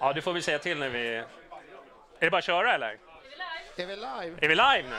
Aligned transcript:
Ja, 0.00 0.12
du 0.14 0.22
får 0.22 0.32
vi 0.32 0.42
säga 0.42 0.58
till 0.58 0.78
när 0.78 0.88
vi... 0.88 1.16
Är 1.16 1.24
det 2.20 2.30
bara 2.30 2.38
att 2.38 2.44
köra 2.44 2.74
eller? 2.74 2.96
Är 3.76 3.86
vi 3.86 3.96
live? 3.96 4.36
Är 4.40 4.48
vi 4.48 4.54
live 4.54 4.84
nu? 4.88 4.96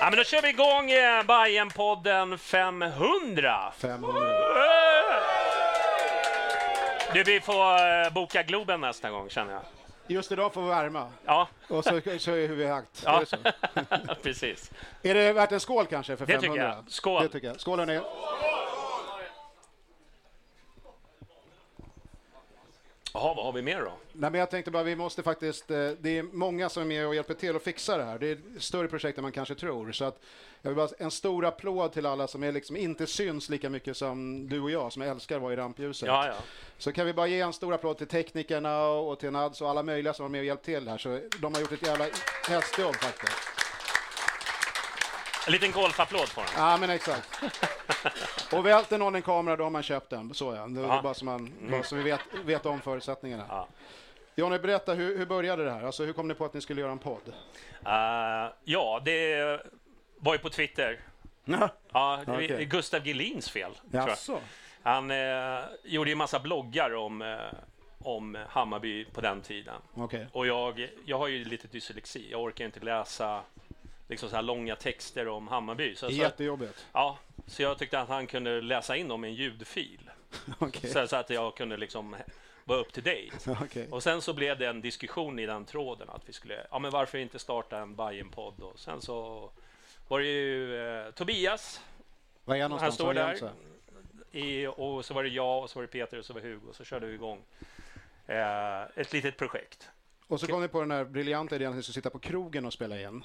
ja, 0.00 0.10
men 0.10 0.16
då 0.16 0.24
kör 0.24 0.42
vi 0.42 0.48
igång 0.48 0.90
eh, 0.90 1.22
Bajenpodden 1.22 2.38
500. 2.38 3.72
500. 3.78 4.20
Du, 7.12 7.22
vi 7.22 7.40
får 7.40 8.04
eh, 8.04 8.10
boka 8.12 8.42
Globen 8.42 8.80
nästa 8.80 9.10
gång 9.10 9.28
känner 9.28 9.52
jag. 9.52 9.62
Just 10.08 10.32
idag 10.32 10.54
får 10.54 10.62
vi 10.62 10.68
värma. 10.68 11.06
Ja, 11.24 11.48
Och 11.68 11.84
så, 11.84 12.00
så 12.18 12.30
är 12.30 12.48
huvudjakt. 12.48 13.04
Är, 13.06 13.12
ja. 13.12 13.24
så? 13.26 13.36
precis. 14.22 14.70
är 15.02 15.14
det 15.14 15.32
värt 15.32 15.52
en 15.52 15.60
skål 15.60 15.86
kanske 15.86 16.16
för 16.16 16.26
Det 16.26 16.32
500? 16.32 16.54
tycker 16.54 16.68
jag. 16.68 16.84
Skål. 16.88 17.22
Det 17.22 17.28
tycker 17.28 17.46
jag. 17.48 17.60
Skål 17.60 17.78
hörni. 17.78 18.00
Jaha, 23.20 23.34
vad 23.34 23.44
har 23.44 23.52
vi 23.52 23.62
mer 23.62 23.80
då? 23.80 23.92
Nej, 24.12 24.30
men 24.30 24.40
jag 24.40 24.50
tänkte 24.50 24.70
bara, 24.70 24.82
vi 24.82 24.96
måste 24.96 25.22
faktiskt, 25.22 25.70
eh, 25.70 25.90
det 26.00 26.18
är 26.18 26.22
många 26.22 26.68
som 26.68 26.82
är 26.82 26.86
med 26.86 27.06
och 27.06 27.14
hjälper 27.14 27.34
till 27.34 27.56
att 27.56 27.62
fixa 27.62 27.96
det 27.96 28.04
här. 28.04 28.18
Det 28.18 28.30
är 28.30 28.38
större 28.58 28.88
projekt 28.88 29.18
än 29.18 29.22
man 29.22 29.32
kanske 29.32 29.54
tror. 29.54 29.92
Så 29.92 30.04
att 30.04 30.20
jag 30.62 30.70
vill 30.70 30.76
bara, 30.76 30.88
en 30.98 31.10
stor 31.10 31.44
applåd 31.44 31.92
till 31.92 32.06
alla 32.06 32.26
som 32.26 32.42
är 32.42 32.52
liksom 32.52 32.76
inte 32.76 33.06
syns 33.06 33.48
lika 33.48 33.70
mycket 33.70 33.96
som 33.96 34.48
du 34.48 34.60
och 34.60 34.70
jag, 34.70 34.92
som 34.92 35.02
älskar 35.02 35.36
att 35.36 35.42
vara 35.42 35.52
i 35.52 35.56
rampljuset. 35.56 36.06
Ja, 36.06 36.26
ja. 36.26 36.34
Så 36.78 36.92
kan 36.92 37.06
vi 37.06 37.12
bara 37.12 37.26
ge 37.26 37.40
en 37.40 37.52
stor 37.52 37.74
applåd 37.74 37.98
till 37.98 38.06
teknikerna 38.06 38.86
och 38.88 39.18
till 39.18 39.30
Nads 39.30 39.60
och 39.60 39.70
alla 39.70 39.82
möjliga 39.82 40.14
som 40.14 40.24
var 40.24 40.30
med 40.30 40.38
och 40.38 40.44
hjälpt 40.44 40.64
till 40.64 40.88
här. 40.88 40.98
Så 40.98 41.20
de 41.40 41.54
har 41.54 41.60
gjort 41.60 41.72
ett 41.72 41.86
jävla 41.86 42.06
hästjobb 42.48 42.94
faktiskt. 42.94 43.57
En 45.48 45.52
liten 45.52 45.72
golfapplåd 45.72 46.28
får 46.28 46.42
han. 46.42 46.70
Ja, 46.70 46.76
men 46.76 46.90
exakt. 46.90 47.42
Och 48.52 48.66
välter 48.66 48.98
någon 48.98 49.14
en 49.14 49.22
kamera, 49.22 49.56
då 49.56 49.64
har 49.64 49.70
man 49.70 49.82
köpt 49.82 50.10
den. 50.10 50.34
Så 50.34 50.54
ja. 50.54 50.66
Det 50.66 50.80
är 50.80 51.02
bara 51.02 51.14
så, 51.14 51.24
man, 51.24 51.52
bara 51.70 51.82
så 51.82 51.96
vi 51.96 52.02
vet, 52.02 52.20
vet 52.44 52.66
om 52.66 52.80
förutsättningarna. 52.80 53.44
Ja. 53.48 53.68
Johnny, 54.34 54.58
berätta, 54.58 54.94
hur, 54.94 55.18
hur 55.18 55.26
började 55.26 55.64
det 55.64 55.70
här? 55.70 55.82
Alltså, 55.82 56.04
hur 56.04 56.12
kom 56.12 56.28
ni 56.28 56.34
på 56.34 56.44
att 56.44 56.54
ni 56.54 56.60
skulle 56.60 56.80
göra 56.80 56.92
en 56.92 56.98
podd? 56.98 57.32
Eh, 57.86 58.52
ja, 58.64 59.02
det 59.04 59.60
var 60.16 60.32
ju 60.32 60.38
på 60.38 60.50
Twitter. 60.50 61.00
Ja, 61.44 61.70
det 62.26 62.32
är 62.32 62.34
Okej. 62.34 62.64
Gustav 62.64 63.06
Gelins 63.06 63.50
fel. 63.50 63.72
tror 63.90 64.08
jag. 64.28 64.38
Han 64.82 65.10
eh, 65.10 65.64
gjorde 65.84 66.10
ju 66.10 66.16
massa 66.16 66.40
bloggar 66.40 66.94
om, 66.94 67.22
eh, 67.22 67.38
om 67.98 68.38
Hammarby 68.48 69.04
på 69.04 69.20
den 69.20 69.40
tiden. 69.40 69.80
Okej. 69.94 70.26
Och 70.32 70.46
jag, 70.46 70.88
jag 71.04 71.18
har 71.18 71.28
ju 71.28 71.44
lite 71.44 71.68
dyslexi. 71.68 72.28
Jag 72.30 72.42
orkar 72.42 72.64
inte 72.64 72.80
läsa 72.80 73.42
liksom 74.08 74.28
så 74.30 74.36
här 74.36 74.42
långa 74.42 74.76
texter 74.76 75.28
om 75.28 75.48
Hammarby. 75.48 75.94
Så, 75.96 76.06
Det 76.06 76.12
är 76.12 76.16
så, 76.16 76.22
jättejobbigt. 76.22 76.86
ja, 76.92 77.18
så 77.46 77.62
jag 77.62 77.78
tyckte 77.78 78.00
att 78.00 78.08
han 78.08 78.26
kunde 78.26 78.60
läsa 78.60 78.96
in 78.96 79.08
dem 79.08 79.24
i 79.24 79.28
en 79.28 79.34
ljudfil. 79.34 80.10
Okej. 80.58 80.90
Så, 80.90 81.06
så 81.08 81.16
att 81.16 81.30
jag 81.30 81.56
kunde 81.56 81.76
liksom 81.76 82.16
vara 82.64 82.80
up 82.80 82.92
to 82.92 83.00
date. 83.00 83.30
Okej. 83.64 83.88
Och 83.90 84.02
sen 84.02 84.22
så 84.22 84.32
blev 84.32 84.58
det 84.58 84.66
en 84.66 84.80
diskussion 84.80 85.38
i 85.38 85.46
den 85.46 85.64
tråden 85.64 86.08
att 86.10 86.28
vi 86.28 86.32
skulle, 86.32 86.66
ja 86.70 86.78
men 86.78 86.90
varför 86.90 87.18
inte 87.18 87.38
starta 87.38 87.78
en 87.78 87.94
Bajen-podd? 87.96 88.60
Och 88.60 88.78
sen 88.78 89.00
så 89.00 89.50
var 90.08 90.20
det 90.20 90.26
ju 90.26 90.86
eh, 91.06 91.10
Tobias, 91.10 91.80
Var 92.44 92.56
är 92.56 92.62
han 92.62 92.70
någonstans? 92.70 92.94
står 92.94 93.06
Har 93.06 93.14
jag 93.14 93.40
där. 93.40 93.52
I, 94.32 94.66
och 94.66 95.04
så 95.04 95.14
var 95.14 95.22
det 95.22 95.28
jag, 95.28 95.62
och 95.62 95.70
så 95.70 95.78
var 95.78 95.82
det 95.82 95.88
Peter 95.92 96.18
och 96.18 96.24
så 96.24 96.32
var 96.34 96.40
det 96.40 96.48
Hugo. 96.48 96.68
Och 96.68 96.76
så 96.76 96.84
körde 96.84 97.06
vi 97.06 97.14
igång 97.14 97.42
eh, 98.26 98.82
ett 98.82 99.12
litet 99.12 99.36
projekt. 99.36 99.88
Och 100.28 100.40
så 100.40 100.46
kom 100.46 100.60
ni 100.60 100.68
på 100.68 100.80
den 100.80 100.90
här 100.90 101.04
briljanta 101.04 101.56
idén 101.56 101.70
att 101.70 101.76
ni 101.76 101.82
skulle 101.82 101.94
sitta 101.94 102.10
på 102.10 102.18
krogen 102.18 102.64
och 102.64 102.72
spela 102.72 103.00
in. 103.00 103.24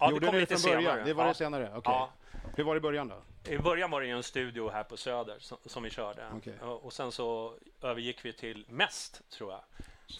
Ja, 0.00 0.10
Gjorde 0.10 0.20
det 0.20 0.26
kom 0.26 0.34
ni 0.34 0.40
lite 0.40 0.56
från 0.56 0.70
början? 0.70 0.82
senare. 0.82 1.04
Det 1.04 1.14
var 1.14 1.24
ja. 1.24 1.28
det 1.28 1.34
senare? 1.34 1.72
Okej. 1.74 1.92
Ja. 1.92 2.10
Hur 2.56 2.64
var 2.64 2.74
det 2.74 2.78
i 2.78 2.80
början 2.80 3.08
då? 3.08 3.22
I 3.52 3.58
början 3.58 3.90
var 3.90 4.00
det 4.00 4.10
en 4.10 4.22
studio 4.22 4.70
här 4.70 4.84
på 4.84 4.96
Söder 4.96 5.36
som, 5.38 5.58
som 5.66 5.82
vi 5.82 5.90
körde. 5.90 6.26
Okej. 6.36 6.54
Och, 6.60 6.84
och 6.84 6.92
sen 6.92 7.12
så 7.12 7.54
övergick 7.82 8.24
vi 8.24 8.32
till 8.32 8.64
Mest, 8.68 9.22
tror 9.30 9.52
jag, 9.52 9.60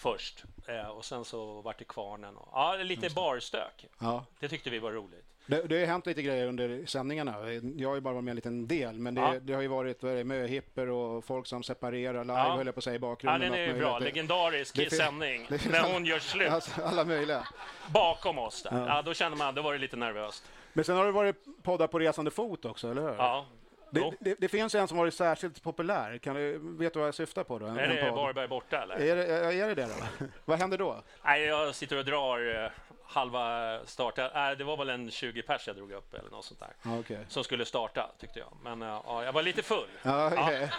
först. 0.00 0.44
Eh, 0.66 0.88
och 0.88 1.04
sen 1.04 1.24
så 1.24 1.60
vart 1.60 1.78
det 1.78 1.84
Kvarnen. 1.84 2.36
Och, 2.36 2.48
ja, 2.52 2.76
lite 2.76 3.10
barstök. 3.10 3.86
Ja. 3.98 4.24
Det 4.40 4.48
tyckte 4.48 4.70
vi 4.70 4.78
var 4.78 4.92
roligt. 4.92 5.26
Det, 5.52 5.62
det 5.68 5.78
har 5.80 5.86
hänt 5.86 6.06
lite 6.06 6.22
grejer 6.22 6.46
under 6.46 6.86
sändningarna. 6.86 7.34
Jag 7.76 7.88
har 7.88 7.94
ju 7.94 8.00
bara 8.00 8.14
varit 8.14 8.24
med 8.24 8.30
en 8.32 8.36
liten 8.36 8.66
del, 8.66 8.98
men 8.98 9.14
det, 9.14 9.20
Ja. 9.20 9.34
det 9.42 9.52
har 9.54 9.62
ju 9.62 9.68
varit 9.68 10.02
möhipper 10.02 10.88
och 10.88 11.24
folk 11.24 11.46
som 11.46 11.62
separerar 11.62 12.24
live, 12.24 12.38
Ja. 12.38 12.56
höll 12.56 12.66
jag 12.66 12.74
på 12.74 12.78
att 12.78 12.84
säga, 12.84 12.94
i 12.94 12.96
Ja, 12.96 13.00
bakgrunden. 13.00 13.40
den 13.40 13.50
allt 13.50 13.58
är 13.58 13.66
ju 13.66 13.78
bra. 13.78 13.98
Legendarisk 13.98 14.76
det 14.76 14.92
sändning. 14.92 15.46
det 15.48 15.70
När 15.70 15.92
hon 15.92 16.04
gör 16.04 16.18
slut 16.18 16.50
Alltså, 16.50 16.82
alla 16.82 17.04
möjliga. 17.04 17.48
bakom 17.92 18.38
oss. 18.38 18.62
Där. 18.62 18.86
Ja. 18.88 19.02
då 19.02 19.14
kände 19.14 19.38
man, 19.38 19.54
då 19.54 19.62
var 19.62 19.72
det 19.72 19.78
lite 19.78 19.96
nervöst. 19.96 20.44
Men 20.72 20.84
sen 20.84 20.96
har 20.96 21.04
det 21.06 21.12
varit 21.12 21.36
poddar 21.62 21.86
på 21.86 21.98
resande 21.98 22.30
fot 22.30 22.64
också, 22.64 22.90
eller 22.90 23.02
hur? 23.02 23.14
Ja. 23.18 23.46
Det, 23.90 24.12
det, 24.20 24.36
det 24.38 24.48
finns 24.48 24.74
en 24.74 24.88
som 24.88 24.98
varit 24.98 25.14
särskilt 25.14 25.62
populär. 25.62 26.18
Kan 26.18 26.34
du, 26.36 26.58
vet 26.62 26.92
du 26.92 26.98
vad 26.98 27.06
jag 27.08 27.14
syftar 27.14 27.44
på 27.44 27.58
då? 27.58 27.66
En, 27.66 27.78
Är 27.78 27.88
det. 27.88 28.10
Varberg 28.10 28.48
borta 28.48 28.82
eller? 28.82 28.94
Är 28.94 29.16
det, 29.16 29.26
är 29.26 29.68
det 29.68 29.74
det 29.74 29.82
då? 30.18 30.26
vad 30.44 30.58
händer 30.58 30.78
då? 30.78 31.02
Nej, 31.24 31.42
jag 31.44 31.74
sitter 31.74 31.98
och 31.98 32.04
drar 32.04 32.64
eh, 32.64 32.70
halva 33.12 33.78
starten. 33.86 34.30
Nej, 34.34 34.56
det 34.56 34.64
var 34.64 34.76
väl 34.76 34.88
en 34.88 35.10
20 35.10 35.42
pers 35.42 35.66
jag 35.66 35.76
drog 35.76 35.92
upp 35.92 36.14
eller 36.14 36.30
något 36.30 36.44
sånt 36.44 36.60
där. 36.60 36.70
Ja, 36.82 36.98
okej. 36.98 37.18
Som 37.28 37.44
skulle 37.44 37.64
starta 37.64 38.10
tyckte 38.20 38.38
jag. 38.38 38.48
Men 38.62 38.82
eh, 38.82 38.88
ja, 39.06 39.24
jag 39.24 39.32
var 39.32 39.42
lite 39.42 39.62
full. 39.62 39.88
Ja, 40.02 40.30
okej. 40.36 40.70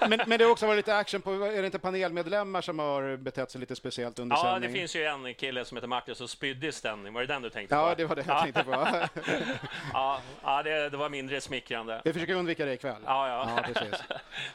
men, 0.08 0.20
men 0.26 0.38
det 0.38 0.44
har 0.44 0.52
också 0.52 0.66
varit 0.66 0.76
lite 0.76 0.96
action 0.96 1.22
på, 1.22 1.32
är 1.32 1.60
det 1.60 1.66
inte 1.66 1.78
panelmedlemmar 1.78 2.60
som 2.60 2.78
har 2.78 3.16
betett 3.16 3.50
sig 3.50 3.60
lite 3.60 3.76
speciellt 3.76 4.18
under 4.18 4.36
Ja, 4.36 4.42
sändning? 4.42 4.72
det 4.72 4.78
finns 4.78 4.96
ju 4.96 5.04
en 5.04 5.34
kille 5.34 5.64
som 5.64 5.76
heter 5.76 5.88
Martin 5.88 6.14
som 6.14 6.28
spydde 6.28 6.66
i 6.66 6.72
stämning. 6.72 7.12
Var 7.12 7.20
det 7.20 7.26
den 7.26 7.42
du 7.42 7.50
tänkte 7.50 7.74
på? 7.74 7.80
Ja, 7.80 7.94
det 7.94 8.04
var 8.04 8.16
det 8.16 8.24
jag 8.26 8.36
ja. 8.36 8.42
tänkte 8.42 8.64
på. 8.64 8.70
Ja, 9.92 10.20
ja 10.42 10.62
det, 10.62 10.88
det 10.90 10.96
var 10.96 11.08
mindre 11.08 11.40
smickrande. 11.40 12.00
Vi 12.04 12.12
försöker 12.12 12.34
undvika 12.34 12.64
det 12.64 12.72
ikväll. 12.72 13.02
Ja, 13.06 13.28
ja. 13.28 13.50
ja 13.56 13.62
precis. 13.72 14.00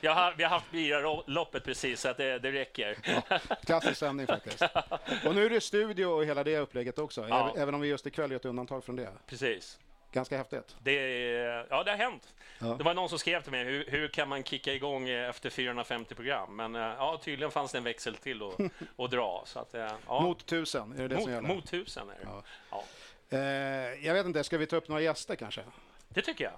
Har, 0.04 0.34
vi 0.38 0.44
har 0.44 0.50
haft 0.50 0.72
biraloppet 0.72 1.64
precis, 1.64 2.02
så 2.02 2.10
att 2.10 2.18
det, 2.18 2.40
det 2.40 2.52
räcker. 2.52 2.98
Klassisk 3.66 4.00
sändning 4.00 4.28
faktiskt. 4.28 4.64
Och 5.26 5.36
nu 5.36 5.46
är 5.46 5.50
det 5.50 5.62
studio 5.62 6.06
och 6.06 6.26
hela 6.26 6.44
det 6.44 6.58
upplägget 6.58 7.00
också, 7.00 7.19
Ja. 7.30 7.54
även- 7.58 7.76
om 7.76 7.82
vi 7.82 7.88
just 7.88 8.08
ikväll 8.08 8.32
gör 8.32 8.36
ett 8.40 8.46
undantag 8.46 8.84
från 8.84 8.96
det. 8.96 9.10
Precis. 9.28 9.80
Ganska 10.12 10.38
häftigt. 10.38 10.76
Det, 10.80 10.94
ja, 11.70 11.84
det 11.84 11.92
har 11.92 11.98
hänt. 11.98 12.34
Ja. 12.60 12.68
Det 12.68 12.84
var 12.84 12.94
någon 12.94 13.10
som 13.10 13.20
skrev 13.20 13.42
till 13.42 13.52
mig, 13.52 13.64
hur, 13.64 13.86
hur 13.88 14.08
kan 14.08 14.30
man 14.30 14.44
kicka 14.44 14.74
igång 14.74 15.10
eh, 15.10 15.30
efter 15.30 15.50
450 15.50 16.16
program? 16.16 16.56
Men 16.56 16.76
eh, 16.76 16.82
ja, 16.82 17.20
tydligen 17.24 17.52
fanns 17.52 17.72
det 17.72 17.78
en 17.78 17.84
växel 17.84 18.16
till 18.16 18.42
att, 18.44 18.60
att 18.98 19.12
dra. 19.12 19.44
Så 19.46 19.60
att, 19.60 19.74
eh, 19.74 19.92
ja. 20.08 20.22
Mot 20.22 20.46
tusen, 20.46 20.92
är 20.92 20.98
det 20.98 21.08
det 21.08 21.16
som 21.16 21.24
mot, 21.24 21.30
gäller? 21.32 21.56
mot 21.56 21.68
tusen 21.70 22.10
är 22.10 22.14
det. 22.14 22.20
Ja. 22.24 22.44
Ja. 22.72 22.84
Eh, 23.38 24.06
jag 24.06 24.14
vet 24.14 24.26
inte, 24.26 24.44
ska 24.44 24.58
vi 24.58 24.66
ta 24.66 24.76
upp 24.76 24.88
några 24.88 25.02
gäster 25.02 25.36
kanske? 25.36 25.62
Det 26.08 26.22
tycker 26.22 26.44
jag. 26.44 26.54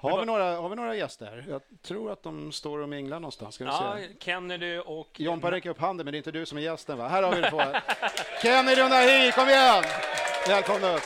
Har 0.00 0.20
vi, 0.20 0.26
några, 0.26 0.56
har 0.56 0.68
vi 0.68 0.76
några 0.76 0.94
gäster? 0.94 1.44
Jag 1.48 1.62
tror 1.82 2.12
att 2.12 2.22
de 2.22 2.52
står 2.52 2.78
och 2.78 2.88
minglar 2.88 3.20
någonstans. 3.20 3.54
Ska 3.54 3.64
Ja, 3.64 3.96
se. 3.98 4.08
Kennedy 4.24 4.78
och... 4.78 5.20
Jompa 5.20 5.50
räcker 5.50 5.70
upp 5.70 5.78
handen, 5.80 6.04
men 6.04 6.12
det 6.12 6.16
är 6.16 6.18
inte 6.18 6.30
du 6.32 6.46
som 6.46 6.58
är 6.58 6.62
gästen 6.62 6.98
va? 6.98 7.08
Här 7.08 7.22
har 7.22 7.34
vi 7.34 7.40
det 7.40 7.50
på. 7.50 7.74
Kennedy 8.42 8.82
och 8.82 8.90
Nahir, 8.90 9.32
kom 9.32 9.48
igen! 9.48 9.84
Välkomna 10.48 10.94
upp. 10.96 11.02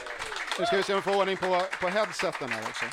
Nu 0.58 0.66
ska 0.66 0.76
vi 0.76 0.82
se 0.82 0.92
om 0.94 0.98
vi 0.98 1.02
får 1.02 1.20
ordning 1.20 1.36
på, 1.36 1.62
på 1.80 1.88
headseten 1.88 2.48
här 2.48 2.62
också. 2.62 2.84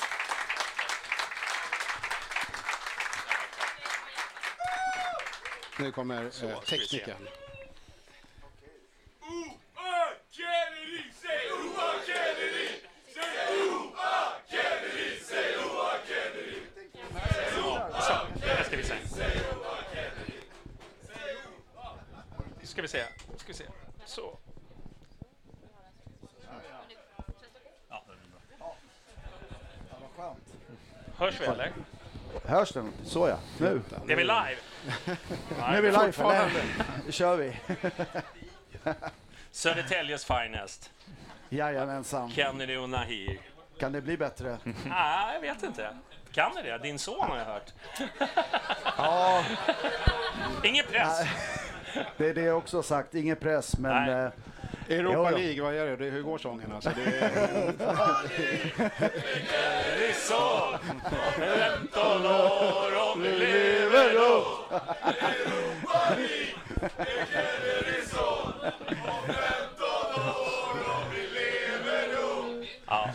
Nu 5.80 5.92
kommer 5.92 6.24
eh, 6.24 6.60
teknikern. 6.60 7.28
Så, 18.02 18.14
det 18.42 18.64
ska 18.66 18.78
vi 18.78 18.84
se. 18.84 18.94
Ska 22.80 22.82
vi 22.82 22.88
se. 22.88 23.04
Ska 23.38 23.48
vi 23.48 23.54
se. 23.54 23.64
Så. 24.06 24.38
Hörs 31.18 31.42
vi 31.42 31.46
eller? 31.46 31.72
Hörs 32.46 32.76
något? 32.76 32.86
Så 33.06 33.28
ja, 33.28 33.38
nu. 33.58 33.82
Är 34.08 34.16
vi 34.16 34.24
live? 34.24 34.56
Nu 35.70 35.78
är 35.78 35.82
vi 35.82 35.92
live, 35.92 36.14
eller? 36.24 36.64
Nu 37.06 37.12
kör 37.12 37.38
vi. 37.38 37.60
Södertäljes 39.52 40.26
finest. 40.26 40.92
Jajamensan. 41.50 42.32
Kennedy 42.32 42.78
och 42.78 42.90
Nahir. 42.90 43.42
Kan 43.80 43.92
det 43.92 44.02
bli 44.02 44.18
bättre? 44.18 44.58
Nej, 44.86 45.34
jag 45.34 45.42
vet 45.42 45.64
inte. 45.64 45.98
Kan 46.32 46.56
det 46.56 46.62
det? 46.62 46.78
Din 46.78 47.00
son 47.00 47.30
har 47.30 47.38
jag 47.38 47.46
hört. 47.46 47.74
Ja, 48.98 49.46
Ingen 50.64 50.86
press. 50.86 51.28
Det 52.18 52.30
är 52.30 52.34
det 52.34 52.42
jag 52.42 52.58
också 52.58 52.78
har 52.78 52.84
sagt. 52.84 53.16
Ingen 53.16 53.36
press, 53.36 53.78
men 53.78 54.06
Nej. 54.06 54.32
eh, 54.90 54.98
Europa. 54.98 55.30
League, 55.30 55.62
vad 55.64 55.76
är 55.76 55.86
det? 55.86 55.96
det 55.96 56.08
är, 56.08 56.12
hur 56.12 56.24
går 56.24 56.38
sången? 56.38 56.72
Alltså, 56.76 56.90
det 56.96 57.18
är, 57.18 57.32
Det 60.00 60.10
är 60.10 60.14
så. 60.14 60.78
15 61.36 62.26
år 62.26 63.14
om 63.14 63.22
vi 63.22 63.30
lever 63.32 64.14
då. 64.14 64.46
Ja, 72.88 73.10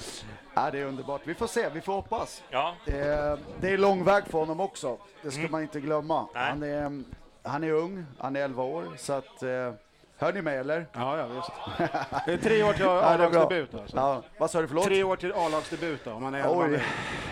ja, 0.54 0.70
det 0.70 0.78
är 0.78 0.84
underbart. 0.84 1.20
Vi 1.24 1.34
får 1.34 1.46
se, 1.46 1.68
vi 1.74 1.80
får 1.80 1.92
hoppas. 1.92 2.42
ja. 2.50 2.74
Eh, 2.86 3.38
det 3.60 3.68
är 3.70 3.78
lång 3.78 4.04
väg 4.04 4.24
för 4.30 4.38
honom 4.38 4.60
också. 4.60 4.96
Det 5.22 5.30
ska 5.30 5.48
man 5.50 5.62
inte 5.62 5.80
glömma. 5.80 6.18
Mm. 6.18 6.30
Nej. 6.34 6.48
Han 6.50 6.62
är, 6.62 7.02
han 7.44 7.64
är 7.64 7.70
ung, 7.70 8.04
han 8.18 8.36
är 8.36 8.40
11 8.40 8.62
år, 8.62 8.92
så 8.96 9.12
att... 9.12 9.42
Eh, 9.42 9.72
hör 10.16 10.32
ni 10.32 10.42
mig 10.42 10.58
eller? 10.58 10.86
ja, 10.92 11.18
ja, 11.18 11.26
visst. 11.26 11.50
Det 12.26 12.32
är 12.32 12.36
tre 12.38 12.62
år 12.62 12.72
till 12.72 12.84
Ja. 12.84 13.00
A-lagsdebut. 13.02 13.74
Alltså. 13.74 13.96
Ja, 13.96 14.22
vad 14.38 14.50
sa 14.50 14.60
du, 14.60 14.68
förlåt? 14.68 14.84
Tre 14.84 15.04
år 15.04 15.16
till 15.16 15.32
A-lagsdebut 15.32 16.06
om 16.06 16.22
man 16.22 16.34
är 16.34 16.38
elva. 16.38 16.66
Oj, 16.66 16.82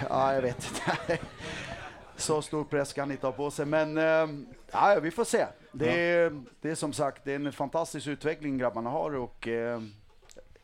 ja, 0.08 0.34
jag 0.34 0.42
vet 0.42 0.70
inte. 0.70 1.18
Så 2.16 2.42
stor 2.42 2.64
press 2.64 2.88
ska 2.88 3.02
han 3.02 3.10
inte 3.10 3.26
ha 3.26 3.32
på 3.32 3.50
sig, 3.50 3.66
men 3.66 3.98
eh, 3.98 4.28
ja, 4.72 4.98
vi 5.02 5.10
får 5.10 5.24
se. 5.24 5.46
Det 5.72 6.12
är, 6.12 6.42
det 6.60 6.70
är 6.70 6.74
som 6.74 6.92
sagt 6.92 7.24
det 7.24 7.32
är 7.32 7.36
en 7.36 7.52
fantastisk 7.52 8.06
utveckling 8.06 8.58
grabbarna 8.58 8.90
har 8.90 9.14
och 9.16 9.48
eh, 9.48 9.80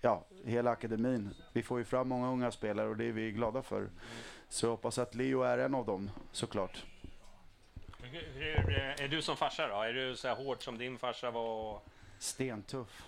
ja, 0.00 0.24
hela 0.44 0.70
akademin. 0.70 1.30
Vi 1.52 1.62
får 1.62 1.78
ju 1.78 1.84
fram 1.84 2.08
många 2.08 2.28
unga 2.30 2.50
spelare 2.50 2.88
och 2.88 2.96
det 2.96 3.04
är 3.04 3.12
vi 3.12 3.32
glada 3.32 3.62
för. 3.62 3.88
Så 4.48 4.66
jag 4.66 4.70
hoppas 4.70 4.98
att 4.98 5.14
Leo 5.14 5.42
är 5.42 5.58
en 5.58 5.74
av 5.74 5.86
dem, 5.86 6.10
såklart. 6.32 6.84
Hur, 8.12 8.28
hur, 8.34 8.70
är 9.00 9.08
du 9.08 9.22
som 9.22 9.36
farsa 9.36 9.68
då? 9.68 9.82
Är 9.82 9.92
du 9.92 10.16
så 10.16 10.28
här 10.28 10.34
hård 10.34 10.64
som 10.64 10.78
din 10.78 10.98
farsa 10.98 11.30
var? 11.30 11.80
Stentuff. 12.18 13.02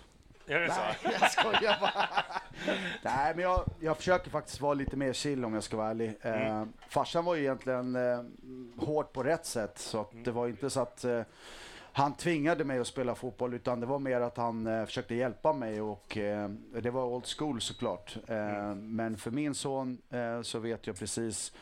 Är 0.47 0.59
det 0.59 0.73
så? 0.73 0.81
jag 1.21 1.31
skojar 1.31 1.77
bara. 1.81 2.09
Nej, 3.01 3.35
men 3.35 3.43
jag, 3.43 3.65
jag 3.79 3.97
försöker 3.97 4.29
faktiskt 4.29 4.61
vara 4.61 4.73
lite 4.73 4.95
mer 4.95 5.13
chill 5.13 5.45
om 5.45 5.53
jag 5.53 5.63
ska 5.63 5.77
vara 5.77 5.89
ärlig. 5.89 6.13
Eh, 6.21 6.65
farsan 6.89 7.25
var 7.25 7.35
ju 7.35 7.41
egentligen 7.41 7.95
eh, 7.95 8.23
hård 8.77 9.11
på 9.13 9.23
rätt 9.23 9.45
sätt, 9.45 9.77
så 9.77 10.01
att 10.01 10.11
det 10.13 10.31
var 10.31 10.47
inte 10.47 10.69
så 10.69 10.79
att 10.79 11.03
eh, 11.03 11.21
han 11.93 12.13
tvingade 12.13 12.63
mig 12.63 12.79
att 12.79 12.87
spela 12.87 13.15
fotboll, 13.15 13.53
utan 13.53 13.79
det 13.79 13.85
var 13.85 13.99
mer 13.99 14.21
att 14.21 14.37
han 14.37 14.67
eh, 14.67 14.85
försökte 14.85 15.15
hjälpa 15.15 15.53
mig 15.53 15.81
och 15.81 16.17
eh, 16.17 16.49
det 16.81 16.89
var 16.89 17.05
old 17.05 17.25
school 17.25 17.61
såklart. 17.61 18.17
Eh, 18.27 18.75
men 18.75 19.17
för 19.17 19.31
min 19.31 19.55
son 19.55 19.97
eh, 20.09 20.41
så 20.41 20.59
vet 20.59 20.87
jag 20.87 20.99
precis 20.99 21.53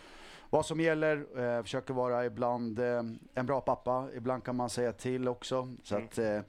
vad 0.49 0.65
som 0.65 0.79
gäller. 0.79 1.25
Eh, 1.57 1.61
försöker 1.63 1.93
vara 1.93 2.25
ibland 2.25 2.79
eh, 2.79 3.03
en 3.33 3.45
bra 3.45 3.61
pappa, 3.61 4.07
ibland 4.15 4.43
kan 4.43 4.55
man 4.55 4.69
säga 4.69 4.93
till 4.93 5.27
också. 5.27 5.67
Så 5.83 5.95
att, 5.97 6.17
eh, 6.17 6.39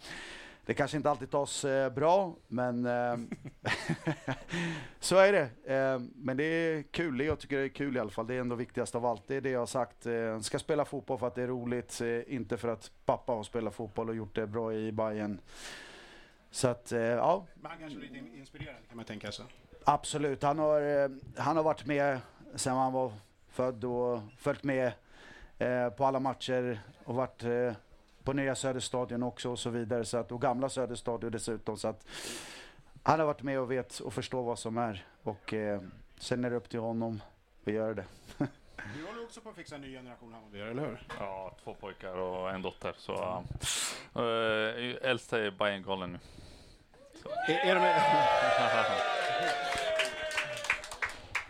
det 0.67 0.75
kanske 0.75 0.97
inte 0.97 1.11
alltid 1.11 1.31
tas 1.31 1.64
eh, 1.64 1.93
bra, 1.93 2.35
men 2.49 2.87
eh, 2.87 3.17
så 5.00 5.17
är 5.17 5.32
det. 5.32 5.75
Eh, 5.75 6.00
men 6.14 6.37
det 6.37 6.44
är 6.44 6.82
kul, 6.82 7.20
jag 7.20 7.38
tycker 7.38 7.58
det 7.58 7.64
är 7.64 7.69
kul 7.69 7.97
i 7.97 8.00
alla 8.00 8.11
fall. 8.11 8.26
Det 8.26 8.35
är 8.35 8.41
ändå 8.41 8.56
viktigast 8.56 8.94
av 8.94 9.06
allt. 9.06 9.23
Det 9.26 9.37
är 9.37 9.41
det 9.41 9.50
jag 9.50 9.58
har 9.58 9.67
sagt. 9.67 10.06
Eh, 10.06 10.41
ska 10.41 10.58
spela 10.58 10.85
fotboll 10.85 11.19
för 11.19 11.26
att 11.26 11.35
det 11.35 11.43
är 11.43 11.46
roligt, 11.49 12.00
eh, 12.00 12.35
inte 12.35 12.56
för 12.56 12.69
att 12.69 12.91
pappa 13.05 13.32
har 13.32 13.43
spelat 13.43 13.75
fotboll 13.75 14.08
och 14.08 14.14
gjort 14.17 14.35
det 14.35 14.46
bra 14.46 14.75
i 14.75 14.93
Bayern. 14.93 15.41
Så 16.50 16.69
att, 16.69 16.93
eh, 16.93 17.00
ja, 17.00 17.46
Man 17.55 17.73
kanske 17.81 17.99
är 17.99 18.03
lite 18.03 18.17
in- 18.19 18.35
inspirerad 18.38 18.76
kan 18.88 18.96
man 18.96 19.05
tänka 19.06 19.32
sig. 19.32 19.44
Absolut. 19.85 20.43
Han 20.43 20.58
har, 20.58 20.81
eh, 21.05 21.08
han 21.37 21.56
har 21.56 21.64
varit 21.64 21.87
med 21.87 22.19
sedan 22.55 22.76
han 22.76 22.93
var 22.93 23.12
född 23.50 23.85
och 23.85 24.20
följt 24.38 24.64
med 24.64 24.93
eh, 25.58 25.88
på 25.88 26.05
alla 26.05 26.20
matcher 26.20 26.81
och 27.05 27.14
varit 27.14 27.44
eh, 27.44 27.73
på 28.25 28.32
nya 28.32 28.55
Söderstadion 28.55 29.23
också 29.23 29.50
och 29.50 29.58
så 29.58 29.70
vidare. 29.70 30.05
Så 30.05 30.19
att, 30.19 30.32
och 30.32 30.41
gamla 30.41 30.69
Söderstadion 30.69 31.32
dessutom. 31.32 31.76
Så 31.76 31.88
att 31.88 32.06
han 33.02 33.20
har 33.20 33.26
varit 33.26 33.43
med 33.43 33.61
och 33.61 33.70
vet 33.70 33.99
och 33.99 34.12
förstår 34.12 34.43
vad 34.43 34.58
som 34.58 34.79
är. 34.79 35.05
Och 35.23 35.55
eh, 35.55 35.81
sen 36.19 36.44
är 36.44 36.50
det 36.50 36.56
upp 36.56 36.69
till 36.69 36.81
honom 36.81 37.23
att 37.67 37.73
göra 37.73 37.94
det. 37.94 38.05
Du 38.97 39.06
håller 39.06 39.25
också 39.25 39.41
på 39.41 39.49
att 39.49 39.56
fixa 39.56 39.75
en 39.75 39.81
ny 39.81 39.93
generation 39.93 40.32
Hammarbyare, 40.32 40.70
eller 40.70 40.82
hur? 40.82 41.03
Ja, 41.19 41.56
två 41.64 41.75
pojkar 41.75 42.14
och 42.14 42.50
en 42.50 42.62
dotter. 42.62 42.94
Så, 42.96 43.44
uh, 44.17 44.96
äldsta 45.03 45.38
är 45.38 45.50
Bayern-galen 45.50 46.12
nu. 46.12 46.19
Är, 47.49 47.70
är 47.70 47.75
de 47.75 47.81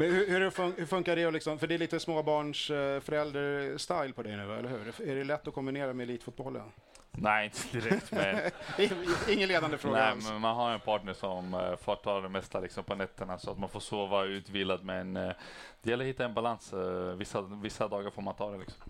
Men 0.01 0.13
hur, 0.13 0.27
hur, 0.27 0.51
fun- 0.51 0.75
hur 0.77 0.87
funkar 0.87 1.17
det? 1.17 1.31
Liksom, 1.31 1.59
för 1.59 1.67
det 1.67 1.75
är 1.75 1.79
lite 1.79 2.01
småbarns 2.01 2.71
eh, 2.71 3.01
på 4.13 4.23
det 4.23 4.37
nu, 4.37 4.55
eller 4.55 4.69
hur? 4.69 5.09
Är 5.11 5.15
det 5.15 5.25
lätt 5.25 5.49
att 5.49 5.55
kombinera 5.55 5.93
med 5.93 6.05
elitfotbollen? 6.05 6.73
Nej, 7.11 7.45
inte 7.45 7.79
direkt. 7.81 8.13
Men, 8.13 8.51
Ingen 9.29 9.49
ledande 9.49 9.79
fråga 9.79 9.97
nej, 9.97 10.11
alls. 10.11 10.31
men 10.31 10.41
man 10.41 10.57
har 10.57 10.71
en 10.71 10.81
partner 10.81 11.13
som 11.13 11.55
uh, 11.55 11.77
får 11.77 11.97
ta 11.97 12.21
det 12.21 12.29
mesta 12.29 12.61
liksom, 12.61 12.85
på 12.85 12.95
nätterna 12.95 13.39
så 13.39 13.51
att 13.51 13.59
man 13.59 13.69
får 13.69 13.81
sova 13.81 14.25
utvilad. 14.25 14.85
Men 14.85 15.17
uh, 15.17 15.33
det 15.83 15.91
gäller 15.91 16.05
att 16.05 16.09
hitta 16.09 16.25
en 16.25 16.35
balans. 16.35 16.75
Vissa, 17.17 17.43
vissa 17.43 17.89
dagar 17.89 18.11
får 18.11 18.23
man 18.23 18.35
ta 18.35 18.51
det. 18.51 18.59
Liksom. 18.59 18.83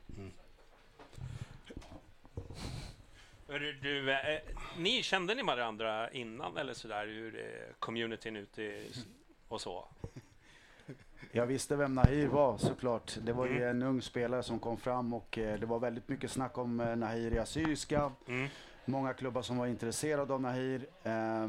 Hörru, 3.48 3.72
Du, 3.72 4.12
eh, 4.12 4.40
ni, 4.78 5.02
kände 5.02 5.34
ni 5.34 5.42
varandra 5.42 6.10
innan 6.10 6.56
eller 6.56 6.74
sådär 6.74 7.06
ur 7.06 7.38
eh, 7.38 7.74
communityn 7.78 8.36
ute 8.36 8.82
och 9.48 9.60
så? 9.60 9.88
Jag 11.32 11.46
visste 11.46 11.76
vem 11.76 11.94
Nahir 11.94 12.26
var 12.28 12.58
såklart. 12.58 13.18
Det 13.22 13.32
var 13.32 13.46
ju 13.46 13.64
en 13.64 13.82
ung 13.82 14.02
spelare 14.02 14.42
som 14.42 14.58
kom 14.58 14.76
fram 14.76 15.14
och 15.14 15.38
eh, 15.38 15.60
det 15.60 15.66
var 15.66 15.78
väldigt 15.78 16.08
mycket 16.08 16.30
snack 16.30 16.58
om 16.58 16.80
eh, 16.80 16.96
Nahir 16.96 17.32
i 17.34 17.38
Assyriska. 17.38 18.12
Mm. 18.28 18.48
Många 18.84 19.12
klubbar 19.12 19.42
som 19.42 19.56
var 19.58 19.66
intresserade 19.66 20.34
av 20.34 20.40
Nahir. 20.40 20.86
Eh, 21.02 21.48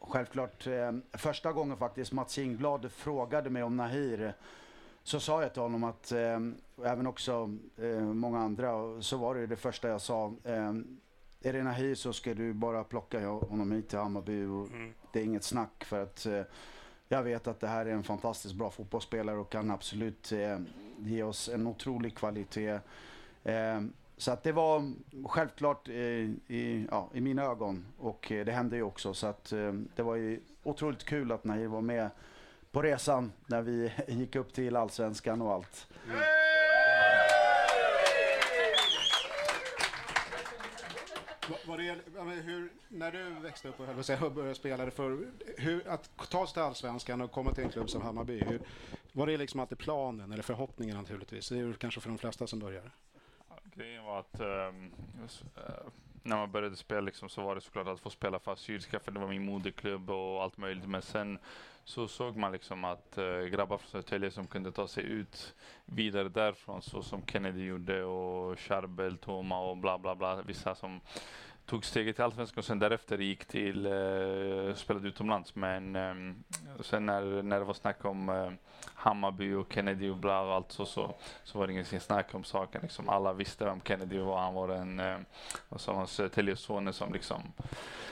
självklart, 0.00 0.66
eh, 0.66 0.92
första 1.12 1.52
gången 1.52 1.76
faktiskt 1.76 2.12
Mats 2.12 2.32
Kingblad 2.32 2.92
frågade 2.92 3.50
mig 3.50 3.62
om 3.62 3.76
Nahir 3.76 4.34
så 5.02 5.20
sa 5.20 5.42
jag 5.42 5.52
till 5.52 5.62
honom 5.62 5.84
att, 5.84 6.12
eh, 6.12 6.40
även 6.84 7.06
också 7.06 7.50
eh, 7.76 8.00
många 8.00 8.38
andra, 8.40 9.02
så 9.02 9.16
var 9.16 9.34
det 9.34 9.46
det 9.46 9.56
första 9.56 9.88
jag 9.88 10.00
sa. 10.00 10.32
Eh, 10.44 10.72
är 11.42 11.52
det 11.52 11.62
Nahir 11.62 11.94
så 11.94 12.12
ska 12.12 12.34
du 12.34 12.52
bara 12.52 12.84
plocka 12.84 13.28
honom 13.28 13.72
hit 13.72 13.88
till 13.88 13.98
Hammarby 13.98 14.44
och 14.44 14.66
Mm. 14.70 14.94
det 15.12 15.20
är 15.20 15.24
inget 15.24 15.44
snack 15.44 15.84
för 15.84 16.02
att 16.02 16.26
eh, 16.26 16.42
jag 17.08 17.22
vet 17.22 17.46
att 17.46 17.60
det 17.60 17.68
här 17.68 17.86
är 17.86 17.90
en 17.90 18.02
fantastiskt 18.02 18.54
bra 18.54 18.70
fotbollsspelare 18.70 19.36
och 19.36 19.50
kan 19.50 19.70
absolut 19.70 20.32
eh, 20.32 20.58
ge 20.98 21.22
oss 21.22 21.48
en 21.48 21.66
otrolig 21.66 22.16
kvalitet. 22.16 22.80
Eh, 23.44 23.80
så 24.16 24.32
att 24.32 24.42
det 24.42 24.52
var 24.52 24.92
självklart 25.24 25.88
eh, 25.88 25.94
i, 25.94 26.86
ja, 26.90 27.10
i 27.14 27.20
mina 27.20 27.42
ögon 27.42 27.86
och 27.98 28.32
eh, 28.32 28.44
det 28.44 28.52
hände 28.52 28.76
ju 28.76 28.82
också. 28.82 29.14
Så 29.14 29.26
att 29.26 29.52
eh, 29.52 29.72
det 29.94 30.02
var 30.02 30.16
ju 30.16 30.40
otroligt 30.62 31.04
kul 31.04 31.32
att 31.32 31.44
Nahir 31.44 31.66
var 31.66 31.80
med 31.80 32.10
på 32.70 32.82
resan 32.82 33.32
när 33.46 33.62
vi 33.62 33.92
gick 34.08 34.36
upp 34.36 34.52
till 34.52 34.76
allsvenskan 34.76 35.42
och 35.42 35.52
allt. 35.52 35.86
Var 41.66 41.78
det, 41.78 42.42
hur, 42.42 42.72
när 42.88 43.12
du 43.12 43.30
växte 43.30 43.68
upp 43.68 43.80
och 43.80 43.86
höll 43.86 44.04
säga, 44.04 44.30
började 44.30 44.54
spela 44.54 44.90
för, 44.90 45.28
hur, 45.58 45.88
att 45.88 46.10
ta 46.30 46.46
sig 46.46 46.52
till 46.52 46.62
Allsvenskan 46.62 47.20
och 47.20 47.32
komma 47.32 47.52
till 47.52 47.64
en 47.64 47.70
klubb 47.70 47.90
som 47.90 48.02
Hammarby, 48.02 48.44
hur, 48.44 48.60
var 49.12 49.26
det 49.26 49.36
liksom 49.36 49.60
alltid 49.60 49.78
planen 49.78 50.32
eller 50.32 50.42
förhoppningen 50.42 50.96
naturligtvis? 50.96 51.48
Det 51.48 51.54
är 51.54 51.58
ju 51.58 51.74
kanske 51.74 52.00
för 52.00 52.08
de 52.08 52.18
flesta 52.18 52.46
som 52.46 52.58
börjar. 52.58 52.90
Grejen 53.74 54.04
var 54.04 54.18
att 54.20 54.40
um, 54.40 54.92
när 56.26 56.36
man 56.36 56.50
började 56.50 56.76
spela 56.76 57.00
liksom, 57.00 57.28
så 57.28 57.42
var 57.42 57.54
det 57.54 57.60
såklart 57.60 57.86
att 57.86 58.00
få 58.00 58.10
spela 58.10 58.38
för 58.38 58.52
Assyriska 58.52 59.00
för 59.00 59.12
det 59.12 59.20
var 59.20 59.28
min 59.28 59.44
moderklubb 59.44 60.10
och 60.10 60.42
allt 60.42 60.56
möjligt. 60.56 60.88
Men 60.88 61.02
sen 61.02 61.38
så 61.84 62.08
såg 62.08 62.36
man 62.36 62.52
liksom 62.52 62.84
att 62.84 63.18
äh, 63.18 63.40
grabbar 63.40 63.78
från 63.78 63.90
Södertälje 63.90 64.30
som 64.30 64.46
kunde 64.46 64.72
ta 64.72 64.88
sig 64.88 65.04
ut 65.04 65.54
vidare 65.84 66.28
därifrån 66.28 66.82
så 66.82 67.02
som 67.02 67.26
Kennedy 67.26 67.64
gjorde 67.64 68.04
och 68.04 68.58
Charbel, 68.58 69.18
Toma 69.18 69.60
och 69.60 69.76
bla 69.76 69.98
bla 69.98 70.14
bla. 70.14 70.42
Vissa 70.42 70.74
som 70.74 71.00
tog 71.66 71.84
steget 71.84 72.16
till 72.16 72.24
Allsvenskan 72.24 72.58
och 72.58 72.64
sen 72.64 72.78
därefter 72.78 73.18
gick 73.18 73.44
till, 73.44 73.86
uh, 73.86 74.74
spelade 74.74 75.08
utomlands. 75.08 75.54
Men 75.54 75.96
um, 75.96 76.44
sen 76.80 77.06
när, 77.06 77.42
när 77.42 77.58
det 77.58 77.64
var 77.64 77.74
snack 77.74 78.04
om 78.04 78.28
uh, 78.28 78.50
Hammarby 78.94 79.52
och 79.52 79.72
Kennedy 79.72 80.10
och 80.10 80.16
bla 80.16 80.40
och 80.40 80.54
allt 80.54 80.72
så, 80.72 80.86
så, 80.86 81.14
så 81.44 81.58
var 81.58 81.66
det 81.66 81.72
ingen 81.72 81.84
snack 81.84 82.34
om 82.34 82.44
saken. 82.44 82.82
Liksom 82.82 83.08
alla 83.08 83.32
visste 83.32 83.64
vem 83.64 83.80
Kennedy 83.80 84.18
var. 84.18 84.38
Han 84.38 84.54
var 84.54 84.68
en, 84.68 85.00
uh, 85.00 85.18
vad 85.68 85.80
sa 85.80 86.06
Södertäljesonen 86.06 86.92
som 86.92 87.12
liksom 87.12 87.42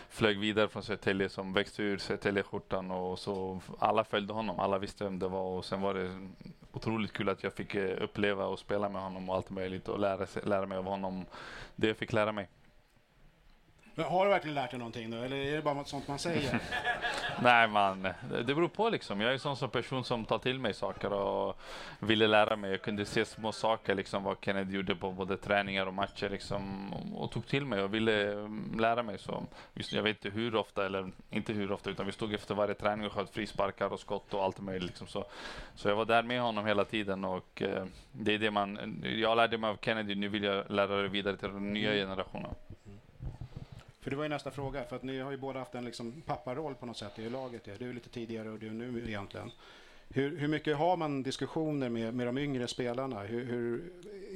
flög 0.08 0.38
vidare 0.38 0.68
från 0.68 0.82
Södertälje 0.82 1.28
som 1.28 1.52
växte 1.52 1.82
ur 1.82 1.98
Södertäljeskjortan 1.98 2.90
och 2.90 3.18
så 3.18 3.60
alla 3.78 4.04
följde 4.04 4.32
honom. 4.32 4.60
Alla 4.60 4.78
visste 4.78 5.04
vem 5.04 5.18
det 5.18 5.28
var 5.28 5.56
och 5.58 5.64
sen 5.64 5.80
var 5.80 5.94
det 5.94 6.28
otroligt 6.72 7.12
kul 7.12 7.28
att 7.28 7.42
jag 7.42 7.52
fick 7.52 7.74
uppleva 7.74 8.46
och 8.46 8.58
spela 8.58 8.88
med 8.88 9.02
honom 9.02 9.28
och 9.28 9.36
allt 9.36 9.50
möjligt 9.50 9.88
och 9.88 9.98
lära, 9.98 10.26
lära 10.44 10.66
mig 10.66 10.78
av 10.78 10.84
honom 10.84 11.24
det 11.76 11.86
jag 11.86 11.96
fick 11.96 12.12
lära 12.12 12.32
mig. 12.32 12.48
Men 13.94 14.06
har 14.06 14.24
du 14.24 14.30
verkligen 14.30 14.54
lärt 14.54 14.70
dig 14.70 14.78
någonting 14.78 15.10
då, 15.10 15.16
eller 15.16 15.36
är 15.36 15.56
det 15.56 15.62
bara 15.62 15.74
något 15.74 15.88
sånt 15.88 16.08
man 16.08 16.18
säger? 16.18 16.60
Nej 17.42 17.68
man, 17.68 18.02
det 18.30 18.54
beror 18.54 18.68
på 18.68 18.88
liksom. 18.88 19.20
Jag 19.20 19.28
är 19.28 19.32
en 19.32 19.38
sån 19.38 19.56
som 19.56 19.70
person 19.70 20.04
som 20.04 20.24
tar 20.24 20.38
till 20.38 20.58
mig 20.58 20.74
saker 20.74 21.12
och 21.12 21.60
ville 21.98 22.26
lära 22.26 22.56
mig. 22.56 22.70
Jag 22.70 22.82
kunde 22.82 23.04
se 23.04 23.24
små 23.24 23.52
saker 23.52 23.94
liksom 23.94 24.22
vad 24.22 24.36
Kennedy 24.40 24.76
gjorde 24.76 24.94
på 24.94 25.12
både 25.12 25.36
träningar 25.36 25.86
och 25.86 25.94
matcher 25.94 26.28
liksom 26.28 26.92
och 27.14 27.30
tog 27.30 27.46
till 27.46 27.64
mig 27.66 27.82
och 27.82 27.94
ville 27.94 28.32
mm, 28.32 28.80
lära 28.80 29.02
mig. 29.02 29.18
Så 29.18 29.46
just, 29.74 29.92
jag 29.92 30.02
vet 30.02 30.24
inte 30.24 30.36
hur 30.38 30.54
ofta, 30.54 30.86
eller 30.86 31.12
inte 31.30 31.52
hur 31.52 31.72
ofta, 31.72 31.90
utan 31.90 32.06
vi 32.06 32.12
stod 32.12 32.34
efter 32.34 32.54
varje 32.54 32.74
träning 32.74 33.06
och 33.06 33.12
sköt 33.12 33.30
frisparkar 33.30 33.92
och 33.92 34.00
skott 34.00 34.34
och 34.34 34.44
allt 34.44 34.60
möjligt 34.60 34.86
liksom. 34.86 35.06
Så, 35.06 35.24
så 35.74 35.88
jag 35.88 35.96
var 35.96 36.04
där 36.04 36.22
med 36.22 36.40
honom 36.40 36.66
hela 36.66 36.84
tiden 36.84 37.24
och 37.24 37.62
eh, 37.62 37.84
det 38.12 38.34
är 38.34 38.38
det 38.38 38.50
man, 38.50 39.02
jag 39.16 39.36
lärde 39.36 39.58
mig 39.58 39.70
av 39.70 39.78
Kennedy, 39.80 40.14
nu 40.14 40.28
vill 40.28 40.44
jag 40.44 40.70
lära 40.70 41.02
det 41.02 41.08
vidare 41.08 41.36
till 41.36 41.48
den 41.48 41.72
nya 41.72 41.92
generationen. 41.92 42.54
För 44.04 44.10
det 44.10 44.16
var 44.16 44.24
ju 44.24 44.28
nästa 44.28 44.50
fråga, 44.50 44.84
för 44.84 44.96
att 44.96 45.02
ni 45.02 45.18
har 45.18 45.30
ju 45.30 45.36
båda 45.36 45.58
haft 45.58 45.74
en 45.74 45.84
liksom 45.84 46.22
papparoll 46.22 46.74
på 46.74 46.86
något 46.86 46.96
sätt 46.96 47.18
i 47.18 47.30
laget. 47.30 47.64
Du 47.78 47.88
är 47.88 47.92
lite 47.92 48.08
tidigare 48.08 48.50
och 48.50 48.58
du 48.58 48.70
nu 48.70 49.08
egentligen. 49.08 49.50
Hur, 50.08 50.36
hur 50.36 50.48
mycket 50.48 50.76
har 50.76 50.96
man 50.96 51.22
diskussioner 51.22 51.88
med, 51.88 52.14
med 52.14 52.26
de 52.26 52.38
yngre 52.38 52.68
spelarna? 52.68 53.20
Hur, 53.20 53.44
hur, 53.44 53.82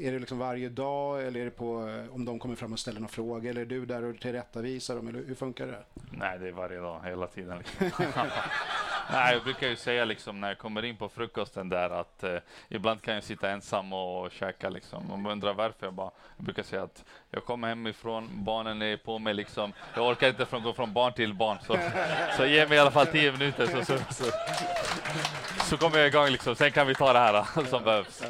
är 0.00 0.12
det 0.12 0.18
liksom 0.18 0.38
varje 0.38 0.68
dag 0.68 1.26
eller 1.26 1.40
är 1.40 1.44
det 1.44 1.50
på 1.50 1.88
eh, 1.88 2.14
om 2.14 2.24
de 2.24 2.38
kommer 2.38 2.54
fram 2.54 2.72
och 2.72 2.78
ställer 2.78 3.00
några 3.00 3.12
frågor? 3.12 3.50
Eller 3.50 3.60
är 3.60 3.66
du 3.66 3.86
där 3.86 4.04
och 4.04 4.20
tillrättavisar 4.20 4.96
dem? 4.96 5.08
Eller 5.08 5.24
hur 5.24 5.34
funkar 5.34 5.66
det? 5.66 5.84
Nej, 6.10 6.38
det 6.38 6.48
är 6.48 6.52
varje 6.52 6.78
dag, 6.78 7.00
hela 7.04 7.26
tiden. 7.26 7.58
Liksom. 7.58 8.06
Nej, 9.12 9.34
jag 9.34 9.44
brukar 9.44 9.68
ju 9.68 9.76
säga 9.76 10.04
liksom 10.04 10.40
när 10.40 10.48
jag 10.48 10.58
kommer 10.58 10.84
in 10.84 10.96
på 10.96 11.08
frukosten 11.08 11.68
där 11.68 11.90
att 11.90 12.24
eh, 12.24 12.36
ibland 12.68 13.02
kan 13.02 13.14
jag 13.14 13.24
sitta 13.24 13.50
ensam 13.50 13.92
och 13.92 14.30
käka 14.32 14.68
liksom. 14.68 15.10
Och 15.26 15.32
undrar 15.32 15.54
varför. 15.54 15.86
Jag, 15.86 15.94
bara, 15.94 16.10
jag 16.36 16.44
brukar 16.44 16.62
säga 16.62 16.82
att 16.82 17.04
jag 17.30 17.44
kommer 17.44 17.68
hemifrån, 17.68 18.28
barnen 18.32 18.82
är 18.82 18.96
på 18.96 19.18
mig 19.18 19.34
liksom. 19.34 19.72
Jag 19.94 20.06
orkar 20.06 20.28
inte 20.28 20.46
från, 20.46 20.62
gå 20.62 20.72
från 20.72 20.92
barn 20.92 21.12
till 21.12 21.34
barn. 21.34 21.58
Så, 21.66 21.78
så 22.36 22.46
ge 22.46 22.66
mig 22.66 22.76
i 22.76 22.80
alla 22.80 22.90
fall 22.90 23.06
tio 23.06 23.32
minuter 23.32 23.66
så, 23.66 23.84
så, 23.84 23.98
så, 24.14 24.24
så 25.68 25.76
kommer 25.76 25.98
jag 25.98 26.06
igång 26.06 26.28
liksom. 26.28 26.54
Sen 26.56 26.72
kan 26.72 26.86
vi 26.86 26.94
ta 26.94 27.12
det 27.12 27.18
här 27.18 27.64
som 27.70 27.84
behövs. 27.84 28.22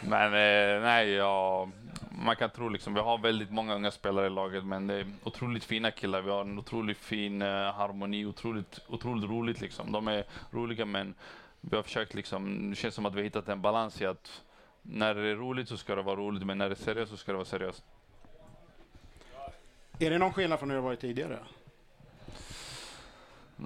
Men 0.00 0.26
eh, 0.26 0.82
nej, 0.82 1.10
jag 1.10 1.70
man 2.10 2.36
kan 2.36 2.50
tro 2.50 2.68
liksom, 2.68 2.94
vi 2.94 3.00
har 3.00 3.18
väldigt 3.18 3.50
många 3.50 3.74
unga 3.74 3.90
spelare 3.90 4.26
i 4.26 4.30
laget, 4.30 4.64
men 4.64 4.86
det 4.86 4.94
är 4.94 5.06
otroligt 5.24 5.64
fina 5.64 5.90
killar. 5.90 6.22
Vi 6.22 6.30
har 6.30 6.40
en 6.40 6.58
otroligt 6.58 6.98
fin 6.98 7.42
uh, 7.42 7.72
harmoni, 7.72 8.26
otroligt, 8.26 8.80
otroligt 8.88 9.30
roligt 9.30 9.60
liksom. 9.60 9.92
De 9.92 10.08
är 10.08 10.24
roliga, 10.50 10.84
men 10.84 11.14
vi 11.60 11.76
har 11.76 11.82
försökt 11.82 12.14
liksom, 12.14 12.70
det 12.70 12.76
känns 12.76 12.94
som 12.94 13.06
att 13.06 13.14
vi 13.14 13.16
har 13.16 13.24
hittat 13.24 13.48
en 13.48 13.62
balans 13.62 14.00
i 14.00 14.06
att 14.06 14.42
när 14.82 15.14
det 15.14 15.28
är 15.28 15.34
roligt 15.34 15.68
så 15.68 15.76
ska 15.76 15.94
det 15.94 16.02
vara 16.02 16.16
roligt, 16.16 16.46
men 16.46 16.58
när 16.58 16.68
det 16.68 16.74
är 16.74 16.84
seriöst 16.84 17.10
så 17.10 17.16
ska 17.16 17.32
det 17.32 17.36
vara 17.36 17.44
seriöst. 17.44 17.84
Är 19.98 20.10
det 20.10 20.18
någon 20.18 20.32
skillnad 20.32 20.58
från 20.58 20.70
hur 20.70 20.76
det 20.76 20.82
varit 20.82 21.00
tidigare? 21.00 21.38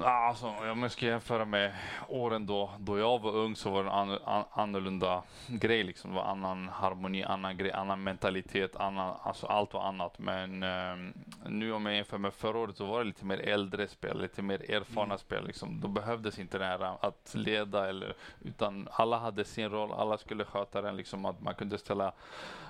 Alltså, 0.00 0.46
om 0.46 0.82
jag 0.82 0.90
ska 0.90 1.06
jämföra 1.06 1.44
med 1.44 1.74
åren 2.08 2.46
då, 2.46 2.70
då 2.78 2.98
jag 2.98 3.18
var 3.18 3.36
ung 3.36 3.56
så 3.56 3.70
var 3.70 3.84
det 3.84 3.90
en 3.90 3.94
an, 3.94 4.18
an, 4.24 4.44
annorlunda 4.50 5.22
grej. 5.48 5.84
Liksom. 5.84 6.10
Det 6.10 6.16
var 6.16 6.24
annan 6.24 6.68
harmoni, 6.68 7.24
annan 7.24 7.56
grej, 7.56 7.72
annan 7.72 8.02
mentalitet, 8.02 8.76
annan, 8.76 9.16
alltså 9.22 9.46
allt 9.46 9.74
var 9.74 9.82
annat. 9.82 10.18
Men 10.18 10.62
um, 10.62 11.12
nu 11.46 11.72
om 11.72 11.86
jag 11.86 11.94
jämför 11.94 12.18
med 12.18 12.34
förra 12.34 12.58
året 12.58 12.76
så 12.76 12.86
var 12.86 12.98
det 12.98 13.04
lite 13.04 13.24
mer 13.24 13.38
äldre 13.38 13.88
spel, 13.88 14.20
lite 14.20 14.42
mer 14.42 14.70
erfarna 14.70 15.04
mm. 15.04 15.18
spel. 15.18 15.46
Liksom. 15.46 15.80
Då 15.80 15.88
behövdes 15.88 16.38
inte 16.38 16.58
det 16.58 16.64
här 16.64 17.06
att 17.06 17.34
leda, 17.34 17.88
eller, 17.88 18.14
utan 18.40 18.88
alla 18.92 19.18
hade 19.18 19.44
sin 19.44 19.70
roll, 19.70 19.92
alla 19.92 20.18
skulle 20.18 20.44
sköta 20.44 20.82
den. 20.82 20.96
Liksom, 20.96 21.24
att 21.24 21.40
man 21.40 21.54
kunde 21.54 21.78
ställa 21.78 22.12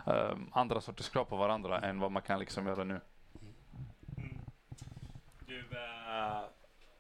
um, 0.05 0.51
andra 0.53 0.81
sorters 0.81 1.09
krav 1.09 1.25
på 1.25 1.37
varandra 1.37 1.79
än 1.79 2.01
vad 2.01 2.13
man 2.13 2.23
kan 2.23 2.39
liksom 2.39 2.67
göra 2.67 2.85
nu. 2.85 3.01
Mm. 4.19 4.39
Du, 5.47 5.59
uh 5.59 6.41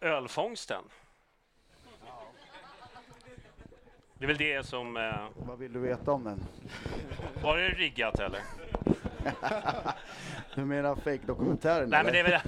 ölfångsten. 0.00 0.82
Det 4.18 4.24
är 4.24 4.26
väl 4.26 4.36
det 4.36 4.66
som... 4.66 4.96
Eh, 4.96 5.12
Vad 5.34 5.58
vill 5.58 5.72
du 5.72 5.80
veta 5.80 6.12
om 6.12 6.24
den? 6.24 6.44
Var 7.42 7.56
det 7.56 7.68
riggat 7.68 8.20
eller? 8.20 8.40
du 10.54 10.64
menar 10.64 10.94
fake-dokumentären? 10.94 11.90
Nej, 11.90 12.04
men 12.04 12.12
det 12.12 12.18
är 12.18 12.24
väl... 12.24 12.40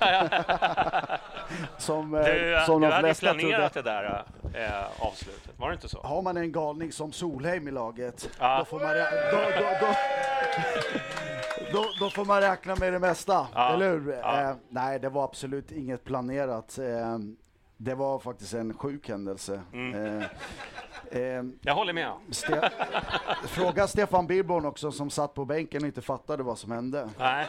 som, 1.78 2.14
eh, 2.14 2.24
du, 2.24 2.62
som 2.66 2.80
du 2.80 2.86
hade 2.86 3.14
planerat 3.14 3.72
trodde... 3.72 3.90
det 3.90 4.24
där 4.52 4.66
äh, 4.66 5.06
avslutet, 5.06 5.58
var 5.58 5.68
det 5.68 5.74
inte 5.74 5.88
så? 5.88 6.00
Har 6.02 6.22
man 6.22 6.36
en 6.36 6.52
galning 6.52 6.92
som 6.92 7.12
Solheim 7.12 7.68
i 7.68 7.70
laget, 7.70 8.30
ja. 8.38 8.58
då 8.58 8.64
får 8.64 8.80
man... 8.80 8.94
Då, 9.32 9.60
då, 9.60 9.86
då, 9.86 9.94
då, 11.72 11.84
då, 12.00 12.10
får 12.10 12.24
man 12.24 12.40
räkna 12.40 12.76
med 12.76 12.92
det 12.92 12.98
mesta, 12.98 13.46
ja. 13.54 13.74
eller 13.74 13.90
hur? 13.90 14.12
Ja. 14.12 14.40
Eh, 14.40 14.56
nej, 14.68 14.98
det 14.98 15.08
var 15.08 15.24
absolut 15.24 15.72
inget 15.72 16.04
planerat. 16.04 16.78
Eh, 16.78 17.18
det 17.80 17.94
var 17.94 18.18
faktiskt 18.18 18.54
en 18.54 18.74
sjuk 18.74 19.08
händelse. 19.08 19.60
Mm. 19.72 20.18
Eh, 20.18 20.24
eh, 21.10 21.42
jag 21.60 21.74
håller 21.74 21.92
med. 21.92 22.12
Ste 22.30 22.70
Fråga 23.46 23.86
Stefan 23.86 24.26
Billborn 24.26 24.66
också 24.66 24.92
som 24.92 25.10
satt 25.10 25.34
på 25.34 25.44
bänken 25.44 25.82
och 25.82 25.86
inte 25.86 26.02
fattade 26.02 26.42
vad 26.42 26.58
som 26.58 26.70
hände. 26.70 27.08
Nej. 27.18 27.46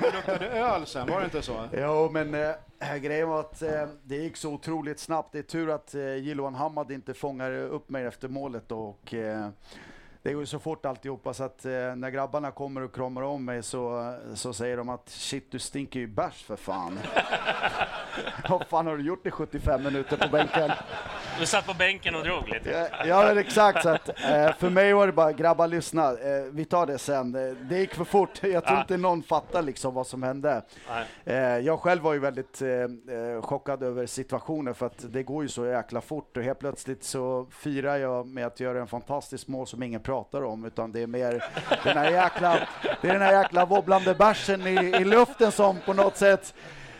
det 0.00 0.12
luktade 0.14 0.46
öl 0.46 0.86
sen, 0.86 1.08
var 1.08 1.18
det 1.18 1.24
inte 1.24 1.42
så? 1.42 1.68
Jo, 1.72 2.10
men 2.12 2.34
äh, 2.34 2.96
grejen 2.96 3.28
var 3.28 3.40
att 3.40 3.62
äh, 3.62 3.88
det 4.02 4.16
gick 4.16 4.36
så 4.36 4.52
otroligt 4.52 5.00
snabbt. 5.00 5.32
Det 5.32 5.38
är 5.38 5.42
tur 5.42 5.70
att 5.70 5.94
äh, 5.94 6.14
Jiloan 6.16 6.54
Hamad 6.54 6.90
inte 6.90 7.14
fångade 7.14 7.62
upp 7.62 7.88
mig 7.88 8.04
efter 8.04 8.28
målet 8.28 8.72
och 8.72 9.14
äh, 9.14 9.48
det 10.26 10.32
går 10.32 10.42
ju 10.42 10.46
så 10.46 10.58
fort 10.58 10.86
alltihopa 10.86 11.34
så 11.34 11.44
att 11.44 11.64
eh, 11.64 11.70
när 11.70 12.10
grabbarna 12.10 12.50
kommer 12.50 12.82
och 12.82 12.94
kramar 12.94 13.22
om 13.22 13.44
mig 13.44 13.62
så, 13.62 14.14
så 14.34 14.52
säger 14.52 14.76
de 14.76 14.88
att 14.88 15.08
shit 15.08 15.50
du 15.50 15.58
stinker 15.58 16.00
ju 16.00 16.06
bärs 16.06 16.42
för 16.42 16.56
fan. 16.56 16.98
Vad 18.48 18.66
fan 18.66 18.86
har 18.86 18.96
du 18.96 19.04
gjort 19.04 19.26
i 19.26 19.30
75 19.30 19.82
minuter 19.82 20.16
på 20.16 20.28
bänken? 20.28 20.70
Du 21.38 21.46
satt 21.46 21.66
på 21.66 21.74
bänken 21.74 22.14
och 22.14 22.24
drog 22.24 22.48
lite. 22.48 22.90
Ja, 22.98 23.06
ja 23.06 23.40
exakt. 23.40 23.82
Så 23.82 23.88
att, 23.88 24.08
eh, 24.08 24.52
för 24.58 24.70
mig 24.70 24.92
var 24.92 25.06
det 25.06 25.12
bara, 25.12 25.32
grabbar 25.32 25.66
lyssna, 25.66 26.10
eh, 26.10 26.42
vi 26.50 26.64
tar 26.64 26.86
det 26.86 26.98
sen. 26.98 27.34
Eh, 27.34 27.56
det 27.60 27.78
gick 27.78 27.94
för 27.94 28.04
fort. 28.04 28.42
Jag 28.42 28.64
tror 28.64 28.76
ja. 28.76 28.80
inte 28.80 28.96
någon 28.96 29.22
fattar 29.22 29.62
liksom 29.62 29.94
vad 29.94 30.06
som 30.06 30.22
hände. 30.22 30.62
Eh, 31.24 31.36
jag 31.36 31.80
själv 31.80 32.02
var 32.02 32.12
ju 32.12 32.18
väldigt 32.18 32.62
eh, 32.62 32.68
eh, 32.68 33.42
chockad 33.42 33.82
över 33.82 34.06
situationen 34.06 34.74
för 34.74 34.86
att 34.86 35.12
det 35.12 35.22
går 35.22 35.42
ju 35.42 35.48
så 35.48 35.66
jäkla 35.66 36.00
fort 36.00 36.36
och 36.36 36.42
helt 36.42 36.58
plötsligt 36.58 37.04
så 37.04 37.46
firar 37.50 37.96
jag 37.96 38.26
med 38.26 38.46
att 38.46 38.60
göra 38.60 38.80
en 38.80 38.86
fantastisk 38.86 39.48
mål 39.48 39.66
som 39.66 39.82
ingen 39.82 40.00
pratar 40.00 40.15
pratar 40.16 40.44
om 40.44 40.64
utan 40.64 40.92
det 40.92 41.02
är 41.02 41.06
mer 41.06 41.44
den 41.84 41.96
här 41.96 42.10
jäkla, 42.10 42.68
det 43.00 43.08
är 43.08 43.12
den 43.12 43.22
här 43.22 43.42
jäkla 43.42 43.64
wobblande 43.64 44.14
bärsen 44.14 44.66
i, 44.66 44.74
i 45.00 45.04
luften 45.04 45.52
som 45.52 45.78
på 45.86 45.92
något 45.92 46.16
sätt 46.16 46.54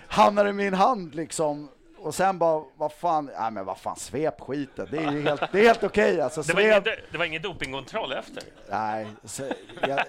hamnar 0.07 0.47
i 0.47 0.53
min 0.53 0.75
hand 0.75 1.15
liksom 1.15 1.69
och 2.07 2.15
sen 2.15 2.39
bara, 2.39 2.65
vad 2.77 2.93
fan, 2.93 3.31
nej 3.39 3.51
men 3.51 3.65
vad 3.65 3.79
fan, 3.79 3.97
svep 3.97 4.41
skiten. 4.41 4.89
Det 4.91 4.99
är 4.99 5.13
ju 5.13 5.23
helt, 5.23 5.53
det 5.53 5.61
är 5.61 5.63
helt 5.63 5.85
okej 5.85 6.13
okay, 6.13 6.21
alltså. 6.21 6.43
Det 6.43 6.55
var, 6.55 6.61
ingen, 6.61 6.83
det 6.83 7.19
var 7.19 7.25
ingen 7.25 7.43
dopingkontroll 7.43 8.13
efter? 8.13 8.43
Nej, 8.71 9.07
så, 9.25 9.43
jag, 9.89 10.05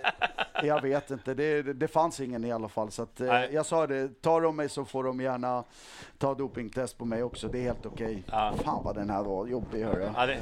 jag, 0.63 0.81
vet 0.81 1.11
inte. 1.11 1.33
Det, 1.33 1.61
det, 1.61 1.87
fanns 1.87 2.19
ingen 2.19 2.45
i 2.45 2.51
alla 2.51 2.69
fall. 2.69 2.91
Så 2.91 3.03
att, 3.03 3.21
eh, 3.21 3.45
jag 3.45 3.65
sa 3.65 3.87
det, 3.87 4.21
tar 4.21 4.41
de 4.41 4.55
mig 4.55 4.69
så 4.69 4.85
får 4.85 5.03
de 5.03 5.21
gärna 5.21 5.63
ta 6.17 6.33
dopingtest 6.33 6.97
på 6.97 7.05
mig 7.05 7.23
också. 7.23 7.47
Det 7.47 7.57
är 7.57 7.63
helt 7.63 7.85
okej. 7.85 8.05
Okay. 8.05 8.23
Ja. 8.31 8.53
Fan 8.63 8.83
vad 8.83 8.95
den 8.95 9.09
här 9.09 9.23
var 9.23 9.47
jobbig, 9.47 9.83
hörru. 9.83 10.09
Ja, 10.15 10.25
det, 10.25 10.39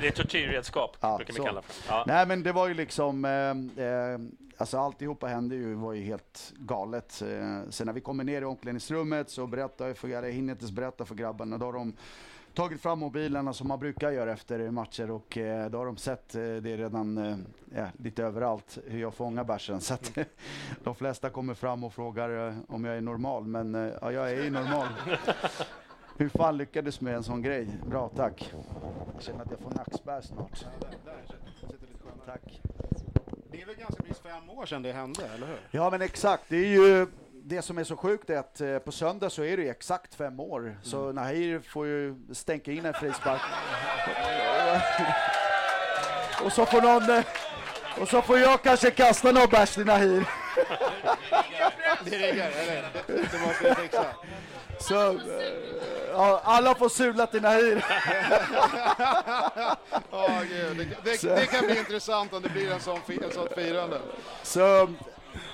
Det 0.00 0.06
är 0.06 0.10
tortyrredskap, 0.10 0.96
Ja, 1.00 1.16
brukar 1.16 1.34
vi 1.34 1.40
kalla 1.40 1.62
för. 1.62 1.92
Ja. 1.92 2.04
Nej 2.06 2.26
men 2.26 2.42
det 2.42 2.52
var 2.52 2.68
ju 2.68 2.74
liksom, 2.74 3.24
eh, 3.24 3.84
eh, 3.84 4.18
alltså 4.58 4.78
alltihopa 4.78 5.26
hände 5.26 5.54
ju, 5.54 5.74
var 5.74 5.92
ju 5.92 6.02
helt 6.02 6.54
galet. 6.58 7.22
Eh, 7.22 7.70
sen 7.70 7.86
när 7.86 7.92
vi 7.92 8.00
kommer 8.00 8.24
ner 8.24 8.42
i 8.42 8.44
omklädningsrummet 8.44 9.30
så 9.30 9.46
berättar 9.46 9.86
jag 9.86 9.96
för, 9.96 10.08
jag 10.08 10.30
hinner 10.30 10.52
inte 10.52 10.72
berätta 10.72 11.04
för 11.04 11.14
grabbarna, 11.14 11.58
då 11.58 11.66
har 11.66 11.72
de 11.72 11.92
tagit 12.54 12.80
fram 12.80 12.98
mobilerna 12.98 13.52
som 13.52 13.68
man 13.68 13.78
brukar 13.78 14.10
göra 14.10 14.32
efter 14.32 14.70
matcher 14.70 15.10
och 15.10 15.38
eh, 15.38 15.70
då 15.70 15.78
har 15.78 15.86
de 15.86 15.96
sett 15.96 16.34
eh, 16.34 16.40
det 16.40 16.76
redan 16.76 17.18
eh, 17.74 17.86
lite 17.96 18.24
överallt 18.24 18.78
hur 18.86 19.00
jag 19.00 19.14
fångar 19.14 19.44
bärsen. 19.44 19.80
Så 19.80 19.94
att, 19.94 20.18
de 20.84 20.94
flesta 20.94 21.30
kommer 21.30 21.54
fram 21.54 21.84
och 21.84 21.92
frågar 21.92 22.56
om 22.68 22.84
jag 22.84 22.96
är 22.96 23.00
normal, 23.00 23.44
men 23.44 23.92
ja, 24.00 24.12
jag 24.12 24.30
är 24.30 24.44
ju 24.44 24.50
normal. 24.50 24.86
Hur 26.16 26.28
fan 26.28 26.56
lyckades 26.56 27.00
med 27.00 27.14
en 27.14 27.22
sån 27.22 27.42
grej? 27.42 27.68
Bra, 27.86 28.08
tack. 28.08 28.54
Jag 29.14 29.22
känner 29.22 29.42
att 29.42 29.50
jag 29.50 29.60
får 29.60 29.70
nackspärr 29.70 30.20
snart. 30.20 30.64
Tack. 32.26 32.62
Det 33.50 33.62
är 33.62 33.66
väl 33.66 33.74
ganska 33.74 34.02
precis 34.02 34.22
fem 34.22 34.50
år 34.50 34.66
sedan 34.66 34.82
det 34.82 34.92
hände, 34.92 35.22
eller 35.34 35.46
hur? 35.46 35.58
Ja 35.70 35.90
men 35.90 36.02
exakt, 36.02 36.42
det 36.48 36.56
är 36.56 36.68
ju 36.68 37.06
det 37.44 37.62
som 37.62 37.78
är 37.78 37.84
så 37.84 37.96
sjukt 37.96 38.30
är 38.30 38.38
att 38.38 38.60
eh, 38.60 38.78
på 38.78 38.92
söndag 38.92 39.30
så 39.30 39.42
är 39.44 39.56
det 39.56 39.62
ju 39.62 39.68
exakt 39.70 40.14
fem 40.14 40.40
år. 40.40 40.78
Så 40.82 41.12
Nahir 41.12 41.60
får 41.60 41.86
ju 41.86 42.14
stänka 42.32 42.72
in 42.72 42.86
en 42.86 42.94
frispark. 42.94 43.40
och 46.44 46.52
så 46.52 46.66
får 46.66 46.82
någon... 46.82 47.10
eh, 47.16 47.24
Och 48.00 48.08
så 48.08 48.22
får 48.22 48.38
jag 48.38 48.62
kanske 48.62 48.90
kasta 48.90 49.32
någon 49.32 49.48
bärs 49.50 49.74
till 49.74 49.84
Nahir. 49.84 50.24
Det 52.04 52.16
riggar, 52.18 52.50
eller? 52.50 52.82
Det, 53.06 53.12
det 53.32 53.38
måste 53.46 53.68
vi 53.68 53.74
fixa. 53.74 54.04
Så, 54.80 55.10
eh, 55.10 55.18
ja, 56.12 56.40
alla 56.44 56.74
får 56.74 56.88
sula 56.88 57.26
till 57.26 57.42
Nahir. 57.42 57.84
Åh, 60.10 60.42
gud. 60.42 60.76
Det, 60.76 61.22
det, 61.22 61.34
det 61.34 61.46
kan 61.46 61.66
bli 61.66 61.78
intressant 61.78 62.32
om 62.32 62.42
det 62.42 62.48
blir 62.48 62.72
en 62.72 62.80
sån, 62.80 63.00
ett 63.08 63.34
sånt 63.34 63.52
firande. 63.54 64.00
Så, 64.42 64.88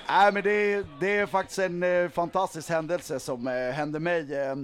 nej, 0.07 0.31
men 0.31 0.43
det, 0.43 0.51
är, 0.51 0.85
det 0.99 1.17
är 1.17 1.25
faktiskt 1.25 1.59
en 1.59 1.83
eh, 1.83 2.09
fantastisk 2.09 2.69
händelse 2.69 3.19
som 3.19 3.47
eh, 3.47 3.53
hände 3.53 3.99
mig. 3.99 4.33
Eh, 4.35 4.55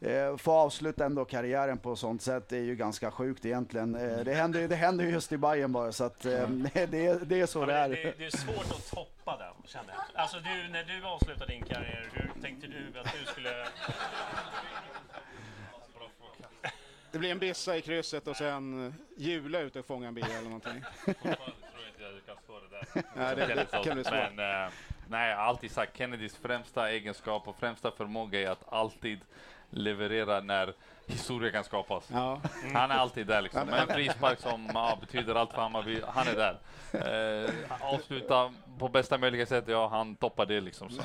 eh, 0.00 0.36
få 0.36 0.52
avsluta 0.52 1.04
ändå 1.04 1.24
karriären 1.24 1.78
på 1.78 1.96
sånt 1.96 2.22
sätt 2.22 2.52
är 2.52 2.60
ju 2.60 2.76
ganska 2.76 3.10
sjukt 3.10 3.44
egentligen. 3.44 3.94
Eh, 3.94 4.24
det 4.24 4.34
händer 4.34 4.60
ju 4.60 4.68
det 4.68 4.76
händer 4.76 5.04
ju 5.04 5.10
just 5.10 5.32
i 5.32 5.38
Bayern 5.38 5.72
bara 5.72 5.92
så 5.92 6.04
att 6.04 6.24
eh, 6.26 6.48
det, 6.72 7.28
det 7.28 7.40
är 7.40 7.46
så 7.46 7.60
Ja, 7.60 7.66
det 7.66 7.74
är. 7.74 7.88
det, 7.88 8.14
det 8.18 8.26
är 8.26 8.36
svårt 8.36 8.70
att 8.70 8.90
toppa 8.90 9.36
den, 9.36 9.54
känner 9.64 9.94
jag. 9.94 10.22
Alltså 10.22 10.36
du, 10.36 10.68
när 10.72 10.84
du 10.84 11.06
avslutade 11.06 11.52
din 11.52 11.62
karriär, 11.62 12.08
hur 12.12 12.42
tänkte 12.42 12.66
du 12.66 13.00
att 13.00 13.14
du 13.20 13.26
skulle... 13.32 13.50
Det 17.12 17.18
blir 17.18 17.30
en 17.30 17.38
bissa 17.38 17.76
i 17.76 17.82
krysset 17.82 18.26
och 18.26 18.36
sen 18.36 18.86
eh, 18.86 18.92
Jula 19.16 19.60
ute 19.60 19.78
och 19.78 19.86
fånga 19.86 20.08
en 20.08 20.14
bil 20.14 20.24
eller 20.24 20.44
någonting. 20.50 20.82
Nej, 23.14 23.36
det, 23.36 23.46
det 23.46 23.84
kan 23.84 23.94
bli 23.94 24.04
svårt. 24.04 24.32
Men 24.36 24.64
eh, 24.64 24.70
nej, 25.08 25.30
jag 25.30 25.36
har 25.36 25.44
alltid 25.44 25.70
sagt 25.70 25.96
Kennedys 25.96 26.36
främsta 26.36 26.90
egenskap 26.90 27.48
och 27.48 27.56
främsta 27.58 27.90
förmåga 27.90 28.40
är 28.40 28.50
att 28.50 28.72
alltid 28.72 29.20
leverera 29.70 30.40
när 30.40 30.74
historia 31.06 31.52
kan 31.52 31.64
skapas. 31.64 32.08
Ja. 32.12 32.40
Han 32.72 32.90
är 32.90 32.94
alltid 32.94 33.26
där 33.26 33.42
liksom. 33.42 33.68
En 33.68 33.86
frispark 33.86 34.40
som 34.40 34.70
ja, 34.74 34.98
betyder 35.00 35.34
allt 35.34 35.52
för 35.52 35.62
Hammarby, 35.62 36.00
han 36.06 36.26
är 36.28 36.34
där. 36.34 36.58
Eh, 36.92 37.50
avsluta 37.80 38.52
på 38.78 38.88
bästa 38.88 39.18
möjliga 39.18 39.46
sätt, 39.46 39.64
ja 39.66 39.88
han 39.88 40.16
toppar 40.16 40.46
det 40.46 40.60
liksom. 40.60 40.90
Så. 40.90 41.02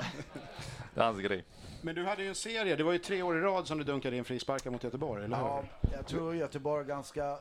Det 0.93 1.01
är 1.01 1.05
hans 1.05 1.19
grej. 1.19 1.43
Men 1.85 1.95
du 1.95 2.05
hade 2.05 2.23
ju 2.23 2.29
en 2.29 2.35
serie, 2.35 2.75
det 2.75 2.83
var 2.83 2.91
ju 2.93 2.97
tre 2.99 3.21
år 3.23 3.37
i 3.37 3.41
rad 3.41 3.67
som 3.67 3.77
du 3.77 3.83
dunkade 3.83 4.15
in 4.17 4.23
frisparkar 4.25 4.71
mot 4.71 4.83
Göteborg, 4.83 5.23
eller 5.25 5.37
hur? 5.37 5.43
Ja, 5.45 5.63
jag 5.93 6.07
tror 6.07 6.35
Göteborg 6.35 6.85
ganska, 6.85 7.25
eh, 7.25 7.37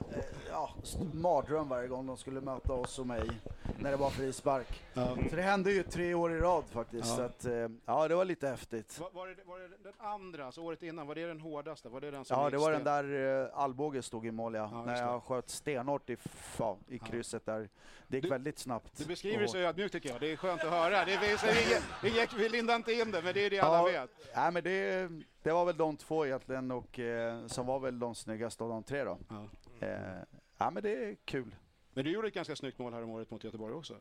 ja, 0.51 0.71
mardröm 1.13 1.69
varje 1.69 1.89
gång 1.89 2.07
de 2.07 2.17
skulle 2.17 2.41
möta 2.41 2.73
oss 2.73 2.99
och 2.99 3.07
mig 3.07 3.31
när 3.79 3.91
det 3.91 3.97
var 3.97 4.11
frispark. 4.11 4.83
Ja. 4.95 5.17
Så 5.31 5.37
det 5.37 5.43
hände 5.43 5.73
ju 5.73 5.83
tre 5.83 6.15
år 6.15 6.33
i 6.37 6.39
rad 6.41 6.65
faktiskt. 6.71 7.09
Ja. 7.09 7.17
Så 7.17 7.23
att, 7.23 7.45
eh, 7.45 7.69
ja, 7.87 8.09
det 8.09 8.15
var 8.15 8.25
lite 8.25 8.49
häftigt. 8.49 8.99
Var, 9.01 9.11
var, 9.13 9.27
det, 9.29 9.37
var 9.45 9.59
det 9.59 9.69
den 9.83 9.93
andra, 9.99 10.47
alltså 10.47 10.61
året 10.61 10.83
innan, 10.83 11.07
var 11.07 11.15
det 11.15 11.27
den 11.27 11.41
hårdaste? 11.41 11.89
Var 11.89 12.01
det 12.01 12.11
den 12.11 12.25
som 12.25 12.41
Ja, 12.41 12.51
det 12.51 12.57
var 12.59 12.73
den 12.73 12.85
där 12.85 13.41
eh, 13.43 13.49
Alvbåge 13.59 14.03
stod 14.03 14.27
i 14.27 14.31
mål 14.31 14.55
ja. 14.55 14.69
Ja, 14.73 14.83
när 14.85 14.93
det. 14.93 14.99
jag 15.01 15.23
sköt 15.23 15.51
stenhårt 15.51 16.11
i, 16.11 16.17
ja, 16.59 16.77
i 16.89 16.99
krysset 16.99 17.47
där. 17.47 17.69
Det 18.09 18.17
gick 18.17 18.25
Du- 18.25 18.31
väldigt 18.31 18.59
snabbt. 18.59 18.93
Du 18.97 19.05
beskriver 19.05 19.43
det 19.43 19.49
så 19.49 19.59
ödmjukt 19.59 19.93
tycker 19.93 20.09
jag, 20.09 20.21
det 20.21 20.33
är 20.33 20.37
skönt 20.37 20.65
att 20.65 20.71
höra. 20.71 21.05
Det 21.05 21.39
så 21.39 21.47
vi, 21.47 22.11
vi, 22.11 22.27
vi 22.37 22.49
lindar 22.49 22.77
inte 22.77 22.93
in 22.93 23.11
det, 23.11 23.23
men 23.23 23.35
det 23.35 23.47
är 23.47 23.51
det 23.51 23.61
alla 23.61 23.85
vet. 23.85 24.11
Nej, 24.37 24.53
men 24.53 24.63
det, 24.65 25.09
det 25.43 25.53
var 25.53 25.65
väl 25.65 25.77
de 25.77 25.97
två 25.97 26.27
egentligen 26.27 26.71
och 26.71 26.99
eh, 26.99 27.47
som 27.47 27.67
var 27.67 27.79
väl 27.81 27.99
de 27.99 28.15
snyggaste 28.15 28.63
av 28.65 28.71
de 28.71 28.83
tre 28.83 29.05
då. 29.05 29.19
Ja. 29.29 29.47
Eh, 29.87 30.23
ja 30.59 30.71
men 30.71 30.83
det 30.83 30.91
är 31.05 31.17
kul. 31.25 31.55
Men 31.95 32.05
du 32.05 32.11
gjorde 32.11 32.29
ett 32.29 32.35
ganska 32.35 32.57
snyggt 32.57 32.79
mål 32.79 32.93
här 32.95 33.03
om 33.03 33.11
året 33.11 33.31
mot 33.31 33.45
Göteborg 33.45 33.75
också. 33.75 33.95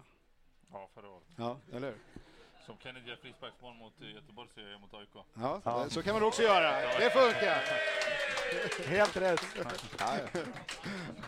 Ja, 0.72 0.90
förra 0.94 1.10
året. 1.10 1.24
Ja, 1.36 1.58
eller 1.74 1.88
hur? 1.88 1.98
Som 2.66 2.78
Kennedy 2.78 3.10
gör 3.10 3.16
frisparksmål 3.16 3.74
mot 3.76 3.94
Göteborg 4.16 4.50
så 4.56 4.62
gör 4.62 4.70
jag 4.72 4.82
mot 4.82 4.94
AIK. 4.94 5.10
Ja, 5.34 5.62
Ja. 5.66 5.90
så 5.90 6.04
kan 6.04 6.14
man 6.14 6.24
också 6.24 6.42
göra. 6.42 6.72
Det 7.00 7.10
funkar. 7.10 7.62
Helt 8.88 9.18
rätt. 9.18 9.42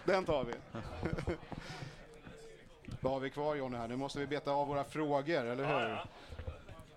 Den 0.06 0.26
tar 0.26 0.44
vi. 0.44 0.54
Vad 3.02 3.14
har 3.14 3.20
vi 3.20 3.30
kvar 3.30 3.56
Jonny 3.56 3.78
här? 3.78 3.88
Nu 3.88 3.96
måste 3.96 4.20
vi 4.20 4.28
beta 4.28 4.52
av 4.52 4.68
våra 4.68 4.84
frågor, 4.84 5.46
eller 5.46 5.66
hur? 5.66 6.06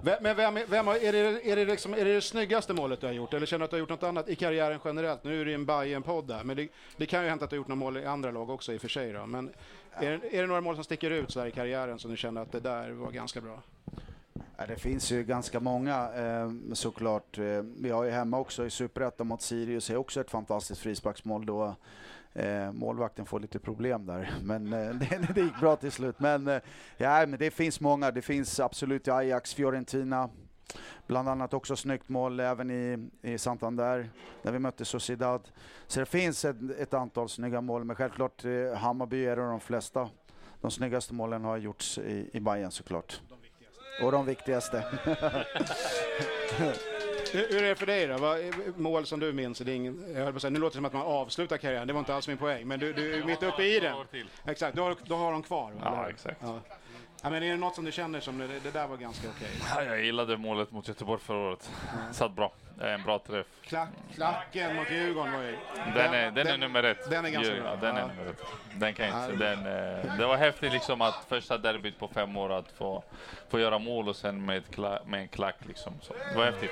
Men 0.00 0.36
vem, 0.36 0.56
är- 0.56 0.66
vem 0.66 0.86
har, 0.86 0.94
är, 0.94 1.12
det, 1.12 1.50
är, 1.50 1.56
det 1.56 1.64
liksom, 1.64 1.94
är 1.94 2.04
det 2.04 2.14
det 2.14 2.20
snyggaste 2.20 2.72
målet 2.74 3.00
du 3.00 3.06
har 3.06 3.14
gjort? 3.14 3.34
Eller 3.34 3.46
känner 3.46 3.58
du 3.58 3.64
att 3.64 3.70
du 3.70 3.74
har 3.76 3.80
gjort 3.80 3.88
något 3.88 4.02
annat 4.02 4.28
i 4.28 4.34
karriären 4.36 4.80
generellt? 4.84 5.24
Nu 5.24 5.40
är 5.40 5.44
det 5.44 5.50
ju 5.50 5.54
en 5.54 5.66
bayern 5.66 6.02
podd 6.02 6.26
där, 6.28 6.44
men 6.44 6.56
det, 6.56 6.68
det 6.96 7.06
kan 7.06 7.22
ju 7.22 7.28
hända 7.28 7.44
att 7.44 7.50
du 7.50 7.56
har 7.56 7.58
gjort 7.58 7.68
några 7.68 7.78
mål 7.78 7.96
i 7.96 8.04
andra 8.04 8.30
lag 8.30 8.50
också 8.50 8.72
i 8.72 8.76
och 8.76 8.80
för 8.80 8.88
sig. 8.88 9.12
Då. 9.12 9.26
Men 9.26 9.50
är, 9.92 10.10
det- 10.22 10.36
är 10.36 10.40
det 10.40 10.46
några 10.46 10.60
mål 10.60 10.74
som 10.74 10.84
sticker 10.84 11.10
ut 11.10 11.30
så 11.30 11.40
här 11.40 11.46
i 11.46 11.50
karriären 11.50 11.98
som 11.98 12.10
du 12.10 12.16
känner 12.16 12.40
att 12.42 12.52
det 12.52 12.60
där 12.60 12.90
var 12.90 13.10
ganska 13.10 13.40
bra? 13.40 13.62
Ja, 14.56 14.66
det 14.66 14.76
finns 14.76 15.12
ju 15.12 15.22
ganska 15.24 15.60
många 15.60 16.08
eh, 16.14 16.50
såklart. 16.72 17.38
Eh, 17.38 17.44
vi 17.80 17.90
har 17.90 18.04
ju 18.04 18.10
hemma 18.10 18.38
också 18.38 18.66
i 18.66 18.70
Superettan 18.70 19.26
mot 19.26 19.42
Sirius, 19.42 19.90
är 19.90 19.96
också 19.96 20.20
ett 20.20 20.30
fantastiskt 20.30 20.80
frisparksmål 20.80 21.46
då 21.46 21.74
eh, 22.36 22.72
målvakten 22.72 23.26
får 23.26 23.40
lite 23.40 23.58
problem 23.58 24.06
där. 24.06 24.34
Men 24.42 24.72
eh, 24.72 24.94
det, 24.94 25.34
det 25.34 25.40
gick 25.40 25.60
bra 25.60 25.76
till 25.76 25.92
slut. 25.92 26.20
Men, 26.20 26.48
eh, 26.48 26.60
ja, 26.96 27.26
men 27.26 27.38
det 27.38 27.50
finns 27.50 27.80
många. 27.80 28.10
Det 28.10 28.22
finns 28.22 28.60
absolut 28.60 29.08
i 29.08 29.10
Ajax, 29.10 29.54
Fiorentina. 29.54 30.30
Bland 31.06 31.28
annat 31.28 31.54
också 31.54 31.76
snyggt 31.76 32.08
mål 32.08 32.40
även 32.40 32.70
i, 32.70 33.08
i 33.22 33.38
Santander 33.38 34.10
när 34.42 34.52
vi 34.52 34.58
mötte 34.58 34.84
Sociedad. 34.84 35.48
Så 35.86 36.00
det 36.00 36.06
finns 36.06 36.44
ett, 36.44 36.56
ett 36.78 36.94
antal 36.94 37.28
snygga 37.28 37.60
mål, 37.60 37.84
men 37.84 37.96
självklart 37.96 38.44
eh, 38.44 38.74
Hammarby 38.74 39.26
är 39.26 39.36
de 39.36 39.60
flesta. 39.60 40.08
De 40.60 40.70
snyggaste 40.70 41.14
målen 41.14 41.44
har 41.44 41.56
gjorts 41.56 41.98
i, 41.98 42.30
i 42.32 42.40
Bayern 42.40 42.70
såklart. 42.70 43.20
Och 44.02 44.12
de 44.12 44.26
viktigaste. 44.26 44.84
Hur, 47.32 47.48
hur 47.50 47.62
är 47.64 47.68
det 47.68 47.74
för 47.74 47.86
dig 47.86 48.06
då? 48.06 48.16
Vad, 48.18 48.38
mål 48.76 49.06
som 49.06 49.20
du 49.20 49.32
minns? 49.32 49.58
Det 49.58 49.72
är 49.72 49.76
ingen, 49.76 50.04
jag 50.14 50.22
höll 50.24 50.32
på 50.32 50.36
att 50.36 50.42
säga, 50.42 50.50
nu 50.50 50.58
låter 50.60 50.74
det 50.74 50.78
som 50.78 50.84
att 50.84 50.92
man 50.92 51.02
avslutar 51.02 51.56
karriären, 51.56 51.86
det 51.86 51.92
var 51.92 52.00
inte 52.00 52.14
alls 52.14 52.28
min 52.28 52.36
poäng. 52.38 52.66
Men 52.68 52.80
du, 52.80 52.92
du 52.92 53.14
är 53.14 53.24
mitt 53.24 53.42
uppe 53.42 53.62
i 53.62 53.80
den. 53.80 53.96
Exakt, 54.46 54.76
du 54.76 54.80
har, 54.82 54.96
du 55.04 55.14
har 55.14 55.32
dem 55.32 55.42
kvar. 55.42 55.72
va? 55.72 55.80
Ja, 55.84 56.10
exakt. 56.10 56.36
Ja. 56.42 56.60
Ja, 57.22 57.30
men 57.30 57.42
är 57.42 57.50
det 57.50 57.56
något 57.56 57.74
som 57.74 57.84
du 57.84 57.92
känner 57.92 58.20
som 58.20 58.38
det, 58.38 58.46
det 58.62 58.70
där 58.70 58.86
var 58.86 58.96
ganska 58.96 59.28
okej? 59.28 59.48
Ja, 59.74 59.82
jag 59.82 60.04
gillade 60.04 60.36
målet 60.36 60.70
mot 60.70 60.88
Göteborg 60.88 61.20
förra 61.20 61.38
året. 61.38 61.70
Satt 62.12 62.32
bra. 62.32 62.52
Det 62.78 62.84
är 62.84 62.94
En 62.94 63.02
bra 63.02 63.18
träff. 63.18 63.46
Klack, 63.62 63.88
klacken 64.14 64.76
mot 64.76 64.90
Djurgården 64.90 65.32
var 65.32 65.42
ju... 65.42 65.56
Den 65.94 66.14
är, 66.14 66.30
den 66.30 66.46
är 66.46 66.58
nummer 66.58 66.82
ett. 66.82 67.10
Den 67.10 67.24
är 67.24 67.30
ganska 67.30 67.56
ja, 67.56 67.62
bra. 67.62 67.76
Den 67.76 67.96
är 67.96 68.00
Ja. 68.00 68.06
nummer 68.06 68.30
ett. 68.30 68.42
Den 68.74 68.94
kan 68.94 69.06
jag 69.08 69.30
inte. 69.30 69.44
Ja. 69.44 69.50
Den, 69.50 69.58
eh, 70.06 70.18
det 70.18 70.26
var 70.26 70.36
häftigt 70.36 70.72
liksom 70.72 71.00
att 71.00 71.24
första 71.28 71.58
derbyt 71.58 71.98
på 71.98 72.08
fem 72.08 72.36
år 72.36 72.52
att 72.52 72.72
få, 72.72 73.04
få 73.48 73.60
göra 73.60 73.78
mål 73.78 74.08
och 74.08 74.16
sen 74.16 74.44
med, 74.44 74.56
ett 74.58 74.70
kla, 74.74 75.00
med 75.06 75.20
en 75.20 75.28
klack 75.28 75.56
liksom. 75.66 75.92
Så, 76.02 76.12
det 76.32 76.38
var 76.38 76.44
häftigt. 76.44 76.70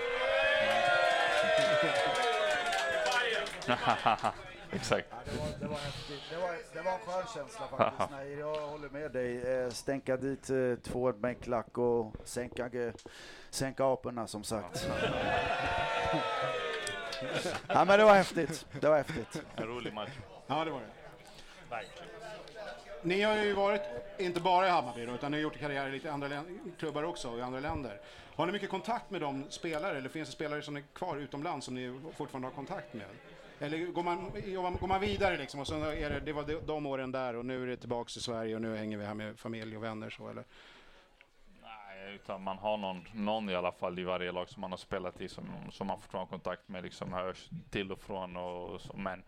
Exakt. 4.72 5.06
Ja, 5.10 5.16
det, 5.24 5.38
var, 5.38 5.46
det 5.60 5.66
var 5.66 5.78
häftigt. 5.78 6.22
Det 6.30 6.36
var, 6.36 6.56
det 6.74 6.82
var 6.82 6.92
en 6.92 6.98
skön 6.98 7.24
känsla 7.34 7.66
faktiskt. 7.78 8.10
Nej, 8.16 8.38
jag 8.38 8.60
håller 8.68 8.88
med 8.88 9.10
dig. 9.12 9.58
Eh, 9.62 9.70
Stänka 9.70 10.16
dit 10.16 10.50
eh, 10.50 10.74
två 10.82 11.12
med 11.12 11.28
en 11.28 11.34
klack 11.34 11.78
och 11.78 12.12
sänka, 12.24 12.70
sänka 13.50 13.84
aporna 13.84 14.26
som 14.26 14.44
sagt. 14.44 14.88
ja, 17.68 17.84
men 17.84 17.98
det 17.98 18.04
var 18.04 18.14
häftigt. 18.14 18.66
Det 18.80 18.88
var 18.88 18.96
häftigt. 18.96 19.42
En 19.56 19.66
rolig 19.66 19.94
match. 19.94 20.10
Ja, 20.46 20.64
det 20.64 20.70
var 20.70 20.80
det. 20.80 20.86
Verkligen. 21.70 22.08
Ni 23.02 23.22
har 23.22 23.36
ju 23.36 23.52
varit, 23.52 23.82
inte 24.18 24.40
bara 24.40 24.66
i 24.66 24.70
Hammarby 24.70 25.06
då, 25.06 25.12
utan 25.14 25.30
ni 25.30 25.36
har 25.36 25.42
gjort 25.42 25.58
karriär 25.58 25.88
i 25.88 25.90
lite 25.90 26.12
andra 26.12 26.28
klubbar 26.78 27.02
också, 27.02 27.38
i 27.38 27.42
andra 27.42 27.60
länder. 27.60 28.00
Har 28.36 28.46
ni 28.46 28.52
mycket 28.52 28.70
kontakt 28.70 29.10
med 29.10 29.20
de 29.20 29.44
spelare, 29.50 29.98
eller 29.98 30.08
finns 30.08 30.28
det 30.28 30.34
spelare 30.34 30.62
som 30.62 30.76
är 30.76 30.82
kvar 30.94 31.16
utomlands 31.16 31.66
som 31.66 31.74
ni 31.74 32.00
fortfarande 32.16 32.48
har 32.48 32.52
kontakt 32.52 32.94
med? 32.94 33.06
Eller 33.58 33.86
går 33.86 34.02
man, 34.02 34.30
går 34.80 34.86
man 34.86 35.00
vidare 35.00 35.36
liksom 35.36 35.60
och 35.60 35.66
så 35.66 35.74
är 35.84 36.10
det, 36.10 36.20
det 36.20 36.32
var 36.32 36.66
de- 36.66 36.86
åren 36.86 37.12
där 37.12 37.36
och 37.36 37.44
nu 37.46 37.62
är 37.62 37.66
det 37.66 37.76
tillbaks 37.76 38.12
till 38.12 38.22
Sverige 38.22 38.54
och 38.54 38.62
nu 38.62 38.76
hänger 38.76 38.98
vi 38.98 39.04
här 39.04 39.14
med 39.14 39.38
familj 39.38 39.76
och 39.76 39.82
vänner 39.84 40.10
så 40.10 40.28
eller? 40.28 40.44
Nej, 41.62 42.04
Nej, 42.04 42.14
utan 42.14 42.42
man 42.42 42.58
har 42.58 42.76
någon, 42.76 43.04
någon 43.14 43.50
i 43.50 43.54
alla 43.54 43.72
fall 43.72 43.98
i 43.98 44.04
varje 44.04 44.32
lag 44.32 44.48
som 44.48 44.60
man 44.60 44.70
har 44.70 44.78
spelat 44.78 45.20
i 45.20 45.28
som, 45.28 45.44
som 45.72 45.86
man 45.86 46.00
fortfarande 46.00 46.26
har 46.26 46.30
kontakt 46.38 46.68
med, 46.68 46.82
liksom 46.84 47.12
hörs 47.12 47.48
till 47.70 47.92
och 47.92 48.00
från 48.00 48.36
och 48.36 48.80
så. 48.80 48.96
Men 48.96 49.22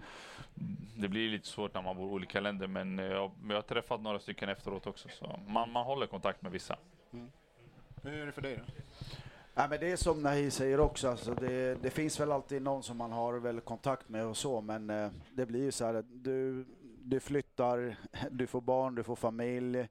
det 0.96 1.08
blir 1.08 1.28
lite 1.30 1.46
svårt 1.48 1.74
när 1.74 1.82
man 1.82 1.96
bor 1.96 2.08
i 2.08 2.12
olika 2.12 2.40
länder. 2.40 2.66
Men 2.66 2.98
jag, 2.98 3.30
jag 3.48 3.54
har 3.54 3.62
träffat 3.62 4.00
några 4.00 4.18
stycken 4.18 4.48
efteråt 4.48 4.86
också, 4.86 5.08
så 5.08 5.40
man, 5.46 5.72
man 5.72 5.84
håller 5.86 6.06
kontakt 6.06 6.42
med 6.42 6.52
vissa. 6.52 6.76
Mm. 7.12 7.30
Hur 8.02 8.12
är 8.12 8.26
det 8.26 8.32
för 8.32 8.42
dig 8.42 8.56
då? 8.56 8.82
Ja, 9.58 9.66
men 9.70 9.80
det 9.80 9.92
är 9.92 9.96
som 9.96 10.22
Nahi 10.22 10.50
säger 10.50 10.80
också, 10.80 11.08
alltså 11.08 11.34
det, 11.34 11.82
det, 11.82 11.90
finns 11.90 12.20
väl 12.20 12.32
alltid 12.32 12.62
någon 12.62 12.82
som 12.82 12.96
man 12.96 13.12
har 13.12 13.34
väl 13.34 13.60
kontakt 13.60 14.08
med 14.08 14.26
och 14.26 14.36
så, 14.36 14.60
men 14.60 14.90
eh, 14.90 15.10
det 15.34 15.46
blir 15.46 15.62
ju 15.62 15.72
så 15.72 15.84
här 15.84 15.94
att 15.94 16.06
du, 16.08 16.64
du 17.02 17.20
flyttar, 17.20 17.96
du 18.30 18.46
får 18.46 18.60
barn, 18.60 18.94
du 18.94 19.02
får 19.02 19.16
familj. 19.16 19.88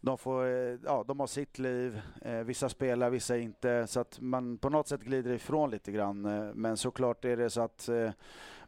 De, 0.00 0.18
får, 0.18 0.46
eh, 0.46 0.78
ja, 0.84 1.04
de 1.08 1.20
har 1.20 1.26
sitt 1.26 1.58
liv, 1.58 2.00
eh, 2.22 2.38
vissa 2.38 2.68
spelar, 2.68 3.10
vissa 3.10 3.36
inte, 3.38 3.86
så 3.86 4.00
att 4.00 4.20
man 4.20 4.58
på 4.58 4.68
något 4.68 4.88
sätt 4.88 5.02
glider 5.02 5.32
ifrån 5.32 5.70
lite 5.70 5.92
grann. 5.92 6.24
Eh, 6.24 6.54
men 6.54 6.76
såklart 6.76 7.24
är 7.24 7.36
det 7.36 7.50
så 7.50 7.60
att 7.60 7.88
eh, 7.88 8.10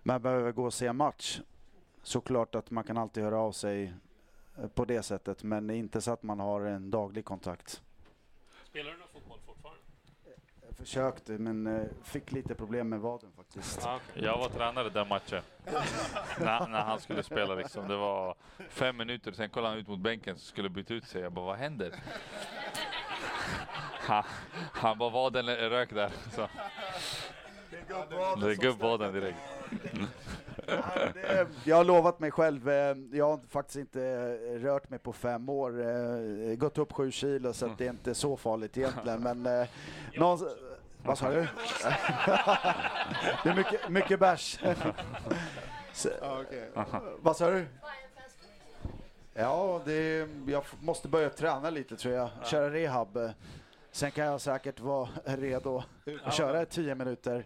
man 0.02 0.22
behöver 0.22 0.52
gå 0.52 0.64
och 0.64 0.74
se 0.74 0.87
en 0.87 0.96
match. 0.96 1.40
Såklart 2.02 2.54
att 2.54 2.70
man 2.70 2.84
kan 2.84 2.98
alltid 2.98 3.24
höra 3.24 3.38
av 3.38 3.52
sig 3.52 3.94
eh, 4.58 4.68
på 4.68 4.84
det 4.84 5.02
sättet, 5.02 5.42
men 5.42 5.70
inte 5.70 6.00
så 6.00 6.10
att 6.10 6.22
man 6.22 6.40
har 6.40 6.60
en 6.60 6.90
daglig 6.90 7.24
kontakt. 7.24 7.82
Spelar 8.64 8.90
du 8.90 8.98
något 8.98 9.13
försökte, 10.76 11.32
men 11.32 11.66
eh, 11.66 11.82
fick 12.02 12.32
lite 12.32 12.54
problem 12.54 12.88
med 12.88 13.00
vaden 13.00 13.30
faktiskt. 13.37 13.80
Ja, 13.82 14.00
okej. 14.10 14.24
Jag 14.24 14.38
var 14.38 14.48
tränare 14.48 14.90
den 14.90 15.08
matchen. 15.08 15.42
när, 16.40 16.68
när 16.68 16.82
han 16.82 17.00
skulle 17.00 17.22
spela 17.22 17.54
liksom. 17.54 17.88
Det 17.88 17.96
var 17.96 18.34
fem 18.68 18.96
minuter, 18.96 19.32
sen 19.32 19.50
kollade 19.50 19.72
han 19.72 19.78
ut 19.78 19.88
mot 19.88 20.00
bänken 20.00 20.38
så 20.38 20.44
skulle 20.44 20.68
byta 20.68 20.94
ut 20.94 21.04
sig. 21.04 21.22
Jag 21.22 21.32
bara, 21.32 21.44
vad 21.44 21.56
händer? 21.56 21.94
han, 24.00 24.24
han 24.72 24.98
bara, 24.98 25.10
vaden 25.10 25.46
rök 25.46 25.94
där. 25.94 26.10
Så. 26.30 26.48
Det 28.40 28.50
är 28.50 28.60
gubbvaden 28.60 29.12
direkt. 29.12 29.38
Jag 31.64 31.77
har 31.77 31.85
lovat 31.85 32.20
mig 32.20 32.31
själv, 32.31 32.68
eh, 32.68 32.96
jag 33.12 33.31
har 33.31 33.40
faktiskt 33.48 33.77
inte 33.77 34.03
eh, 34.03 34.61
rört 34.61 34.90
mig 34.90 34.98
på 34.98 35.12
fem 35.12 35.48
år, 35.48 35.81
eh, 35.81 36.57
gått 36.57 36.79
upp 36.79 36.92
sju 36.92 37.11
kilo 37.11 37.53
så 37.53 37.66
att 37.66 37.79
det 37.79 37.87
är 37.87 37.90
inte 37.90 38.14
så 38.14 38.37
farligt 38.37 38.79
egentligen. 38.79 39.22
Men 39.22 39.42
någon, 40.16 40.38
vad 41.03 41.18
sa 41.18 41.31
du? 41.31 41.46
Det 43.42 43.48
är 43.48 43.55
mycket, 43.55 43.88
mycket 43.88 44.20
bärs. 44.20 44.61
Vad 47.20 47.37
sa 47.37 47.50
du? 47.50 47.66
Ja, 49.35 49.81
det, 49.85 50.29
jag 50.46 50.64
måste 50.81 51.09
börja 51.09 51.31
träna 51.31 51.70
lite 51.70 51.96
tror 51.96 52.14
jag, 52.14 52.31
köra 52.44 52.70
rehab. 52.70 53.18
Eh, 53.94 53.96
Sen 53.96 54.11
kan 54.11 54.24
jag 54.26 54.40
säkert 54.40 54.80
vara 54.80 55.09
redo 55.24 55.83
att 56.24 56.35
köra 56.35 56.62
i 56.62 56.66
tio 56.66 56.94
minuter 56.94 57.44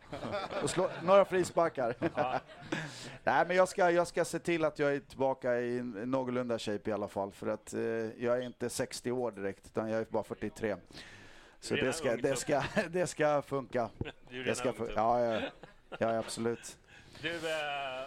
och 0.62 0.70
slå 0.70 0.90
några 1.02 1.24
frisparkar. 1.24 1.94
Nej, 3.24 3.44
men 3.46 3.56
jag 3.56 3.68
ska, 3.68 3.90
jag 3.90 4.06
ska 4.06 4.24
se 4.24 4.38
till 4.38 4.64
att 4.64 4.78
jag 4.78 4.94
är 4.94 5.00
tillbaka 5.00 5.60
i 5.60 5.82
någorlunda 5.82 6.58
shape 6.58 6.90
i 6.90 6.92
alla 6.92 7.08
fall, 7.08 7.32
för 7.32 7.46
att 7.46 7.74
eh, 7.74 7.80
jag 8.24 8.38
är 8.38 8.40
inte 8.42 8.70
60 8.70 9.10
år 9.12 9.30
direkt, 9.30 9.66
utan 9.66 9.90
jag 9.90 10.00
är 10.00 10.06
bara 10.08 10.22
43. 10.24 10.76
Så 11.60 11.74
det 11.74 11.92
ska, 11.92 12.16
det 12.16 12.36
ska, 12.36 12.62
det 12.90 13.06
ska 13.06 13.42
funka. 13.42 13.90
Du 14.30 14.40
är 14.40 14.44
Det 14.44 14.54
ska 14.54 14.68
ung, 14.68 14.74
fun- 14.76 14.86
typ. 14.86 14.96
ja, 14.96 15.20
ja, 15.20 15.40
ja, 15.98 16.18
absolut. 16.18 16.78
Du, 17.22 17.28
eh, 17.34 18.06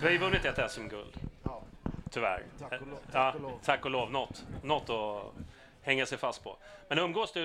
du 0.00 0.04
har 0.06 0.10
ju 0.10 0.18
vunnit 0.18 0.44
ett 0.44 0.70
SM-guld. 0.70 1.16
Ja. 1.42 1.62
Tyvärr. 2.10 2.42
Tack 2.60 2.80
och 2.80 2.86
lov, 2.86 2.98
Ja, 3.12 3.12
tack 3.12 3.34
och 3.34 3.40
lov. 3.42 3.58
tack 3.64 3.84
och 3.84 3.90
lov. 3.90 4.10
Något, 4.10 4.44
något 4.62 4.90
att 4.90 5.34
hänga 5.84 6.06
sig 6.06 6.18
fast 6.18 6.44
på. 6.44 6.56
Men 6.88 6.98
umgås 6.98 7.32
du 7.32 7.40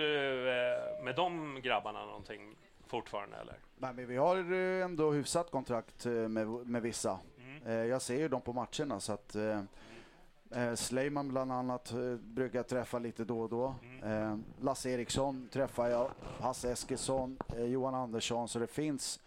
eh, 0.50 1.04
med 1.04 1.16
de 1.16 1.60
grabbarna 1.64 2.06
någonting 2.06 2.56
fortfarande 2.88 3.38
eller? 3.38 3.56
Nej, 3.78 3.94
men 3.94 4.08
vi 4.08 4.18
har 4.18 4.38
eh, 4.54 4.84
ändå 4.86 5.12
hyfsat 5.12 5.52
kontrakt 5.52 6.06
eh, 6.06 6.12
med, 6.12 6.48
med 6.48 6.82
vissa. 6.82 7.20
Eh, 7.66 7.74
Jag 7.74 8.02
ser 8.02 8.18
ju 8.18 8.28
dem 8.28 8.42
på 8.42 8.54
matcherna 8.54 9.00
så 9.00 9.14
att 9.14 9.36
eh, 9.36 10.74
Sleiman 10.76 11.28
bland 11.30 11.52
annat 11.52 11.92
eh, 11.92 12.14
brukar 12.16 12.60
jag 12.60 12.68
träffa 12.68 13.00
lite 13.00 13.24
då 13.24 13.40
och 13.42 13.50
då. 13.50 13.76
Eh, 14.04 14.38
Lasse 14.62 14.90
Eriksson 14.90 15.50
träffar 15.52 15.88
jag, 15.90 16.10
Hasse 16.40 16.72
Eskilsson, 16.72 17.38
eh, 17.58 17.64
Johan 17.66 17.96
Andersson 17.96 18.48
så 18.48 18.60
det 18.60 18.68
finns 18.68 19.20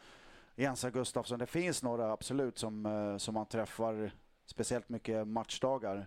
Jensa 0.56 0.90
Gustafsson, 0.90 1.38
det 1.38 1.46
finns 1.46 1.82
några 1.82 2.12
absolut 2.12 2.58
som, 2.58 3.16
som 3.20 3.34
man 3.34 3.46
träffar 3.46 4.10
speciellt 4.46 4.88
mycket 4.88 5.26
matchdagar. 5.28 6.06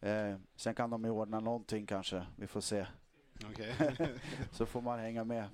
Eh, 0.00 0.34
sen 0.56 0.74
kan 0.74 0.90
de 0.90 1.04
ju 1.04 1.10
ordna 1.10 1.40
någonting 1.40 1.86
kanske, 1.86 2.26
vi 2.36 2.46
får 2.46 2.60
se. 2.60 2.86
Okej. 3.50 3.74
Så 4.52 4.66
får 4.66 4.80
man 4.80 4.98
hänga 4.98 5.24
med. 5.24 5.48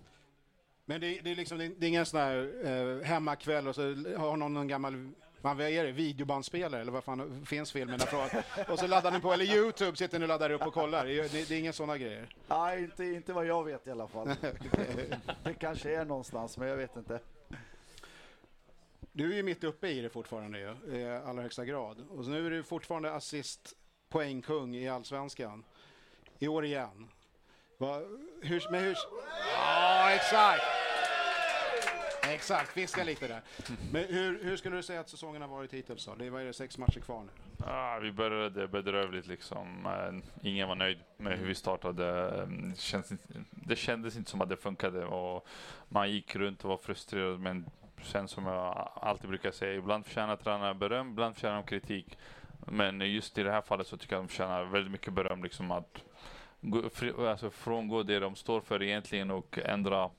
Men 0.85 1.01
det, 1.01 1.21
det, 1.21 1.31
är 1.31 1.37
liksom, 1.37 1.59
det 1.59 1.65
är 1.65 1.89
ingen 1.89 2.07
sån 2.07 2.21
här 2.21 2.67
eh, 2.67 3.05
hemmakväll 3.05 3.69
och 3.69 3.75
så 3.75 3.83
har 4.17 4.37
någon 4.37 4.57
en 4.57 4.69
gammal 4.69 5.13
man, 5.47 5.57
vad 5.57 5.67
är 5.67 5.85
det, 5.85 5.93
videobandspelare 5.93 6.81
eller 6.81 6.93
vad 6.93 7.05
fan 7.05 7.47
finns 7.47 7.73
filmerna 7.73 7.99
från? 7.99 8.29
Och 8.69 8.79
så 8.79 8.87
laddar 8.87 9.11
ni 9.11 9.21
på, 9.21 9.33
eller 9.33 9.45
Youtube 9.45 9.97
sitter 9.97 10.19
ni 10.19 10.25
och 10.25 10.29
laddar 10.29 10.51
upp 10.51 10.67
och 10.67 10.75
kollar. 10.75 11.07
Det, 11.07 11.33
det, 11.33 11.49
det 11.49 11.55
är 11.55 11.59
inga 11.59 11.73
sådana 11.73 11.99
grejer. 11.99 12.35
Nej, 12.49 12.83
inte, 12.83 13.05
inte 13.05 13.33
vad 13.33 13.47
jag 13.47 13.65
vet 13.65 13.87
i 13.87 13.91
alla 13.91 14.09
fall. 14.09 14.27
det 15.45 15.55
kanske 15.55 15.97
är 15.97 16.05
någonstans, 16.05 16.59
men 16.59 16.69
jag 16.69 16.77
vet 16.77 16.97
inte. 16.97 17.21
Du 19.13 19.33
är 19.33 19.37
ju 19.37 19.43
mitt 19.43 19.65
uppe 19.65 19.89
i 19.89 20.01
det 20.01 20.09
fortfarande 20.09 20.59
ju, 20.59 20.99
i 20.99 21.07
allra 21.25 21.43
högsta 21.43 21.65
grad. 21.65 22.05
Och 22.11 22.27
nu 22.27 22.47
är 22.47 22.51
du 22.51 22.63
fortfarande 22.63 23.13
assist 23.13 23.75
poängkung 24.17 24.75
i 24.77 24.89
Allsvenskan. 24.89 25.65
I 26.39 26.49
år 26.49 26.65
igen. 26.65 27.09
Va, 27.79 28.01
hur, 28.43 28.71
men 28.71 28.85
hur... 28.85 28.97
Ja, 29.57 30.11
exakt! 30.11 30.63
Exakt, 32.29 32.69
fiska 32.73 33.05
lite 33.05 33.29
där. 33.29 33.43
Men 33.93 34.05
hur, 34.05 34.45
hur 34.45 34.57
skulle 34.57 34.77
du 34.77 34.83
säga 34.83 35.01
att 35.01 35.09
säsongen 35.09 35.43
har 35.43 35.49
varit 35.49 35.75
hittills 35.75 36.07
då? 36.07 36.15
Det 36.15 36.27
är, 36.27 36.53
sex 36.53 36.79
matcher 36.79 37.01
kvar 37.01 37.23
nu? 37.23 37.31
Ah, 37.67 37.99
vi 37.99 38.13
började 38.13 38.69
bedrövligt 38.69 39.27
liksom. 39.27 39.89
Ingen 40.43 40.69
var 40.69 40.75
nöjd 40.75 40.99
med 41.17 41.39
hur 41.39 41.47
vi 41.47 41.55
startade. 41.55 42.29
Mm, 42.43 42.71
det 42.71 42.81
kändes, 42.81 43.13
inte- 43.13 43.45
det 43.51 43.77
kändes 43.77 44.17
inte 44.17 44.31
som 44.31 44.41
att 44.41 44.49
det 44.49 44.57
funkade 44.57 45.05
och 45.05 45.47
man 45.89 46.11
gick 46.11 46.37
runt 46.37 46.65
och 46.65 46.71
var 46.71 46.77
frustrerad. 46.77 47.41
Men 47.41 47.67
sen 48.03 48.29
som 48.29 48.47
jag 48.47 48.91
alltid 48.95 49.29
brukar 49.29 49.51
säga, 49.51 49.75
ibland 49.75 50.07
förtjänar 50.07 50.37
tränarna 50.37 50.75
beröm, 50.75 51.09
ibland 51.11 51.35
förtjänar 51.35 51.55
de 51.57 51.65
kritik. 51.67 52.19
Men 52.59 53.01
just 53.01 53.39
i 53.39 53.43
det 53.43 53.51
här 53.53 53.61
fallet 53.61 53.87
så 53.87 53.97
tycker 53.97 54.17
jag 54.17 54.21
att 54.23 54.29
de 54.29 54.33
förtjänar 54.33 54.65
väldigt 54.65 54.93
mycket 54.93 55.13
beröm. 55.13 55.43
Liksom 55.43 55.71
att 55.71 56.05
gå, 56.61 56.91
fri- 56.91 57.29
alltså 57.29 57.51
frångå 57.51 58.03
det 58.03 58.19
de 58.19 58.35
står 58.35 58.61
för 58.61 58.83
egentligen 58.83 59.31
och 59.31 59.59
ändra 59.65 60.11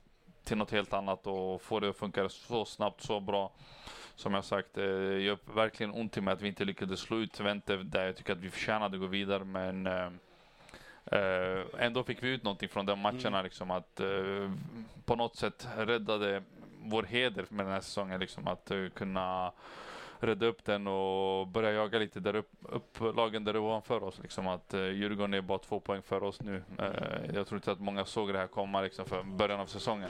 till 0.43 0.57
något 0.57 0.71
helt 0.71 0.93
annat 0.93 1.27
och 1.27 1.61
få 1.61 1.79
det 1.79 1.89
att 1.89 1.97
funka 1.97 2.29
så 2.29 2.65
snabbt, 2.65 3.01
så 3.01 3.19
bra. 3.19 3.51
Som 4.15 4.33
jag 4.33 4.43
sagt, 4.45 4.77
eh, 4.77 4.83
gör 5.21 5.55
verkligen 5.55 5.93
ont 5.93 6.17
i 6.17 6.21
mig 6.21 6.33
att 6.33 6.41
vi 6.41 6.47
inte 6.47 6.65
lyckades 6.65 6.99
slå 6.99 7.17
ut 7.17 7.33
Twente 7.33 7.77
där 7.77 8.05
jag 8.05 8.15
tycker 8.15 8.33
att 8.33 8.39
vi 8.39 8.49
förtjänade 8.49 8.95
att 8.95 9.01
gå 9.01 9.07
vidare. 9.07 9.43
Men 9.43 9.87
eh, 9.87 10.09
eh, 11.05 11.65
ändå 11.79 12.03
fick 12.03 12.23
vi 12.23 12.29
ut 12.29 12.43
någonting 12.43 12.69
från 12.69 12.85
de 12.85 12.99
matcherna. 12.99 13.41
Liksom, 13.41 13.71
att 13.71 13.99
eh, 13.99 14.51
på 15.05 15.15
något 15.15 15.35
sätt 15.35 15.67
räddade 15.77 16.43
vår 16.83 17.03
heder 17.03 17.45
med 17.49 17.65
den 17.65 17.73
här 17.73 17.81
säsongen. 17.81 18.19
Liksom, 18.19 18.47
att 18.47 18.71
eh, 18.71 18.87
kunna 18.89 19.51
rädda 20.19 20.45
upp 20.45 20.65
den 20.65 20.87
och 20.87 21.47
börja 21.47 21.71
jaga 21.71 21.99
lite 21.99 22.19
där 22.19 22.35
upp, 22.35 22.49
upp 22.61 22.99
lagen 23.15 23.43
där 23.43 23.57
ovanför 23.57 24.03
oss. 24.03 24.19
Liksom 24.21 24.47
att 24.47 24.73
eh, 24.73 24.81
Djurgården 24.81 25.33
är 25.33 25.41
bara 25.41 25.57
två 25.59 25.79
poäng 25.79 26.01
för 26.01 26.23
oss 26.23 26.41
nu. 26.41 26.63
Eh, 26.79 27.35
jag 27.35 27.47
tror 27.47 27.57
inte 27.57 27.71
att 27.71 27.79
många 27.79 28.05
såg 28.05 28.33
det 28.33 28.39
här 28.39 28.47
komma 28.47 28.81
liksom, 28.81 29.05
för 29.05 29.23
början 29.23 29.59
av 29.59 29.65
säsongen. 29.65 30.09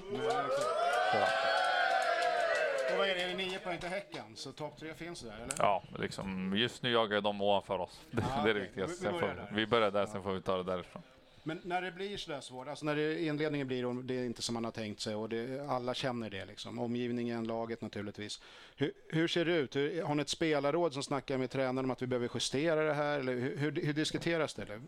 Och 2.91 2.98
vad 2.98 3.08
är 3.10 3.15
det, 3.15 3.22
är 3.22 3.28
det 3.28 3.34
nio 3.36 3.60
poäng 3.60 3.80
till 3.80 3.89
Häcken? 3.89 4.24
Så 4.36 4.52
topp 4.52 4.78
tre 4.80 4.93
finns 4.93 5.22
där 5.22 5.32
eller? 5.36 5.54
ja, 5.60 5.84
liksom, 6.00 6.54
just 6.58 6.84
nu 6.84 6.91
jagar 6.91 7.22
de 7.22 7.41
ovanför 7.41 7.80
oss. 7.80 8.02
Det, 8.12 8.22
Ah, 8.38 8.43
det 8.43 8.50
är 8.50 8.54
det 8.54 8.60
okej. 8.60 8.62
viktigaste. 8.62 9.12
Vi- 9.12 9.20
börjar 9.20 9.48
vi 9.52 9.67
börjar 9.67 9.91
där, 9.91 10.06
sen 10.06 10.24
får 10.24 10.34
vi 10.34 10.41
ta 10.41 10.58
det 10.58 10.63
därifrån. 10.63 11.02
Men 11.47 11.62
när 11.63 11.81
det 11.81 11.91
blir 11.91 12.17
sådär 12.17 12.41
svårt, 12.41 12.67
alltså 12.67 12.86
när 12.86 12.95
det, 12.95 13.23
inledningen 13.23 13.67
blir 13.67 13.86
och 13.86 13.95
det 13.95 14.13
är 14.19 14.25
inte 14.25 14.41
som 14.41 14.53
man 14.53 14.63
har 14.63 14.71
tänkt 14.71 14.99
sig 14.99 15.15
och 15.15 15.29
det, 15.29 15.69
alla 15.69 15.93
känner 15.93 16.29
det 16.29 16.45
liksom, 16.45 16.79
omgivningen, 16.79 17.43
laget 17.47 17.81
naturligtvis. 17.81 18.41
Hur, 18.75 18.91
hur 19.10 19.27
ser 19.27 19.45
det 19.45 19.55
ut? 19.55 19.75
Hur, 19.75 20.03
har 20.03 20.15
ni 20.15 20.21
ett 20.21 20.29
spelarråd 20.29 20.93
som 20.93 21.03
snackar 21.03 21.38
med 21.38 21.49
tränaren 21.49 21.86
om 21.86 21.91
att 21.91 22.01
vi 22.01 22.07
behöver 22.07 22.29
justera 22.33 22.83
det 22.83 22.93
här? 22.93 23.19
Eller 23.19 23.33
hur, 23.33 23.57
hur, 23.57 23.71
hur 23.71 23.93
diskuteras 23.93 24.53
det? 24.53 24.62
Eller? 24.62 24.81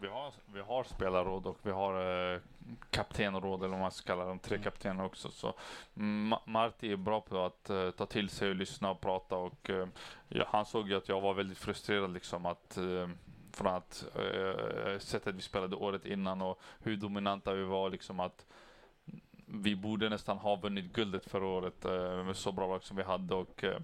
Vi 0.00 0.08
har, 0.08 0.32
vi 0.54 0.60
har 0.60 0.84
spelarråd 0.84 1.46
och 1.46 1.58
vi 1.62 1.70
har 1.70 2.32
eh, 2.34 2.40
kaptenråd, 2.90 3.60
eller 3.60 3.70
vad 3.70 3.80
man 3.80 3.90
ska 3.90 4.06
kalla 4.06 4.24
dem, 4.24 4.38
tre 4.38 4.58
kaptener 4.58 5.04
också. 5.04 5.30
Så 5.30 5.54
Ma- 5.94 6.40
Marti 6.46 6.92
är 6.92 6.96
bra 6.96 7.20
på 7.20 7.44
att 7.44 7.70
eh, 7.70 7.90
ta 7.90 8.06
till 8.06 8.28
sig 8.28 8.48
och 8.48 8.56
lyssna 8.56 8.90
och 8.90 9.00
prata. 9.00 9.36
Och, 9.36 9.70
eh, 9.70 9.88
ja, 10.28 10.44
han 10.48 10.66
såg 10.66 10.88
ju 10.88 10.96
att 10.96 11.08
jag 11.08 11.20
var 11.20 11.34
väldigt 11.34 11.58
frustrerad 11.58 12.12
liksom 12.12 12.46
att 12.46 12.76
eh, 12.76 13.08
från 13.58 13.74
att 13.74 14.04
eh, 14.14 14.98
sättet 14.98 15.34
vi 15.34 15.42
spelade 15.42 15.76
året 15.76 16.06
innan 16.06 16.42
och 16.42 16.60
hur 16.80 16.96
dominanta 16.96 17.52
vi 17.52 17.64
var. 17.64 17.90
Liksom 17.90 18.20
att 18.20 18.46
vi 19.46 19.76
borde 19.76 20.08
nästan 20.08 20.38
ha 20.38 20.56
vunnit 20.56 20.92
guldet 20.92 21.30
förra 21.30 21.46
året 21.46 21.84
eh, 21.84 22.24
med 22.24 22.36
så 22.36 22.52
bra 22.52 22.66
lag 22.66 22.82
som 22.82 22.96
vi 22.96 23.02
hade. 23.02 23.34
Och, 23.34 23.64
eh, 23.64 23.80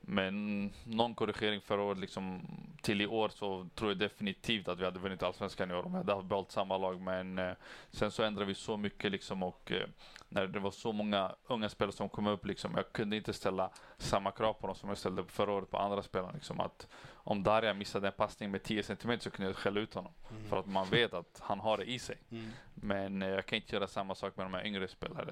Men 0.00 0.70
någon 0.84 1.14
korrigering 1.14 1.60
förra 1.60 1.82
året 1.82 1.98
liksom, 1.98 2.40
till 2.82 3.00
i 3.00 3.06
år 3.06 3.28
så 3.28 3.68
tror 3.74 3.90
jag 3.90 3.98
definitivt 3.98 4.68
att 4.68 4.78
vi 4.78 4.84
hade 4.84 4.98
vunnit 4.98 5.22
allsvenskan 5.22 5.70
i 5.70 5.74
år 5.74 5.86
om 5.86 5.92
vi 5.92 5.98
hade 5.98 6.22
behållit 6.22 6.50
samma 6.50 6.78
lag. 6.78 7.00
Men 7.00 7.38
eh, 7.38 7.52
sen 7.90 8.10
så 8.10 8.22
ändrade 8.22 8.46
vi 8.46 8.54
så 8.54 8.76
mycket 8.76 9.12
liksom 9.12 9.42
och 9.42 9.72
eh, 9.72 9.88
när 10.28 10.46
det 10.46 10.58
var 10.58 10.70
så 10.70 10.92
många 10.92 11.34
unga 11.46 11.68
spelare 11.68 11.92
som 11.92 12.08
kom 12.08 12.26
upp 12.26 12.46
liksom, 12.46 12.72
jag 12.76 12.92
kunde 12.92 13.16
inte 13.16 13.32
ställa 13.32 13.70
samma 13.98 14.30
krav 14.30 14.52
på 14.52 14.66
dem 14.66 14.76
som 14.76 14.88
jag 14.88 14.98
ställde 14.98 15.24
förra 15.24 15.52
året 15.52 15.70
på 15.70 15.78
andra 15.78 16.02
spelare. 16.02 16.32
Liksom, 16.34 16.60
att 16.60 16.88
om 17.14 17.42
Darja 17.42 17.74
missade 17.74 18.06
en 18.06 18.12
passning 18.12 18.50
med 18.50 18.62
10 18.62 18.82
cm 18.82 19.20
så 19.20 19.30
kunde 19.30 19.50
jag 19.50 19.56
skälla 19.56 19.80
ut 19.80 19.94
honom. 19.94 20.12
Mm. 20.30 20.48
För 20.48 20.60
att 20.60 20.66
man 20.66 20.86
vet 20.90 21.14
att 21.14 21.40
han 21.42 21.60
har 21.60 21.78
det 21.78 21.84
i 21.84 21.98
sig. 21.98 22.18
Mm. 22.30 22.50
Men 22.74 23.22
eh, 23.22 23.28
jag 23.28 23.46
kan 23.46 23.56
inte 23.56 23.76
göra 23.76 23.86
samma 23.86 24.14
sak 24.14 24.36
med 24.36 24.46
de 24.46 24.54
här 24.54 24.66
yngre 24.66 24.88
spelarna. 24.88 25.22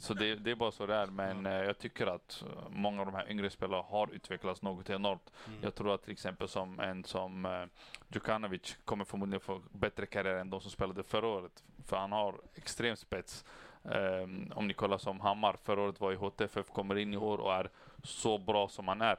Så 0.00 0.14
det, 0.14 0.34
det, 0.34 0.50
är 0.50 0.54
bara 0.54 0.72
så 0.72 0.86
det 0.86 0.94
är. 0.94 1.06
Men 1.06 1.30
mm. 1.30 1.52
jag 1.52 1.78
tycker 1.78 2.06
att 2.06 2.44
många 2.70 3.00
av 3.00 3.06
de 3.06 3.14
här 3.14 3.30
yngre 3.30 3.50
spelarna 3.50 3.82
har 3.82 4.12
utvecklats 4.12 4.62
något 4.62 4.90
enormt. 4.90 5.32
Mm. 5.46 5.58
Jag 5.62 5.74
tror 5.74 5.94
att 5.94 6.02
till 6.02 6.12
exempel 6.12 6.48
som 6.48 6.80
en 6.80 7.04
som 7.04 7.44
uh, 7.44 7.64
Djukanovic 8.08 8.76
kommer 8.84 9.04
förmodligen 9.04 9.40
få 9.40 9.62
bättre 9.70 10.06
karriär 10.06 10.34
än 10.34 10.50
de 10.50 10.60
som 10.60 10.70
spelade 10.70 11.02
förra 11.02 11.26
året. 11.26 11.64
För 11.86 11.96
han 11.96 12.12
har 12.12 12.40
extrem 12.54 12.96
spets. 12.96 13.44
Um, 13.82 14.52
om 14.54 14.68
ni 14.68 14.74
kollar 14.74 14.98
som 14.98 15.20
Hammar, 15.20 15.56
förra 15.62 15.82
året 15.82 16.00
var 16.00 16.12
i 16.12 16.16
HTFF, 16.16 16.70
kommer 16.70 16.98
in 16.98 17.14
i 17.14 17.16
år 17.16 17.38
och 17.38 17.54
är 17.54 17.70
så 18.02 18.38
bra 18.38 18.68
som 18.68 18.88
han 18.88 19.00
är. 19.00 19.16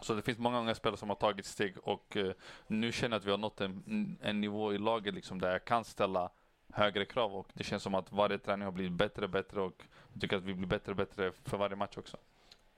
Så 0.00 0.14
det 0.14 0.22
finns 0.22 0.38
många 0.38 0.58
unga 0.58 0.74
spelare 0.74 0.96
som 0.96 1.08
har 1.08 1.16
tagit 1.16 1.46
steg 1.46 1.74
och 1.82 2.16
uh, 2.16 2.32
nu 2.66 2.92
känner 2.92 3.14
jag 3.14 3.20
att 3.20 3.26
vi 3.26 3.30
har 3.30 3.38
nått 3.38 3.60
en, 3.60 4.18
en 4.22 4.40
nivå 4.40 4.74
i 4.74 4.78
laget 4.78 5.14
liksom 5.14 5.40
där 5.40 5.52
jag 5.52 5.64
kan 5.64 5.84
ställa 5.84 6.30
högre 6.72 7.04
krav 7.04 7.36
och 7.36 7.48
det 7.54 7.64
känns 7.64 7.82
som 7.82 7.94
att 7.94 8.12
varje 8.12 8.38
träning 8.38 8.64
har 8.64 8.72
blivit 8.72 8.92
bättre 8.92 9.24
och 9.24 9.30
bättre 9.30 9.60
och 9.60 9.82
jag 10.12 10.20
tycker 10.20 10.36
att 10.36 10.42
vi 10.42 10.54
blir 10.54 10.68
bättre 10.68 10.92
och 10.92 10.96
bättre 10.96 11.32
för 11.44 11.56
varje 11.56 11.76
match 11.76 11.96
också. 11.96 12.16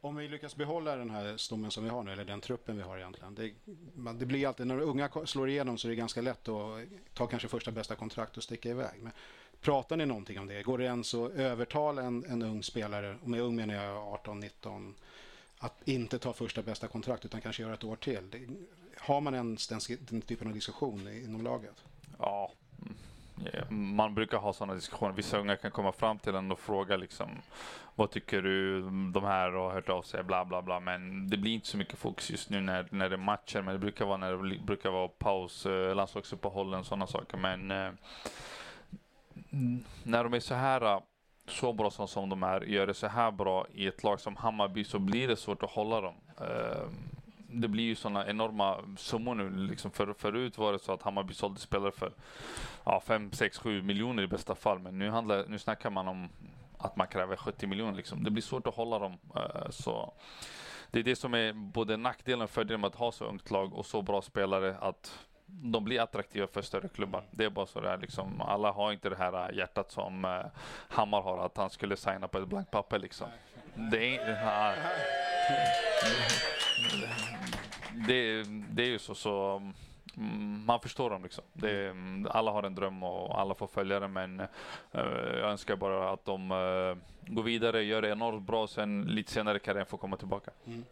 Om 0.03 0.17
vi 0.17 0.29
lyckas 0.29 0.57
behålla 0.57 0.97
den 0.97 1.11
här 1.11 1.37
stommen 1.37 1.71
som 1.71 1.85
vi 1.85 1.91
har 1.91 2.03
nu, 2.03 2.13
eller 2.13 2.25
den 2.25 2.41
truppen 2.41 2.77
vi 2.77 2.83
har 2.83 2.99
egentligen. 2.99 3.35
Det, 3.35 3.53
man, 3.95 4.19
det 4.19 4.27
blir 4.27 4.47
alltid, 4.49 4.67
när 4.67 4.81
unga 4.81 5.11
slår 5.25 5.49
igenom 5.49 5.79
så 5.79 5.89
är 5.89 5.91
det 5.91 5.97
ganska 5.97 6.21
lätt 6.21 6.49
att 6.49 6.85
ta 7.15 7.27
kanske 7.27 7.49
första 7.49 7.71
bästa 7.71 7.95
kontrakt 7.95 8.37
och 8.37 8.43
sticka 8.43 8.69
iväg. 8.69 9.03
Men 9.03 9.13
pratar 9.61 9.96
ni 9.96 10.07
någonting 10.07 10.38
om 10.38 10.46
det? 10.46 10.62
Går 10.62 10.79
det 10.79 10.85
ens 10.85 11.14
att 11.14 11.31
övertala 11.31 12.03
en, 12.03 12.25
en 12.25 12.42
ung 12.42 12.62
spelare, 12.62 13.16
och 13.23 13.29
med 13.29 13.40
ung 13.40 13.57
menar 13.57 13.75
jag 13.75 13.96
18, 13.96 14.40
19, 14.40 14.94
att 15.59 15.88
inte 15.88 16.18
ta 16.18 16.33
första 16.33 16.62
bästa 16.62 16.88
kontrakt 16.88 17.25
utan 17.25 17.40
kanske 17.40 17.62
göra 17.62 17.75
ett 17.75 17.85
år 17.85 17.96
till? 17.96 18.31
Det, 18.31 18.38
har 18.99 19.20
man 19.20 19.35
ens 19.35 19.68
den, 19.68 19.81
den 20.01 20.20
typen 20.20 20.49
av 20.49 20.55
diskussion 20.55 21.09
inom 21.09 21.44
laget? 21.44 21.85
Ja, 22.18 22.53
mm, 23.68 23.94
man 23.94 24.14
brukar 24.14 24.38
ha 24.38 24.53
sådana 24.53 24.75
diskussioner. 24.75 25.12
Vissa 25.12 25.38
unga 25.38 25.57
kan 25.57 25.70
komma 25.70 25.92
fram 25.92 26.18
till 26.18 26.35
en 26.35 26.53
och 26.53 26.61
fråga 26.61 26.96
liksom 26.96 27.29
vad 27.94 28.11
tycker 28.11 28.42
du? 28.42 28.81
De 29.11 29.25
här 29.25 29.51
har 29.51 29.70
hört 29.70 29.88
av 29.88 30.03
sig, 30.03 30.23
bla 30.23 30.44
bla 30.44 30.62
bla. 30.62 30.81
Men 30.81 31.31
det 31.31 31.37
blir 31.37 31.55
inte 31.55 31.66
så 31.66 31.77
mycket 31.77 31.99
fokus 31.99 32.31
just 32.31 32.51
nu 32.51 32.61
när, 32.61 32.87
när 32.90 33.09
det 33.09 33.14
är 33.14 33.18
matcher. 33.18 33.62
Men 33.62 33.73
det 33.73 33.79
brukar 33.79 34.05
vara 34.05 34.16
när 34.16 34.33
det 34.33 34.59
brukar 34.59 34.90
vara 34.90 35.09
paus, 35.09 35.66
eh, 35.66 35.73
landslagsuppehåll 35.73 35.96
landslagsuppehållen, 35.96 36.85
sådana 36.85 37.07
saker. 37.07 37.37
Men 37.37 37.70
eh, 37.70 37.92
Mm. 39.53 39.85
när 40.05 40.25
de 40.25 40.35
är 40.35 40.41
så 40.41 40.55
här 40.55 40.83
äh, 40.83 41.01
så 41.47 41.73
bra 41.73 41.91
som, 41.91 42.09
som 42.09 42.29
de 42.29 42.43
är, 42.43 42.61
gör 42.61 42.87
det 42.87 42.95
så 42.95 43.07
här 43.07 43.31
bra 43.31 43.67
i 43.75 43.87
ett 43.87 44.03
lag 44.03 44.21
som 44.21 44.37
Hammarby 44.37 44.85
så 44.85 44.99
blir 44.99 45.29
det 45.29 45.37
svårt 45.37 45.63
att 45.63 45.71
hålla 45.71 46.01
dem. 46.01 46.15
Eh, 46.41 46.89
det 47.53 47.69
blir 47.69 47.85
ju 47.85 47.95
sådana 47.95 48.27
enorma 48.27 48.77
summor 48.97 49.35
nu. 49.35 49.51
Liksom 49.51 49.91
för, 49.91 50.13
förut 50.13 50.59
var 50.59 50.73
det 50.73 50.79
så 50.79 50.93
att 50.93 51.03
Hammarby 51.03 51.35
sålde 51.35 51.61
spelare 51.61 51.93
för 51.93 52.13
ja, 52.85 53.03
5, 53.07 53.33
6, 53.33 53.59
7 53.59 53.83
miljoner 53.83 54.23
i 54.23 54.27
bästa 54.27 54.55
fall. 54.55 54.79
Men 54.79 54.99
nu, 54.99 55.11
handlar, 55.11 55.45
nu 55.49 55.59
snackar 55.59 55.91
man 55.91 56.09
om 56.09 56.29
att 56.79 56.97
man 56.97 57.07
kräver 57.07 57.37
70 57.37 57.67
miljoner. 57.67 57.95
Liksom. 57.95 58.25
Det 58.25 58.31
blir 58.31 58.43
svårt 58.43 58.67
att 58.67 58.75
hålla 58.75 58.99
dem. 58.99 59.19
Eh, 59.37 59.71
så 59.71 60.13
det 60.91 60.99
är 60.99 61.03
det 61.03 61.17
som 61.17 61.35
är 61.35 61.53
både 61.53 61.97
nackdelen 61.97 62.43
och 62.43 62.51
fördelen 62.51 62.81
med 62.81 62.89
att 62.89 62.95
ha 62.95 63.13
så 63.13 63.25
ungt 63.25 63.51
lag 63.51 63.75
och 63.75 63.87
så 63.87 64.03
bra 64.03 64.23
spelare. 64.23 64.77
att 64.81 65.19
de 65.53 65.85
blir 65.85 66.01
attraktiva 66.01 66.47
för 66.47 66.63
större 66.63 66.89
klubbar. 66.89 67.23
Det 67.31 67.45
är 67.45 67.51
bara 67.51 67.67
så 67.67 67.81
det 67.81 67.91
är. 67.91 67.99
Liksom. 67.99 68.41
Alla 68.41 68.73
har 68.73 68.93
inte 68.93 69.09
det 69.09 69.17
här 69.17 69.53
hjärtat 69.53 69.91
som 69.91 70.25
uh, 70.25 70.47
Hammar 70.89 71.23
har, 71.23 71.47
att 71.47 71.57
han 71.57 71.71
skulle 71.71 71.97
signa 71.97 72.29
på 72.29 72.39
ett 72.39 72.49
blankt 72.49 72.71
papper. 72.71 72.99
Liksom. 72.99 73.29
Det 73.91 74.17
är, 74.17 74.31
uh, 74.31 74.79
det, 78.07 78.43
det 78.71 78.83
är 78.83 78.89
ju 78.89 78.99
så, 78.99 79.15
så 79.15 79.63
mm, 80.17 80.65
man 80.65 80.81
förstår 80.81 81.11
dem 81.11 81.23
liksom. 81.23 81.45
Det, 81.53 81.95
alla 82.31 82.51
har 82.51 82.63
en 82.63 82.75
dröm 82.75 83.03
och 83.03 83.41
alla 83.41 83.55
får 83.55 83.67
följa 83.67 84.01
den 84.01 84.13
men 84.13 84.41
uh, 84.41 84.47
jag 84.93 85.51
önskar 85.51 85.77
bara 85.77 86.11
att 86.11 86.25
de 86.25 86.51
uh, 86.51 86.97
går 87.27 87.43
vidare, 87.43 87.83
gör 87.83 88.03
det 88.03 88.09
enormt 88.09 88.43
bra 88.43 88.67
sen 88.67 89.03
lite 89.03 89.33
senare 89.33 89.57
i 89.57 89.61
karriären 89.61 89.87
får 89.87 89.99
komma 89.99 90.17
tillbaka. 90.17 90.51
Mm. 90.67 90.85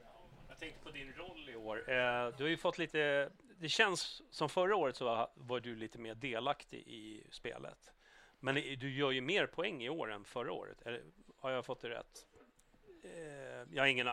Jag 0.48 0.58
tänkte 0.58 0.84
på 0.84 0.90
din 0.90 1.12
roll 1.16 1.50
i 1.50 1.56
år. 1.56 1.76
Uh, 1.76 2.36
du 2.36 2.44
har 2.44 2.50
ju 2.50 2.56
fått 2.56 2.78
lite, 2.78 3.28
det 3.58 3.68
känns 3.68 4.22
som 4.30 4.48
förra 4.48 4.76
året 4.76 4.96
så 4.96 5.04
var, 5.04 5.30
var 5.34 5.60
du 5.60 5.76
lite 5.76 5.98
mer 5.98 6.14
delaktig 6.14 6.78
i 6.78 7.26
spelet. 7.30 7.92
Men 8.40 8.54
du 8.54 8.90
gör 8.90 9.10
ju 9.10 9.20
mer 9.20 9.46
poäng 9.46 9.82
i 9.82 9.88
år 9.88 10.12
än 10.12 10.24
förra 10.24 10.52
året. 10.52 10.82
Eller, 10.82 11.02
har 11.36 11.50
jag 11.50 11.64
fått 11.64 11.80
det 11.80 11.90
rätt? 11.90 12.26
jag 13.70 13.82
har 13.82 13.86
ingen 13.86 14.08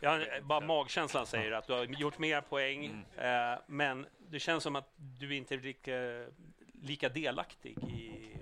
Ja, 0.00 0.20
bara 0.42 0.60
magkänslan 0.60 1.26
säger 1.26 1.52
att 1.52 1.66
du 1.66 1.72
har 1.72 1.84
gjort 1.84 2.18
mer 2.18 2.40
poäng, 2.40 2.86
mm. 2.86 3.52
eh, 3.52 3.58
men 3.66 4.06
det 4.18 4.40
känns 4.40 4.62
som 4.62 4.76
att 4.76 4.92
du 4.96 5.36
inte 5.36 5.54
är 5.54 5.58
lika, 5.58 6.26
lika 6.82 7.08
delaktig 7.08 7.78
i, 7.78 8.36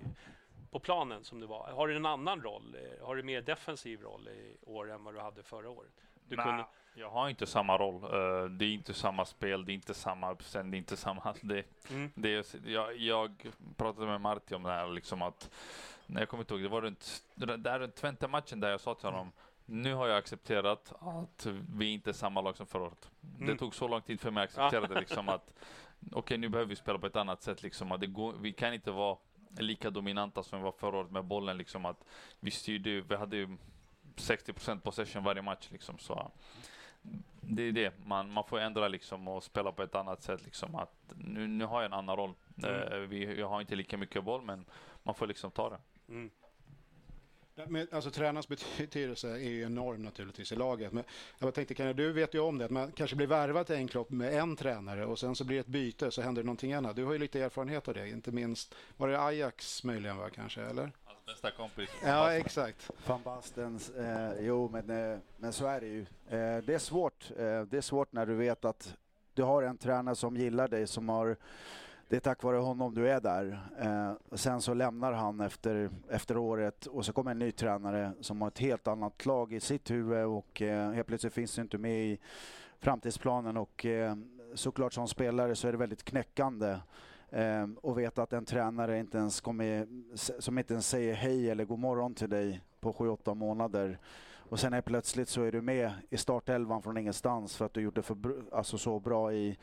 på 0.71 0.79
planen 0.79 1.25
som 1.25 1.41
du 1.41 1.47
var. 1.47 1.71
Har 1.71 1.89
du 1.89 1.97
en 1.97 2.07
annan 2.07 2.43
roll? 2.43 2.77
Har 3.03 3.17
du 3.17 3.23
mer 3.23 3.43
defensiv 3.43 4.01
roll 4.01 4.29
i 4.29 4.57
år 4.67 4.91
än 4.91 5.05
vad 5.05 5.15
du 5.15 5.21
hade 5.21 5.43
förra 5.43 5.71
året? 5.71 5.93
Du 6.33 6.37
Nej, 6.37 6.47
kunde... 6.47 6.65
jag 6.95 7.11
har 7.11 7.29
inte 7.29 7.47
samma 7.47 7.79
roll. 7.79 7.95
Uh, 7.95 8.51
det 8.51 8.65
är 8.65 8.73
inte 8.73 8.95
samma 8.95 9.25
spel, 9.25 9.65
det 9.65 9.73
är 9.73 9.75
inte 9.75 9.95
samma 9.95 10.37
sen, 10.37 10.71
det 10.71 10.77
är 10.77 10.79
inte 10.79 10.97
samma... 10.97 11.35
Det, 11.43 11.65
mm. 11.91 12.11
det 12.15 12.35
är, 12.35 12.69
jag, 12.69 12.97
jag 12.97 13.47
pratade 13.77 14.07
med 14.07 14.21
Marti 14.21 14.55
om 14.55 14.63
det 14.63 14.71
här, 14.71 14.89
liksom 14.89 15.23
att 15.23 15.51
när 16.07 16.21
jag 16.21 16.29
kommer 16.29 16.43
inte 16.43 16.55
ihåg, 16.55 16.63
det 16.63 16.69
var 16.69 16.81
runt, 16.81 17.23
där 17.35 17.79
runt 17.79 17.95
Twente 17.95 18.29
matchen 18.29 18.61
där 18.61 18.71
jag 18.71 18.81
sa 18.81 18.95
till 18.95 19.09
honom 19.09 19.33
nu 19.67 19.95
har 19.95 20.09
jag 20.09 20.19
accepterat 20.19 20.93
att 21.01 21.47
vi 21.77 21.87
inte 21.87 22.11
är 22.11 22.15
samma 22.15 22.41
lag 22.41 22.57
som 22.57 22.67
förra 22.67 22.83
året. 22.83 23.11
Mm. 23.37 23.47
Det 23.47 23.57
tog 23.57 23.75
så 23.75 23.89
lång 23.89 24.03
tid 24.03 24.21
för 24.21 24.31
mig 24.31 24.45
att 24.45 24.59
acceptera 24.59 24.87
det 24.87 25.01
liksom 25.01 25.29
att 25.29 25.55
okej, 26.07 26.19
okay, 26.19 26.39
nu 26.39 26.49
behöver 26.49 26.69
vi 26.69 26.77
spela 26.77 26.99
på 26.99 27.07
ett 27.07 27.17
annat 27.17 27.43
sätt 27.43 27.63
liksom. 27.63 27.93
Att 27.93 28.01
det 28.01 28.07
går, 28.07 28.33
vi 28.33 28.53
kan 28.53 28.75
inte 28.75 28.91
vara 28.91 29.17
lika 29.59 29.91
dominanta 29.91 30.43
som 30.43 30.59
vi 30.59 30.65
var 30.65 30.73
förra 30.73 30.99
året 30.99 31.11
med 31.11 31.25
bollen 31.25 31.59
liksom. 31.59 31.87
Att 31.87 32.05
vi 32.41 32.51
styrde 32.51 33.01
vi 33.01 33.17
hade 33.17 33.37
ju 33.37 33.57
60 34.17 34.53
possession 34.83 35.25
varje 35.25 35.43
match 35.43 35.69
liksom. 35.71 35.99
Så 35.99 36.31
det 37.41 37.63
är 37.63 37.73
det, 37.73 37.93
man, 38.05 38.33
man 38.33 38.45
får 38.45 38.59
ändra 38.59 38.89
liksom 38.89 39.29
och 39.29 39.45
spela 39.45 39.73
på 39.73 39.83
ett 39.83 39.95
annat 39.95 40.23
sätt 40.23 40.45
liksom. 40.45 40.75
Att 40.75 41.13
nu, 41.17 41.47
nu 41.47 41.65
har 41.65 41.83
jag 41.83 41.87
en 41.87 41.93
annan 41.93 42.17
roll. 42.17 42.35
Mm. 42.57 42.93
Uh, 42.93 42.99
vi, 42.99 43.39
jag 43.39 43.49
har 43.49 43.61
inte 43.61 43.77
lika 43.77 43.97
mycket 43.97 44.25
boll, 44.25 44.43
men 44.43 44.65
man 45.03 45.15
får 45.15 45.27
liksom 45.27 45.51
ta 45.51 45.71
det. 45.71 45.79
Mm. 46.09 46.31
Men, 47.55 47.89
alltså, 47.93 48.11
tränarens 48.11 48.49
betydelse 48.49 49.31
är 49.31 49.51
ju 49.51 49.63
enorm 49.63 50.03
naturligtvis 50.03 50.53
i 50.53 50.57
laget. 50.57 50.93
Men 50.93 51.05
jag 51.39 51.55
tänkte, 51.55 51.75
kan 51.75 51.97
du 51.97 52.13
vet 52.13 52.35
ju 52.35 52.39
om 52.39 52.59
det, 52.59 52.65
att 52.65 52.71
man 52.71 52.93
kanske 52.93 53.17
blir 53.17 53.27
värvad 53.27 53.67
till 53.67 53.77
en 53.77 53.89
kropp 53.89 54.11
med 54.11 54.35
en 54.35 54.57
tränare 54.57 55.07
och 55.07 55.19
sen 55.19 55.37
så 55.37 55.45
blir 55.45 55.57
det 55.57 55.61
ett 55.61 55.67
byte 55.67 56.11
så 56.11 56.23
händer 56.23 56.43
det 56.43 56.47
någonting 56.47 56.73
annat. 56.73 56.97
Du 56.97 57.05
har 57.05 57.13
ju 57.13 57.19
lite 57.19 57.41
erfarenhet 57.41 57.89
av 57.89 57.95
det, 57.95 58.09
inte 58.09 58.33
minst, 58.33 58.75
var 58.97 59.09
det 59.09 59.21
Ajax 59.21 59.85
möjligen 59.85 60.17
va, 60.17 60.31
kanske, 60.31 60.63
eller? 60.63 60.93
Nästa 61.27 61.51
kompis. 61.51 61.91
Ja, 62.05 62.33
exakt. 62.33 62.91
Van 63.07 63.23
Bastens, 63.23 63.91
eh, 63.91 64.33
jo 64.41 64.69
men, 64.73 65.13
eh, 65.13 65.19
men 65.37 65.53
så 65.53 65.67
är 65.67 65.81
det 65.81 65.87
ju. 65.87 66.01
Eh, 66.01 66.65
det 66.65 66.75
är 66.75 66.79
svårt. 66.79 67.31
Eh, 67.31 67.63
det 67.63 67.77
är 67.77 67.81
svårt 67.81 68.13
när 68.13 68.27
du 68.27 68.35
vet 68.35 68.65
att 68.65 68.97
du 69.35 69.43
har 69.43 69.63
en 69.63 69.79
tränare 69.79 70.15
som 70.15 70.37
gillar 70.37 70.69
dig, 70.69 70.87
som 70.87 71.09
har 71.09 71.37
det 72.13 72.17
är 72.17 72.21
tack 72.21 72.43
vare 72.43 72.57
honom 72.57 72.95
du 72.95 73.11
är 73.11 73.21
där. 73.21 73.61
Eh, 73.79 74.37
sen 74.37 74.63
så 74.63 74.75
lämnar 74.75 75.13
han 75.13 75.41
efter, 75.41 75.91
efter 76.11 76.37
året 76.37 76.87
och 76.87 77.05
så 77.05 77.13
kommer 77.13 77.31
en 77.31 77.39
ny 77.39 77.53
tränare 77.53 78.13
som 78.21 78.43
har 78.43 78.49
ett 78.49 78.59
helt 78.59 78.89
annat 78.89 79.27
lag 79.27 79.53
i 79.53 79.61
sitt 79.61 79.91
huvud 79.91 80.25
och 80.25 80.63
eh, 80.63 80.93
helt 80.93 81.07
plötsligt 81.07 81.33
finns 81.33 81.55
du 81.55 81.63
inte 81.63 81.79
med 81.79 82.05
i 82.05 82.19
framtidsplanen 82.81 83.57
och 83.57 83.87
eh, 83.87 84.17
såklart 84.55 84.93
som 84.93 85.09
spelare 85.09 85.55
så 85.55 85.69
är 85.69 85.73
det 85.73 85.79
väldigt 85.79 86.05
knäckande 86.05 86.79
Ehm, 87.33 87.79
och 87.83 87.99
veta 87.99 88.23
att 88.23 88.33
en 88.33 88.45
tränare 88.45 88.99
inte 88.99 89.19
ens 89.19 89.41
kommer, 89.41 89.87
som 90.41 90.59
inte 90.59 90.75
ens 90.75 90.89
säger 90.89 91.15
hej 91.15 91.51
eller 91.51 91.65
god 91.65 91.79
morgon 91.79 92.15
till 92.15 92.31
dig 92.31 92.61
på 92.81 92.93
7-8 92.93 93.35
månader 93.35 93.99
och 94.53 94.61
sen 94.61 94.73
är 94.73 94.81
plötsligt 94.81 95.29
så 95.29 95.43
är 95.43 95.53
du 95.53 95.61
med 95.61 95.93
i 96.11 96.17
startelvan 96.17 96.83
från 96.83 96.97
ingenstans 96.97 97.57
för 97.57 97.65
att 97.65 97.75
du 97.75 97.81
gjort 97.81 97.95
det 97.95 98.03
för, 98.03 98.17
alltså 98.53 98.79
så 98.79 99.01
bra 99.01 99.33
i, 99.33 99.59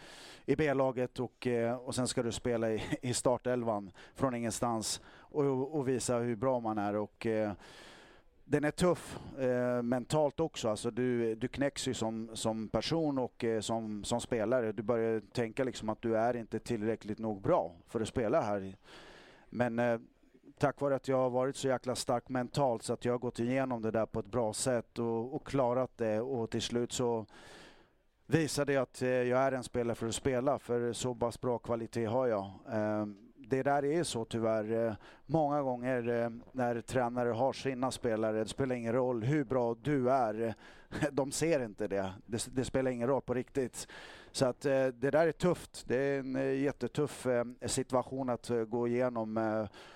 i 0.46 0.56
B-laget 0.56 1.20
och, 1.20 1.48
eh, 1.48 1.76
och 1.76 1.96
sen 1.96 2.08
ska 2.08 2.24
du 2.24 2.32
spela 2.32 2.72
i, 2.72 2.84
i 3.02 3.14
startelvan 3.14 3.92
från 4.16 4.36
ingenstans 4.36 5.02
och, 5.08 5.76
och 5.76 5.88
visa 5.88 6.18
hur 6.18 6.36
bra 6.36 6.60
man 6.60 6.78
är. 6.78 6.96
Och, 6.96 7.26
eh, 7.26 7.52
den 8.50 8.64
är 8.64 8.72
tuff 8.72 9.20
eh, 9.40 9.82
mentalt 9.82 10.40
också. 10.40 10.70
Alltså 10.70 10.92
du, 10.92 11.36
du 11.36 11.48
knäcks 11.48 11.88
ju 11.88 11.94
som, 11.94 12.30
som 12.34 12.70
person 12.70 13.18
och 13.18 13.44
eh, 13.44 13.62
som, 13.62 14.04
som 14.04 14.22
spelare. 14.22 14.72
Du 14.72 14.84
börjar 14.84 15.22
tänka 15.32 15.64
liksom 15.64 15.90
att 15.90 16.02
du 16.02 16.18
är 16.18 16.36
inte 16.36 16.60
tillräckligt 16.60 17.20
nog 17.20 17.42
bra 17.42 17.76
för 17.88 18.02
att 18.02 18.08
spela 18.08 18.42
här. 18.42 18.76
Men 19.50 19.80
eh, 19.80 20.00
tack 20.58 20.82
vare 20.82 20.96
att 20.96 21.08
jag 21.08 21.18
har 21.18 21.30
varit 21.30 21.56
så 21.56 21.68
jäkla 21.68 21.96
stark 21.96 22.30
mentalt 22.30 22.84
så 22.84 22.94
att 22.94 23.06
jag 23.06 23.14
har 23.14 23.20
gått 23.20 23.40
igenom 23.40 23.82
det 23.82 23.92
där 23.92 24.06
på 24.06 24.20
ett 24.20 24.32
bra 24.32 24.54
sätt 24.54 25.00
och, 25.00 25.36
och 25.36 25.48
klarat 25.48 25.98
det 25.98 26.22
och 26.22 26.50
till 26.50 26.62
slut 26.62 26.92
så 26.92 27.26
visade 28.26 28.74
jag 28.74 28.82
att 28.82 29.02
eh, 29.02 29.10
jag 29.10 29.40
är 29.40 29.52
en 29.52 29.64
spelare 29.64 29.96
för 29.96 30.08
att 30.08 30.16
spela 30.16 30.60
för 30.60 30.94
så 30.94 31.16
pass 31.16 31.42
bra 31.42 31.58
kvalitet 31.58 32.06
har 32.06 32.28
jag. 32.28 32.52
Eh, 32.72 33.06
det 33.50 33.64
där 33.64 33.86
är 33.86 34.04
så 34.04 34.26
tyvärr. 34.26 34.88
Eh, 34.88 34.94
många 35.26 35.62
gånger 35.62 36.24
eh, 36.24 36.30
när 36.52 36.82
tränare 36.82 37.30
har 37.30 37.54
sina 37.54 37.92
spelare, 37.92 38.40
det 38.40 38.48
spelar 38.48 38.76
ingen 38.76 38.94
roll 38.94 39.24
hur 39.24 39.44
bra 39.44 39.76
du 39.82 40.12
är, 40.12 40.54
de 41.12 41.32
ser 41.32 41.66
inte 41.66 41.88
det. 41.88 42.14
Det, 42.26 42.48
det 42.52 42.66
spelar 42.66 42.92
ingen 42.92 43.08
roll 43.08 43.22
på 43.22 43.34
riktigt. 43.34 43.88
Så 44.32 44.46
att 44.46 44.66
eh, 44.66 44.88
det 44.88 45.12
där 45.12 45.28
är 45.28 45.32
tufft. 45.32 45.84
Det 45.88 45.96
är 45.96 46.20
en 46.20 46.62
jättetuff 46.62 47.28
situation 47.66 48.30
att 48.30 48.52
gå 48.68 48.88
igenom 48.88 49.38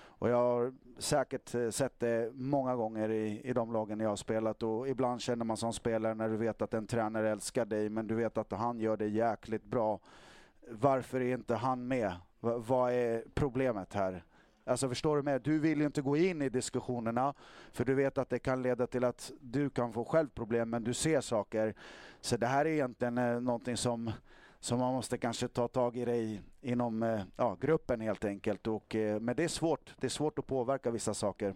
och 0.06 0.30
jag 0.30 0.38
har 0.38 0.74
säkert 0.98 1.56
sett 1.74 2.00
det 2.00 2.32
många 2.34 2.76
gånger 2.76 3.10
i, 3.10 3.42
i 3.44 3.54
de 3.54 3.74
lagen 3.74 4.00
jag 4.00 4.10
har 4.10 4.16
spelat 4.16 4.64
och 4.64 4.90
ibland 4.90 5.22
känner 5.22 5.46
man 5.46 5.58
som 5.58 5.74
spelare 5.74 6.16
när 6.16 6.30
du 6.30 6.38
vet 6.38 6.62
att 6.62 6.74
en 6.74 6.88
tränare 6.88 7.32
älskar 7.32 7.66
dig 7.66 7.90
men 7.90 8.08
du 8.08 8.16
vet 8.16 8.38
att 8.38 8.52
han 8.52 8.80
gör 8.80 8.98
det 8.98 9.08
jäkligt 9.08 9.64
bra. 9.64 10.00
Varför 10.70 11.22
är 11.22 11.34
inte 11.34 11.56
han 11.56 11.88
med? 11.88 12.14
V 12.44 12.50
vad 12.58 12.94
är 12.94 13.24
problemet 13.34 13.94
här? 13.94 14.24
Alltså 14.66 14.90
förstår 14.90 15.18
du 15.18 15.24
med? 15.24 15.42
Du 15.42 15.60
vill 15.60 15.80
ju 15.80 15.86
inte 15.86 16.02
gå 16.02 16.18
in 16.18 16.42
i 16.42 16.50
diskussionerna 16.50 17.34
för 17.72 17.86
du 17.86 17.94
vet 17.94 18.18
att 18.18 18.30
det 18.30 18.40
kan 18.40 18.62
leda 18.62 18.88
till 18.88 19.04
att 19.04 19.32
du 19.42 19.70
kan 19.70 19.94
få 19.94 20.06
själv 20.06 20.28
problem 20.28 20.70
men 20.70 20.84
du 20.84 20.94
ser 20.94 21.22
saker. 21.22 21.76
Så 22.22 22.38
det 22.38 22.48
här 22.48 22.66
är 22.66 22.70
egentligen 22.70 23.18
eh, 23.18 23.42
någonting 23.42 23.78
som 23.78 24.12
som 24.60 24.80
man 24.80 24.94
måste 24.94 25.18
kanske 25.18 25.48
ta 25.48 25.68
tag 25.68 25.98
i 25.98 26.06
det 26.06 26.40
inom 26.62 27.04
eh, 27.04 27.22
ja, 27.38 27.58
gruppen 27.62 28.02
helt 28.02 28.26
enkelt. 28.26 28.68
Och, 28.68 28.96
eh, 28.96 29.20
men 29.20 29.36
det 29.36 29.44
är 29.44 29.48
svårt. 29.48 29.96
Det 29.98 30.08
är 30.08 30.10
svårt 30.10 30.40
att 30.40 30.48
påverka 30.48 30.92
vissa 30.92 31.14
saker. 31.14 31.56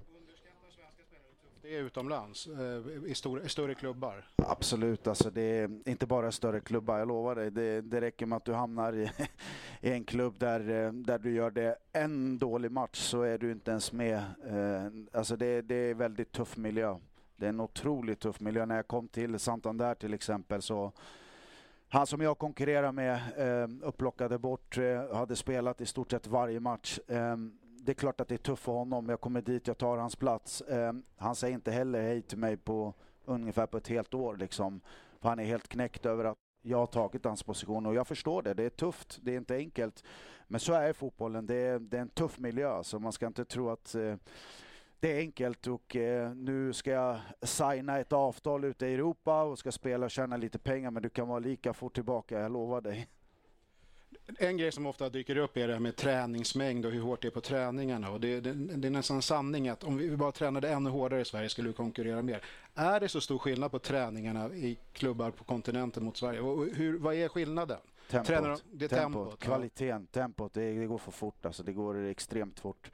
Det 1.70 1.76
är 1.76 1.82
utomlands, 1.84 2.48
eh, 2.48 3.10
i, 3.12 3.16
stor, 3.16 3.46
i 3.46 3.50
större 3.50 3.76
klubbar? 3.76 4.26
Absolut, 4.36 5.08
alltså 5.08 5.30
det 5.30 5.42
är 5.42 5.90
inte 5.90 6.06
bara 6.08 6.32
större 6.32 6.60
klubbar, 6.60 7.00
jag 7.00 7.08
lovar 7.08 7.36
dig. 7.36 7.52
Det, 7.52 7.82
det 7.82 8.02
räcker 8.02 8.26
med 8.26 8.36
att 8.36 8.46
du 8.46 8.54
hamnar 8.54 8.94
i, 8.94 9.12
i, 9.82 9.92
en 9.92 10.04
klubb 10.04 10.40
där, 10.40 10.60
eh, 10.60 10.92
där 10.92 11.20
du 11.20 11.32
gör 11.32 11.52
det 11.52 11.78
en 11.94 12.38
dålig 12.38 12.72
match 12.72 13.00
så 13.00 13.22
är 13.22 13.38
du 13.38 13.52
inte 13.52 13.72
ens 13.72 13.92
med. 13.92 14.18
Eh, 14.18 15.20
alltså 15.20 15.36
det, 15.36 15.62
det 15.62 15.76
är 15.76 15.94
väldigt 15.94 16.32
tuff 16.32 16.58
miljö. 16.58 16.98
Det 17.36 17.46
är 17.46 17.50
en 17.50 17.60
otroligt 17.60 18.20
tuff 18.20 18.40
miljö. 18.40 18.66
När 18.66 18.76
jag 18.76 18.88
kom 18.88 19.08
till 19.08 19.40
Santander 19.40 19.96
till 19.96 20.14
exempel 20.14 20.62
så 20.62 20.92
han 21.90 22.08
som 22.08 22.22
jag 22.22 22.38
konkurrerar 22.38 22.92
med 22.92 23.16
eh, 23.38 23.88
upplockade 23.88 24.38
bort, 24.38 24.78
eh, 24.78 25.16
hade 25.16 25.36
spelat 25.36 25.82
i 25.82 25.86
stort 25.86 26.12
sett 26.12 26.28
varje 26.28 26.60
match. 26.60 27.00
Ehm, 27.08 27.58
det 27.88 27.91
är 27.91 27.95
klart 27.95 28.21
att 28.21 28.28
det 28.28 28.36
är 28.36 28.38
tufft 28.38 28.63
för 28.63 28.71
honom. 28.71 29.10
Jag 29.10 29.21
kommer 29.21 29.41
dit, 29.41 29.67
jag 29.67 29.78
tar 29.78 29.97
hans 29.97 30.15
plats. 30.15 30.62
Eh, 30.62 30.93
han 31.17 31.36
säger 31.36 31.54
inte 31.54 31.71
heller 31.71 32.02
hej 32.02 32.21
till 32.21 32.38
mig 32.38 32.58
på 32.58 32.93
ungefär 33.26 33.65
på 33.65 33.78
ett 33.78 33.88
helt 33.88 34.13
år. 34.13 34.38
Liksom. 34.38 34.82
För 35.19 35.30
han 35.30 35.39
är 35.39 35.43
helt 35.43 35.67
knäckt 35.67 36.06
över 36.06 36.26
att 36.26 36.38
jag 36.62 36.78
har 36.78 36.86
tagit 36.86 37.26
hans 37.26 37.43
position 37.43 37.86
och 37.86 37.95
jag 37.95 38.08
förstår 38.08 38.41
det. 38.41 38.54
Det 38.54 38.63
är 38.63 38.69
tufft, 38.69 39.19
det 39.21 39.34
är 39.34 39.38
inte 39.38 39.56
enkelt. 39.56 40.04
Men 40.47 40.60
så 40.60 40.73
är 40.73 40.93
fotbollen. 40.93 41.45
Det 41.45 41.56
är, 41.56 41.80
det 41.80 41.97
är 41.97 42.02
en 42.02 42.10
tuff 42.10 42.39
miljö, 42.39 42.84
så 42.84 43.00
man 43.00 43.12
ska 43.12 43.28
inte 43.28 43.45
tro 43.45 43.69
att 43.69 43.95
eh, 43.95 44.15
det 45.00 45.12
är 45.12 45.19
enkelt 45.19 45.67
och 45.67 45.95
eh, 45.95 46.36
nu 46.36 46.73
ska 46.73 46.91
jag 46.91 47.19
signa 47.41 48.00
ett 48.00 48.13
avtal 48.13 48.63
ute 48.63 48.88
i 48.88 48.93
Europa 48.93 49.43
och 49.43 49.60
ska 49.60 49.71
spela 49.71 50.06
och 50.06 50.12
tjäna 50.12 50.38
lite 50.38 50.60
pengar 50.60 50.91
men 50.91 51.04
du 51.04 51.10
kan 51.10 51.28
vara 51.28 51.39
lika 51.39 51.73
fort 51.73 51.93
tillbaka, 51.93 52.39
jag 52.39 52.52
lovar 52.52 52.82
dig. 52.82 53.08
En 54.40 54.58
grej 54.58 54.72
som 54.72 54.86
ofta 54.86 55.10
dyker 55.10 55.38
upp 55.38 55.58
är 55.58 55.68
det 55.68 55.74
här 55.74 55.80
med 55.80 55.96
träningsmängd 55.96 56.86
och 56.86 56.92
hur 56.92 57.02
hårt 57.02 57.22
det 57.22 57.28
är 57.28 57.32
på 57.32 57.42
träningarna. 57.42 58.12
Och 58.12 58.22
det, 58.22 58.40
det, 58.40 58.54
det 58.54 58.88
är 58.88 58.92
nästan 58.92 59.22
sanning 59.22 59.70
att 59.70 59.84
om 59.84 59.98
vi 59.98 60.18
bara 60.18 60.32
tränade 60.32 60.70
ännu 60.70 60.90
hårdare 60.90 61.22
i 61.22 61.26
Sverige 61.26 61.50
skulle 61.50 61.68
vi 61.68 61.74
konkurrera 61.74 62.22
mer. 62.22 62.42
Är 62.76 63.00
det 63.00 63.10
så 63.10 63.22
stor 63.22 63.38
skillnad 63.38 63.72
på 63.72 63.80
träningarna 63.80 64.54
i 64.54 64.78
klubbar 64.94 65.32
på 65.32 65.44
kontinenten 65.44 66.04
mot 66.04 66.18
Sverige? 66.18 66.40
Och 66.40 66.66
hur, 66.66 66.98
vad 66.98 67.16
är 67.16 67.28
skillnaden? 67.28 67.80
Tempot, 68.10 68.28
Tränar, 68.28 68.58
det 68.72 68.88
tempot, 68.88 69.24
tempot 69.24 69.40
kvaliteten, 69.40 70.08
tempot, 70.08 70.54
det, 70.54 70.74
det, 70.74 70.86
går 70.86 70.98
för 70.98 71.12
fort 71.12 71.46
alltså. 71.46 71.63
Det 71.63 71.74
går 71.74 72.06
extremt 72.06 72.60
fort 72.60 72.92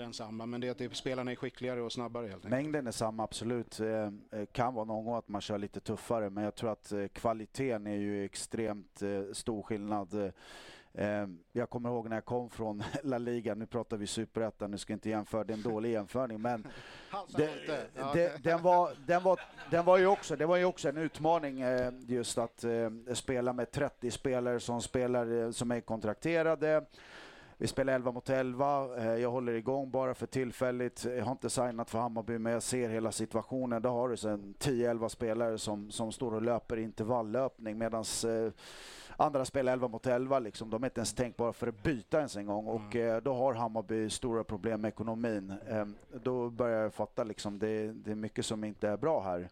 är 0.00 0.04
densamma, 0.04 0.46
men 0.46 0.60
det 0.60 0.66
är 0.66 0.70
att 0.70 0.78
det, 0.78 0.96
spelarna 0.96 1.30
är 1.30 1.36
skickligare 1.36 1.82
och 1.82 1.92
snabbare 1.92 2.22
helt 2.22 2.34
enkelt. 2.34 2.50
Mängden 2.50 2.86
är 2.86 2.90
samma, 2.90 3.24
absolut. 3.24 3.80
Eh, 3.80 3.88
eh, 4.30 4.46
kan 4.52 4.74
vara 4.74 4.84
någon 4.84 5.04
gång 5.04 5.16
att 5.16 5.28
man 5.28 5.40
kör 5.40 5.58
lite 5.58 5.80
tuffare, 5.80 6.30
men 6.30 6.44
jag 6.44 6.54
tror 6.54 6.72
att 6.72 6.92
eh, 6.92 7.06
kvaliteten 7.06 7.86
är 7.86 7.96
ju 7.96 8.24
extremt 8.24 9.02
stor 9.32 9.62
skillnad. 9.62 10.32
Jag 11.52 11.70
kommer 11.70 11.88
ihåg 11.88 12.08
när 12.08 12.16
jag 12.16 12.24
kom 12.24 12.50
från 12.50 12.82
La 13.02 13.18
Liga, 13.18 13.54
nu 13.54 13.66
pratar 13.66 13.96
vi 13.96 14.06
superettan, 14.06 14.70
nu 14.70 14.78
ska 14.78 14.92
jag 14.92 14.96
inte 14.96 15.10
jämföra, 15.10 15.44
det 15.44 15.52
är 15.52 15.56
en 15.56 15.62
dålig 15.62 15.92
jämförning, 15.92 16.42
men 16.42 16.66
det, 17.36 17.50
det, 18.14 18.44
den, 18.44 18.62
var, 18.62 18.90
den, 19.06 19.22
var, 19.22 19.40
den 19.70 19.84
var 19.84 19.98
ju 19.98 20.06
också, 20.06 20.36
det 20.36 20.46
var 20.46 20.56
ju 20.56 20.64
också 20.64 20.88
en 20.88 20.96
utmaning 20.96 21.62
just 22.06 22.38
att 22.38 22.64
spela 23.14 23.52
med 23.52 23.70
30 23.70 24.10
spelare 24.10 24.60
som 24.60 24.82
spelar, 24.82 25.52
som 25.52 25.70
är 25.70 25.80
kontrakterade 25.80 26.84
vi 27.60 27.66
spelar 27.66 27.92
11 27.92 28.12
mot 28.12 28.30
11. 28.30 28.96
Eh, 28.96 29.14
jag 29.14 29.30
håller 29.30 29.52
igång 29.52 29.90
bara 29.90 30.14
för 30.14 30.26
tillfälligt. 30.26 31.04
Jag 31.04 31.24
har 31.24 31.32
inte 31.32 31.50
signat 31.50 31.90
för 31.90 31.98
Hammarby, 31.98 32.38
men 32.38 32.52
jag 32.52 32.62
ser 32.62 32.88
hela 32.88 33.12
situationen. 33.12 33.82
Där 33.82 33.90
har 33.90 34.08
du 34.08 34.16
sen 34.16 34.54
10-11 34.58 35.08
spelare 35.08 35.58
som, 35.58 35.90
som 35.90 36.12
står 36.12 36.34
och 36.34 36.42
löper 36.42 36.76
intervalllöpning 36.76 37.78
medan 37.78 38.04
eh, 38.26 38.52
andra 39.16 39.44
spelar 39.44 39.72
11 39.72 39.88
mot 39.88 40.06
11. 40.06 40.38
Liksom. 40.38 40.70
De 40.70 40.82
är 40.82 40.86
inte 40.86 40.98
ens 41.00 41.14
tänkt 41.14 41.36
bara 41.36 41.52
för 41.52 41.66
att 41.66 41.82
byta 41.82 42.16
ens 42.16 42.36
en 42.36 42.46
gång. 42.46 42.66
Och 42.66 42.96
mm. 42.96 43.14
eh, 43.14 43.16
då 43.16 43.34
har 43.34 43.54
Hammarby 43.54 44.10
stora 44.10 44.44
problem 44.44 44.80
med 44.80 44.88
ekonomin. 44.88 45.54
Då 46.22 46.50
börjar 46.50 46.82
jag 46.82 46.94
fatta 46.94 47.24
liksom, 47.24 47.58
det, 47.58 47.92
det 47.92 48.10
är 48.10 48.14
mycket 48.14 48.46
som 48.46 48.64
inte 48.64 48.88
är 48.88 48.96
bra 48.96 49.22
här. 49.22 49.48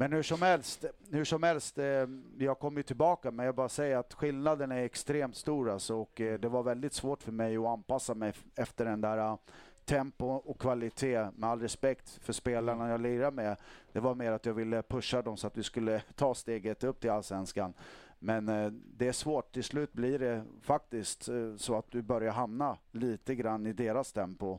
Men 0.00 0.12
hur 0.12 0.22
som 0.22 0.42
helst, 0.42 0.84
hur 1.10 1.24
som 1.24 1.42
helst 1.42 1.78
eh, 1.78 2.06
jag 2.38 2.58
kommer 2.58 2.82
tillbaka, 2.82 3.30
men 3.30 3.46
jag 3.46 3.54
bara 3.54 3.68
säger 3.68 3.96
att 3.96 4.14
skillnaden 4.14 4.72
är 4.72 4.82
extremt 4.82 5.36
stor 5.36 5.70
alltså, 5.70 5.94
och 5.94 6.20
eh, 6.20 6.38
det 6.38 6.48
var 6.48 6.62
väldigt 6.62 6.92
svårt 6.92 7.22
för 7.22 7.32
mig 7.32 7.56
att 7.56 7.66
anpassa 7.66 8.14
mig 8.14 8.32
efter 8.54 8.84
den 8.84 9.00
där 9.00 9.18
uh, 9.18 9.36
tempo 9.84 10.26
och 10.26 10.60
kvalitet, 10.60 11.30
med 11.36 11.50
all 11.50 11.60
respekt 11.60 12.18
för 12.22 12.32
spelarna 12.32 12.88
jag 12.90 13.00
lirar 13.00 13.30
med. 13.30 13.56
Det 13.92 14.00
var 14.00 14.14
mer 14.14 14.32
att 14.32 14.46
jag 14.46 14.54
ville 14.54 14.82
pusha 14.82 15.22
dem 15.22 15.36
så 15.36 15.46
att 15.46 15.56
vi 15.56 15.62
skulle 15.62 16.00
ta 16.14 16.34
steget 16.34 16.84
upp 16.84 17.00
till 17.00 17.10
allsvenskan. 17.10 17.74
Men 18.18 18.48
eh, 18.48 18.70
det 18.70 19.08
är 19.08 19.12
svårt. 19.12 19.52
Till 19.52 19.64
slut 19.64 19.92
blir 19.92 20.18
det 20.18 20.44
faktiskt 20.62 21.28
eh, 21.28 21.56
så 21.56 21.78
att 21.78 21.90
du 21.90 22.02
börjar 22.02 22.32
hamna 22.32 22.76
lite 22.90 23.34
grann 23.34 23.66
i 23.66 23.72
deras 23.72 24.12
tempo 24.12 24.58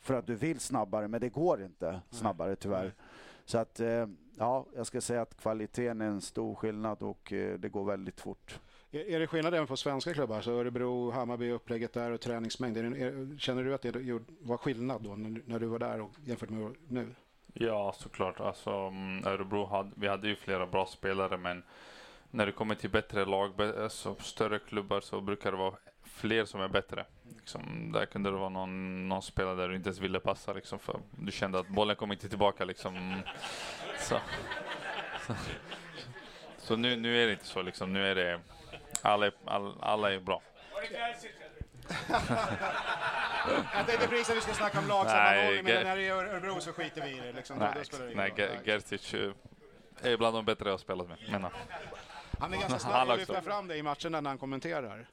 för 0.00 0.14
att 0.14 0.26
du 0.26 0.34
vill 0.34 0.60
snabbare, 0.60 1.08
men 1.08 1.20
det 1.20 1.28
går 1.28 1.62
inte 1.62 2.00
snabbare 2.10 2.56
tyvärr. 2.56 2.94
Så 3.44 3.58
att 3.58 3.80
eh, 3.80 4.06
ja, 4.38 4.66
jag 4.76 4.86
ska 4.86 5.00
säga 5.00 5.22
att 5.22 5.36
kvaliteten 5.36 6.00
är 6.00 6.06
en 6.06 6.20
stor 6.20 6.54
skillnad 6.54 7.02
och 7.02 7.32
eh, 7.32 7.58
det 7.58 7.68
går 7.68 7.84
väldigt 7.84 8.20
fort. 8.20 8.60
Är 8.92 9.20
det 9.20 9.26
skillnad 9.26 9.54
även 9.54 9.66
på 9.66 9.76
svenska 9.76 10.14
klubbar? 10.14 10.40
Så 10.40 10.50
Örebro, 10.50 11.10
Hammarby, 11.10 11.50
upplägget 11.50 11.92
där 11.92 12.10
och 12.10 12.20
träningsmängd. 12.20 12.76
Känner 13.40 13.64
du 13.64 13.74
att 13.74 13.82
det 13.82 14.20
var 14.40 14.56
skillnad 14.56 15.02
då 15.02 15.16
när 15.16 15.58
du 15.58 15.66
var 15.66 15.78
där 15.78 16.00
och 16.00 16.10
jämfört 16.24 16.50
med 16.50 16.74
nu? 16.88 17.14
Ja, 17.52 17.94
såklart. 17.96 18.40
Alltså, 18.40 18.70
mm, 18.70 19.26
Örebro 19.26 19.66
hade, 19.66 19.90
vi 19.94 20.08
hade 20.08 20.28
ju 20.28 20.36
flera 20.36 20.66
bra 20.66 20.86
spelare, 20.86 21.36
men 21.36 21.62
när 22.30 22.46
det 22.46 22.52
kommer 22.52 22.74
till 22.74 22.90
bättre 22.90 23.24
lag, 23.24 23.62
alltså 23.62 24.14
större 24.14 24.58
klubbar, 24.58 25.00
så 25.00 25.20
brukar 25.20 25.52
det 25.52 25.58
vara 25.58 25.74
fler 26.20 26.44
som 26.44 26.60
är 26.60 26.68
bättre. 26.68 27.04
Liksom, 27.36 27.92
där 27.92 28.06
kunde 28.06 28.30
det 28.30 28.36
vara 28.36 28.48
någon, 28.48 29.08
någon 29.08 29.22
spelare 29.22 29.54
där 29.54 29.68
du 29.68 29.76
inte 29.76 29.88
ens 29.88 29.98
ville 29.98 30.20
passa, 30.20 30.52
liksom, 30.52 30.78
för 30.78 31.00
du 31.10 31.32
kände 31.32 31.58
att 31.58 31.68
bollen 31.68 31.96
kom 31.96 32.12
inte 32.12 32.28
tillbaka. 32.28 32.64
Liksom. 32.64 33.22
Så, 33.98 34.20
så, 35.26 35.34
så 36.58 36.76
nu, 36.76 36.96
nu 36.96 37.22
är 37.22 37.26
det 37.26 37.32
inte 37.32 37.44
så. 37.46 37.62
Liksom. 37.62 37.92
Nu 37.92 38.06
är 38.06 38.14
det 38.14 38.40
alla, 39.02 39.30
all, 39.44 39.74
alla 39.80 40.12
är 40.12 40.20
bra. 40.20 40.42
jag 43.74 43.86
tänkte 43.86 44.08
precis 44.08 44.30
att 44.30 44.36
vi 44.36 44.40
ska 44.40 44.52
snacka 44.52 44.78
om 44.78 44.88
lagsammanhållning, 44.88 45.64
men 45.64 45.84
när 45.84 45.96
det 45.96 46.08
är 46.08 46.12
Örebro 46.12 46.60
så 46.60 46.72
skiter 46.72 47.02
vi 47.02 47.10
i 47.10 47.20
det. 47.20 47.32
Liksom. 47.32 47.58
Nej, 47.58 48.34
nej 48.36 48.60
Gertic 48.64 49.14
är 50.02 50.16
bland 50.16 50.36
de 50.36 50.44
bättre 50.44 50.64
jag 50.64 50.72
har 50.72 50.78
spelat 50.78 51.08
med. 51.08 51.18
Menar. 51.30 51.52
Han 52.38 52.54
är 52.54 52.58
ganska 52.60 52.78
snabb 52.88 53.10
att 53.10 53.18
lyfta 53.18 53.42
fram 53.42 53.68
det 53.68 53.76
i 53.76 53.82
matcherna 53.82 54.20
när 54.20 54.30
han 54.30 54.38
kommenterar 54.38 55.06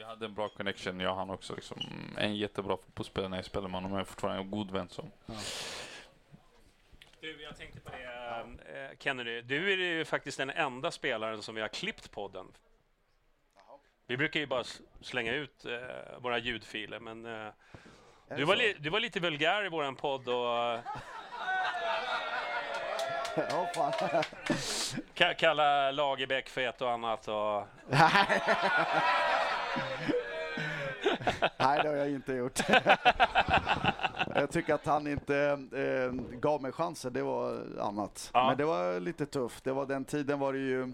vi 0.00 0.04
hade 0.04 0.26
en 0.26 0.34
bra 0.34 0.48
connection, 0.48 1.00
jag 1.00 1.10
och 1.10 1.16
han 1.16 1.30
också. 1.30 1.54
Liksom. 1.54 1.76
En 2.18 2.36
jättebra 2.36 2.76
fotbollsspelare 2.76 3.28
när 3.28 3.36
jag 3.38 3.44
spelar 3.44 3.68
med 3.68 3.82
honom. 3.82 3.98
Är 3.98 4.04
fortfarande 4.04 4.42
en 4.42 4.50
god 4.50 4.70
vän. 4.70 4.88
Så. 4.88 5.08
Ja. 5.26 5.34
Du, 7.20 7.42
jag 7.42 7.56
tänkte 7.56 7.80
på 7.80 7.90
det, 7.90 8.90
äh, 8.90 8.98
Kennedy. 8.98 9.40
Du 9.40 9.72
är 9.72 9.76
ju 9.76 10.04
faktiskt 10.04 10.38
den 10.38 10.50
enda 10.50 10.90
spelaren 10.90 11.42
som 11.42 11.54
vi 11.54 11.60
har 11.60 11.68
klippt 11.68 12.10
podden. 12.10 12.46
Vi 14.06 14.16
brukar 14.16 14.40
ju 14.40 14.46
bara 14.46 14.64
slänga 15.00 15.32
ut 15.32 15.64
äh, 15.64 16.18
våra 16.18 16.38
ljudfiler, 16.38 17.00
men 17.00 17.26
äh, 17.26 17.52
du, 18.36 18.44
var 18.44 18.56
li, 18.56 18.76
du 18.78 18.90
var 18.90 19.00
lite 19.00 19.20
vulgär 19.20 19.64
i 19.64 19.68
vår 19.68 19.92
podd 19.92 20.28
och 20.28 20.78
Kalla 25.38 25.90
Lagerbäck 25.90 26.48
för 26.48 26.60
ett 26.60 26.82
och 26.82 26.90
annat. 26.90 27.28
Och... 27.28 27.66
Nej, 31.58 31.80
det 31.82 31.88
har 31.88 31.96
jag 31.96 32.10
inte 32.10 32.32
gjort. 32.32 32.60
jag 34.34 34.50
tycker 34.52 34.74
att 34.74 34.86
han 34.86 35.06
inte 35.06 35.36
eh, 35.72 36.12
gav 36.38 36.62
mig 36.62 36.72
chansen, 36.72 37.12
det 37.12 37.22
var 37.22 37.62
annat. 37.80 38.30
Ja. 38.34 38.48
Men 38.48 38.56
det 38.56 38.64
var 38.64 39.00
lite 39.00 39.26
tufft. 39.26 39.64
Det 39.64 39.72
var 39.72 39.86
den 39.86 40.04
tiden 40.04 40.38
var 40.38 40.52
det 40.52 40.58
ju 40.58 40.92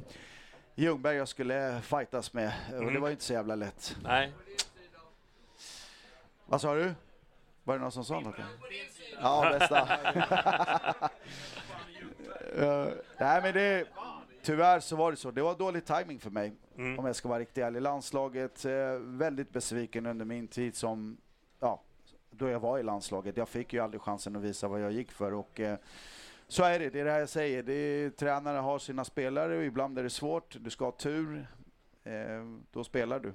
Ljungberg 0.74 1.16
jag 1.16 1.28
skulle 1.28 1.80
fightas 1.82 2.32
med 2.32 2.52
och 2.72 2.80
det 2.80 2.88
Mm. 2.88 3.02
var 3.02 3.10
inte 3.10 3.24
så 3.24 3.32
jävla 3.32 3.54
lätt. 3.54 3.96
Nej. 4.04 4.32
Vad 6.46 6.60
sa 6.60 6.74
du? 6.74 6.94
Var 7.64 7.74
det 7.74 7.80
någon 7.80 7.92
som 7.92 8.04
sa 8.04 8.20
något? 8.20 8.34
Ja, 9.22 9.56
bästa. 9.58 9.88
Eh, 12.58 12.86
nej, 13.18 13.42
men 13.42 13.54
det, 13.54 13.84
tyvärr 14.46 14.80
så 14.80 14.96
var 14.96 15.10
det 15.10 15.16
så. 15.16 15.30
Det 15.30 15.42
var 15.42 15.54
dålig 15.58 15.84
timing 15.84 16.20
för 16.20 16.30
mig, 16.30 16.52
Mm. 16.76 16.98
om 16.98 17.06
jag 17.06 17.16
ska 17.16 17.28
vara 17.28 17.38
riktigt 17.38 17.64
ärlig. 17.64 17.80
Landslaget, 17.82 18.64
eh, 18.64 18.92
väldigt 18.98 19.50
besviken 19.52 20.06
under 20.06 20.24
min 20.24 20.48
tid 20.48 20.76
som, 20.76 21.16
ja, 21.60 21.82
då 22.30 22.48
jag 22.48 22.60
var 22.60 22.78
i 22.78 22.82
landslaget. 22.82 23.36
Jag 23.36 23.48
fick 23.48 23.72
ju 23.72 23.80
aldrig 23.80 24.00
chansen 24.02 24.36
att 24.36 24.42
visa 24.42 24.68
vad 24.68 24.80
jag 24.80 24.92
gick 24.92 25.12
för 25.12 25.34
och 25.34 25.60
eh, 25.60 25.78
så 26.48 26.64
är 26.64 26.78
det, 26.78 26.90
det 26.90 27.00
är 27.00 27.04
det 27.04 27.10
här 27.10 27.18
jag 27.18 27.28
säger. 27.28 27.62
Det 27.62 27.72
är, 27.72 28.10
tränare 28.10 28.58
har 28.58 28.78
sina 28.78 29.04
spelare 29.04 29.56
och 29.56 29.64
ibland 29.64 29.98
är 29.98 30.02
det 30.02 30.10
svårt. 30.10 30.56
Du 30.60 30.70
ska 30.70 30.84
ha 30.84 30.92
tur, 30.92 31.46
eh, 32.04 32.12
då 32.70 32.84
spelar 32.84 33.20
du. 33.20 33.32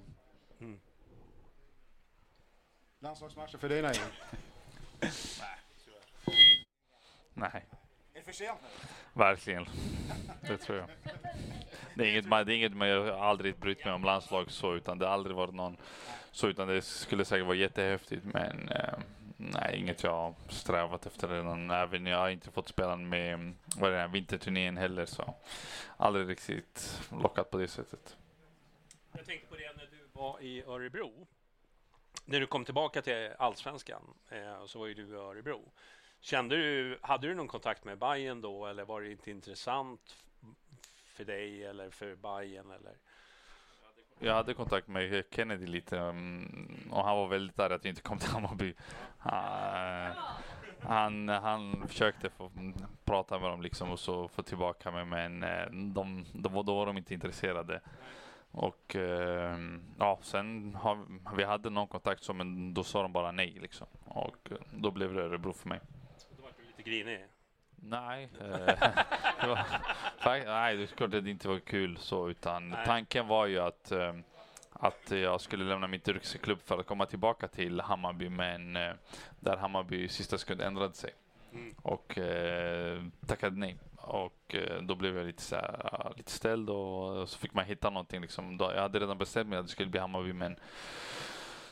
Landslagsmatcher 3.00 3.58
för 3.58 3.70
dig, 3.70 3.82
Naja? 3.82 4.02
Nej. 7.34 7.66
Är 8.22 8.26
det 8.26 8.32
för 8.34 8.46
sent 8.46 8.60
Verkligen. 9.14 9.66
Det 10.42 10.58
tror 10.58 10.78
jag. 10.78 10.90
Det 11.96 12.04
är 12.04 12.10
inget, 12.12 12.26
man- 12.28 12.46
det 12.46 12.54
är 12.54 12.56
inget, 12.56 12.74
men 12.76 12.88
jag 12.88 13.18
har 13.18 13.26
aldrig 13.30 13.56
brytt 13.56 13.86
mig 13.86 13.94
om 13.94 14.04
landslag 14.04 14.52
så, 14.52 14.76
utan 14.76 14.98
det 15.00 15.06
har 15.06 15.14
aldrig 15.14 15.36
varit 15.36 15.54
någon 15.54 15.78
så, 16.32 16.48
utan 16.48 16.68
det 16.68 16.82
skulle 16.82 17.26
säkert 17.26 17.46
vara 17.46 17.56
jättehäftigt, 17.58 18.24
men 18.26 18.70
eh, 18.70 18.94
nej, 19.38 19.76
inget 19.80 20.04
jag 20.04 20.12
har 20.12 20.34
strävat 20.50 21.06
efter 21.06 21.28
redan. 21.28 21.72
Även 21.72 22.06
jag 22.06 22.18
har 22.18 22.30
inte 22.30 22.52
fått 22.52 22.68
spela 22.68 22.96
med, 22.96 23.54
vad 23.78 23.94
är 23.94 24.02
det, 24.02 24.08
vinterturnén 24.08 24.78
heller, 24.78 25.06
så 25.06 25.36
aldrig 25.98 26.30
riktigt 26.30 27.02
lockat 27.24 27.52
på 27.52 27.58
det 27.58 27.68
sättet. 27.68 28.18
Jag 29.12 29.26
tänkte 29.26 29.48
på 29.48 29.56
det 29.56 29.74
när 29.78 29.86
du 29.92 30.08
var 30.14 30.42
i 30.42 30.64
Örebro. 30.64 31.28
När 32.26 32.40
du 32.40 32.48
kom 32.48 32.66
tillbaka 32.66 33.02
till 33.02 33.30
allsvenskan 33.40 34.02
eh, 34.30 34.66
så 34.66 34.80
var 34.80 34.88
ju 34.88 34.94
du 34.94 35.08
i 35.10 35.16
Örebro. 35.16 35.72
Kände 36.22 36.56
du, 36.56 37.00
hade 37.02 37.28
du 37.28 37.36
någon 37.36 37.48
kontakt 37.48 37.86
med 37.86 37.98
Bayern 37.98 38.42
då 38.42 38.66
eller 38.66 38.86
var 38.86 39.02
det 39.02 39.12
inte 39.12 39.32
intressant 39.32 40.16
för 41.06 41.26
dig 41.26 41.66
eller 41.66 41.90
för 41.90 42.16
Bayern 42.16 42.72
eller? 42.72 42.94
Jag 44.20 44.34
hade 44.34 44.54
kontakt 44.54 44.88
med 44.88 45.24
Kennedy 45.32 45.68
lite 45.68 46.00
mm, 46.00 46.90
och 46.92 47.04
han 47.04 47.18
var 47.18 47.28
väldigt 47.28 47.60
arg 47.60 47.74
att 47.74 47.86
vi 47.86 47.90
inte 47.90 48.02
kom 48.02 48.20
till 48.20 48.30
Hammarby. 48.30 48.74
Eh, 49.26 50.18
han, 50.82 51.30
han 51.30 51.88
försökte 51.88 52.30
få 52.30 52.52
prata 53.04 53.40
med 53.40 53.50
dem 53.50 53.62
liksom 53.62 53.92
och 53.92 54.00
så 54.00 54.28
få 54.28 54.44
tillbaka 54.44 54.92
mig 54.92 55.06
men 55.06 55.44
eh, 55.44 55.66
de, 55.72 56.26
de, 56.34 56.66
då 56.66 56.76
var 56.76 56.86
de 56.86 56.98
inte 56.98 57.14
intresserade. 57.14 57.82
Och 58.52 58.96
eh, 58.96 59.58
ja, 60.00 60.20
sen 60.22 60.76
har 60.76 60.98
vi 61.36 61.44
hade 61.44 61.70
någon 61.70 61.88
kontakt 61.88 62.24
så 62.24 62.34
men 62.34 62.74
då 62.74 62.84
sa 62.84 63.02
de 63.02 63.14
bara 63.14 63.32
nej 63.32 63.58
liksom. 63.62 63.88
Och 64.06 64.52
då 64.72 64.92
blev 64.92 65.14
det 65.14 65.22
Örebro 65.22 65.54
för 65.54 65.70
mig. 65.70 65.80
Lite 66.86 66.90
grinig. 66.90 67.26
Nej, 67.76 68.30
eh, 68.40 68.48
det 69.42 69.48
var, 69.48 69.66
nej, 70.26 70.78
det 70.78 70.84
är 70.84 70.88
klart 70.88 71.14
att 71.14 71.24
det 71.24 71.30
inte 71.30 71.48
var 71.48 71.60
kul 71.60 71.98
så, 71.98 72.30
utan 72.30 72.70
Nej. 72.70 72.86
tanken 72.86 73.28
var 73.28 73.46
ju 73.46 73.60
att, 73.60 73.92
eh, 73.92 74.14
att 74.74 75.12
jag 75.12 75.42
skulle 75.42 75.64
lämna 75.66 75.88
mitt 75.88 76.08
yrkesklubb 76.08 76.62
för 76.62 76.80
att 76.80 76.86
komma 76.86 77.06
tillbaka 77.06 77.48
till 77.48 77.82
Hammarby, 77.82 78.30
men 78.30 78.76
eh, 78.76 78.92
där 79.40 79.58
Hammarby 79.58 80.04
i 80.04 80.08
sista 80.08 80.38
sekund 80.38 80.62
ändrade 80.62 80.94
sig 80.94 81.12
Mm. 81.54 81.76
och 81.82 82.18
tackade 83.28 83.56
nej. 83.60 83.78
Och 83.96 84.56
då 84.82 84.96
blev 84.96 85.18
jag 85.18 85.26
lite, 85.26 85.42
så 85.42 85.56
här, 85.56 85.90
ja, 85.92 86.14
lite 86.18 86.32
ställd 86.32 86.70
och 86.70 87.30
så 87.30 87.38
fick 87.40 87.54
man 87.54 87.66
hitta 87.66 87.90
någonting. 87.90 88.22
Liksom. 88.22 88.58
Jag 88.60 88.82
hade 88.82 89.00
redan 89.00 89.18
bestämt 89.18 89.50
mig 89.50 89.60
att 89.60 89.66
det 89.66 89.72
skulle 89.72 89.90
bli 89.90 90.00
Hammarby, 90.00 90.34
men 90.34 90.56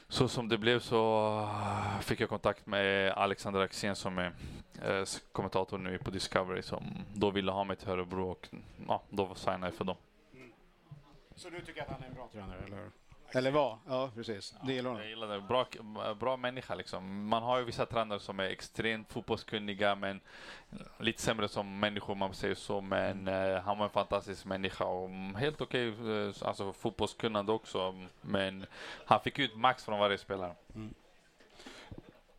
så 0.10 0.28
som 0.28 0.50
det 0.50 0.58
blev 0.58 0.80
så 0.80 1.40
eh, 1.40 2.00
fick 2.00 2.20
jag 2.20 2.30
kontakt 2.30 2.66
med 2.66 3.12
Alexander 3.12 3.60
Axén 3.60 3.96
som 3.96 4.18
är 4.18 4.34
eh, 4.82 5.06
kommentator 5.32 5.78
nu 5.78 5.98
på 5.98 6.12
Discovery 6.12 6.62
som 6.62 6.84
då 7.14 7.32
ville 7.32 7.52
ha 7.52 7.64
mig 7.64 7.76
till 7.76 7.90
Örebro 7.90 8.32
och 8.32 8.50
ja, 8.88 9.02
då 9.10 9.36
signade 9.36 9.68
jag 9.68 9.74
för 9.74 9.86
dem. 9.86 9.96
Mm. 10.34 10.52
Så 11.36 11.50
du 11.50 11.62
tycker 11.62 11.82
att 11.82 11.88
han 11.88 12.04
är 12.04 12.08
en 12.08 12.14
bra 12.14 12.30
tränare, 12.32 12.60
eller? 12.66 12.90
Eller 13.32 13.52
var? 13.52 13.78
Ja, 13.88 14.10
precis. 14.16 14.54
Det 14.64 14.74
gillar 14.74 14.90
Jag 14.90 14.96
honom. 14.96 15.10
gillar 15.10 15.28
det. 15.28 15.42
Bra, 15.42 15.66
bra 16.14 16.38
människa 16.38 16.76
liksom. 16.76 17.28
Man 17.28 17.44
har 17.44 17.60
ju 17.60 17.64
vissa 17.66 17.86
tränare 17.86 18.20
som 18.20 18.40
är 18.40 18.44
extremt 18.44 19.12
fotbollskunniga 19.14 19.96
men 19.96 20.20
lite 20.98 21.22
sämre 21.22 21.48
som 21.48 21.80
människor 21.80 22.14
om 22.14 22.20
man 22.20 22.34
säger 22.34 22.56
så. 22.56 22.82
Men 22.82 23.28
eh, 23.28 23.62
han 23.62 23.78
var 23.78 23.86
en 23.86 23.92
fantastisk 23.92 24.46
människa 24.46 24.86
och 24.86 25.10
helt 25.38 25.62
okej 25.62 25.88
eh, 25.88 26.48
alltså 26.48 26.74
fotbollskunnande 26.74 27.52
också. 27.52 28.08
Men 28.22 28.66
han 29.06 29.20
fick 29.22 29.40
ut 29.40 29.56
max 29.56 29.84
från 29.86 30.00
varje 30.00 30.18
spelare. 30.18 30.54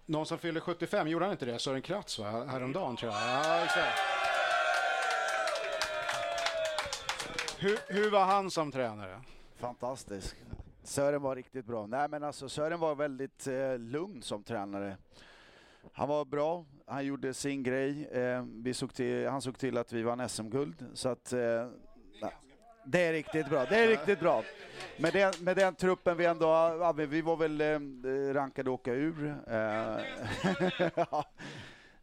Någon 0.07 0.26
som 0.26 0.38
fyllde 0.38 0.61
75, 0.61 1.09
gjorde 1.09 1.24
han 1.24 1.32
inte 1.32 1.45
det? 1.47 1.59
Sören 1.59 1.82
Kratz, 1.82 2.18
va? 2.18 2.45
Häromdagen, 2.45 2.97
tror 2.97 3.12
jag. 3.12 3.20
Ja, 3.22 3.64
exakt. 3.64 3.99
Hur, 7.59 7.78
hur 7.88 8.11
var 8.11 8.24
han 8.24 8.51
som 8.51 8.72
tränare? 8.72 9.20
Fantastisk. 9.59 10.36
Sören 10.83 11.22
var 11.22 11.37
riktigt 11.37 11.64
bra. 11.66 11.87
Nej 11.87 12.09
men 12.09 12.22
alltså 12.24 12.49
Sören 12.49 12.81
var 12.81 12.95
väldigt 12.95 13.47
eh, 13.47 13.78
lugn 13.78 14.22
som 14.22 14.43
tränare. 14.43 14.97
Han 15.93 16.09
var 16.09 16.24
bra, 16.24 16.64
han 16.87 17.07
gjorde 17.07 17.35
sin 17.35 17.62
grej. 17.62 18.05
Eh, 18.12 18.45
vi 18.62 18.74
såg 18.74 18.95
till, 18.95 19.28
han 19.28 19.43
såg 19.43 19.59
till 19.59 19.78
att 19.78 19.93
vi 19.93 20.03
vann 20.03 20.28
SM-guld. 20.28 20.87
Så 20.95 21.09
att, 21.09 21.33
eh, 21.33 21.68
nej, 22.22 22.33
det 22.85 23.01
är 23.01 23.12
riktigt 23.12 23.49
bra. 23.49 23.64
Det 23.64 23.76
är 23.76 23.89
riktigt 23.89 24.20
bra. 24.20 24.43
Med 24.99 25.12
den, 25.12 25.33
med 25.41 25.57
den 25.57 25.74
truppen 25.74 26.16
vi 26.16 26.24
ändå 26.24 26.47
har- 26.47 26.93
vi 27.07 27.20
var 27.22 27.37
väl 27.37 27.61
eh, 27.61 28.35
rankade 28.35 28.70
att 28.70 28.74
åka 28.81 28.93
ur. 28.95 29.35
Eh, 29.47 29.97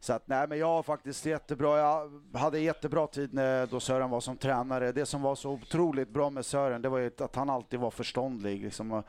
Så 0.08 0.14
att, 0.14 0.28
nej, 0.28 0.48
men 0.48 0.58
jag 0.58 0.66
har 0.66 0.82
faktiskt 0.82 1.26
jättebra, 1.26 1.78
jag 1.78 2.10
hade 2.38 2.58
jättebra 2.58 3.06
tid 3.06 3.34
när, 3.34 3.66
då 3.66 3.80
Sören 3.80 4.10
var 4.10 4.20
som 4.20 4.36
tränare. 4.36 4.92
Det 4.92 5.06
som 5.06 5.22
var 5.22 5.34
så 5.34 5.50
otroligt 5.50 6.08
bra 6.08 6.30
med 6.30 6.46
Sören, 6.46 6.82
det 6.82 6.88
var 6.88 6.98
ju 6.98 7.10
att 7.18 7.36
han 7.36 7.50
alltid 7.50 7.80
var 7.80 7.90
förståndlig. 7.90 8.62
Liksom. 8.62 9.02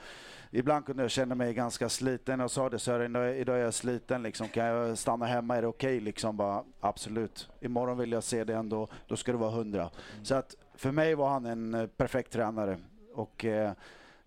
Ibland 0.52 0.86
kunde 0.86 1.04
jag 1.04 1.12
känna 1.12 1.36
mig 1.36 1.54
ganska 1.54 1.89
sliten 1.89 2.41
och 2.41 2.52
sa 2.52 2.70
det 2.70 2.80
Sören, 2.80 3.16
idag 3.16 3.38
idag 3.38 3.58
är 3.58 3.64
jag 3.64 3.74
sliten, 3.74 4.24
liksom. 4.24 4.47
kan 4.47 4.66
jag 4.66 4.97
stanna 4.97 5.26
hemma, 5.26 5.58
är 5.58 5.62
det 5.62 5.68
okej? 5.68 6.00
Liksom 6.00 6.38
bara, 6.38 6.64
absolut. 6.80 7.50
Imorgon 7.62 7.97
vill 7.97 8.12
jag 8.12 8.24
se 8.24 8.43
det 8.43 8.56
ändå, 8.56 8.88
då 9.08 9.16
ska 9.16 9.32
det 9.32 9.38
vara 9.38 9.52
hundra. 9.52 9.89
Så 10.24 10.36
att 10.36 10.56
för 10.76 10.91
mig 10.91 11.16
var 11.16 11.30
han 11.30 11.45
en 11.45 11.74
eh, 11.74 11.88
perfekt 11.88 12.34
tränare. 12.34 12.80
Och 13.14 13.45
eh, 13.45 13.72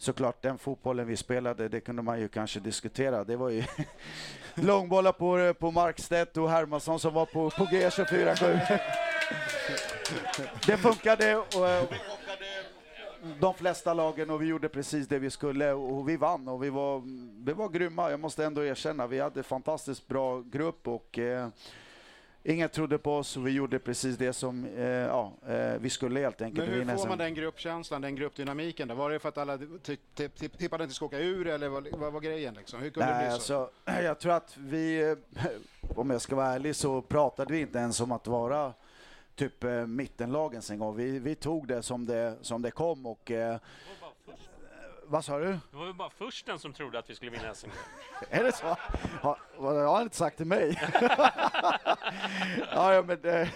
såklart 0.03 0.43
den 0.43 0.59
fotbollen 0.59 1.07
vi 1.07 1.17
spelade, 1.17 1.69
det 1.69 1.81
kunde 1.81 2.03
man 2.03 2.21
ju 2.21 2.29
kanske 2.29 2.61
diskutera. 2.61 3.25
Det 3.25 3.37
var 3.37 3.49
ju 3.49 3.65
långbollar 4.55 5.13
på, 5.13 5.55
på 5.55 5.71
Markstedt 5.71 6.37
och 6.37 6.51
Hermansson 6.51 7.01
som 7.01 7.15
var 7.15 7.27
på, 7.27 7.51
på 7.51 7.65
G247. 7.65 8.79
det 10.67 10.77
funkade 10.77 11.37
och, 11.37 11.47
de 13.41 13.55
flesta 13.55 13.95
lagen 13.95 14.31
och 14.31 14.43
vi 14.43 14.47
gjorde 14.47 14.69
precis 14.69 15.09
det 15.09 15.19
vi 15.19 15.31
skulle 15.31 15.73
och 15.73 16.09
vi 16.09 16.17
vann 16.17 16.49
och 16.49 16.63
vi 16.63 16.71
var, 16.71 17.03
vi 17.45 17.53
var 17.53 17.69
grymma. 17.69 18.11
Jag 18.11 18.21
måste 18.21 18.45
ändå 18.45 18.65
erkänna, 18.65 19.07
vi 19.07 19.21
hade 19.21 19.43
fantastiskt 19.43 20.09
bra 20.09 20.41
grupp 20.41 20.89
och 20.89 21.19
eh, 21.19 21.49
ingen 22.45 22.69
trodde 22.69 22.99
på 22.99 23.17
oss 23.17 23.37
och 23.37 23.47
vi 23.47 23.51
gjorde 23.51 23.79
precis 23.79 24.17
det 24.17 24.33
som 24.33 24.65
eh, 24.65 24.85
ja, 24.85 25.33
eh, 25.49 25.75
vi 25.81 25.91
skulle 25.91 26.21
helt 26.21 26.43
enkelt. 26.43 26.69
Men 26.69 26.79
hur 26.79 26.85
får 26.97 27.03
SM. 27.03 27.09
man 27.09 27.19
den 27.19 27.35
gruppkänslan, 27.35 28.03
den 28.03 28.17
gruppdynamiken? 28.17 28.89
Då? 28.89 28.95
Var 28.95 29.11
det 29.11 29.19
för 29.19 29.29
att 29.29 29.39
alla 29.39 29.59
tippade 30.59 30.85
inte 30.85 30.95
ska 30.95 31.05
åka 31.05 31.19
ur 31.19 31.47
eller 31.47 31.69
vad, 31.69 31.89
vad 31.93 32.13
var 32.13 32.21
grejen? 32.21 32.55
Liksom? 32.55 32.81
Hur 32.81 32.91
kunde 32.91 33.09
det 33.09 33.15
Nej, 33.15 33.23
bli 33.23 33.41
så? 33.41 33.61
alltså, 33.61 33.71
jag 34.03 34.19
tror 34.19 34.33
att 34.33 34.57
vi, 34.57 35.11
eh, 35.11 35.47
om 35.97 36.11
jag 36.11 36.21
ska 36.21 36.37
vara 36.37 36.47
ärlig, 36.47 36.77
så 36.77 37.03
pratade 37.03 37.53
vi 37.53 37.61
inte 37.61 37.79
ens 37.79 38.01
om 38.01 38.13
att 38.13 38.27
vara 38.27 38.73
typ 39.35 39.65
eh, 39.65 39.87
mittenlagen 39.87 40.63
en 40.71 40.79
gång. 40.79 40.97
Vi, 40.97 41.19
vi 41.19 41.35
tog 41.35 41.69
det 41.69 41.83
som 41.83 42.07
det, 42.07 42.37
som 42.43 42.63
det 42.63 42.71
kom 42.71 43.07
och 43.07 43.31
eh, 43.31 43.59
vad 45.13 45.25
sa 45.25 45.39
du? 45.39 45.47
Det 45.47 45.77
var 45.77 45.85
väl 45.85 45.95
bara 45.95 46.11
försten 46.11 46.59
som 46.59 46.73
trodde 46.73 46.99
att 46.99 47.11
vi 47.11 47.15
skulle 47.15 47.31
vinna 47.31 47.55
SM. 47.55 47.67
Är 48.31 48.45
det 48.45 48.53
så? 48.53 48.77
Har, 49.21 49.39
vad 49.57 49.77
har 49.77 49.95
han 49.95 50.03
inte 50.03 50.17
sagt 50.17 50.37
till 50.37 50.47
mig? 50.47 50.81
ja, 52.73 52.95
ja, 52.95 53.03
men, 53.03 53.25
eh, 53.25 53.49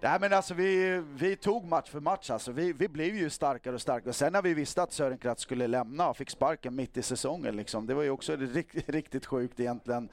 nej, 0.00 0.18
men 0.20 0.32
alltså 0.32 0.54
vi, 0.54 1.02
vi 1.14 1.36
tog 1.36 1.64
match 1.64 1.90
för 1.90 2.00
match. 2.00 2.30
Alltså. 2.30 2.52
Vi, 2.52 2.72
vi 2.72 2.88
blev 2.88 3.16
ju 3.16 3.30
starkare 3.30 3.74
och 3.74 3.80
starkare. 3.80 4.12
Sen 4.12 4.32
när 4.32 4.42
vi 4.42 4.54
visste 4.54 4.82
att 4.82 4.92
Sören 4.92 5.18
Kratz 5.18 5.42
skulle 5.42 5.66
lämna 5.66 6.08
och 6.08 6.16
fick 6.16 6.30
sparken 6.30 6.76
mitt 6.76 6.96
i 6.96 7.02
säsongen, 7.02 7.56
liksom, 7.56 7.86
det 7.86 7.94
var 7.94 8.02
ju 8.02 8.10
också 8.10 8.36
riktigt, 8.36 8.88
riktigt 8.88 9.26
sjukt 9.26 9.60
egentligen. 9.60 10.08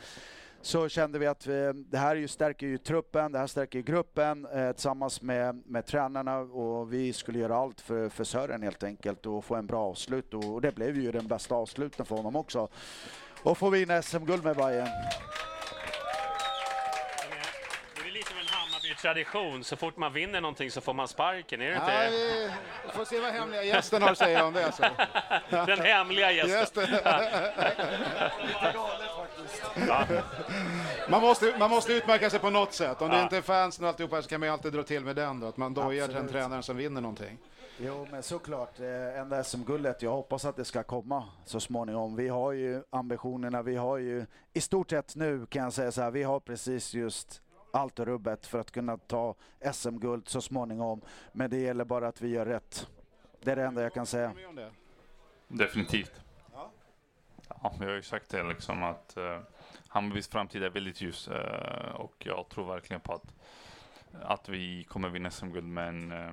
Så 0.61 0.89
kände 0.89 1.19
vi 1.19 1.27
att 1.27 1.47
eh, 1.47 1.53
det 1.73 1.97
här 1.97 2.15
ju 2.15 2.27
stärker 2.27 2.67
ju 2.67 2.77
truppen, 2.77 3.31
det 3.31 3.39
här 3.39 3.47
stärker 3.47 3.79
gruppen 3.79 4.45
eh, 4.53 4.71
tillsammans 4.71 5.21
med, 5.21 5.61
med 5.65 5.85
tränarna 5.85 6.37
och 6.37 6.93
vi 6.93 7.13
skulle 7.13 7.39
göra 7.39 7.55
allt 7.57 7.81
för, 7.81 8.09
för 8.09 8.23
Sören 8.23 8.61
helt 8.63 8.83
enkelt 8.83 9.25
och 9.25 9.45
få 9.45 9.55
en 9.55 9.67
bra 9.67 9.79
avslut 9.83 10.33
och, 10.33 10.53
och 10.53 10.61
det 10.61 10.71
blev 10.75 10.97
ju 10.97 11.11
den 11.11 11.27
bästa 11.27 11.55
avsluten 11.55 12.05
för 12.05 12.15
honom 12.15 12.35
också. 12.35 12.67
Och 13.43 13.57
få 13.57 13.69
vinna 13.69 14.01
SM-guld 14.01 14.43
med 14.43 14.55
Bayern. 14.55 14.87
Det 17.95 18.07
är 18.09 18.11
lite 18.11 18.29
som 18.29 18.37
en 18.39 18.45
Hammarby-tradition. 18.47 19.63
Så 19.63 19.75
fort 19.75 19.97
man 19.97 20.13
vinner 20.13 20.41
någonting 20.41 20.71
så 20.71 20.81
får 20.81 20.93
man 20.93 21.07
sparken, 21.07 21.61
är 21.61 21.65
det 21.69 21.73
Ja, 21.73 22.03
inte? 22.05 22.53
vi 22.85 22.91
får 22.93 23.05
se 23.05 23.19
vad 23.19 23.31
hemliga 23.31 23.63
gästen 23.63 24.01
har 24.01 24.11
att 24.11 24.17
säga 24.17 24.45
om 24.45 24.53
det. 24.53 24.71
Så. 24.71 24.83
Den 25.65 25.79
hemliga 25.79 26.31
gästen. 26.31 26.87
Just 29.75 29.75
det. 30.07 30.23
Man 31.09 31.21
måste, 31.21 31.55
man 31.59 31.69
måste 31.69 31.93
utmärka 31.93 32.29
sig 32.29 32.39
på 32.39 32.49
något 32.49 32.73
sätt. 32.73 33.01
Om 33.01 33.09
det 33.09 33.15
Ja. 33.17 33.23
inte 33.23 33.37
är 33.37 33.41
fansen 33.41 33.83
och 33.85 33.89
alltihopa 33.89 34.21
så 34.21 34.29
kan 34.29 34.39
man 34.39 34.47
ju 34.49 34.53
alltid 34.53 34.73
dra 34.73 34.83
till 34.83 35.03
med 35.03 35.15
den 35.15 35.39
då. 35.39 35.47
Att 35.47 35.57
man 35.57 35.73
dojar 35.73 36.07
den 36.07 36.27
tränaren 36.27 36.63
som 36.63 36.77
vinner 36.77 37.01
någonting. 37.01 37.37
Jo, 37.79 38.07
men 38.11 38.23
såklart. 38.23 38.79
Eh, 38.79 39.19
enda 39.19 39.43
SM-guldet, 39.43 40.01
jag 40.01 40.11
hoppas 40.11 40.45
att 40.45 40.55
det 40.55 40.65
ska 40.65 40.83
komma 40.83 41.23
så 41.45 41.59
småningom. 41.59 42.15
Vi 42.15 42.27
har 42.27 42.51
ju 42.51 42.83
ambitionerna, 42.89 43.61
vi 43.61 43.75
har 43.75 43.97
ju 43.97 44.25
i 44.53 44.61
stort 44.61 44.89
sett 44.89 45.15
nu 45.15 45.45
kan 45.45 45.63
jag 45.63 45.73
säga 45.73 45.91
så 45.91 46.01
här, 46.01 46.11
vi 46.11 46.23
har 46.23 46.39
precis 46.39 46.93
just 46.93 47.41
allt 47.73 47.99
och 47.99 48.05
rubbet 48.05 48.45
för 48.45 48.59
att 48.59 48.71
kunna 48.71 48.97
ta 48.97 49.35
SM-guld 49.73 50.27
så 50.27 50.41
småningom. 50.41 51.01
Men 51.31 51.49
det 51.49 51.57
gäller 51.57 51.85
bara 51.85 52.07
att 52.07 52.21
vi 52.21 52.27
gör 52.29 52.45
rätt. 52.45 52.87
Det 53.43 53.51
är 53.51 53.55
det 53.55 53.63
enda 53.63 53.81
jag 53.83 53.93
kan 53.93 54.05
säga. 54.05 54.31
Det. 54.55 54.71
Definitivt. 55.47 56.11
Ja, 57.49 57.73
vi 57.79 57.85
har 57.85 57.93
ju 57.93 58.01
sagt 58.01 58.29
det 58.29 58.43
liksom 58.43 58.83
att 58.83 59.13
uh, 59.17 59.39
Hammarbys 59.87 60.27
framtid 60.29 60.63
är 60.63 60.69
väldigt 60.69 61.01
ljus 61.01 61.27
eh, 61.27 61.91
och 61.95 62.15
jag 62.25 62.49
tror 62.49 62.65
verkligen 62.73 63.01
på 63.01 63.13
att, 63.13 63.33
att 64.23 64.49
vi 64.49 64.83
kommer 64.83 65.09
vinna 65.09 65.29
SM-guld. 65.31 65.67
Men 65.67 66.11
eh, 66.11 66.31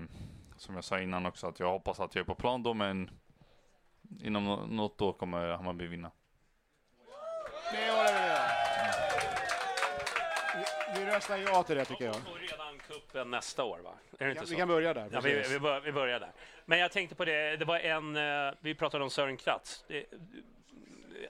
som 0.57 0.75
jag 0.75 0.85
sa 0.85 1.01
innan 1.01 1.27
också 1.27 1.47
att 1.47 1.61
jag 1.61 1.71
hoppas 1.71 2.01
att 2.01 2.15
jag 2.15 2.23
är 2.23 2.27
på 2.27 2.35
plan 2.35 2.63
då 2.63 2.75
men 2.75 3.11
inom 4.23 4.45
nå- 4.45 4.67
något 4.67 5.01
år 5.01 5.13
kommer 5.13 5.49
Hammarby 5.49 5.87
vinna. 5.87 6.11
Det 7.73 7.91
var 7.91 8.05
det. 8.05 8.41
Vi, 10.95 11.01
vi 11.05 11.11
röstar 11.11 11.39
ja 11.39 11.63
till 11.63 11.77
det 11.77 11.85
tycker 11.85 12.05
jag. 12.05 12.15
Redan 12.41 12.79
kuppen 12.79 13.31
nästa 13.31 13.65
år, 13.65 13.79
va? 13.85 13.91
Är 14.19 14.25
det 14.25 14.31
inte 14.31 14.41
Vi 14.45 14.47
så? 14.51 14.57
kan 14.57 14.69
börja 14.69 14.95
där. 14.95 15.09
Ja, 15.13 15.21
vi, 15.21 15.43
vi, 15.49 15.61
bör, 15.61 15.81
vi 15.81 15.93
börjar 15.93 16.21
där. 16.21 16.33
Men 16.65 16.79
jag 16.79 16.93
tänkte 16.93 17.15
på 17.15 17.25
det, 17.25 17.57
det 17.57 17.65
var 17.65 17.79
en, 17.79 18.17
eh, 18.17 18.55
vi 18.61 18.75
pratade 18.75 19.05
om 19.05 19.11
Sören 19.11 19.37
Kratz. 19.37 19.85
Det, 19.89 20.05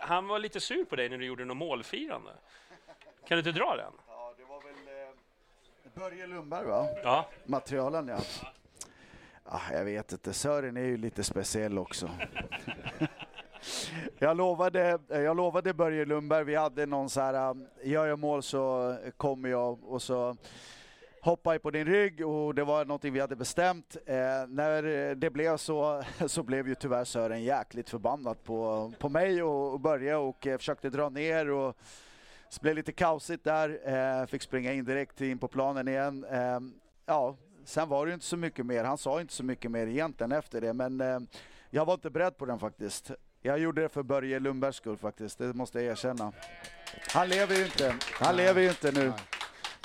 han 0.01 0.27
var 0.27 0.39
lite 0.39 0.61
sur 0.61 0.85
på 0.85 0.97
dig 0.97 1.09
när 1.09 1.19
du 1.19 1.27
gjorde 1.27 1.45
något 1.45 1.57
målfirande. 1.57 2.31
Kan 3.29 3.37
du 3.37 3.39
inte 3.39 3.53
dra 3.53 3.77
den? 3.77 3.93
Ja, 4.09 4.35
det 4.39 4.45
var 4.45 4.63
väl 4.63 4.75
Börje 5.95 6.27
Lundberg 6.27 6.67
va? 6.67 6.89
Ja. 7.03 7.29
Materialen 7.45 8.09
ja. 8.09 8.19
Ah, 9.45 9.73
jag 9.73 9.85
vet 9.85 10.13
inte, 10.13 10.33
Sören 10.33 10.77
är 10.77 10.85
ju 10.85 10.97
lite 10.97 11.25
speciell 11.25 11.79
också. 11.79 12.11
jag, 14.19 14.37
lovade, 14.37 14.99
jag 15.09 15.37
lovade 15.37 15.75
Börje 15.75 16.05
Lundberg, 16.05 16.45
vi 16.45 16.55
hade 16.55 16.87
någon 16.87 17.11
så 17.11 17.21
här, 17.21 17.51
um, 17.51 17.67
gör 17.83 18.07
jag 18.07 18.19
mål 18.19 18.43
så 18.43 18.97
kommer 19.17 19.49
jag 19.49 19.85
och 19.85 20.03
så 20.03 20.37
hoppar 21.25 21.53
jag 21.53 21.63
på 21.63 21.71
din 21.71 21.85
rygg 21.85 22.27
och 22.27 22.55
det 22.55 22.65
var 22.65 22.85
någonting 22.85 23.13
vi 23.13 23.21
hade 23.21 23.37
bestämt. 23.37 23.97
Eh, 24.07 24.15
när 24.49 25.15
det 25.15 25.31
blev 25.31 25.57
så, 25.57 26.03
så 26.27 26.43
blev 26.43 26.69
ju 26.69 26.75
tyvärr 26.75 27.05
Sören 27.05 27.43
jäkligt 27.43 27.91
förbannad 27.91 28.45
på, 28.45 28.93
på 28.99 29.09
mig 29.09 29.43
och, 29.43 29.73
och 29.73 29.81
Börje 29.81 30.17
och 30.17 30.47
eh, 30.47 30.59
försökte 30.59 30.91
dra 30.91 31.09
ner 31.09 31.51
och 31.51 31.77
så 32.49 32.61
blev 32.61 32.75
det 32.75 32.79
lite 32.79 32.93
kaosigt 32.93 33.45
där, 33.45 33.81
eh, 33.85 34.27
fick 34.27 34.43
springa 34.43 34.73
in 34.73 34.85
direkt 34.85 35.21
in 35.21 35.39
på 35.39 35.49
planen 35.49 35.89
igen. 35.89 36.25
Eh, 36.31 36.61
ja, 37.07 37.37
sen 37.65 37.89
var 37.89 38.07
det 38.07 38.15
inte 38.15 38.27
så 38.27 38.37
mycket 38.37 38.67
mer. 38.67 38.85
Han 38.85 38.99
sa 38.99 39.21
inte 39.21 39.35
så 39.35 39.45
mycket 39.45 39.71
mer 39.71 39.87
egentligen 39.87 40.33
efter 40.33 40.61
det, 40.61 40.73
men 40.73 41.01
eh, 41.01 41.19
jag 41.71 41.85
var 41.85 41.95
inte 41.95 42.11
beredd 42.11 42.37
på 42.37 42.47
den 42.47 42.59
faktiskt. 42.59 43.11
Jag 43.43 43.59
gjorde 43.59 43.83
det 43.83 43.89
för 43.89 44.03
Börje 44.03 44.39
Lundbergs 44.39 44.77
skull 44.77 44.97
faktiskt, 44.97 45.39
det 45.39 45.55
måste 45.55 45.81
jag 45.81 45.93
erkänna. 45.93 46.33
Han 47.09 47.29
lever 47.29 47.57
ju 47.57 47.65
inte, 47.65 47.95
han 48.13 48.37
lever 48.37 48.61
ju 48.61 48.69
inte 48.69 48.93
nu. 48.93 49.13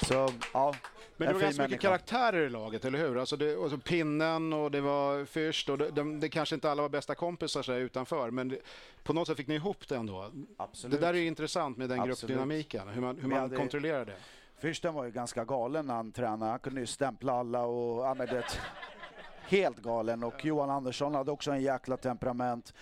Så, 0.08 0.30
ja. 0.54 0.76
Men 1.20 1.28
det 1.28 1.34
var 1.34 1.42
ganska 1.42 1.64
mycket 1.64 1.82
karaktärer 1.82 2.46
i 2.46 2.50
laget, 2.50 2.86
eller 2.86 3.00
hur? 3.00 3.18
Alltså 3.18 3.38
det, 3.38 3.56
och 3.56 3.70
så 3.70 3.78
pinnen 3.78 4.54
och 4.54 4.72
det 4.72 4.82
var 4.82 5.26
Fürst 5.26 5.70
och 5.70 5.78
det, 5.78 5.90
de, 5.92 6.20
det 6.20 6.30
kanske 6.30 6.56
inte 6.56 6.72
alla 6.72 6.82
var 6.82 6.90
bästa 6.90 7.16
kompisar 7.16 7.62
så 7.62 7.72
här 7.72 7.80
utanför, 7.80 8.32
men 8.32 8.48
det, 8.48 8.58
på 9.04 9.14
något 9.14 9.28
sätt 9.28 9.38
fick 9.38 9.48
ni 9.48 9.56
ihop 9.56 9.88
det 9.88 9.96
ändå. 9.96 10.32
Absolut. 10.58 11.00
Det 11.00 11.06
där 11.06 11.14
är 11.14 11.18
ju 11.18 11.28
intressant 11.28 11.78
med 11.78 11.90
den 11.90 12.00
Absolut. 12.00 12.20
gruppdynamiken, 12.20 12.88
hur 12.88 13.02
man, 13.02 13.18
hur 13.20 13.30
man 13.30 13.40
hade- 13.40 13.56
kontrollerar 13.58 14.06
det. 14.06 14.16
Fürsten 14.62 14.92
var 14.92 15.06
ju 15.06 15.12
ganska 15.12 15.46
galen 15.46 15.86
när 15.86 15.94
han 15.94 16.12
tränade. 16.12 16.52
Han 16.52 16.60
kunde 16.60 16.80
ju 16.80 16.86
stämpla 16.88 17.34
alla 17.34 17.62
och 17.66 18.06
ja, 18.06 18.14
men 18.14 18.28
det, 18.28 18.44
helt 19.44 19.78
galen. 19.78 20.24
Och 20.24 20.46
Johan 20.46 20.70
Andersson 20.70 21.16
hade 21.16 21.32
också 21.32 21.52
en 21.52 21.62
jäkla 21.62 21.98
temperament. 21.98 22.74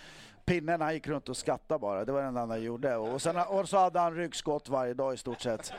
Pinnen 0.44 0.80
han 0.80 0.94
gick 0.94 1.06
runt 1.06 1.28
och 1.28 1.36
skattade 1.36 1.78
bara, 1.78 2.04
det 2.04 2.12
var 2.12 2.22
det 2.22 2.28
enda 2.28 2.40
han 2.46 2.62
gjorde. 2.62 2.96
Och, 2.96 3.22
sen, 3.22 3.36
och 3.36 3.68
så 3.68 3.78
hade 3.78 4.00
han 4.00 4.14
ryggskott 4.16 4.68
varje 4.68 4.94
dag 4.94 5.14
i 5.14 5.16
stort 5.16 5.40
sett. 5.40 5.72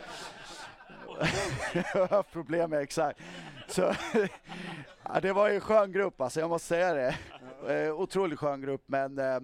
Jag 1.74 1.84
har 1.84 2.08
haft 2.08 2.32
problem 2.32 2.70
med 2.70 2.82
exakt. 2.82 3.20
Så, 3.68 3.82
ja, 5.04 5.20
det 5.22 5.34
var 5.34 5.50
ju 5.50 5.56
en 5.56 5.62
skön 5.62 5.92
grupp 5.92 6.22
alltså, 6.22 6.40
jag 6.40 6.50
måste 6.50 6.68
säga 6.68 6.94
det. 6.94 7.16
Eh, 7.68 7.94
otroligt 7.94 8.40
skön 8.40 8.62
grupp 8.62 8.84
men 8.86 9.20
eh, 9.20 9.40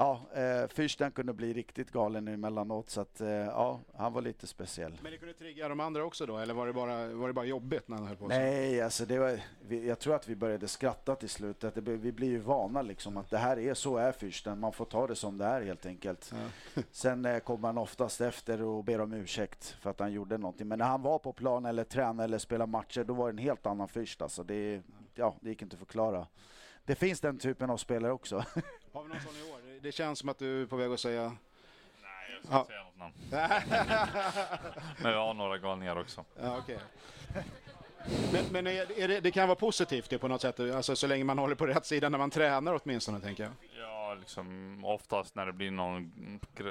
ja, 0.00 0.20
eh, 0.34 0.68
Fürsten 0.68 1.10
kunde 1.10 1.32
bli 1.32 1.52
riktigt 1.52 1.90
galen 1.90 2.28
emellanåt 2.28 2.90
så 2.90 3.00
att 3.00 3.20
eh, 3.20 3.28
ja, 3.28 3.80
han 3.94 4.12
var 4.12 4.22
lite 4.22 4.46
speciell. 4.46 4.98
Men 5.02 5.12
det 5.12 5.18
kunde 5.18 5.34
trigga 5.34 5.68
de 5.68 5.80
andra 5.80 6.04
också 6.04 6.26
då, 6.26 6.38
eller 6.38 6.54
var 6.54 6.66
det 6.66 6.72
bara, 6.72 7.08
var 7.08 7.28
det 7.28 7.34
bara 7.34 7.44
jobbigt 7.44 7.88
när 7.88 7.96
han 7.96 8.06
höll 8.06 8.16
på 8.16 8.24
så? 8.24 8.28
Nej, 8.28 8.82
alltså 8.82 9.06
det 9.06 9.18
var, 9.18 9.40
vi, 9.68 9.88
jag 9.88 9.98
tror 9.98 10.14
att 10.14 10.28
vi 10.28 10.36
började 10.36 10.68
skratta 10.68 11.16
till 11.16 11.28
slut. 11.28 11.64
Att 11.64 11.74
det, 11.74 11.80
vi 11.80 12.12
blir 12.12 12.28
ju 12.28 12.38
vana 12.38 12.82
liksom 12.82 13.16
att 13.16 13.30
det 13.30 13.38
här 13.38 13.58
är 13.58 13.74
så 13.74 13.96
är 13.96 14.12
fyrsten. 14.12 14.60
Man 14.60 14.72
får 14.72 14.84
ta 14.84 15.06
det 15.06 15.16
som 15.16 15.38
det 15.38 15.44
är 15.44 15.62
helt 15.62 15.86
enkelt. 15.86 16.32
Sen 16.90 17.24
eh, 17.24 17.38
kommer 17.38 17.68
han 17.68 17.78
oftast 17.78 18.20
efter 18.20 18.62
och 18.62 18.84
ber 18.84 19.00
om 19.00 19.12
ursäkt 19.12 19.76
för 19.80 19.90
att 19.90 20.00
han 20.00 20.12
gjorde 20.12 20.38
någonting. 20.38 20.68
Men 20.68 20.78
när 20.78 20.86
han 20.86 21.02
var 21.02 21.18
på 21.18 21.32
plan 21.32 21.66
eller 21.66 21.84
tränade 21.84 22.24
eller 22.24 22.38
spelade 22.38 22.70
matcher, 22.70 23.04
då 23.04 23.14
var 23.14 23.26
det 23.26 23.32
en 23.32 23.38
helt 23.38 23.66
annan 23.66 23.88
fyrst. 23.88 24.22
Alltså 24.22 24.42
det, 24.42 24.82
ja, 25.14 25.36
det 25.40 25.48
gick 25.48 25.62
inte 25.62 25.74
att 25.74 25.80
förklara. 25.80 26.26
Det 26.84 26.94
finns 26.94 27.20
den 27.20 27.38
typen 27.38 27.70
av 27.70 27.76
spelare 27.76 28.12
också. 28.12 28.36
Har 28.92 29.02
vi 29.02 29.08
någon 29.08 29.20
sån 29.20 29.36
i 29.36 29.52
år? 29.52 29.69
Det- 29.82 29.92
känns 29.92 30.18
som 30.18 30.28
att 30.28 30.38
du 30.38 30.62
är 30.62 30.66
på 30.66 30.76
väg 30.76 30.92
att 30.92 31.00
säga... 31.00 31.22
Nej, 31.22 31.36
jag 32.34 32.44
ska 32.44 32.54
Ja. 32.54 32.64
säga 32.66 32.84
något 32.84 32.98
namn. 32.98 33.14
Men 35.02 35.12
vi 35.12 35.18
har 35.18 35.34
några 35.34 35.58
galningar 35.58 35.96
också. 36.00 36.24
Ja, 36.42 36.58
okej. 36.58 36.78
Men, 38.32 38.44
men 38.50 38.64
det, 38.64 39.20
det 39.20 39.30
kan 39.30 39.48
vara 39.48 39.56
positivt 39.56 40.10
det 40.10 40.18
på 40.18 40.28
något 40.28 40.40
sätt, 40.40 40.60
alltså 40.60 40.96
så 40.96 41.06
länge 41.06 41.24
man 41.24 41.38
håller 41.38 41.54
på 41.54 41.66
rätt 41.66 41.86
sida 41.86 42.08
när 42.08 42.18
man 42.18 42.30
tränar 42.30 42.80
åtminstone, 42.84 43.20
tänker 43.20 43.42
jag. 43.42 43.52
Ja, 43.78 44.14
liksom 44.14 44.80
oftast 44.84 45.34
när 45.34 45.46
det 45.46 45.52
blir 45.52 45.70
någon 45.70 46.12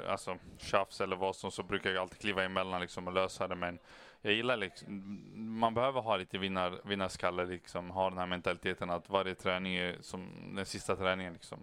alltså, 0.08 0.36
tjafs 0.58 1.00
eller 1.00 1.16
vad 1.16 1.36
som 1.36 1.50
så 1.50 1.62
brukar 1.62 1.90
jag 1.90 2.02
alltid 2.02 2.18
kliva 2.18 2.44
emellan 2.44 2.80
liksom 2.80 3.06
och 3.08 3.12
lösa 3.14 3.48
det. 3.48 3.54
Men 3.54 3.78
jag 4.22 4.32
gillar 4.32 4.56
liksom, 4.56 5.20
man 5.60 5.74
behöver 5.74 6.00
ha 6.00 6.16
lite 6.16 6.38
vinnar, 6.38 6.80
vinnarskalle 6.84 7.44
liksom, 7.44 7.90
ha 7.90 8.10
den 8.10 8.18
här 8.18 8.26
mentaliteten 8.26 8.90
att 8.90 9.08
varje 9.10 9.34
träning 9.34 9.74
är 9.76 9.96
som 10.00 10.28
den 10.56 10.66
sista 10.66 10.96
träningen 10.96 11.32
liksom. 11.32 11.58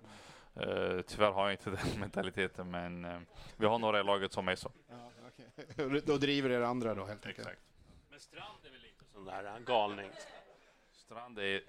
Eh, 0.59 1.01
tyvärr 1.01 1.31
har 1.31 1.43
jag 1.43 1.53
inte 1.53 1.69
den 1.91 1.99
mentaliteten 1.99 2.71
men 2.71 3.05
eh, 3.05 3.19
vi 3.57 3.65
har 3.65 3.79
några 3.79 3.99
i 3.99 4.03
laget 4.03 4.33
som 4.33 4.47
är 4.47 4.55
så. 4.55 4.71
Då 6.05 6.17
driver 6.17 6.49
er 6.49 6.61
andra 6.61 6.95
då 6.95 7.05
helt 7.05 7.25
enkelt. 7.25 7.47
Exakt. 7.47 7.61
Men 8.09 8.19
Strand 8.19 8.65
är 8.65 8.69
väl 8.71 8.81
lite 8.81 9.05
sån 9.13 9.25
där 9.25 9.43
uh, 9.43 9.59
galning. 9.59 10.11
Strand 10.91 11.39
är 11.39 11.61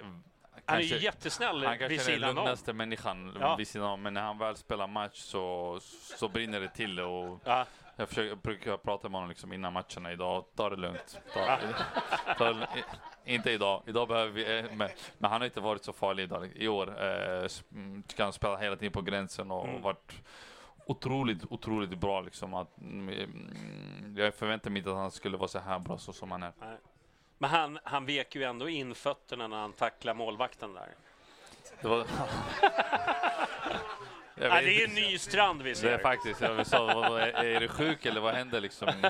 Han 0.64 0.76
är 0.78 0.80
jättesnäll 0.80 1.64
Han 1.64 1.78
vid 1.78 1.78
kanske 1.78 1.84
är 1.84 1.88
den 1.88 1.98
sidan 2.04 2.30
om. 2.30 2.36
lugnaste 2.36 2.72
människan 2.72 3.36
Ja. 3.40 3.56
vid 3.56 3.68
sidan 3.68 3.88
om, 3.88 4.02
men 4.02 4.14
när 4.14 4.22
han 4.22 4.38
väl 4.38 4.56
spelar 4.56 4.86
match 4.86 5.16
så, 5.20 5.78
så 6.18 6.28
brinner 6.28 6.60
det 6.60 6.68
till 6.68 7.00
och 7.00 7.40
Ja. 7.44 7.66
Jag, 7.98 8.08
försöker, 8.08 8.28
jag 8.28 8.38
brukar 8.38 8.76
prata 8.76 9.08
med 9.08 9.14
honom 9.16 9.28
liksom 9.28 9.52
innan 9.52 9.72
matcherna 9.72 10.12
idag. 10.12 10.44
Ta 10.56 10.70
det 10.70 10.76
lugnt. 10.76 11.18
Ta, 11.34 11.58
ta, 12.38 12.52
det- 12.52 12.68
inte 13.24 13.50
idag. 13.50 13.82
Idag 13.86 14.08
behöver 14.08 14.32
vi, 14.32 14.58
eh, 14.58 14.64
men, 14.64 14.88
men 15.18 15.30
han 15.30 15.40
har 15.40 15.46
inte 15.46 15.60
varit 15.60 15.84
så 15.84 15.92
farlig 15.92 16.22
idag. 16.22 16.50
I 16.54 16.68
år 16.68 17.02
eh, 17.04 17.48
mm, 17.72 18.02
tycker 18.02 18.22
han 18.24 18.32
spelar 18.32 18.56
hela 18.58 18.76
tiden 18.76 18.92
på 18.92 19.02
gränsen 19.02 19.50
och 19.50 19.68
Mm. 19.68 19.82
varit 19.82 20.12
otroligt, 20.86 21.44
otroligt 21.50 21.98
bra 21.98 22.20
liksom. 22.20 22.54
Att, 22.54 22.78
mm, 22.80 24.14
jag 24.16 24.34
förväntade 24.34 24.70
mig 24.70 24.78
inte 24.80 24.90
att 24.90 24.96
han 24.96 25.10
skulle 25.10 25.36
vara 25.36 25.48
så 25.48 25.58
här 25.58 25.78
bra 25.78 25.98
så 25.98 26.12
som 26.12 26.30
han 26.30 26.42
är. 26.42 26.52
Men 27.38 27.50
han, 27.50 27.78
han 27.84 28.06
vek 28.06 28.34
ju 28.36 28.42
ändå 28.44 28.68
in 28.68 28.94
fötterna 28.94 29.48
när 29.48 29.56
han 29.56 29.72
tacklade 29.72 30.18
målvakten 30.18 30.74
där. 30.74 30.94
Det 31.80 31.88
var... 31.88 32.04
Ja, 34.40 34.60
det 34.60 34.82
är 34.82 34.88
en 34.88 34.94
ny 34.94 35.18
Strand 35.18 35.62
vi 35.62 35.68
Det 35.68 35.70
är 35.70 35.74
ser. 35.74 35.98
faktiskt, 35.98 36.40
jag 36.40 36.66
sa, 36.66 37.18
är, 37.20 37.60
du 37.60 37.68
sjuk 37.68 38.06
eller 38.06 38.20
vad 38.20 38.34
händer 38.34 38.60
liksom? 38.60 38.88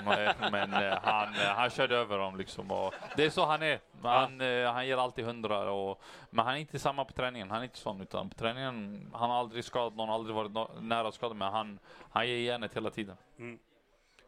Men 0.52 0.72
eh, 0.72 0.98
han, 1.02 1.34
eh, 1.34 1.40
han 1.40 1.70
körde 1.70 1.96
över 1.96 2.18
dem 2.18 2.36
liksom. 2.36 2.70
Och 2.70 2.94
det 3.16 3.24
är 3.24 3.30
så 3.30 3.44
han 3.46 3.62
är. 3.62 3.80
Han, 4.02 4.40
eh, 4.40 4.72
han 4.72 4.86
ger 4.86 4.96
alltid 4.96 5.24
hundra. 5.24 5.70
Och, 5.72 6.02
men 6.30 6.44
han 6.44 6.54
är 6.54 6.58
inte 6.58 6.78
samma 6.78 7.04
på 7.04 7.12
träningen. 7.12 7.50
Han 7.50 7.60
är 7.60 7.64
inte 7.64 7.78
sån. 7.78 8.00
Utan 8.00 8.30
på 8.30 8.34
träningen, 8.34 9.10
han 9.14 9.30
har 9.30 9.38
aldrig 9.38 9.64
skadat 9.64 9.96
någon, 9.96 10.10
aldrig 10.10 10.36
varit 10.36 10.52
no 10.52 10.70
nära 10.80 11.12
skada. 11.12 11.34
Men 11.34 11.52
han, 11.52 11.78
han 12.10 12.28
ger 12.28 12.36
järnet 12.36 12.76
hela 12.76 12.90
tiden. 12.90 13.16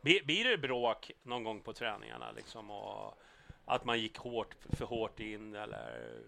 Blir, 0.02 0.24
blir 0.24 0.44
det 0.44 0.58
bråk 0.58 1.10
någon 1.22 1.44
gång 1.44 1.60
på 1.60 1.72
träningarna 1.72 2.32
liksom? 2.32 2.70
Och 2.70 3.18
att 3.64 3.84
man 3.84 4.00
gick 4.00 4.18
hårt, 4.18 4.54
för 4.72 4.84
hårt 4.84 5.20
in 5.20 5.54
eller? 5.54 6.20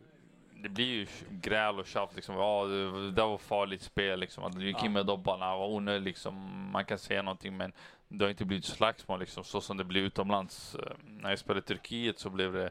Det 0.63 0.69
blir 0.69 0.87
ju 0.87 1.07
gräl 1.31 1.79
och 1.79 1.87
tjafs 1.87 2.17
liksom. 2.17 2.35
Ja, 2.37 2.65
det, 2.65 3.11
det 3.11 3.23
var 3.23 3.39
farligt 3.39 3.83
spel 3.83 4.21
liksom. 4.21 4.45
Att 4.45 4.53
du 4.53 4.67
gick 4.67 4.83
in 4.85 4.93
med 4.93 5.07
dobbarna 5.07 5.57
var 5.57 5.67
onödigt 5.67 6.03
liksom. 6.03 6.35
Man 6.73 6.85
kan 6.85 6.99
säga 6.99 7.23
någonting 7.23 7.57
men 7.57 7.73
det 8.09 8.25
har 8.25 8.31
inte 8.31 8.45
blivit 8.45 8.65
slagsmål 8.65 9.21
liksom 9.21 9.45
så 9.45 9.61
som 9.61 9.77
det 9.77 9.85
blev 9.85 10.05
utomlands. 10.05 10.75
Eh, 10.75 10.93
När 11.05 11.31
jag 11.31 11.39
spelade 11.39 11.61
i 11.61 11.63
Turkiet 11.63 12.19
så 12.19 12.31
blev 12.31 12.53
det 12.53 12.71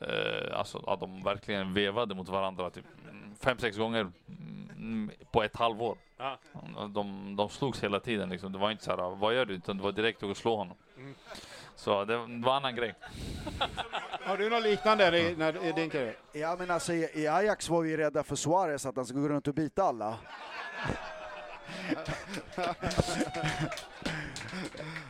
eh, 0.00 0.58
alltså 0.58 0.78
att 0.86 1.00
de 1.00 1.22
verkligen 1.22 1.74
vevade 1.74 2.14
mot 2.14 2.28
varandra 2.28 2.70
typ 2.70 2.84
fem, 3.40 3.58
sex 3.58 3.76
gånger 3.76 4.12
mm, 4.76 5.10
på 5.32 5.42
ett 5.42 5.56
halvår. 5.56 5.98
Ja. 6.16 6.38
De, 6.94 7.36
de 7.36 7.48
slogs 7.48 7.82
hela 7.84 8.00
tiden 8.00 8.28
liksom. 8.28 8.52
Det 8.52 8.58
var 8.58 8.70
inte 8.70 8.84
så 8.84 8.90
här, 8.90 9.16
vad 9.16 9.34
gör 9.34 9.44
du? 9.44 9.54
Utan 9.54 9.76
det 9.76 9.82
var 9.82 9.92
direkt 9.92 10.22
att 10.22 10.36
slå 10.36 10.56
honom. 10.56 10.76
Mm. 10.96 11.14
Så 11.78 12.04
det 12.04 12.16
var 12.16 12.24
en 12.24 12.44
annan 12.44 12.76
grej. 12.76 12.94
Har 14.24 14.36
du 14.36 14.50
något 14.50 14.62
liknande 14.62 15.18
i, 15.18 15.36
när, 15.36 15.64
i 15.64 15.72
din 15.72 15.90
karriär? 15.90 16.16
Ja, 16.32 16.56
men 16.58 16.70
alltså, 16.70 16.92
i 16.92 17.10
i 17.14 17.28
Ajax 17.28 17.68
var 17.68 17.82
vi 17.82 17.96
rädda 17.96 18.22
för 18.22 18.36
Suarez, 18.36 18.86
att 18.86 18.96
han 18.96 19.06
skulle 19.06 19.20
gå 19.20 19.28
runt 19.28 19.48
och 19.48 19.54
bita 19.54 19.82
alla. 19.84 20.16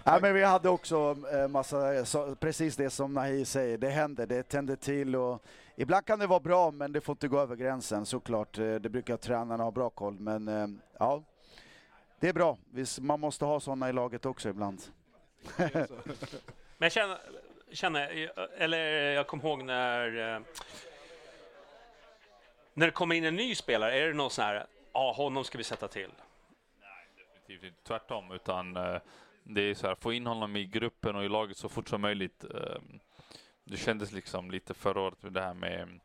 Nej, 0.04 0.18
men 0.22 0.34
vi 0.34 0.44
hade 0.44 0.68
också 0.68 1.16
eh, 1.32 1.48
massa, 1.48 2.04
precis 2.40 2.76
det 2.76 2.90
som 2.90 3.14
Nahi 3.14 3.44
säger, 3.44 3.78
det 3.78 3.90
händer, 3.90 4.26
det 4.26 4.42
tänder 4.42 4.76
till 4.76 5.16
och 5.16 5.42
ibland 5.76 6.06
kan 6.06 6.18
det 6.18 6.26
vara 6.26 6.40
bra 6.40 6.70
men 6.70 6.92
det 6.92 7.00
får 7.00 7.12
inte 7.12 7.28
gå 7.28 7.38
över 7.40 7.56
gränsen 7.56 8.06
såklart. 8.06 8.58
Eh, 8.58 8.74
Det 8.74 8.88
brukar 8.88 9.16
tränarna 9.16 9.64
ha 9.64 9.70
bra 9.70 9.90
koll 9.90 10.18
men 10.20 10.48
eh, 10.48 10.66
ja, 10.98 11.22
det 12.20 12.28
är 12.28 12.32
bra. 12.32 12.58
Man 13.00 13.20
måste 13.20 13.44
ha 13.44 13.60
sådana 13.60 13.88
i 13.88 13.92
laget 13.92 14.26
också 14.26 14.48
ibland. 14.48 14.80
Men 16.78 16.86
jag 16.86 16.92
känner, 16.92 17.18
känner, 17.72 18.30
eller 18.58 18.78
jag 19.12 19.26
kommer 19.26 19.44
ihåg 19.44 19.64
när, 19.64 20.34
eh, 20.34 20.40
när 22.74 22.86
det 22.86 22.92
kommer 22.92 23.14
in 23.14 23.24
en 23.24 23.36
ny 23.36 23.54
spelare, 23.54 23.98
är 23.98 24.06
det 24.06 24.14
någon 24.14 24.30
sån 24.30 24.44
här, 24.44 24.66
ja, 24.92 25.12
honom 25.12 25.44
ska 25.44 25.58
vi 25.58 25.64
sätta 25.64 25.88
till? 25.88 26.10
definitivt 27.16 27.68
inte 27.68 27.82
tvärtom, 27.82 28.32
utan 28.32 28.76
eh, 28.76 29.00
det 29.42 29.60
är 29.60 29.74
så 29.74 29.86
här, 29.86 29.94
få 29.94 30.12
in 30.12 30.26
honom 30.26 30.56
i 30.56 30.64
gruppen 30.64 31.16
och 31.16 31.24
i 31.24 31.28
laget 31.28 31.56
så 31.56 31.68
fort 31.68 31.88
som 31.88 32.00
möjligt. 32.00 32.44
Eh, 32.44 32.80
det 33.64 33.76
kändes 33.76 34.12
liksom 34.12 34.50
lite 34.50 34.74
förra 34.74 35.00
året 35.00 35.22
med 35.22 35.32
det 35.32 35.42
här 35.42 35.54
med 35.54 36.00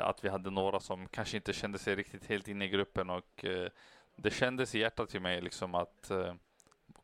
att 0.00 0.24
vi 0.24 0.28
hade 0.28 0.50
några 0.50 0.80
som 0.80 1.08
kanske 1.08 1.36
inte 1.36 1.52
kände 1.52 1.78
sig 1.78 1.96
riktigt 1.96 2.26
helt 2.26 2.48
inne 2.48 2.64
i 2.64 2.68
gruppen 2.68 3.10
och 3.10 3.44
det 4.22 4.30
kändes 4.30 4.74
i 4.74 4.78
hjärtat 4.78 5.08
till 5.08 5.20
mig 5.20 5.40
liksom 5.40 5.74
att 5.74 6.10
eh, 6.10 6.34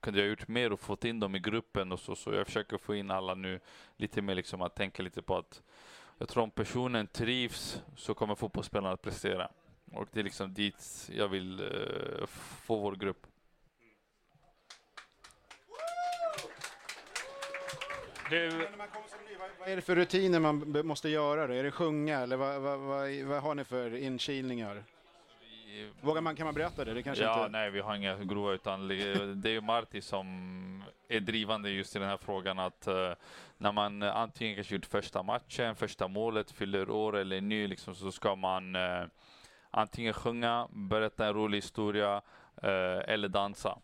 kunde 0.05 0.21
jag 0.21 0.29
gjort 0.29 0.49
mer 0.49 0.73
och 0.73 0.81
fått 0.81 1.05
in 1.05 1.21
dem 1.21 1.35
i 1.35 1.39
gruppen 1.39 1.93
och 1.93 2.01
så, 2.01 2.17
så 2.17 2.33
jag 2.33 2.47
försöker 2.47 2.79
få 2.79 2.95
in 2.95 3.11
alla 3.11 3.35
nu 3.35 3.61
lite 3.97 4.23
mer 4.23 4.35
liksom 4.35 4.63
att 4.63 4.75
tänka 4.75 5.03
lite 5.03 5.23
på 5.23 5.37
att 5.37 5.63
jag 6.19 6.29
tror 6.29 6.43
om 6.43 6.51
personen 6.51 7.07
trivs 7.07 7.83
så 7.97 8.15
kommer 8.15 8.35
fotbollsspelarna 8.35 8.95
att 8.95 9.03
prestera. 9.03 9.49
Och 9.93 10.09
det 10.13 10.21
är 10.21 10.25
liksom 10.25 10.55
dit 10.55 11.11
jag 11.17 11.29
vill 11.29 11.61
eh, 11.61 12.27
få 12.27 12.79
vår 12.79 12.97
grupp. 12.97 13.27
Du, 18.31 18.69
Vad 19.59 19.69
är 19.69 19.77
det 19.77 19.83
för 19.83 19.97
rutiner 19.97 20.41
man 20.41 20.87
måste 20.87 21.09
göra? 21.09 21.47
Då? 21.47 21.55
Är 21.55 21.65
det 21.65 21.71
sjunga 21.71 22.21
eller 22.21 22.37
vad, 22.37 22.61
vad, 22.61 22.79
vad, 22.79 23.11
vad 23.11 23.43
har 23.43 23.55
ni 23.55 23.65
för 23.65 23.95
inkilningar? 23.95 24.85
Vågar 26.01 26.21
man, 26.21 26.37
kan 26.37 26.45
man 26.45 26.55
berätta 26.55 26.85
det? 26.85 26.95
Det 26.95 27.03
kanske 27.03 27.25
Ja, 27.25 27.39
inte... 27.39 27.49
nej, 27.59 27.71
vi 27.71 27.81
har 27.81 27.95
inga 27.97 28.17
grova, 28.17 28.53
utan 28.53 28.89
det 28.89 29.49
är 29.49 29.53
ju 29.53 29.61
Marti 29.61 30.03
som 30.03 30.85
är 31.09 31.21
drivande 31.21 31.71
just 31.71 31.97
i 31.97 31.99
den 31.99 32.09
här 32.09 32.17
frågan 32.17 32.59
att 32.59 32.87
eh, 32.87 33.13
när 33.59 33.73
man 33.73 34.03
antingen 34.03 34.55
kanske 34.55 34.75
gjort 34.75 34.87
första 34.87 35.23
matchen, 35.23 35.77
första 35.77 36.09
målet, 36.09 36.51
fyller 36.51 36.91
år 36.91 37.17
eller 37.17 37.41
ny, 37.41 37.67
liksom, 37.67 37.95
så 37.95 38.13
ska 38.13 38.35
man 38.35 38.77
eh, 38.77 39.05
antingen 39.71 40.13
sjunga, 40.13 40.69
berätta 40.71 41.27
en 41.27 41.35
rolig 41.35 41.59
historia 41.59 42.23
eh, 42.63 43.13
eller 43.13 43.29
dansa. 43.29 43.79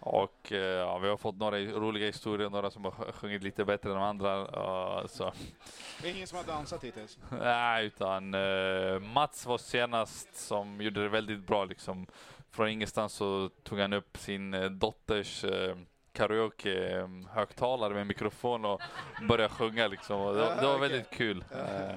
Och 0.00 0.52
eh, 0.52 0.58
ja, 0.58 0.98
vi 0.98 1.08
har 1.08 1.16
fått 1.16 1.36
några 1.36 1.58
roliga 1.58 2.06
historier, 2.06 2.50
några 2.50 2.70
som 2.70 2.84
har 2.84 2.90
sj- 2.90 3.12
sjungit 3.12 3.42
lite 3.42 3.64
bättre 3.64 3.88
än 3.90 3.94
de 3.96 4.02
andra. 4.04 4.46
så. 5.08 5.32
Det 6.02 6.08
är 6.10 6.14
ingen 6.14 6.26
som 6.26 6.38
har 6.38 6.44
dansat 6.44 6.84
hittills. 6.84 7.18
Nej, 7.40 7.86
utan 7.86 8.34
eh, 8.34 8.98
Mats 9.00 9.46
var 9.46 9.58
senast 9.58 10.36
som 10.36 10.80
gjorde 10.80 11.02
det 11.02 11.08
väldigt 11.08 11.46
bra 11.46 11.64
liksom. 11.64 12.06
Från 12.50 12.68
ingenstans 12.68 13.12
så 13.12 13.50
tog 13.62 13.78
han 13.78 13.92
upp 13.92 14.18
sin 14.18 14.54
eh, 14.54 14.64
dotters 14.70 15.44
eh, 15.44 15.76
karaoke-högtalare 16.12 17.94
med 17.94 18.06
mikrofon 18.06 18.64
och 18.64 18.80
började 19.28 19.54
sjunga 19.54 19.86
liksom. 19.88 20.20
Och 20.20 20.34
det, 20.34 20.40
var- 20.40 20.56
det 20.60 20.66
var 20.66 20.78
väldigt 20.78 21.10
kul. 21.10 21.44
Eh, 21.54 21.96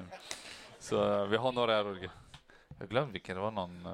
så 0.78 1.24
vi 1.26 1.36
har 1.36 1.52
några 1.52 1.84
roliga. 1.84 2.10
Jag 2.78 2.88
glömde 2.88 3.12
vilken 3.12 3.36
det 3.36 3.42
var 3.42 3.50
någon. 3.50 3.86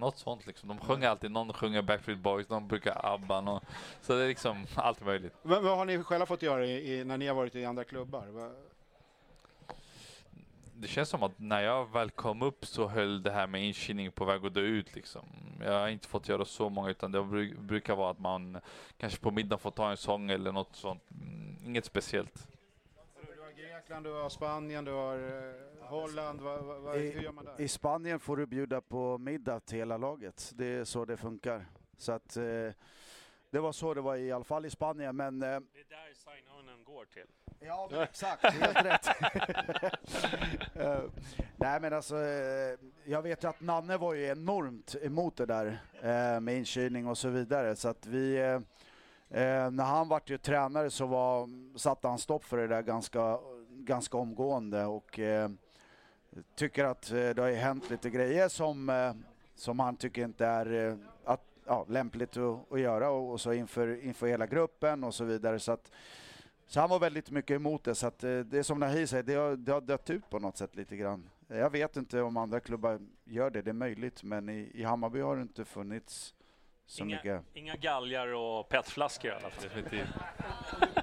Något 0.00 0.18
sånt 0.18 0.46
liksom. 0.46 0.68
De 0.68 0.78
sjunger 0.78 1.08
alltid, 1.08 1.30
någon 1.30 1.52
sjunger 1.52 1.82
Backstreet 1.82 2.18
Boys, 2.18 2.48
någon 2.48 2.68
brukar 2.68 3.00
ABBA. 3.14 3.40
Någon, 3.40 3.60
så 4.02 4.12
det 4.16 4.24
är 4.24 4.28
liksom 4.28 4.66
allt 4.74 5.04
möjligt. 5.04 5.32
Vad, 5.42 5.62
vad 5.62 5.76
har 5.78 5.84
ni 5.84 6.02
själva 6.02 6.26
fått 6.26 6.42
göra 6.42 6.66
i, 6.66 6.94
i, 6.94 7.04
när 7.04 7.18
ni 7.18 7.26
har 7.26 7.34
varit 7.34 7.54
i 7.54 7.64
andra 7.64 7.84
klubbar? 7.84 8.52
Det 10.74 10.88
känns 10.88 11.08
som 11.08 11.22
att 11.22 11.32
när 11.38 11.60
jag 11.62 11.92
väl 11.92 12.10
kom 12.10 12.42
upp 12.42 12.66
så 12.66 12.88
höll 12.88 13.22
det 13.22 13.30
här 13.30 13.46
med 13.46 13.64
inkilning 13.66 14.12
på 14.12 14.24
väg 14.24 14.46
att 14.46 14.54
dö 14.54 14.60
ut 14.60 14.94
liksom. 14.94 15.22
Jag 15.64 15.72
har 15.80 15.88
inte 15.88 16.08
fått 16.08 16.28
göra 16.28 16.44
så 16.44 16.68
många 16.68 16.90
utan 16.90 17.12
det 17.12 17.18
bru- 17.18 17.60
brukar 17.60 17.94
vara 17.96 18.10
att 18.10 18.18
man 18.18 18.60
kanske 18.98 19.20
på 19.20 19.30
middag 19.30 19.58
får 19.58 19.70
ta 19.70 19.90
en 19.90 19.96
sång 19.96 20.30
eller 20.30 20.52
något 20.52 20.76
sånt. 20.76 21.02
Mm, 21.10 21.56
Inget 21.66 21.84
speciellt. 21.84 22.46
Du 23.86 23.94
har 23.94 24.00
Grekland, 24.00 24.06
du 24.06 24.12
har 24.22 24.28
Spanien, 24.28 24.84
du 24.84 24.92
har 24.92 25.16
eh, 25.18 25.88
Holland. 25.88 26.40
Vad, 26.40 26.64
vad, 26.64 26.80
vad, 26.80 26.96
hur 26.96 27.22
gör 27.22 27.32
man 27.32 27.44
där? 27.44 27.60
I 27.60 27.68
Spanien 27.68 28.20
får 28.20 28.36
du 28.36 28.46
bjuda 28.46 28.80
på 28.80 29.18
middag 29.18 29.60
till 29.60 29.78
hela 29.78 29.96
laget. 29.96 30.52
Det 30.54 30.66
är 30.66 30.84
så 30.84 31.04
det 31.04 31.16
funkar. 31.16 31.66
Så 31.96 32.12
att, 32.12 32.36
eh, 32.36 32.42
det 33.50 33.60
var 33.60 33.72
så 33.72 33.94
det 33.94 34.00
var 34.00 34.16
i 34.16 34.32
alla 34.32 34.44
fall 34.44 34.66
i 34.66 34.70
Spanien, 34.70 35.16
men 35.16 35.42
eh, 35.42 35.48
det 35.48 35.54
är 35.54 35.60
där 35.88 36.14
sign-onen 36.14 36.84
går 36.84 37.04
till. 37.04 37.26
Ja, 37.60 37.88
men 37.90 38.00
exakt. 38.00 38.44
Helt 38.44 38.84
rätt. 38.84 39.06
Eh, 40.74 41.02
nej, 41.56 41.80
men 41.80 41.92
alltså, 41.92 42.16
eh, 42.16 42.78
jag 43.04 43.22
vet 43.22 43.44
ju 43.44 43.48
att 43.48 43.60
Nanne 43.60 43.96
var 43.96 44.14
ju 44.14 44.26
enormt 44.26 44.96
emot 45.02 45.36
det 45.36 45.46
där 45.46 45.78
med 46.40 46.56
inkylning 46.56 47.06
och 47.06 47.18
så 47.18 47.28
vidare. 47.28 47.76
Så 47.76 47.88
att 47.88 48.06
vi, 48.06 48.58
när 49.28 49.84
han 49.84 50.08
vart 50.08 50.30
ju 50.30 50.38
tränare 50.38 50.90
så 50.90 51.06
var, 51.06 51.48
satte 51.78 52.08
han 52.08 52.18
stopp 52.18 52.44
för 52.44 52.56
det 52.56 52.66
där 52.66 52.82
ganska, 52.82 53.38
ganska 53.84 54.16
omgående 54.16 54.86
och 54.86 55.18
eh, 55.18 55.50
tycker 56.54 56.84
att 56.84 57.10
eh, 57.10 57.16
det 57.16 57.38
har 57.38 57.50
hänt 57.52 57.90
lite 57.90 58.10
grejer 58.10 58.48
som, 58.48 58.88
eh, 58.88 59.12
som 59.54 59.78
han 59.78 59.96
tycker 59.96 60.24
inte 60.24 60.46
är 60.46 60.98
att, 61.24 61.40
ja, 61.66 61.86
lämpligt 61.88 62.36
att, 62.36 62.72
att 62.72 62.80
göra 62.80 63.10
och, 63.10 63.32
och 63.32 63.40
så 63.40 63.52
inför, 63.52 64.04
inför 64.04 64.26
hela 64.26 64.46
gruppen 64.46 65.04
och 65.04 65.14
så 65.14 65.24
vidare. 65.24 65.58
Så 65.58 65.72
att, 65.72 65.90
så 66.66 66.80
han 66.80 66.90
var 66.90 66.98
väldigt 66.98 67.30
mycket 67.30 67.54
emot 67.54 67.84
det, 67.84 67.94
så 67.94 68.06
att 68.06 68.18
det 68.18 68.52
är 68.54 68.62
som 68.62 68.80
Nahi 68.80 69.06
säger, 69.06 69.22
det 69.22 69.34
har, 69.34 69.56
det 69.56 69.72
har 69.72 69.80
dött 69.80 70.10
ut 70.10 70.30
på 70.30 70.38
något 70.38 70.56
sätt 70.56 70.76
lite 70.76 70.96
grann. 70.96 71.30
Jag 71.48 71.70
vet 71.70 71.96
inte 71.96 72.22
om 72.22 72.36
andra 72.36 72.60
klubbar 72.60 73.00
gör 73.24 73.50
det, 73.50 73.62
det 73.62 73.70
är 73.70 73.74
möjligt, 73.74 74.22
men 74.22 74.48
i, 74.48 74.70
i 74.74 74.82
Hammarby 74.82 75.20
har 75.20 75.36
det 75.36 75.42
inte 75.42 75.64
funnits 75.64 76.34
så 76.90 77.04
Inga, 77.04 77.16
mycket. 77.16 77.42
inga 77.54 77.76
galgar 77.76 78.34
och 78.34 78.68
petflaskor 78.68 79.30
i 79.30 79.34
alla 79.34 79.50
fall. 79.50 79.62
Definitivt. 79.62 80.08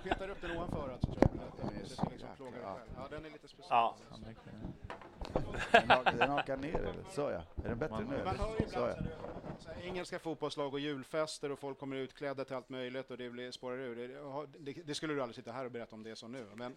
Du 0.07 0.13
petar 0.13 0.29
upp 0.29 0.41
den 0.41 0.51
ovanför 0.51 0.89
alltså, 0.93 1.07
tror 1.13 1.17
jag. 1.61 1.71
Det 1.83 1.89
ska 1.89 2.09
liksom 2.09 2.29
plåga 2.37 2.51
dig 2.51 2.61
själv. 2.65 2.89
Ja, 2.95 3.07
den 3.09 3.25
är 3.25 3.29
lite 3.29 3.47
speciell. 3.47 3.67
Ja. 3.69 3.95
Den 5.71 5.89
hakar- 5.89 6.17
Den 6.17 6.29
hakar 6.29 6.57
ner, 6.57 6.75
eller? 6.75 7.03
Så 7.09 7.21
ja. 7.21 7.63
Är 7.63 7.69
den 7.69 7.77
bättre 7.79 7.97
nu? 8.09 8.23
Man 8.25 8.35
hör 8.35 8.59
ju 8.59 8.67
Så 8.67 8.79
ja. 8.79 8.91
ibland 8.91 9.07
så 9.59 9.69
här, 9.69 9.81
engelska 9.81 10.19
fotbollslag 10.19 10.73
och 10.73 10.79
julfester 10.79 11.51
och 11.51 11.59
folk 11.59 11.79
kommer 11.79 11.95
utklädda 11.95 12.45
till 12.45 12.55
allt 12.55 12.69
möjligt 12.69 13.11
och 13.11 13.17
det 13.17 13.29
blir, 13.29 13.51
spårar 13.51 13.77
ur. 13.77 13.95
Det, 13.95 14.73
det, 14.73 14.81
det 14.85 14.95
skulle 14.95 15.13
du 15.13 15.21
aldrig 15.21 15.35
sitta 15.35 15.51
här 15.51 15.65
och 15.65 15.71
berätta 15.71 15.95
om 15.95 16.03
det 16.03 16.15
som 16.15 16.31
nu. 16.31 16.45
Men 16.55 16.75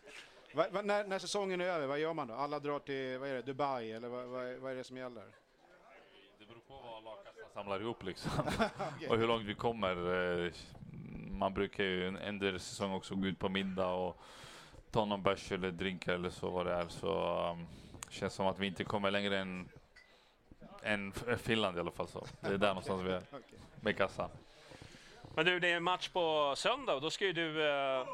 va, 0.55 0.66
va, 0.72 0.83
när, 0.83 1.05
när 1.05 1.18
säsongen 1.18 1.61
är 1.61 1.64
över, 1.64 1.87
vad 1.87 1.99
gör 1.99 2.14
man 2.14 2.28
då? 2.28 2.35
Alla 2.35 2.59
drar 2.59 2.78
till 2.78 3.18
vad 3.18 3.28
är 3.28 3.35
det, 3.35 3.43
Dubai 3.43 3.93
eller 3.93 4.09
vad, 4.09 4.26
vad, 4.26 4.55
vad 4.55 4.72
är 4.72 4.76
det 4.76 4.85
som 4.85 4.97
gäller? 4.97 5.24
Det 6.39 6.47
beror 6.47 6.61
på 6.61 6.74
vad 6.74 7.05
lagkassan 7.05 7.45
samlar 7.55 7.81
ihop 7.81 8.03
liksom. 8.03 8.31
och 9.11 9.16
hur 9.18 9.26
långt 9.26 9.45
vi 9.47 9.55
kommer. 9.55 9.95
Man 11.41 11.55
brukar 11.55 11.84
ju 11.84 12.09
en- 12.09 12.16
under 12.18 12.59
säsong 12.59 12.93
också 12.93 13.14
gå 13.14 13.26
ut 13.26 13.38
på 13.38 13.49
middag 13.49 13.86
och 13.86 14.16
ta 14.91 15.05
någon 15.05 15.22
bärs 15.22 15.53
eller 15.53 15.70
drinkar 15.70 16.12
eller 16.12 16.30
så 16.30 16.51
vad 16.51 16.66
det 16.66 16.72
är. 16.72 16.88
Så 16.88 17.41
um, 17.51 17.66
känns 18.11 18.34
som 18.34 18.47
att 18.47 18.59
vi 18.59 18.66
inte 18.66 18.84
kommer 18.84 19.11
längre 19.11 19.38
än, 19.38 19.68
än 20.82 21.12
Finland 21.38 21.76
i 21.76 21.80
alla 21.80 21.91
fall. 21.91 22.09
Så. 22.09 22.26
Det 22.41 22.49
är 22.49 22.59
där 22.59 22.68
någonstans 22.68 23.03
vi 23.03 23.11
är 23.12 23.22
med 23.80 23.97
kassan. 23.97 24.30
Men 25.34 25.45
du, 25.45 25.61
det 25.61 25.72
är 25.72 25.80
match 25.80 26.09
på 26.09 26.55
söndag 26.57 26.95
och 26.95 27.01
då 27.01 27.11
ska 27.11 27.24
ju 27.24 27.32
du 27.32 27.68
eh, 27.70 28.07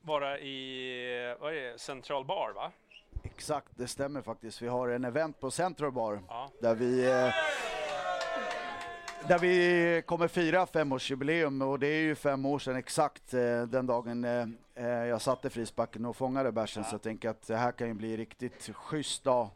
vara 0.00 0.38
i, 0.38 1.36
vad 1.40 1.54
är 1.54 1.72
det, 1.72 1.78
Central 1.80 2.24
Bar 2.24 2.52
va? 2.54 2.70
Exakt, 3.24 3.68
det 3.76 3.88
stämmer 3.88 4.22
faktiskt. 4.22 4.62
Vi 4.62 4.68
har 4.68 4.88
en 4.88 5.04
event 5.04 5.40
på 5.40 5.50
Central 5.50 5.92
Bar 5.92 6.22
Ja. 6.28 6.50
där 6.60 6.74
vi... 6.74 7.10
Eh, 7.10 7.34
där 9.28 9.38
vi 9.38 10.02
kommer 10.06 10.28
fira 10.28 10.66
femårsjubileum 10.66 11.62
och 11.62 11.78
det 11.78 11.86
är 11.86 12.00
ju 12.00 12.14
fem 12.14 12.46
år 12.46 12.58
sedan 12.58 12.76
exakt 12.76 13.34
eh, 13.34 13.62
den 13.62 13.86
dagen 13.86 14.24
eh, 14.24 14.46
eh, 14.74 14.88
jag 14.88 15.20
satte 15.20 15.50
frisbacken 15.50 16.06
och 16.06 16.16
fångade 16.16 16.52
bärsen 16.52 16.84
så 16.84 16.94
jag 16.94 17.02
tänker 17.02 17.28
att 17.28 17.46
det 17.46 17.56
här 17.56 17.72
kan 17.72 17.88
ju 17.88 17.94
bli 17.94 18.16
riktigt 18.16 18.70
schysst 18.74 19.24
dag. 19.24 19.50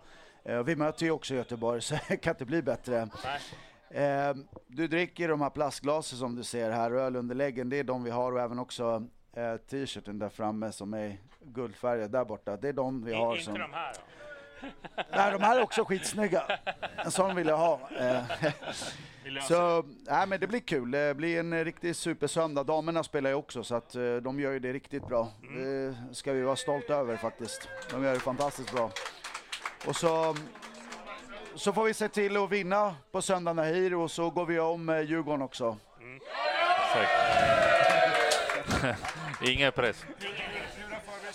Vi 0.64 0.76
möter 0.76 1.06
ju 1.06 1.10
också 1.10 1.34
Göteborg 1.34 1.80
så 1.82 1.96
det 2.08 2.16
kan 2.16 2.34
inte 2.34 2.44
bli 2.44 2.62
bättre. 2.62 3.08
Du 4.66 4.88
dricker 4.88 5.28
de 5.28 5.40
här 5.40 5.50
plastglasen 5.50 6.18
som 6.18 6.34
du 6.34 6.42
ser 6.42 6.70
här, 6.70 6.90
ölunderläggen, 6.90 7.68
det 7.68 7.78
är 7.78 7.84
de 7.84 8.04
vi 8.04 8.10
har 8.10 8.32
och 8.32 8.40
även 8.40 8.58
också 8.58 9.06
t-shirten 9.70 10.18
där 10.18 10.28
framme 10.28 10.72
som 10.72 10.94
är 10.94 11.18
guldfärgad 11.40 12.10
där 12.10 12.24
borta. 12.24 12.56
Det 12.56 12.68
är 12.68 12.72
de 12.72 13.04
vi 13.04 13.14
har. 13.14 13.32
Inte 13.32 13.44
som... 13.44 13.54
de 13.54 13.72
här 13.72 13.94
då? 13.94 14.23
Nej, 15.10 15.32
de 15.32 15.42
här 15.42 15.56
är 15.56 15.62
också 15.62 15.84
skitsnygga. 15.84 16.42
En 17.04 17.10
sån 17.10 17.36
vill 17.36 17.46
jag 17.48 17.56
ha. 17.56 17.80
Så, 19.42 19.84
nej, 20.08 20.26
men 20.26 20.40
det 20.40 20.46
blir 20.46 20.60
kul. 20.60 20.90
Det 20.90 21.16
blir 21.16 21.40
en 21.40 21.64
riktig 21.64 21.96
supersöndag. 21.96 22.64
Damerna 22.64 23.02
spelar 23.02 23.30
ju 23.30 23.36
också 23.36 23.64
så 23.64 23.74
att 23.74 23.94
eh, 23.94 24.16
de 24.16 24.40
gör 24.40 24.52
ju 24.52 24.58
det 24.58 24.72
riktigt 24.72 25.06
bra. 25.06 25.28
Det 25.56 25.94
ska 26.14 26.32
vi 26.32 26.42
vara 26.42 26.56
stolta 26.56 26.94
över 26.94 27.16
faktiskt. 27.16 27.68
De 27.90 28.04
gör 28.04 28.14
det 28.14 28.20
fantastiskt 28.20 28.72
bra. 28.72 28.90
Och 29.86 29.96
så, 29.96 30.36
så 31.54 31.72
får 31.72 31.84
vi 31.84 31.94
se 31.94 32.08
till 32.08 32.36
att 32.36 32.50
vinna 32.50 32.96
på 33.12 33.22
söndag 33.22 33.52
Nahir 33.52 33.94
och 33.94 34.10
så 34.10 34.30
går 34.30 34.46
vi 34.46 34.60
om 34.60 34.88
eh, 34.88 35.00
Djurgården 35.00 35.42
också. 35.42 35.76
Mm. 36.00 36.20
Ingen 39.42 39.72
press 39.72 40.04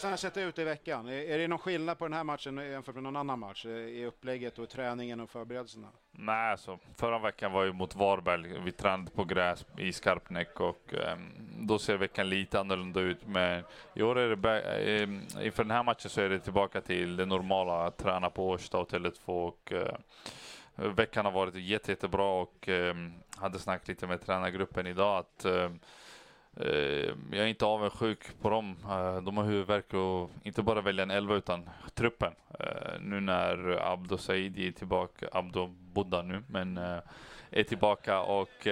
har 0.08 0.18
sett 0.18 0.38
ut 0.38 0.60
i 0.60 0.64
veckan? 0.64 1.08
Är, 1.08 1.38
det 1.38 1.48
någon 1.48 1.60
skillnad 1.60 1.98
på 1.98 2.06
den 2.06 2.14
här 2.14 2.24
matchen 2.24 2.58
jämfört 2.58 2.96
med 2.96 3.04
någon 3.04 3.16
annan 3.16 3.40
match? 3.40 3.66
I 3.66 4.06
upplägget 4.06 4.60
och 4.60 4.70
träningen 4.70 5.20
och 5.20 5.30
förberedelserna? 5.30 5.88
Nej, 6.12 6.52
alltså, 6.52 6.80
förra 6.98 7.20
veckan 7.20 7.52
var 7.52 7.64
ju 7.64 7.74
mot 7.74 7.96
Varberg. 7.96 8.60
Vi 8.60 8.72
tränade 8.72 9.12
på 9.12 9.24
gräs 9.24 9.66
i 9.78 9.94
Skarpnäck 9.94 10.60
och 10.60 10.94
um, 11.14 11.32
då 11.68 11.80
ser 11.80 11.98
veckan 11.98 12.30
lite 12.30 12.60
annorlunda 12.60 13.00
ut. 13.00 13.28
Men 13.28 13.64
i 13.94 14.02
år 14.02 14.18
är 14.20 14.36
det, 14.36 15.04
um, 15.04 15.22
inför 15.42 15.64
den 15.64 15.72
här 15.72 15.84
matchen 15.84 16.10
så 16.10 16.22
är 16.22 16.30
det 16.30 16.40
tillbaka 16.40 16.82
till 16.82 17.16
det 17.16 17.26
normala, 17.26 17.86
att 17.86 17.98
träna 17.98 18.30
på 18.30 18.50
Årsta 18.50 18.78
och 18.78 18.92
Tele2 18.92 19.48
och 19.48 19.72
uh, 19.72 20.90
veckan 20.90 21.26
har 21.26 21.32
varit 21.32 21.56
jätte, 21.56 21.92
jättebra 21.92 22.42
och 22.42 22.68
um, 22.68 23.14
hade 23.38 23.60
snackat 23.60 23.88
lite 23.88 24.08
med 24.08 24.26
tränargruppen 24.26 24.88
idag 24.88 25.18
att 25.18 25.46
um, 25.46 25.80
Eh, 26.58 27.14
jag 27.32 27.40
är 27.40 27.46
inte 27.46 27.66
avundsjuk 27.66 28.40
på 28.42 28.50
dem. 28.50 28.76
Eh, 28.84 29.22
de 29.22 29.38
har 29.38 29.44
huvudvärk 29.44 29.94
och 29.94 30.32
inte 30.44 30.62
bara 30.62 30.82
välja 30.82 31.04
en 31.04 31.12
elva 31.12 31.36
utan 31.36 31.70
truppen. 31.94 32.34
Eh, 32.60 33.00
nu 33.00 33.20
när 33.20 33.80
Abdo 33.94 34.18
Saidi 34.18 34.68
är 34.68 34.72
tillbaka, 34.72 35.30
Abdo 35.32 35.68
Buddha 35.68 36.22
nu, 36.22 36.44
men 36.48 36.78
är 37.52 37.64
tillbaka 37.64 38.22
och 38.22 38.68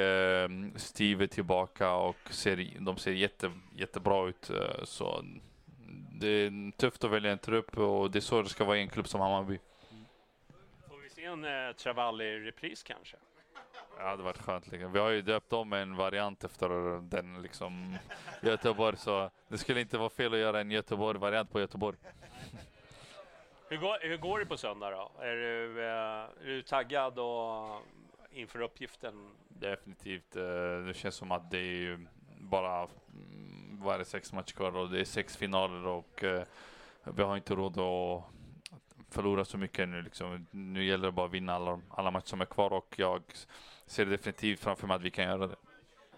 Steve 0.75 1.23
är 1.23 1.27
tillbaka 1.27 1.93
och 1.93 2.17
ser, 2.29 2.67
de 2.79 2.97
ser 2.97 3.11
jätte, 3.11 3.51
jättebra 3.75 4.27
ut. 4.29 4.51
Så 4.83 5.23
det 6.11 6.27
är 6.27 6.71
tufft 6.71 7.03
att 7.03 7.11
välja 7.11 7.31
en 7.31 7.37
trupp 7.37 7.77
och 7.77 8.11
det 8.11 8.19
är 8.19 8.21
så 8.21 8.41
det 8.41 8.49
ska 8.49 8.63
vara 8.63 8.77
i 8.77 8.81
en 8.81 8.89
klubb 8.89 9.07
som 9.07 9.21
Hammarby. 9.21 9.59
Får 10.89 10.97
vi 10.97 11.09
se 11.09 11.25
en 11.25 11.45
eh, 11.45 11.73
Travalli-repris 11.75 12.83
kanske? 12.83 13.17
Ja, 13.97 14.03
det 14.03 14.09
hade 14.09 14.23
varit 14.23 14.41
skönt. 14.41 14.67
Liksom. 14.71 14.91
Vi 14.91 14.99
har 14.99 15.09
ju 15.09 15.21
döpt 15.21 15.53
om 15.53 15.73
en 15.73 15.95
variant 15.95 16.43
efter 16.43 16.69
den 17.01 17.41
liksom 17.41 17.97
Göteborg, 18.41 18.97
så 18.97 19.29
det 19.47 19.57
skulle 19.57 19.81
inte 19.81 19.97
vara 19.97 20.09
fel 20.09 20.33
att 20.33 20.39
göra 20.39 20.61
en 20.61 20.71
Göteborg-variant 20.71 21.51
på 21.51 21.59
Göteborg. 21.59 21.97
Hur 23.69 23.77
går, 23.77 23.97
hur 24.01 24.17
går 24.17 24.39
det 24.39 24.45
på 24.45 24.57
söndag 24.57 24.91
då? 24.91 25.11
Är 25.21 25.35
du, 25.35 25.81
eh, 25.81 25.89
är 25.89 26.45
du 26.45 26.61
taggad 26.61 27.19
och 27.19 27.81
inför 28.31 28.61
uppgiften? 28.61 29.31
Definitivt. 29.49 30.35
Eh, 30.35 30.43
det 30.87 30.93
känns 30.95 31.15
som 31.15 31.31
att 31.31 31.51
det 31.51 31.57
är 31.57 32.07
bara 32.37 32.77
mm, 32.83 33.79
vad 33.81 33.95
är 33.95 33.99
det, 33.99 34.05
sex 34.05 34.33
matcher 34.33 34.53
kvar 34.53 34.75
och 34.75 34.89
det 34.89 34.99
är 34.99 35.05
sex 35.05 35.37
finaler 35.37 35.87
och 35.87 36.23
eh, 36.23 36.43
vi 37.03 37.23
har 37.23 37.35
inte 37.35 37.55
råd 37.55 37.79
att 37.79 38.23
förlora 39.09 39.45
så 39.45 39.57
mycket 39.57 39.89
nu. 39.89 40.01
Liksom. 40.01 40.47
Nu 40.51 40.85
gäller 40.85 41.05
det 41.05 41.11
bara 41.11 41.25
att 41.25 41.31
vinna 41.31 41.53
alla, 41.53 41.81
alla 41.89 42.11
matcher 42.11 42.27
som 42.27 42.41
är 42.41 42.45
kvar 42.45 42.73
och 42.73 42.95
jag 42.97 43.23
ser 43.87 44.05
definitivt 44.05 44.59
framför 44.59 44.87
mig 44.87 44.95
att 44.95 45.01
vi 45.01 45.11
kan 45.11 45.25
göra 45.25 45.47
det. 45.47 45.55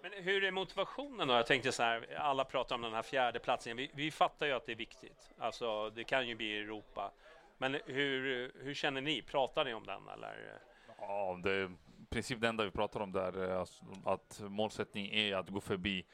Men 0.01 0.11
hur 0.13 0.43
är 0.43 0.51
motivationen 0.51 1.27
då? 1.27 1.33
Jag 1.33 1.45
tänkte 1.45 1.71
så 1.71 1.83
här, 1.83 2.15
alla 2.17 2.45
pratar 2.45 2.75
om 2.75 2.81
den 2.81 2.93
här 2.93 3.01
fjärde 3.01 3.39
platsen. 3.39 3.77
Vi, 3.77 3.91
vi 3.93 4.11
fattar 4.11 4.45
ju 4.45 4.53
att 4.53 4.65
det 4.65 4.71
är 4.71 4.75
viktigt. 4.75 5.31
Alltså, 5.37 5.89
det 5.89 6.03
kan 6.03 6.27
ju 6.27 6.35
bli 6.35 6.59
Europa. 6.59 7.11
Men 7.57 7.77
hur, 7.85 8.51
hur 8.63 8.73
känner 8.73 9.01
ni? 9.01 9.21
Pratar 9.21 9.65
ni 9.65 9.73
om 9.73 9.85
den 9.85 10.07
eller? 10.07 10.59
Ja, 10.99 11.39
det 11.43 11.51
är 11.51 11.65
i 11.65 12.05
princip 12.09 12.41
det 12.41 12.47
enda 12.47 12.63
vi 12.63 12.71
pratar 12.71 12.99
om 12.99 13.11
där 13.11 13.37
är 13.37 13.55
alltså 13.55 13.85
att 14.05 14.41
målsättningen 14.43 15.13
är 15.13 15.35
att 15.35 15.49
gå 15.49 15.61
förbi 15.61 16.05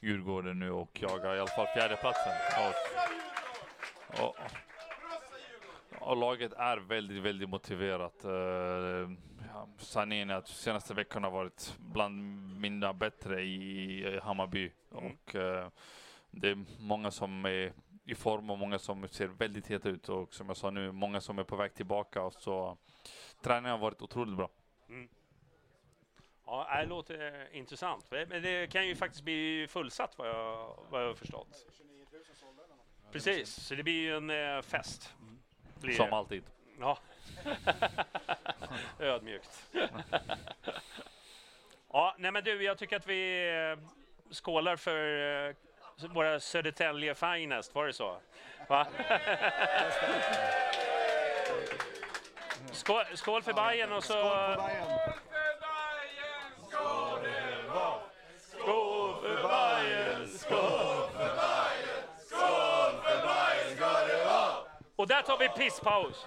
Djurgården 0.00 0.58
nu 0.58 0.70
och 0.70 1.02
jaga 1.02 1.36
i 1.36 1.38
alla 1.38 1.46
fall 1.46 1.66
fjärdeplatsen. 1.66 2.32
Och, 4.18 4.24
och, 4.24 4.36
och 6.00 6.16
laget 6.16 6.52
är 6.52 6.76
väldigt, 6.76 7.22
väldigt 7.22 7.48
motiverat. 7.48 8.24
Sanningen 9.78 10.30
är 10.30 10.34
att 10.34 10.48
senaste 10.48 10.94
veckan 10.94 11.24
har 11.24 11.30
varit 11.30 11.76
bland 11.78 12.16
mina 12.60 12.92
bättre 12.92 13.42
i 13.42 14.20
Hammarby. 14.22 14.72
Mm. 14.92 15.04
Och 15.04 15.34
uh, 15.34 15.68
det 16.30 16.48
är 16.48 16.64
många 16.80 17.10
som 17.10 17.44
är 17.44 17.72
i 18.04 18.14
form 18.14 18.50
och 18.50 18.58
många 18.58 18.78
som 18.78 19.08
ser 19.08 19.26
väldigt 19.26 19.66
heta 19.66 19.88
ut. 19.88 20.08
Och 20.08 20.34
som 20.34 20.46
jag 20.48 20.56
sa 20.56 20.70
nu, 20.70 20.92
många 20.92 21.20
som 21.20 21.38
är 21.38 21.44
på 21.44 21.56
väg 21.56 21.74
tillbaka. 21.74 22.22
Och 22.22 22.34
så 22.34 22.78
träningen 23.42 23.70
har 23.70 23.78
varit 23.78 24.02
otroligt 24.02 24.36
bra. 24.36 24.50
Mm. 24.88 25.08
Ja, 26.46 26.80
det 26.80 26.86
låter 26.86 27.48
intressant. 27.52 28.10
Men 28.10 28.42
det 28.42 28.72
kan 28.72 28.86
ju 28.86 28.96
faktiskt 28.96 29.24
bli 29.24 29.66
fullsatt 29.70 30.18
vad 30.18 30.28
jag, 30.28 30.78
vad 30.90 31.02
jag 31.02 31.08
har 31.08 31.14
förstått. 31.14 31.66
Precis, 33.12 33.48
så 33.48 33.74
det 33.74 33.82
blir 33.82 34.00
ju 34.00 34.16
en 34.16 34.30
eh, 34.30 34.62
fest. 34.62 35.14
Blir 35.80 35.94
Som 35.94 36.12
alltid. 36.12 36.42
Ja. 36.80 36.98
Ödmjukt. 38.98 39.70
ja, 41.92 42.14
nej 42.18 42.30
men 42.32 42.44
du, 42.44 42.64
jag 42.64 42.78
tycker 42.78 42.96
att 42.96 43.06
vi 43.06 43.50
eh, 43.50 43.78
skålar 44.30 44.76
för 44.76 45.48
eh, 45.48 45.54
våra 46.08 46.40
Södertälje 46.40 47.14
Finest, 47.14 47.74
var 47.74 47.86
det 47.86 47.92
så? 47.92 48.16
Va? 48.68 48.86
skål, 52.72 53.04
skål 53.14 53.42
för 53.42 53.52
Bajen 53.52 53.92
och 53.92 54.04
så... 54.04 54.12
Skål 54.12 54.56
för 54.56 55.02
Bajen! 55.60 56.28
Skål 58.68 59.22
för 59.22 59.42
Bajen, 59.42 60.28
skål 60.28 61.08
för 61.12 61.36
Bajen, 61.36 62.02
skål 62.28 62.92
för 63.02 63.26
Bajen 63.26 63.76
ska 63.76 64.06
det 64.06 64.24
vara! 64.24 64.54
Och 64.96 65.06
där 65.08 65.22
tar 65.22 65.38
vi 65.38 65.48
pisspaus. 65.48 66.26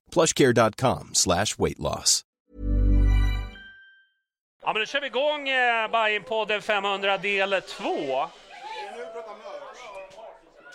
Plushcare.com 0.13 1.09
slash 1.13 1.45
weight 1.57 1.79
loss. 1.79 2.21
Ja, 4.63 4.73
men 4.73 4.81
då 4.81 4.85
kör 4.85 5.01
vi 5.01 5.07
igång 5.07 5.49
eh, 5.49 5.91
Bajenpodden 5.91 6.61
500 6.61 7.17
del 7.17 7.61
2. 7.61 8.27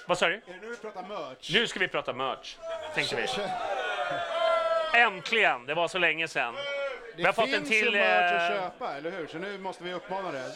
Vad 0.07 0.18
sa 0.18 0.28
du? 0.28 0.34
Är 0.34 0.41
det 0.47 0.61
nu 0.62 0.68
vi 0.70 0.76
pratar 0.76 1.03
merch? 1.03 1.51
Nu 1.53 1.66
ska 1.66 1.78
vi 1.78 1.89
prata 1.89 2.12
merch, 2.12 2.57
tänkte 2.95 3.16
vi. 3.16 3.26
Äntligen! 5.01 5.66
Det 5.66 5.74
var 5.74 5.89
så 5.89 5.99
länge 5.99 6.28
sedan. 6.28 6.55
Det 6.55 6.62
Vi 7.16 7.24
har 7.24 7.32
fått 7.32 7.45
finns 7.45 7.57
en 7.57 7.64
till... 7.64 7.84
ju 7.84 7.91
merch 7.91 8.32
att 8.32 8.51
eh, 8.51 8.57
köpa, 8.57 8.97
eller 8.97 9.11
hur? 9.11 9.26
Så 9.26 9.39
nu 9.39 9.59
måste 9.59 9.84
vi 9.84 9.93
uppmana 9.93 10.32
det. 10.32 10.53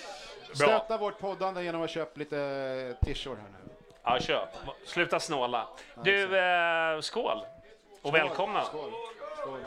Stötta 0.54 0.96
vårt 0.96 1.18
poddande 1.18 1.62
genom 1.62 1.82
att 1.82 1.90
köpa 1.90 2.10
lite 2.18 2.96
t-shirt 3.04 3.38
här 3.38 3.48
nu. 3.64 3.72
Ja, 4.04 4.18
köp. 4.20 4.48
Sluta 4.86 5.20
snåla. 5.20 5.68
Du, 6.04 6.38
eh, 6.38 7.00
skål! 7.00 7.44
Och 8.02 8.14
välkomna. 8.14 8.64
Skål. 8.64 8.92
Skål. 9.40 9.58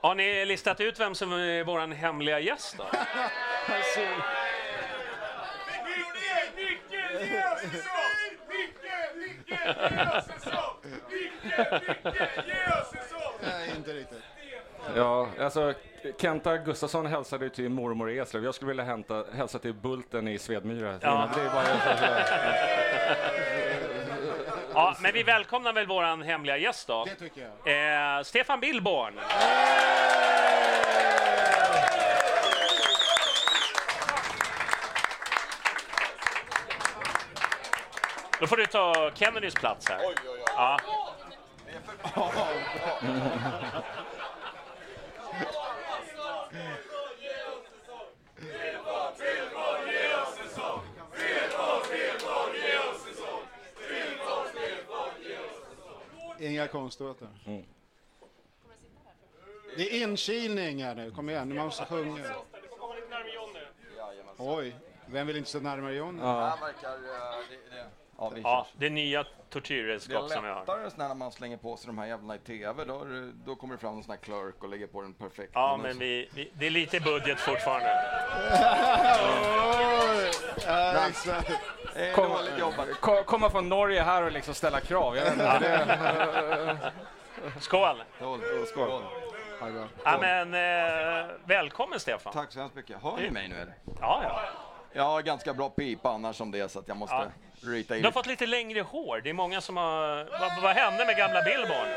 Har 0.00 0.14
ni 0.14 0.44
listat 0.44 0.80
ut 0.80 1.00
vem 1.00 1.14
som 1.14 1.32
är 1.32 1.64
vår 1.64 1.94
hemliga 1.94 2.40
gäst 2.40 2.76
då? 2.78 2.84
Nej, 13.42 13.72
inte 13.76 13.92
riktigt. 13.92 14.22
Ja, 14.96 15.28
alltså 15.40 15.74
Kenta 16.20 16.56
Gustafsson 16.56 17.06
hälsade 17.06 17.44
ju 17.44 17.50
till 17.50 17.68
mormor 17.68 18.10
i 18.10 18.18
Eslöv. 18.18 18.44
Jag 18.44 18.54
skulle 18.54 18.68
vilja 18.68 18.84
hämta, 18.84 19.24
hälsa 19.32 19.58
till 19.58 19.74
Bulten 19.74 20.28
i 20.28 20.38
Svedmyra. 20.38 20.98
Ja. 21.02 21.30
Det 21.34 21.40
är 21.40 21.50
bara, 21.50 21.64
Ja, 24.78 24.96
men 25.00 25.12
vi 25.12 25.22
välkomnar 25.22 25.72
väl 25.72 25.86
vår 25.86 26.24
hemliga 26.24 26.56
gäst 26.56 26.88
då. 26.88 27.04
Det 27.04 27.14
tycker 27.14 27.50
jag. 27.64 28.18
Eh, 28.18 28.22
Stefan 28.22 28.60
Billborn. 28.60 29.20
Då 38.40 38.46
får 38.46 38.56
du 38.56 38.66
ta 38.66 39.10
Kennedys 39.14 39.54
plats 39.54 39.88
här. 39.88 40.00
Ja. 40.56 40.78
Inga 56.40 56.68
konstigheter. 56.68 57.28
Det 59.76 59.82
är 59.82 60.02
inkilning 60.02 60.82
här 60.84 60.94
nu, 60.94 61.10
kom 61.10 61.30
igen, 61.30 61.48
man 61.56 61.64
måste 61.64 61.84
sjunga. 61.84 62.24
Oj, 64.38 64.76
vem 65.06 65.26
vill 65.26 65.36
inte 65.36 65.48
stå 65.48 65.60
närmare 65.60 65.94
Johnny? 65.94 66.20
ja. 66.22 66.58
Ja, 66.82 67.38
vi 67.50 68.07
ja, 68.18 68.30
kör. 68.34 68.64
det 68.72 68.90
nya 68.90 69.22
Det 69.22 69.28
tortyrredskap 69.50 70.30
som 70.30 70.42
vi 70.42 70.48
är 70.48 70.52
har. 70.54 70.60
lättare 70.60 71.08
när 71.08 71.14
man 71.14 71.32
slänger 71.32 71.56
på 71.56 71.76
sig 71.76 71.86
de 71.86 71.98
här 71.98 72.06
jävlarna 72.06 72.34
i 72.34 72.38
TV. 72.38 72.84
Då, 72.84 73.00
är 73.00 73.04
det- 73.06 73.32
då 73.46 73.54
kommer 73.56 73.74
det 73.74 73.80
fram 73.80 73.96
en 73.96 74.02
sån 74.02 74.10
här 74.10 74.18
clerk 74.18 74.62
och 74.62 74.68
lägger 74.68 74.86
på 74.86 75.02
den 75.02 75.14
perfekt. 75.14 75.50
Ja, 75.54 75.78
men 75.82 75.98
vi, 75.98 76.28
vi, 76.34 76.50
det 76.54 76.66
är 76.66 76.70
lite 76.70 77.00
budget 77.00 77.40
fortfarande. 77.40 77.88
Ja. 80.66 81.08
Det 81.94 82.06
är 82.08 82.94
Kom- 83.00 83.24
Komma 83.24 83.50
från 83.50 83.68
Norge 83.68 84.02
här 84.02 84.22
och 84.22 84.32
liksom 84.32 84.54
ställa 84.54 84.80
krav. 84.80 85.16
Jag 85.16 85.24
vet 85.24 85.32
inte, 85.32 85.58
det, 85.58 86.92
Skål! 87.60 88.02
Dåligt. 88.20 88.68
Skål. 88.68 89.02
Ja, 90.04 90.18
men, 90.20 90.54
eh, 90.54 91.26
välkommen 91.44 92.00
Stefan. 92.00 92.32
Tack 92.32 92.52
så 92.52 92.60
hemskt 92.60 92.74
mycket. 92.76 93.02
Hör 93.02 93.16
ni 93.16 93.30
mig 93.30 93.48
nu 93.48 93.54
eller? 93.54 93.74
Ja, 94.00 94.20
ja. 94.24 94.40
Jag 94.92 95.02
har 95.02 95.22
ganska 95.22 95.54
bra 95.54 95.70
pipa 95.70 96.10
annars 96.10 96.36
som 96.36 96.50
det 96.50 96.60
är 96.60 96.68
så 96.68 96.78
att 96.78 96.88
jag 96.88 96.96
måste 96.96 97.14
Ja. 97.14 97.70
rita 97.72 97.96
i 97.96 98.00
Du 98.00 98.06
har 98.06 98.12
fått 98.12 98.26
lite 98.26 98.46
längre 98.46 98.80
hår. 98.80 99.20
Det 99.24 99.30
är 99.30 99.34
många 99.34 99.60
som 99.60 99.76
har... 99.76 100.16
Vad, 100.40 100.62
vad 100.62 100.76
hände 100.76 101.06
med 101.06 101.16
gamla 101.16 101.42
Billborn? 101.42 101.88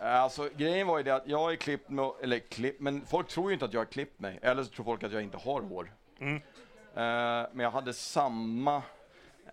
Alltså 0.00 0.48
grejen 0.56 0.86
var 0.86 0.98
ju 0.98 1.04
det 1.04 1.14
att 1.14 1.26
jag 1.28 1.52
är 1.52 1.56
klippt 1.56 1.88
med, 1.90 2.10
eller 2.22 2.38
klipp, 2.38 2.80
men 2.80 3.06
folk 3.06 3.28
tror 3.28 3.50
ju 3.50 3.52
inte 3.54 3.64
att 3.64 3.72
jag 3.72 3.80
har 3.80 3.84
klippt 3.86 4.20
mig. 4.20 4.38
Eller 4.42 4.62
så 4.62 4.70
tror 4.70 4.84
folk 4.84 5.02
att 5.02 5.12
jag 5.12 5.22
inte 5.22 5.36
har 5.36 5.60
hår. 5.60 5.92
Mm. 6.20 6.36
Eh, 6.36 6.42
men 7.52 7.58
jag 7.58 7.70
hade 7.70 7.92
samma 7.92 8.82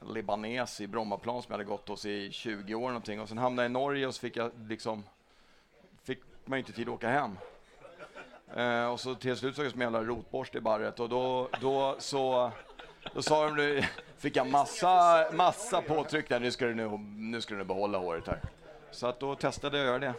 libanes 0.02 0.82
i 0.82 0.88
Brommaplan 0.88 1.42
som 1.42 1.52
jag 1.52 1.54
hade 1.58 1.64
gått 1.70 1.88
hos 1.88 2.06
i 2.06 2.32
20 2.32 2.76
år 2.76 2.88
någonting. 2.88 3.22
Och 3.22 3.30
sen 3.30 3.38
hamnade 3.38 3.64
jag 3.64 3.70
i 3.70 3.74
Norge 3.74 4.08
och 4.08 4.16
så 4.16 4.22
fick 4.22 4.38
jag 4.38 4.52
liksom, 4.70 5.04
fick 6.04 6.20
man 6.46 6.60
inte 6.60 6.72
tid 6.72 6.88
att 6.88 6.94
åka 6.94 7.10
hem. 7.10 7.38
Eh, 8.56 8.86
och 8.86 9.00
så 9.00 9.16
till 9.16 9.38
slut 9.38 9.56
så 9.56 9.64
jag 9.64 9.72
som 9.72 9.82
en 9.82 9.94
jävla 9.94 10.10
rotborste 10.10 10.58
i 10.58 10.62
barret 10.62 11.00
och 11.00 11.10
då, 11.10 11.50
då 11.62 11.96
så, 12.00 12.52
då 13.14 13.22
sa 13.22 13.46
de, 13.46 13.56
nu 13.56 13.84
fick 14.18 14.36
jag 14.36 14.48
massa, 14.48 15.28
massa 15.34 15.82
påtryck 15.82 16.30
där, 16.30 16.40
nu 16.40 16.52
ska 16.52 16.66
du, 16.66 16.76
nu, 16.76 16.88
nu 17.18 17.42
ska 17.42 17.56
du 17.56 17.64
behålla 17.64 17.98
håret 17.98 18.28
här. 18.28 18.40
Så 18.92 19.08
att 19.08 19.20
då 19.20 19.36
testade 19.36 19.78
jag 19.78 19.84
att 19.84 19.90
göra 19.90 20.00
det. 20.00 20.14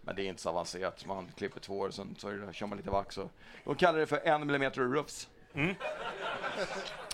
Men 0.00 0.16
det 0.16 0.22
är 0.22 0.26
inte 0.26 0.42
så 0.42 0.48
avancerat, 0.48 1.06
man 1.06 1.28
klipper 1.36 1.60
två 1.60 1.78
år, 1.78 1.90
sen 1.90 2.14
så 2.18 2.30
det, 2.30 2.52
kör 2.52 2.66
man 2.66 2.78
lite 2.78 2.90
vax 2.90 3.18
och 3.18 3.30
de 3.64 3.74
kallar 3.74 3.98
det 3.98 4.06
för 4.06 4.20
en 4.24 4.46
millimeter 4.46 4.80
rufs. 4.80 5.28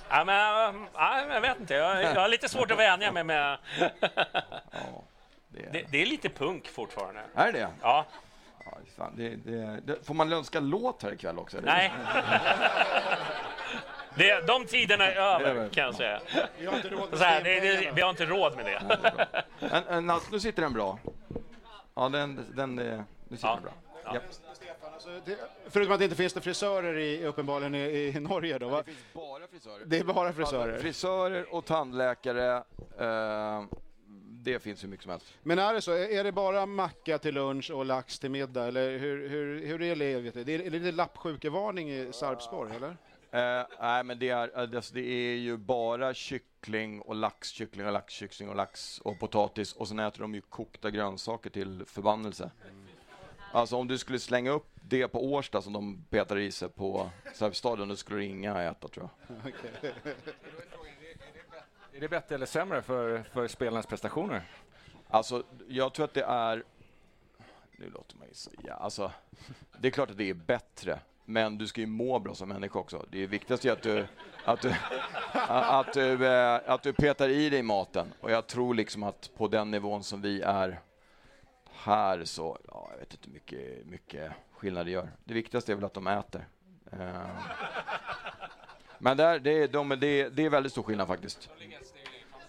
Ja, 0.09 0.25
men, 0.25 0.87
ja, 0.95 1.27
jag 1.29 1.41
vet 1.41 1.61
inte. 1.61 1.75
Jag, 1.75 2.03
jag 2.03 2.21
har 2.21 2.29
lite 2.29 2.49
svårt 2.49 2.71
att 2.71 2.79
vänja 2.79 3.13
mig 3.13 3.25
med... 3.25 3.59
Ja, 4.71 5.03
det 5.49 5.67
är, 5.67 5.73
Det, 5.73 5.85
det 5.91 6.03
är 6.03 6.07
lite 6.07 6.29
punk 6.29 6.69
fortfarande. 6.69 7.21
är 7.35 7.53
det 7.53 7.69
Ja, 7.83 8.07
fan, 8.97 9.13
det, 9.17 9.29
det, 9.29 9.81
det? 9.85 10.07
Får 10.07 10.15
man 10.15 10.33
önska 10.33 10.61
låt 10.61 11.03
här 11.03 11.13
ikväll 11.13 11.39
också? 11.39 11.59
eller? 11.59 11.67
nej. 11.67 11.93
Det, 14.15 14.47
de 14.47 14.67
tiderna 14.67 15.07
är 15.07 15.17
över, 15.17 15.69
kan 15.69 15.85
jag 15.85 15.95
säga. 15.95 16.21
Vi 16.59 16.67
har 16.67 16.77
inte 16.77 16.89
råd 16.89 17.11
med 17.11 17.19
här, 17.19 17.43
det, 17.45 17.93
vi 17.95 18.03
har 18.03 18.11
inte 18.11 18.27
råd 18.27 18.57
med 18.57 18.65
det. 18.65 18.83
En, 19.67 19.83
en, 19.89 20.11
alltså, 20.11 20.29
nu 20.33 20.41
sitter 20.41 20.63
den 20.63 20.73
bra. 20.73 20.99
Ja, 21.95 22.09
den, 22.09 22.47
den, 22.55 22.79
eh, 22.79 23.01
nu 23.29 23.37
sitter 23.37 23.49
Ja. 23.49 23.55
den 23.55 23.63
bra. 23.63 23.73
Ja. 24.05 24.21
Stefan, 24.55 24.95
alltså, 24.95 25.09
det, 25.25 25.37
förutom 25.69 25.93
att 25.93 25.99
det 25.99 26.05
inte 26.05 26.17
finns 26.17 26.33
det 26.33 26.41
frisörer 26.41 26.99
i, 26.99 27.25
uppenbarligen 27.25 27.75
i, 27.75 28.13
i 28.17 28.21
Norge 28.21 28.59
då, 28.59 28.69
va? 28.69 28.77
Det 28.77 28.85
finns 28.85 28.99
bara 29.13 29.47
frisörer. 29.51 29.85
Det 29.87 29.99
är 29.99 30.05
bara 30.05 30.33
frisörer. 30.33 30.79
Frisörer 30.79 31.55
och 31.55 31.65
tandläkare. 31.65 32.57
Eh, 32.99 33.63
det 34.43 34.59
finns 34.59 34.85
hur 34.85 34.89
mycket 34.89 35.03
som 35.03 35.11
helst. 35.11 35.27
Men 35.43 35.59
är 35.59 35.75
det 35.75 35.81
så, 35.81 35.93
är 35.93 36.25
det 36.25 36.33
bara 36.33 36.67
macka 36.67 37.19
till 37.19 37.35
lunch 37.35 37.71
och 37.71 37.85
lax 37.85 38.19
till 38.19 38.31
middag, 38.31 38.67
eller 38.67 38.99
hur, 38.99 39.29
hur, 39.29 39.67
hur 39.67 39.83
är 39.83 39.97
livet? 39.97 40.35
Det 40.35 40.55
är, 40.55 40.61
är 40.61 40.81
det 40.81 40.93
lappsjukevarning 40.93 41.91
i 41.91 42.09
Sarpsborg, 42.13 42.77
eller? 42.77 42.97
Eh, 43.33 43.67
nej, 43.81 44.05
men 44.05 44.19
det 44.19 44.29
är, 44.29 44.59
alltså, 44.59 44.95
det 44.95 45.01
är 45.01 45.37
ju 45.37 45.57
bara 45.57 46.15
kyckling 46.15 47.01
och 47.01 47.15
lax, 47.15 47.49
kyckling 47.49 47.87
och 47.87 47.93
lax, 47.93 48.15
kyckling 48.15 48.49
och 48.49 48.57
lax 48.57 48.99
och 48.99 49.19
potatis 49.19 49.73
och 49.73 49.89
sen 49.89 49.99
äter 49.99 50.21
de 50.21 50.35
ju 50.35 50.41
kokta 50.41 50.91
grönsaker 50.91 51.51
till 51.51 51.85
förbannelse. 51.87 52.51
Alltså 53.53 53.77
om 53.77 53.89
du 53.89 53.99
skulle 53.99 54.19
slänga 54.19 54.51
upp 54.51 54.71
det 54.75 55.09
på 55.09 55.33
Årsta 55.33 55.63
som 55.63 55.73
de 55.73 56.05
petar 56.11 56.39
i 56.39 56.53
sig 56.53 56.69
på 56.69 57.11
Sarpsstadion, 57.35 57.89
då 57.89 57.97
skulle 57.97 58.25
inga 58.25 58.63
äta 58.63 58.89
tror 58.89 59.09
jag. 59.29 59.53
är 61.93 62.01
det 62.01 62.09
bättre 62.09 62.35
eller 62.35 62.47
sämre 62.47 62.83
för, 62.83 63.23
för 63.23 63.49
spelarnas 63.49 63.87
prestationer? 63.87 64.43
Alltså, 65.09 65.43
jag 65.69 65.93
tror 65.95 66.05
att 66.05 66.15
det 66.15 66.25
är... 66.25 66.65
Nu 67.73 67.91
låter 67.91 68.17
man 68.17 68.29
ju 68.29 68.35
säga... 68.35 68.75
Alltså, 68.75 69.13
det 69.79 69.89
är 69.89 69.93
klart 69.93 70.11
att 70.11 70.17
det 70.17 70.31
är 70.31 70.35
bättre, 70.35 70.99
men 71.25 71.59
du 71.59 71.67
ska 71.67 71.81
ju 71.81 71.87
må 71.87 72.19
bra 72.19 72.35
som 72.35 72.49
människa 72.49 72.79
också. 72.79 73.07
Det 73.11 73.23
är 73.23 73.27
viktigast 73.27 73.65
är 73.65 73.73
att 73.73 73.83
du, 73.83 74.07
att 74.45 74.63
du, 74.63 74.75
att 75.33 75.93
du, 75.93 76.27
eh, 76.27 76.61
att 76.67 76.83
du 76.83 76.93
petar 76.93 77.29
i 77.29 77.51
dig 77.51 77.63
maten. 77.63 78.13
Och 78.21 78.31
jag 78.31 78.47
tror 78.47 78.75
liksom 78.75 79.03
att 79.03 79.31
på 79.37 79.49
den 79.49 79.71
nivån 79.71 80.05
som 80.05 80.23
vi 80.23 80.41
är 80.43 80.81
här 81.73 82.25
så, 82.25 82.59
ja, 82.69 82.89
jag 82.93 82.99
vet 82.99 83.15
inte 83.15 83.27
hur 83.27 83.35
mycket, 83.35 83.87
mycket 83.87 84.33
skillnad 84.53 84.87
det 84.87 84.91
gör. 84.91 85.11
Det 85.25 85.35
viktigaste 85.35 85.73
är 85.73 85.77
väl 85.77 85.85
att 85.85 85.95
de 85.95 86.07
äter. 86.07 86.47
Eh. 86.93 87.27
Men 89.03 89.17
där, 89.17 89.39
det, 89.39 89.51
är, 89.51 89.69
de, 89.69 89.89
det, 89.89 90.07
är, 90.07 90.31
det 90.31 90.45
är 90.45 90.51
väldigt 90.51 90.73
stor 90.73 90.83
skillnad 90.83 91.09
faktiskt. 91.09 91.51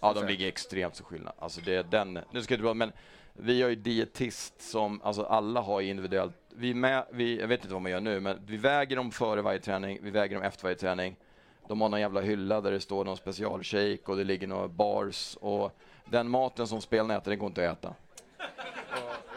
Ja, 0.02 0.14
de 0.14 0.28
ligger 0.28 0.48
extremt 0.48 0.96
stor 0.96 1.06
skillnad. 1.06 1.34
Alltså 1.40 1.62
det 1.62 1.76
är 1.76 1.84
den, 1.84 2.20
nu 2.32 2.42
ska 2.42 2.58
det 2.58 2.64
vara, 2.64 2.74
men 2.74 2.92
vi 3.34 3.62
har 3.62 3.70
ju 3.70 3.76
dietist 3.76 4.62
som, 4.62 5.02
alltså 5.02 5.24
alla 5.24 5.62
har 5.62 5.82
individuellt, 5.82 6.36
vi, 6.56 6.74
med, 6.74 7.06
vi 7.12 7.40
jag 7.40 7.48
vet 7.48 7.62
inte 7.62 7.74
vad 7.74 7.82
man 7.82 7.92
gör 7.92 8.00
nu, 8.00 8.20
men 8.20 8.40
vi 8.46 8.58
väger 8.58 8.96
dem 8.96 9.12
före 9.12 9.42
varje 9.42 9.60
träning, 9.60 10.00
vi 10.02 10.10
väger 10.10 10.36
dem 10.36 10.44
efter 10.44 10.64
varje 10.64 10.76
träning. 10.76 11.16
De 11.68 11.82
har 11.82 11.90
någon 11.90 12.00
jävla 12.00 12.22
hylla 12.22 12.62
där 12.62 12.72
det 12.72 12.80
står 12.80 13.06
någon 13.06 13.18
specialshake 13.18 14.02
och 14.06 14.18
det 14.18 14.24
ligger 14.24 14.48
några 14.48 14.68
bars 14.68 15.38
och 15.42 15.80
den 16.06 16.30
maten 16.30 16.68
som 16.68 16.82
spelarna 16.82 17.18
äter, 17.18 17.32
den 17.32 17.40
går 17.40 17.48
inte 17.48 17.70
att 17.70 17.78
äta. 17.78 17.94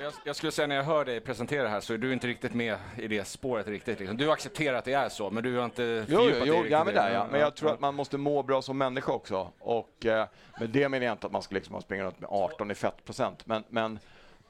Jag, 0.05 0.13
jag 0.25 0.37
skulle 0.37 0.53
säga 0.53 0.67
när 0.67 0.77
jag 0.77 0.85
hör 0.85 1.05
dig 1.05 1.21
presentera 1.21 1.69
här 1.69 1.81
så 1.81 1.95
är 1.95 1.99
du 1.99 2.13
inte 2.13 2.27
riktigt 2.27 2.55
med 2.55 2.79
i 2.97 3.09
det 3.09 3.25
spåret 3.25 3.67
riktigt. 3.67 3.99
Liksom. 3.99 4.17
Du 4.17 4.31
accepterar 4.33 4.77
att 4.79 4.85
det 4.85 4.93
är 4.93 5.09
så, 5.09 5.31
men 5.31 5.43
du 5.45 5.57
har 5.57 5.65
inte 5.65 6.05
Jo, 6.09 6.17
fördjupat 6.19 6.39
jo, 6.39 6.45
dig 6.45 6.47
jo 6.47 6.55
riktigt 6.55 6.73
ja, 6.73 6.83
i 6.83 6.85
men 6.85 6.95
det. 6.95 7.01
där, 7.01 7.15
ja. 7.15 7.27
men 7.31 7.41
jag 7.41 7.57
tror 7.57 7.73
att 7.73 7.81
man 7.81 7.95
måste 7.95 8.19
må 8.19 8.43
bra 8.43 8.63
som 8.63 8.79
människa 8.79 9.13
också. 9.13 9.53
Och 9.59 10.07
eh, 10.07 10.27
med 10.61 10.71
det 10.71 10.89
menar 10.89 11.07
jag 11.07 11.13
inte 11.15 11.27
att 11.27 11.33
man 11.33 11.43
ska 11.43 11.55
liksom 11.55 11.83
springa 11.83 12.05
runt 12.05 12.21
med 12.21 12.31
18 12.33 12.71
i 12.71 12.75
fettprocent. 12.75 13.47
Men, 13.47 13.65
men 13.69 13.99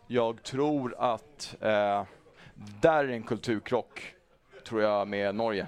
jag 0.06 0.42
tror 0.42 0.94
att 0.98 1.56
eh, 1.60 2.04
där 2.80 3.04
är 3.04 3.08
en 3.08 3.22
kulturkrock, 3.22 4.14
tror 4.66 4.82
jag, 4.82 5.08
med 5.08 5.34
Norge. 5.34 5.66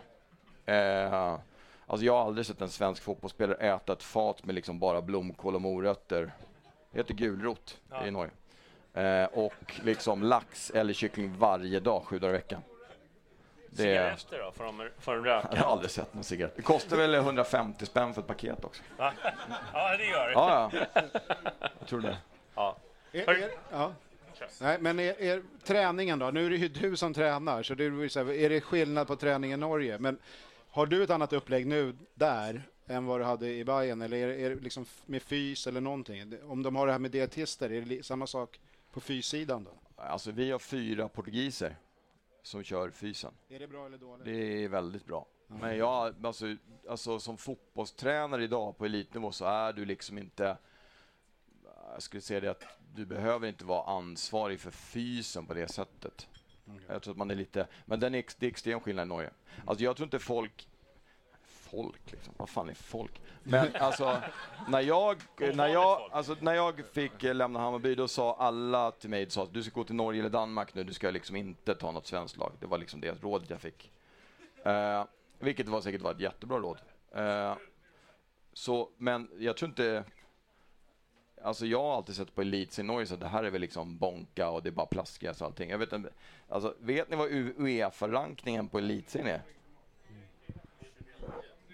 Eh, 0.64 1.38
alltså 1.86 2.06
jag 2.06 2.12
har 2.12 2.26
aldrig 2.26 2.46
sett 2.46 2.60
en 2.60 2.70
svensk 2.70 3.02
fotbollsspelare 3.02 3.56
äta 3.56 3.92
ett 3.92 4.02
fat 4.02 4.44
med 4.44 4.54
liksom 4.54 4.78
bara 4.78 5.02
blomkål 5.02 5.54
och 5.54 5.62
morötter. 5.62 6.32
Det 6.92 6.98
heter 6.98 7.14
gulrot 7.14 7.80
i 8.06 8.10
Norge. 8.10 8.32
Eh, 8.96 9.24
och 9.24 9.54
liksom 9.82 10.22
lax 10.22 10.70
eller 10.70 10.92
kyckling 10.92 11.34
varje 11.38 11.80
dag, 11.80 12.02
sju 12.04 12.18
dagar 12.18 12.34
i 12.34 12.36
veckan. 12.36 12.62
Det 13.70 13.76
Cigaretter 13.82 14.38
då? 14.44 14.52
Får 14.52 14.64
de, 14.64 14.88
får 14.98 15.14
de 15.16 15.24
jag 15.26 15.36
röka? 15.44 15.62
har 15.62 15.72
aldrig 15.72 15.90
sett 15.90 16.14
någon 16.14 16.24
cigarett. 16.24 16.56
Det 16.56 16.62
kostar 16.62 16.96
väl 16.96 17.14
150 17.14 17.86
spänn 17.86 18.14
för 18.14 18.20
ett 18.20 18.26
paket 18.26 18.64
också. 18.64 18.82
Va? 18.96 19.12
Ja, 19.72 19.96
det 19.96 20.04
gör 20.04 20.26
det. 20.26 20.32
Ja, 20.32 20.70
ja. 20.72 21.02
Jag 21.78 21.88
tror 21.88 22.00
det. 22.00 22.16
Ja. 22.54 22.76
Er, 23.12 23.30
er, 23.30 23.50
ja. 23.70 23.92
Nej, 24.60 24.78
men 24.80 25.00
er, 25.00 25.20
er, 25.22 25.42
träningen 25.64 26.18
då? 26.18 26.30
Nu 26.30 26.46
är 26.46 26.50
det 26.50 26.56
ju 26.56 26.68
du 26.68 26.96
som 26.96 27.14
tränar, 27.14 27.62
så 27.62 27.74
det 27.74 27.84
är, 27.84 28.08
så 28.08 28.24
här, 28.24 28.32
är 28.32 28.50
det 28.50 28.60
skillnad 28.60 29.06
på 29.06 29.16
träning 29.16 29.52
i 29.52 29.56
Norge? 29.56 29.98
Men 29.98 30.18
har 30.70 30.86
du 30.86 31.02
ett 31.02 31.10
annat 31.10 31.32
upplägg 31.32 31.66
nu 31.66 31.96
där 32.14 32.62
än 32.86 33.06
vad 33.06 33.20
du 33.20 33.24
hade 33.24 33.48
i 33.52 33.64
Bayern 33.64 34.02
eller 34.02 34.16
är, 34.16 34.26
det- 34.28 34.34
är 34.42 34.50
det 34.50 34.56
liksom 34.56 34.86
med 35.06 35.22
fys 35.22 35.66
eller 35.66 35.80
någonting? 35.80 36.34
Om 36.48 36.62
de 36.62 36.76
har 36.76 36.86
det 36.86 36.92
här 36.92 36.98
med 36.98 37.10
dietister, 37.10 37.72
är 37.72 37.80
det 37.80 38.06
samma 38.06 38.26
sak 38.26 38.60
på 38.96 39.00
fyssidan 39.00 39.64
då? 39.64 39.70
Alltså 39.96 40.30
vi 40.30 40.50
har 40.50 40.58
fyra 40.58 41.08
portugiser 41.08 41.76
som 42.42 42.62
kör 42.62 42.90
fysen. 42.90 43.34
Är 43.48 43.58
det 43.58 43.66
bra 43.66 43.86
eller 43.86 43.98
dåligt? 43.98 44.24
Det 44.24 44.64
är 44.64 44.68
väldigt 44.68 45.06
bra. 45.06 45.26
Men 45.46 45.76
jag, 45.76 46.26
alltså, 46.26 46.56
alltså 46.88 47.18
som 47.18 47.36
fotbollstränare 47.36 48.44
idag 48.44 48.78
på 48.78 48.84
elitnivå 48.84 49.32
så 49.32 49.44
är 49.44 49.72
du 49.72 49.84
liksom 49.84 50.18
inte, 50.18 50.56
jag 51.92 52.02
skulle 52.02 52.20
säga 52.20 52.40
det 52.40 52.50
att 52.50 52.64
du 52.94 53.06
behöver 53.06 53.48
inte 53.48 53.64
vara 53.64 53.96
ansvarig 53.96 54.60
för 54.60 54.70
fysen 54.70 55.46
på 55.46 55.54
det 55.54 55.68
sättet. 55.68 56.28
Jag 56.88 57.02
tror 57.02 57.14
att 57.14 57.18
man 57.18 57.30
är 57.30 57.34
lite, 57.34 57.66
men 57.84 58.00
den 58.00 58.14
är, 58.14 58.24
det 58.38 58.46
är 58.46 58.50
extrem 58.50 58.80
skillnad 58.80 59.06
i 59.06 59.08
Norge. 59.08 59.30
Alltså 59.66 59.84
jag 59.84 59.96
tror 59.96 60.06
inte 60.06 60.18
folk, 60.18 60.68
folk 61.76 62.12
liksom, 62.12 62.34
vad 62.36 62.48
fan 62.48 62.68
är 62.68 62.74
folk? 62.74 63.20
Men 63.42 63.76
alltså, 63.76 64.22
när 64.68 64.80
jag, 64.80 65.16
när 65.54 65.68
jag, 65.68 66.08
alltså, 66.12 66.36
när 66.40 66.54
jag 66.54 66.86
fick 66.92 67.24
eh, 67.24 67.34
lämna 67.34 67.58
Hammarby 67.58 67.94
då 67.94 68.08
sa 68.08 68.36
alla 68.38 68.90
till 68.90 69.10
mig, 69.10 69.30
sa 69.30 69.42
att 69.42 69.54
du 69.54 69.62
ska 69.62 69.74
gå 69.74 69.84
till 69.84 69.94
Norge 69.94 70.20
eller 70.20 70.30
Danmark 70.30 70.74
nu, 70.74 70.84
du 70.84 70.94
ska 70.94 71.10
liksom 71.10 71.36
inte 71.36 71.74
ta 71.74 71.90
något 71.92 72.06
svenskt 72.06 72.36
lag. 72.36 72.52
Det 72.60 72.66
var 72.66 72.78
liksom 72.78 73.00
det 73.00 73.22
rådet 73.22 73.50
jag 73.50 73.60
fick. 73.60 73.92
Eh, 74.64 75.04
vilket 75.38 75.68
var 75.68 75.80
säkert 75.80 76.00
var 76.02 76.10
ett 76.10 76.20
jättebra 76.20 76.58
råd. 76.58 76.78
Eh, 77.14 77.56
så, 78.52 78.90
men 78.96 79.30
jag 79.38 79.56
tror 79.56 79.68
inte... 79.68 80.04
Alltså 81.42 81.66
jag 81.66 81.82
har 81.82 81.96
alltid 81.96 82.16
sett 82.16 82.34
på 82.34 82.40
elitserien 82.40 82.90
i 82.90 82.92
Norge 82.92 83.06
så 83.06 83.16
det 83.16 83.28
här 83.28 83.44
är 83.44 83.50
väl 83.50 83.60
liksom 83.60 83.98
bonka 83.98 84.50
och 84.50 84.62
det 84.62 84.68
är 84.68 84.72
bara 84.72 84.86
plaskgräs 84.86 85.40
och 85.40 85.46
allting. 85.46 85.70
Jag 85.70 85.78
vet 85.78 85.92
inte, 85.92 86.10
alltså 86.48 86.74
vet 86.78 87.10
ni 87.10 87.16
vad 87.16 87.30
Uefa-rankningen 87.30 88.68
på 88.68 88.78
elitserien 88.78 89.28
är? 89.28 89.42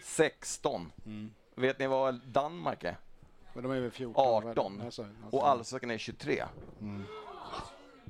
16. 0.02 0.92
Vet 1.54 1.78
ni 1.78 1.86
vad 1.86 2.20
Danmark 2.26 2.84
är? 2.84 2.96
Men 3.54 3.62
de 3.62 3.72
är 3.72 3.80
väl 3.80 3.90
14? 3.90 4.14
18. 4.26 4.80
Alltså, 4.80 5.06
Och 5.30 5.48
allsvenskan 5.48 5.90
är 5.90 5.98
23. 5.98 6.44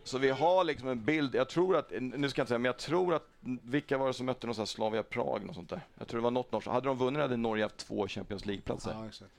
Så 0.04 0.18
vi 0.18 0.30
har 0.30 0.64
liksom 0.64 0.88
en 0.88 1.04
bild, 1.04 1.34
jag 1.34 1.48
tror 1.48 1.76
att, 1.76 1.90
nu 1.90 2.28
ska 2.30 2.40
jag 2.40 2.44
inte 2.44 2.48
säga, 2.48 2.58
men 2.58 2.64
jag 2.64 2.78
tror 2.78 3.14
att, 3.14 3.28
vilka 3.62 3.98
var 3.98 4.06
det 4.06 4.14
som 4.14 4.26
mötte 4.26 4.46
någon 4.46 4.54
sån 4.54 4.62
här 4.62 4.66
Slavia 4.66 5.02
Prag, 5.02 5.44
något 5.46 5.54
sånt 5.54 5.70
där? 5.70 5.80
Jag 5.98 6.08
tror 6.08 6.20
det 6.20 6.24
var 6.24 6.30
något 6.30 6.52
norskt. 6.52 6.70
Hade 6.70 6.86
de 6.86 6.98
vunnit 6.98 7.22
hade 7.22 7.36
Norge 7.36 7.64
haft 7.64 7.76
två 7.76 8.08
Champions 8.08 8.46
League-platser. 8.46 8.96
Ja, 9.00 9.06
exakt. 9.06 9.30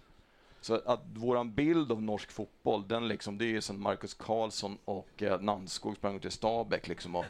Så 0.62 0.82
att 0.86 1.02
våran 1.14 1.54
bild 1.54 1.92
av 1.92 2.02
norsk 2.02 2.32
fotboll, 2.32 2.88
den 2.88 3.08
liksom, 3.08 3.38
det 3.38 3.46
är 3.46 3.50
ju 3.50 3.62
som 3.62 3.82
Marcus 3.82 4.14
Karlsson 4.14 4.78
och 4.86 5.24
eh, 5.24 5.42
Nannskog 5.42 5.96
sprang 5.96 6.20
i 6.24 6.32
Stabäck 6.32 6.88
liksom 6.88 7.16
och 7.16 7.26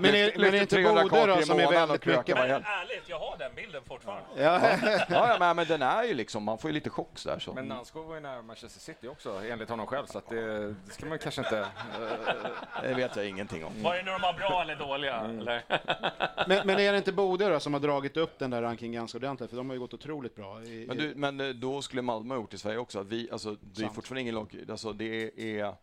Men 0.00 0.14
är, 0.14 0.32
men 0.36 0.54
är 0.54 0.60
inte 0.60 0.76
300 0.76 1.02
Bode 1.02 1.26
då 1.26 1.42
som 1.42 1.60
är 1.60 1.70
väldigt 1.70 2.06
mycket... 2.06 2.36
Men 2.36 2.50
ärligt, 2.50 3.02
jag 3.06 3.18
har 3.18 3.38
den 3.38 3.54
bilden 3.54 3.82
fortfarande. 3.84 4.24
Ja. 4.36 4.60
Ja, 5.08 5.36
ja 5.40 5.54
men, 5.54 5.66
den 5.66 5.82
är 5.82 6.04
ju 6.04 6.14
liksom, 6.14 6.42
man 6.44 6.58
får 6.58 6.70
ju 6.70 6.74
lite 6.74 6.90
chock 6.90 7.24
där 7.24 7.38
så. 7.38 7.54
Men 7.54 7.68
Nanskog 7.68 8.06
var 8.06 8.14
ju 8.14 8.20
nära 8.20 8.42
Manchester 8.42 8.80
City 8.80 9.08
också, 9.08 9.40
enligt 9.48 9.68
honom 9.68 9.86
själv, 9.86 10.06
så 10.06 10.18
att 10.18 10.28
det, 10.28 10.66
det 10.66 10.90
ska 10.90 11.06
man 11.06 11.18
kanske 11.18 11.40
inte... 11.40 11.66
Det 12.82 12.94
vet 12.94 13.16
jag 13.16 13.28
ingenting 13.28 13.64
om. 13.64 13.82
Var 13.82 13.94
det 13.94 14.02
när 14.02 14.12
de 14.12 14.20
var 14.20 14.32
bra 14.32 14.62
eller 14.62 14.76
dåliga? 14.76 15.16
Mm. 15.16 15.38
Eller? 15.38 15.62
Men, 16.48 16.66
men 16.66 16.80
är 16.80 16.92
det 16.92 16.98
inte 16.98 17.12
Bode 17.12 17.48
då 17.48 17.60
som 17.60 17.72
har 17.72 17.80
dragit 17.80 18.16
upp 18.16 18.38
den 18.38 18.50
där 18.50 18.62
rankingen 18.62 18.92
ganska 18.92 19.18
ordentligt? 19.18 19.50
För 19.50 19.56
de 19.56 19.68
har 19.68 19.74
ju 19.74 19.80
gått 19.80 19.94
otroligt 19.94 20.34
bra. 20.36 20.62
I, 20.62 20.84
Men, 20.88 20.96
du, 20.96 21.12
men 21.16 21.40
eh, 21.40 21.48
då 21.48 21.82
skulle 21.82 22.02
Malmö 22.02 22.34
ha 22.34 22.40
gjort 22.40 22.54
i 22.54 22.58
Sverige 22.58 22.78
också. 22.78 23.00
Att 23.00 23.06
vi, 23.06 23.28
alltså, 23.32 23.56
det 23.60 23.84
är 23.84 23.88
fortfarande 23.88 24.20
ingen 24.20 24.34
lag, 24.34 24.56
alltså, 24.70 24.92
det 24.92 25.30
är, 25.60 25.74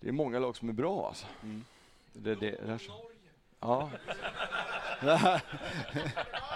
det 0.00 0.08
är 0.08 0.12
många 0.12 0.38
lag 0.38 0.56
som 0.56 0.68
är 0.68 0.72
bra 0.72 1.06
alltså. 1.08 1.26
Det, 1.40 1.60
det, 2.14 2.34
det 2.34 2.50
är 2.50 2.78
så. 2.78 2.92
Ja. 3.60 3.90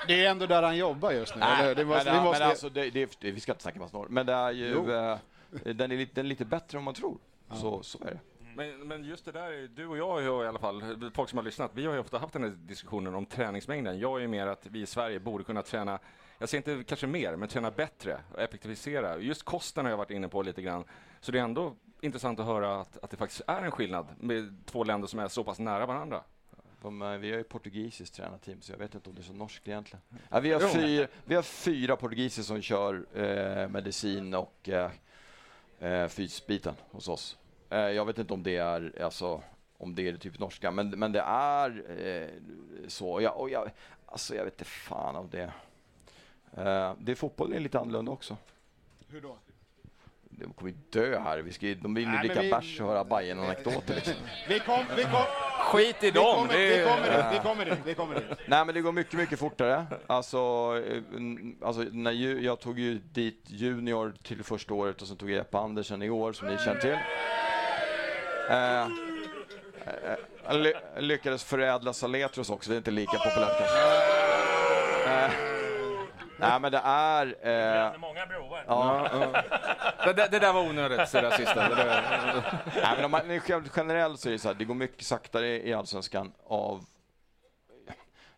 Det 0.07 0.25
är 0.25 0.31
ändå 0.31 0.47
där 0.47 0.63
han 0.63 0.77
jobbar 0.77 1.11
just 1.11 1.37
nu. 1.37 1.43
eller? 1.43 1.75
Det 1.75 1.85
måste, 1.85 2.05
men, 2.05 2.15
vi 2.15 2.21
men 2.21 2.29
måste, 2.29 2.45
alltså, 2.45 2.69
det, 2.69 2.91
det, 2.91 3.21
vi 3.21 3.41
ska 3.41 3.53
inte 3.53 3.63
snacka 3.63 3.79
massa 3.79 3.97
norr. 3.97 4.07
Men 4.09 4.27
det 4.27 4.33
är 4.33 4.51
ju, 4.51 4.95
eh, 4.95 5.19
den, 5.63 5.93
är 5.93 5.97
lite, 5.97 6.13
den 6.15 6.27
är 6.27 6.29
lite 6.29 6.45
bättre 6.45 6.79
än 6.79 6.85
man 6.85 6.95
tror. 6.95 7.19
Så, 7.53 7.83
så 7.83 7.99
är 7.99 8.11
det. 8.11 8.19
Men, 8.55 8.89
men 8.89 9.05
just 9.05 9.25
det 9.25 9.33
där, 9.33 9.69
du 9.75 9.87
och 9.87 9.99
jag 9.99 10.23
har 10.23 10.45
i 10.45 10.49
alla 10.49 10.59
fall, 10.59 11.11
folk 11.15 11.29
som 11.29 11.37
har 11.37 11.45
lyssnat, 11.45 11.71
vi 11.75 11.87
har 11.87 11.93
ju 11.93 11.99
ofta 11.99 12.19
haft 12.19 12.33
den 12.33 12.43
här 12.43 12.51
diskussionen 12.51 13.15
om 13.15 13.27
träningsmängden. 13.27 13.99
Jag 13.99 14.17
är 14.17 14.21
ju 14.21 14.29
mer 14.29 14.47
att 14.47 14.67
vi 14.67 14.81
i 14.81 14.87
Sverige 14.87 15.21
borde 15.21 15.45
kunna 15.45 15.63
träna, 15.63 15.99
jag 16.39 16.49
säger 16.49 16.71
inte 16.71 16.89
kanske 16.89 17.07
mer, 17.07 17.37
men 17.37 17.49
träna 17.49 17.71
bättre 17.71 18.21
och 18.33 18.41
effektivisera. 18.41 19.19
Just 19.19 19.43
kosten 19.43 19.85
har 19.85 19.91
jag 19.91 19.97
varit 19.97 20.11
inne 20.11 20.29
på 20.29 20.43
lite 20.43 20.63
grann. 20.63 20.85
Så 21.21 21.33
det 21.33 21.39
är 21.39 21.43
ändå 21.43 21.77
intressant 22.01 22.41
att 22.41 22.47
höra 22.47 22.81
att, 22.81 22.99
att 22.99 23.11
det 23.11 23.17
faktiskt 23.17 23.43
är 23.47 23.63
en 23.63 23.71
skillnad 23.71 24.07
med 24.19 24.55
två 24.67 24.85
länder 24.85 25.09
som 25.09 25.19
är 25.19 25.29
så 25.29 25.45
pass 25.45 25.59
nära 25.59 25.87
varandra. 25.87 26.23
De, 26.83 27.03
eh, 27.03 27.09
vi 27.11 27.31
har 27.31 27.39
ju 27.39 27.45
portugisiskt 27.45 28.15
tränarteam, 28.15 28.61
så 28.61 28.73
jag 28.73 28.79
vet 28.79 28.95
inte 28.95 29.11
om 29.11 29.15
det 29.17 29.21
är 29.21 29.25
så 29.25 29.33
norskt 29.33 29.69
egentligen. 29.69 30.03
Ja, 30.29 30.41
vi, 30.41 30.53
har 30.53 30.61
fyra, 30.61 31.09
vi 31.25 31.35
har 31.35 31.43
fyra 31.43 31.97
portugiser 31.97 32.43
som 32.43 32.63
kör 32.63 33.07
eh, 33.15 33.69
medicin 33.69 34.35
och 34.35 34.69
eh, 34.69 34.91
eh, 35.81 36.09
fysbiten 36.09 36.75
hos 36.91 37.09
oss. 37.09 37.39
Eh, 37.71 37.79
jag 37.79 38.05
vet 38.05 38.19
inte 38.19 38.35
om 38.35 38.43
det 38.43 38.57
är, 38.57 39.03
alltså, 39.03 39.43
om 39.79 39.95
det 39.95 40.09
är 40.09 40.17
typ 40.17 40.39
norska, 40.39 40.71
men, 40.71 40.91
men 40.91 41.13
det 41.13 41.21
är 41.21 42.01
eh, 42.07 42.29
så. 42.89 43.11
Och 43.11 43.23
jag, 43.23 43.37
och 43.41 43.51
jag, 43.51 43.71
alltså, 44.07 44.35
jag 44.35 44.45
vet 44.45 44.55
inte 44.55 44.65
fan 44.65 45.17
av 45.17 45.31
det. 45.31 45.53
Eh, 46.57 46.95
det 46.99 47.15
fotbollen 47.15 47.57
är 47.57 47.61
lite 47.61 47.79
annorlunda 47.79 48.13
också. 48.13 48.37
Hur 49.09 49.21
då? 49.21 49.37
De 50.41 50.53
kommer 50.53 50.71
ju 50.71 50.77
dö 50.91 51.19
här. 51.21 51.39
Vi 51.39 51.53
ska, 51.53 51.67
de 51.67 51.95
vill 51.95 52.09
ju 52.13 52.19
dricka 52.19 52.43
vi- 52.43 52.51
bärs 52.51 52.81
och 52.81 52.87
höra 52.89 53.05
Bajen-anekdoter 53.05 53.95
liksom. 53.95 54.15
Vi, 54.49 54.59
kom, 54.61 54.85
vi, 54.97 55.03
kom, 55.03 55.23
Skit 55.61 55.97
i 56.01 56.07
vi, 56.07 56.11
dem! 56.11 56.35
kommer, 56.37 56.55
vi, 56.55 56.75
är- 56.79 56.85
kommer 56.87 57.05
dit, 57.07 57.25
vi 57.33 57.39
kommer 57.49 57.65
dit, 57.65 57.79
vi 57.85 57.95
kommer 57.95 58.15
dit. 58.15 58.25
Nej 58.47 58.65
men 58.65 58.75
det 58.75 58.81
går 58.81 58.93
mycket, 58.93 59.13
mycket 59.15 59.39
fortare. 59.39 59.87
Alltså, 60.07 60.39
eh, 60.87 61.03
alltså 61.67 61.83
när 61.93 62.13
ju, 62.13 62.41
jag 62.45 62.61
tog 62.61 62.79
ju 62.79 62.95
dit 62.95 63.43
Junior 63.47 64.15
till 64.23 64.45
första 64.45 64.75
året 64.75 65.03
och 65.03 65.09
sen 65.09 65.17
tog 65.17 65.31
jag 65.31 65.37
Jeppe 65.37 65.59
Andersen 65.59 66.03
i 66.03 66.11
år 66.11 66.33
som 66.33 66.49
ni 66.49 66.59
känner 66.59 66.81
till. 66.81 66.99
Eh, 68.51 68.83
eh, 68.83 68.89
jag 70.49 70.57
ly 70.57 70.73
lyckades 70.99 71.45
förädla 71.45 71.93
Saletros 71.93 72.51
också, 72.51 72.71
det 72.71 72.75
är 72.77 72.79
inte 72.79 72.91
lika 72.91 73.13
populärt 73.19 73.59
kanske. 73.59 73.79
Eh, 75.11 75.31
nej 76.39 76.61
men 76.61 76.73
det 76.73 76.81
är... 76.85 77.27
Eh, 77.43 77.53
Brände 77.53 77.99
många 77.99 78.27
broar. 78.27 78.65
ja, 78.67 79.09
Det, 80.05 80.13
det, 80.13 80.29
det 80.31 80.39
där 80.39 80.53
var 80.53 80.61
onödigt, 80.61 81.13
det 81.13 81.21
där 81.21 81.31
sista. 81.31 81.69
Det 81.69 81.75
där. 81.75 82.63
Nej, 82.83 82.93
men 82.97 83.05
om 83.05 83.11
man, 83.11 83.41
generellt 83.77 84.21
så 84.21 84.29
är 84.29 84.33
det 84.33 84.39
så 84.39 84.49
här, 84.49 84.55
det 84.55 84.65
går 84.65 84.75
mycket 84.75 85.07
saktare 85.07 85.67
i 85.67 85.75
Allsvenskan 85.75 86.33
av 86.47 86.85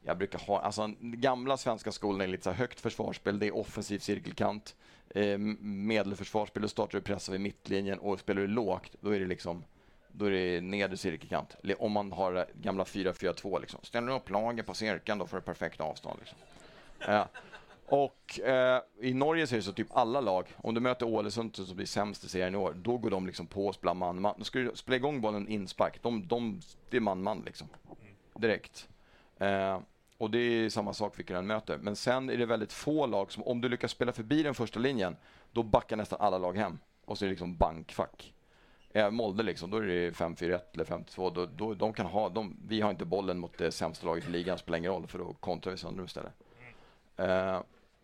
jag 0.03 0.18
brukar 0.18 0.38
ha, 0.38 0.61
alltså 0.61 0.86
den 0.86 1.20
gamla 1.20 1.57
svenska 1.57 1.92
skolan 1.92 2.20
är 2.20 2.26
lite 2.26 2.44
så 2.44 2.51
här 2.51 2.57
högt 2.57 2.80
försvarsspel, 2.80 3.38
det 3.38 3.46
är 3.46 3.57
offensiv 3.57 3.98
cirkelkant, 3.98 4.76
eh, 5.14 5.38
medelförsvarsspel, 5.38 6.62
då 6.62 6.68
startar 6.68 6.98
du 6.98 7.03
pressa 7.03 7.32
vid 7.32 7.40
mittlinjen 7.40 7.98
och 7.98 8.20
spelar 8.20 8.40
du 8.42 8.48
lågt, 8.48 8.96
då 9.01 9.14
är 9.14 9.20
det 9.20 9.26
liksom 9.26 9.64
då 10.12 10.24
är 10.24 10.30
det 10.30 10.61
nedre 10.61 10.96
cirkelkant. 10.96 11.57
Om 11.78 11.92
man 11.92 12.12
har 12.12 12.32
det 12.32 12.46
gamla 12.55 12.84
4-4-2 12.84 13.61
liksom. 13.61 13.80
Ställer 13.82 14.09
du 14.09 14.14
upp 14.14 14.30
lagen 14.30 14.64
på 14.64 14.74
cirkeln, 14.74 15.18
då 15.18 15.26
får 15.26 15.36
du 15.36 15.42
perfekt 15.42 15.80
avstånd. 15.80 16.18
Liksom. 16.20 16.38
Ja. 16.98 17.28
Och 17.91 18.41
eh, 18.41 18.82
i 19.01 19.14
Norge 19.14 19.47
så 19.47 19.55
är 19.55 19.57
det 19.57 19.62
så 19.62 19.72
typ 19.72 19.97
alla 19.97 20.20
lag, 20.20 20.47
om 20.57 20.74
du 20.74 20.80
möter 20.80 21.07
Ålesund 21.07 21.57
som 21.57 21.76
blir 21.76 21.86
sämst 21.86 22.24
i 22.24 22.28
serien 22.28 22.55
i 22.55 22.57
år, 22.57 22.72
då 22.76 22.97
går 22.97 23.11
de 23.11 23.26
liksom 23.26 23.47
på 23.47 23.66
och 23.66 23.74
spelar 23.74 23.95
man-man. 23.95 24.34
Då 24.38 24.45
ska 24.45 24.59
du 24.59 24.70
spela 24.74 24.97
igång 24.97 25.20
bollen 25.20 25.49
inspark, 25.49 26.03
de, 26.03 26.26
de, 26.26 26.61
det 26.91 26.97
är 26.97 27.01
man-man 27.01 27.43
liksom. 27.47 27.68
Direkt. 28.34 28.88
Eh, 29.38 29.78
och 30.18 30.30
det 30.30 30.38
är 30.38 30.68
samma 30.68 30.93
sak 30.93 31.18
vilken 31.18 31.36
den 31.36 31.47
möter. 31.47 31.78
Men 31.78 31.97
sen 31.97 32.30
är 32.30 32.36
det 32.36 32.47
väldigt 32.47 32.72
få 32.72 33.07
lag 33.07 33.32
som, 33.32 33.43
om 33.43 33.61
du 33.61 33.68
lyckas 33.68 33.91
spela 33.91 34.12
förbi 34.12 34.43
den 34.43 34.55
första 34.55 34.80
linjen, 34.80 35.16
då 35.53 35.62
backar 35.62 35.97
nästan 35.97 36.20
alla 36.20 36.38
lag 36.38 36.57
hem. 36.57 36.78
Och 37.05 37.18
så 37.18 37.24
är 37.24 37.26
det 37.26 37.32
liksom 37.32 37.57
bankfack. 37.57 38.34
Är 38.93 39.11
Molde 39.11 39.43
liksom, 39.43 39.70
då 39.70 39.76
är 39.76 39.82
det 39.82 40.11
5-4-1 40.11 40.61
eller 40.72 40.84
5-2. 40.84 41.34
Då, 41.34 41.47
då, 41.47 41.74
de 41.74 41.93
kan 41.93 42.07
ha, 42.07 42.28
de, 42.28 42.57
vi 42.68 42.80
har 42.80 42.91
inte 42.91 43.05
bollen 43.05 43.38
mot 43.38 43.59
det 43.59 43.72
sämsta 43.72 44.07
laget 44.07 44.28
i 44.28 44.30
ligan, 44.30 44.59
spelar 44.59 44.78
ingen 44.78 44.93
roll, 44.93 45.07
för 45.07 45.18
då 45.18 45.32
kontrar 45.32 45.70
vi 45.70 45.78
sönder 45.78 45.97
dem 45.97 46.07
istället. 46.07 46.32
Eh, 47.16 47.61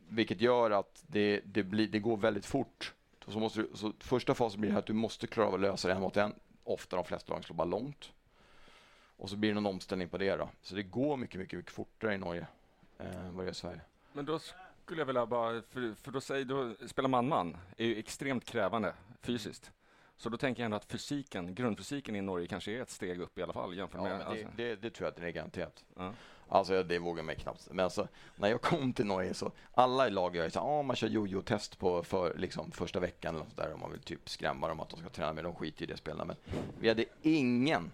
vilket 0.08 0.40
gör 0.40 0.70
att 0.70 1.04
det, 1.06 1.40
det, 1.44 1.62
blir, 1.62 1.88
det 1.88 1.98
går 1.98 2.16
väldigt 2.16 2.46
fort. 2.46 2.94
Så 3.28 3.38
måste 3.38 3.60
du, 3.60 3.70
så 3.74 3.92
första 4.00 4.34
fasen 4.34 4.60
blir 4.60 4.76
att 4.76 4.86
du 4.86 4.92
måste 4.92 5.26
klara 5.26 5.48
av 5.48 5.54
att 5.54 5.60
lösa 5.60 5.88
det 5.88 5.94
en 5.94 6.00
mot 6.00 6.16
en. 6.16 6.34
Ofta 6.64 6.96
de 6.96 7.04
flesta 7.04 7.34
lag 7.34 7.44
slår 7.44 7.56
bara 7.56 7.64
långt. 7.64 8.12
Och 9.16 9.30
så 9.30 9.36
blir 9.36 9.50
det 9.50 9.54
någon 9.54 9.66
omställning 9.66 10.08
på 10.08 10.18
det 10.18 10.36
då. 10.36 10.48
Så 10.62 10.74
det 10.74 10.82
går 10.82 11.16
mycket, 11.16 11.40
mycket, 11.40 11.56
mycket 11.56 11.72
fortare 11.72 12.14
i 12.14 12.18
Norge 12.18 12.46
eh, 12.98 13.30
vad 13.30 13.44
det 13.44 13.48
är 13.48 13.52
i 13.52 13.54
Sverige. 13.54 13.80
Men 14.12 14.24
då 14.24 14.38
skulle 14.84 15.00
jag 15.00 15.06
vilja 15.06 15.26
bara, 15.26 15.62
för, 15.62 15.94
för 15.94 16.12
då 16.12 16.20
säger 16.20 16.44
du, 16.44 16.76
spela 16.88 17.08
man-man 17.08 17.56
är 17.76 17.86
ju 17.86 17.98
extremt 17.98 18.44
krävande 18.44 18.94
fysiskt. 19.22 19.72
Så 20.16 20.28
då 20.28 20.36
tänker 20.36 20.62
jag 20.62 20.64
ändå 20.64 20.76
att 20.76 20.84
fysiken, 20.84 21.54
grundfysiken 21.54 22.16
i 22.16 22.20
Norge 22.20 22.46
kanske 22.46 22.72
är 22.72 22.82
ett 22.82 22.90
steg 22.90 23.20
upp 23.20 23.38
i 23.38 23.42
alla 23.42 23.52
fall 23.52 23.76
jämfört 23.76 24.00
Ja, 24.00 24.08
med... 24.08 24.18
men 24.18 24.26
alltså. 24.26 24.48
det, 24.56 24.64
det, 24.64 24.76
det 24.76 24.90
tror 24.90 25.06
jag 25.06 25.10
att 25.10 25.16
det 25.16 25.26
är 25.26 25.30
garanterat. 25.30 25.84
Ja. 25.96 26.12
Alltså 26.48 26.82
det 26.82 26.98
vågar 26.98 27.22
mig 27.22 27.36
knappt. 27.36 27.68
Men 27.70 27.84
alltså, 27.84 28.08
när 28.36 28.48
jag 28.48 28.60
kom 28.60 28.92
till 28.92 29.06
Norge 29.06 29.34
så, 29.34 29.52
alla 29.74 30.06
i 30.06 30.10
laget 30.10 30.42
gör 30.42 30.48
så 30.48 30.60
ah, 30.60 30.82
man 30.82 30.96
kör 30.96 31.08
jojo-test 31.08 31.78
på 31.78 32.02
för, 32.02 32.34
liksom, 32.38 32.70
första 32.70 33.00
veckan 33.00 33.34
eller 33.34 33.44
något 33.44 33.56
där 33.56 33.72
om 33.74 33.80
man 33.80 33.92
vill 33.92 34.00
typ 34.00 34.28
skrämma 34.28 34.68
dem 34.68 34.80
att 34.80 34.88
de 34.88 35.00
ska 35.00 35.08
träna 35.08 35.32
med. 35.32 35.44
De 35.44 35.54
skiter 35.54 35.82
i 35.82 35.86
det 35.86 35.96
spelarna. 35.96 36.24
Men 36.24 36.36
vi 36.80 36.88
hade 36.88 37.04
ingen 37.22 37.90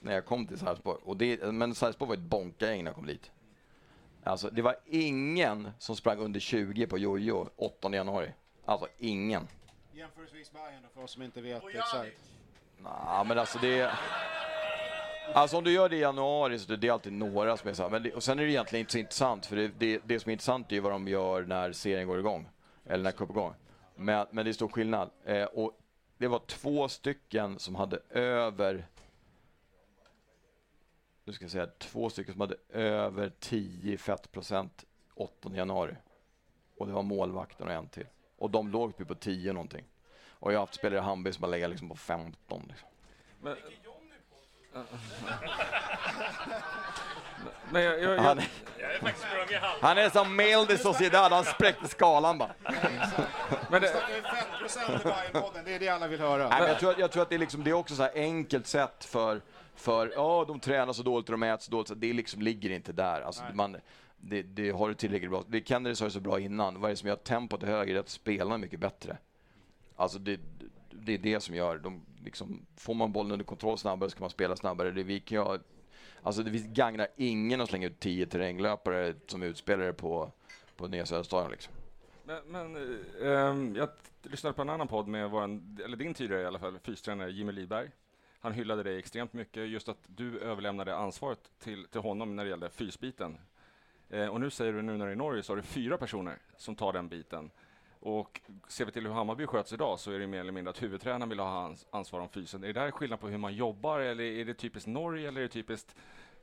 när 0.00 0.14
jag 0.14 0.26
kom 0.26 0.46
till 0.46 0.58
Sarpsborg. 0.58 0.98
Och 1.04 1.16
det, 1.16 1.52
men 1.52 1.74
Sarpsborg 1.74 2.08
var 2.08 2.14
ett 2.14 2.20
bonkagäng 2.20 2.84
när 2.84 2.90
jag 2.90 2.96
kom 2.96 3.06
dit. 3.06 3.30
Alltså 4.24 4.50
det 4.50 4.62
var 4.62 4.76
ingen 4.86 5.70
som 5.78 5.96
sprang 5.96 6.18
under 6.18 6.40
20 6.40 6.86
på 6.86 6.98
jojo 6.98 7.48
8 7.56 7.94
januari. 7.94 8.32
Alltså 8.64 8.88
ingen. 8.98 9.48
Jämförelsevis 9.92 10.52
Bayern 10.52 10.82
då, 10.82 10.88
för 10.94 11.02
oss 11.02 11.10
som 11.10 11.22
inte 11.22 11.40
vet 11.40 11.62
exakt. 11.68 12.16
Nej, 12.78 13.24
men 13.26 13.38
alltså 13.38 13.58
det... 13.58 13.92
Alltså 15.32 15.56
om 15.56 15.64
du 15.64 15.72
gör 15.72 15.88
det 15.88 15.96
i 15.96 16.00
januari 16.00 16.58
så 16.58 16.76
det 16.76 16.88
är 16.88 16.92
alltid 16.92 17.12
några 17.12 17.56
som 17.56 17.70
är 17.70 17.74
så 17.74 17.82
här. 17.82 17.90
Men 17.90 18.02
det, 18.02 18.12
och 18.12 18.22
sen 18.22 18.38
är 18.38 18.44
det 18.44 18.50
egentligen 18.50 18.80
inte 18.80 18.92
så 18.92 18.98
intressant 18.98 19.46
för 19.46 19.56
det, 19.56 19.68
det, 19.78 20.00
det 20.04 20.20
som 20.20 20.30
är 20.30 20.32
intressant 20.32 20.72
är 20.72 20.74
ju 20.74 20.80
vad 20.80 20.92
de 20.92 21.08
gör 21.08 21.42
när 21.42 21.72
serien 21.72 22.08
går 22.08 22.18
igång. 22.18 22.48
Eller 22.84 23.04
när 23.04 23.10
cupen 23.12 23.34
går 23.34 23.42
igång. 23.42 23.54
Men, 23.94 24.26
men 24.30 24.44
det 24.44 24.50
är 24.50 24.52
stor 24.52 24.68
skillnad. 24.68 25.10
Eh, 25.24 25.44
och 25.44 25.80
det 26.18 26.28
var 26.28 26.38
två 26.38 26.88
stycken 26.88 27.58
som 27.58 27.74
hade 27.74 27.98
över... 28.10 28.86
Nu 31.24 31.32
ska 31.32 31.44
jag 31.44 31.52
säga 31.52 31.66
två 31.78 32.10
stycken 32.10 32.34
som 32.34 32.40
hade 32.40 32.56
över 32.68 33.32
10 33.40 33.98
fettprocent 33.98 34.84
8 35.14 35.50
januari. 35.54 35.96
Och 36.76 36.86
det 36.86 36.92
var 36.92 37.02
målvakten 37.02 37.66
och 37.66 37.72
en 37.72 37.88
till. 37.88 38.06
Och 38.38 38.50
de 38.50 38.68
låg 38.68 38.96
typ 38.96 39.08
på 39.08 39.14
10 39.14 39.52
någonting. 39.52 39.84
Och 40.26 40.52
jag 40.52 40.58
har 40.58 40.62
haft 40.62 40.74
spelare 40.74 40.98
i 40.98 41.02
handboll 41.02 41.32
som 41.32 41.44
har 41.44 41.50
legat 41.50 41.70
liksom 41.70 41.88
på 41.88 41.96
15. 41.96 42.62
Liksom. 42.68 42.88
Men, 43.40 43.56
men 47.70 47.82
jag, 47.82 48.02
jag, 48.02 48.18
Han, 48.18 48.40
Jag 48.80 48.94
är 48.94 48.98
faktiskt 48.98 49.26
sprungit 49.26 49.62
han 49.80 49.98
är 49.98 50.10
som 50.10 50.36
Mel 50.36 50.66
de 50.66 50.78
Sociedad, 50.78 51.32
han 51.32 51.44
spräckte 51.44 51.88
skalan 51.88 52.38
bara. 52.38 52.50
men 53.70 53.82
det, 53.82 53.88
i 53.88 53.90
det 55.64 55.74
är 55.74 55.78
det 55.78 55.88
alla 55.88 56.08
vill 56.08 56.20
höra. 56.20 56.48
Nej, 56.48 56.60
men 56.60 56.68
jag, 56.68 56.78
tror, 56.78 56.90
att- 56.90 56.98
jag 56.98 57.10
tror 57.12 57.22
att 57.22 57.28
det 57.28 57.34
är, 57.34 57.38
liksom, 57.38 57.64
det 57.64 57.70
är 57.70 57.74
också 57.74 57.94
så 57.94 58.02
här 58.02 58.12
enkelt 58.14 58.66
sätt 58.66 59.04
för, 59.04 59.42
för 59.74 60.12
ja, 60.16 60.44
de 60.48 60.60
tränar 60.60 60.92
så 60.92 61.02
dåligt 61.02 61.28
och 61.28 61.32
de 61.32 61.42
äter 61.42 61.62
så 61.64 61.70
dåligt. 61.70 61.88
Så 61.88 61.94
det 61.94 62.12
liksom 62.12 62.42
ligger 62.42 62.70
inte 62.70 62.92
där. 62.92 63.20
Alltså, 63.20 63.42
man, 63.52 63.76
det, 64.16 64.42
det 64.42 64.70
har 64.70 64.88
du 64.88 64.94
tillräckligt 64.94 65.30
bra. 65.30 65.44
Det 65.46 65.68
Kennedy 65.68 65.94
sa 65.94 66.04
det 66.04 66.10
så 66.10 66.20
bra 66.20 66.40
innan. 66.40 66.80
Vad 66.80 66.90
är 66.90 66.92
det 66.92 66.96
som 66.96 67.08
gör 67.08 67.16
tempot 67.16 67.62
högre? 67.62 67.92
Det 67.92 67.98
är 67.98 68.00
att 68.00 68.08
spelarna 68.08 68.54
är 68.54 68.58
mycket 68.58 68.80
bättre. 68.80 69.16
Alltså 69.96 70.18
det, 70.18 70.40
det 70.94 71.14
är 71.14 71.18
det 71.18 71.40
som 71.40 71.54
gör. 71.54 71.78
De, 71.78 72.06
liksom, 72.24 72.66
får 72.76 72.94
man 72.94 73.12
bollen 73.12 73.32
under 73.32 73.44
kontroll 73.44 73.78
snabbare 73.78 74.10
så 74.10 74.16
kan 74.16 74.22
man 74.22 74.30
spela 74.30 74.56
snabbare. 74.56 74.90
Det, 74.90 75.02
vi 75.02 75.20
kan 75.20 75.38
ju, 75.38 75.58
alltså 76.22 76.42
det 76.42 76.50
gagnar 76.50 77.08
ingen 77.16 77.60
att 77.60 77.68
slänga 77.68 77.86
ut 77.86 78.00
10 78.00 78.26
terränglöpare 78.26 79.14
som 79.26 79.42
utspelare 79.42 79.92
på, 79.92 80.32
på 80.76 80.88
Nya 80.88 81.06
Söderstadion. 81.06 81.50
Liksom. 81.50 81.72
men, 82.24 82.42
men 82.46 82.76
eh, 83.22 83.78
jag 83.78 83.88
lyssnade 84.22 84.54
på 84.54 84.62
en 84.62 84.70
annan 84.70 84.88
podd 84.88 85.08
med 85.08 85.30
våran, 85.30 85.78
eller 85.84 85.96
din 85.96 86.14
tidigare 86.14 86.42
i 86.42 86.46
alla 86.46 86.58
fall, 86.58 86.78
fystränare 86.78 87.30
Jimmy 87.30 87.52
Lidberg. 87.52 87.90
Han 88.40 88.52
hyllade 88.52 88.82
dig 88.82 88.98
extremt 88.98 89.32
mycket, 89.32 89.68
just 89.68 89.88
att 89.88 89.98
du 90.06 90.38
överlämnade 90.38 90.96
ansvaret 90.96 91.50
till, 91.58 91.84
till 91.84 92.00
honom 92.00 92.36
när 92.36 92.44
det 92.44 92.50
gällde 92.50 92.70
fysbiten. 92.70 93.38
Eh, 94.10 94.28
och 94.28 94.40
nu 94.40 94.50
säger 94.50 94.72
du, 94.72 94.82
nu 94.82 94.96
när 94.96 95.04
du 95.04 95.10
är 95.10 95.14
i 95.14 95.18
Norge, 95.18 95.42
så 95.42 95.52
har 95.52 95.56
du 95.56 95.62
fyra 95.62 95.98
personer 95.98 96.38
som 96.56 96.76
tar 96.76 96.92
den 96.92 97.08
biten. 97.08 97.50
Och 98.04 98.40
ser 98.68 98.84
vi 98.84 98.92
till 98.92 99.06
hur 99.06 99.12
Hammarby 99.12 99.46
sköts 99.46 99.72
idag 99.72 99.98
så 100.00 100.12
är 100.12 100.18
det 100.18 100.26
mer 100.26 100.40
eller 100.40 100.52
mindre 100.52 100.70
att 100.70 100.82
huvudtränaren 100.82 101.28
vill 101.28 101.38
ha 101.38 101.68
ans- 101.68 101.86
ansvar 101.90 102.20
om 102.20 102.28
fysen. 102.28 102.64
Är 102.64 102.66
det 102.66 102.80
där 102.80 102.90
skillnad 102.90 103.20
på 103.20 103.28
hur 103.28 103.38
man 103.38 103.54
jobbar 103.54 104.00
eller 104.00 104.24
är 104.24 104.44
det 104.44 104.54
typiskt 104.54 104.88
Norge 104.88 105.28
eller 105.28 105.40
är 105.40 105.42
det 105.42 105.48
typiskt 105.48 105.96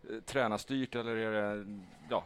eh, 0.09 0.19
tränarstyrt 0.25 0.95
eller 0.95 1.15
är 1.15 1.31
det, 1.31 1.79
ja. 2.09 2.23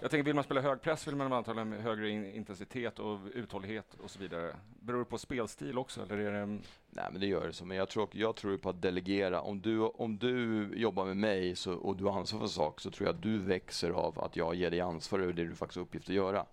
Jag 0.00 0.10
tänker, 0.10 0.24
vill 0.24 0.34
man 0.34 0.44
spela 0.44 0.60
hög 0.60 0.80
press 0.80 1.08
vill 1.08 1.16
man 1.16 1.32
antagligen 1.32 1.72
ha 1.72 1.78
högre 1.78 2.10
in, 2.10 2.24
intensitet 2.34 2.98
och 2.98 3.18
uthållighet 3.34 3.94
och 3.94 4.10
så 4.10 4.18
vidare. 4.18 4.56
Beror 4.80 4.98
det 4.98 5.04
på 5.04 5.18
spelstil 5.18 5.78
också 5.78 6.02
eller 6.02 6.18
är 6.18 6.32
det? 6.32 6.38
Mm? 6.38 6.60
Nej, 6.90 7.04
men 7.12 7.20
det 7.20 7.26
gör 7.26 7.46
det 7.46 7.52
så. 7.52 7.64
Men 7.64 7.76
jag 7.76 7.88
tror, 7.88 8.08
jag 8.12 8.36
tror 8.36 8.56
på 8.56 8.68
att 8.70 8.82
delegera. 8.82 9.40
Om 9.40 9.60
du, 9.60 9.80
om 9.80 10.18
du 10.18 10.68
jobbar 10.74 11.04
med 11.04 11.16
mig 11.16 11.56
så, 11.56 11.72
och 11.74 11.96
du 11.96 12.04
har 12.04 12.18
ansvar 12.18 12.38
för 12.38 12.44
en 12.46 12.50
sak 12.50 12.80
så 12.80 12.90
tror 12.90 13.08
jag 13.08 13.14
att 13.16 13.22
du 13.22 13.38
växer 13.38 13.90
av 13.90 14.20
att 14.20 14.36
jag 14.36 14.54
ger 14.54 14.70
dig 14.70 14.80
ansvar 14.80 15.18
över 15.18 15.32
det 15.32 15.44
du 15.44 15.54
faktiskt 15.54 15.76
har 15.76 15.82
uppgift 15.82 16.08
att 16.08 16.14
göra. 16.14 16.46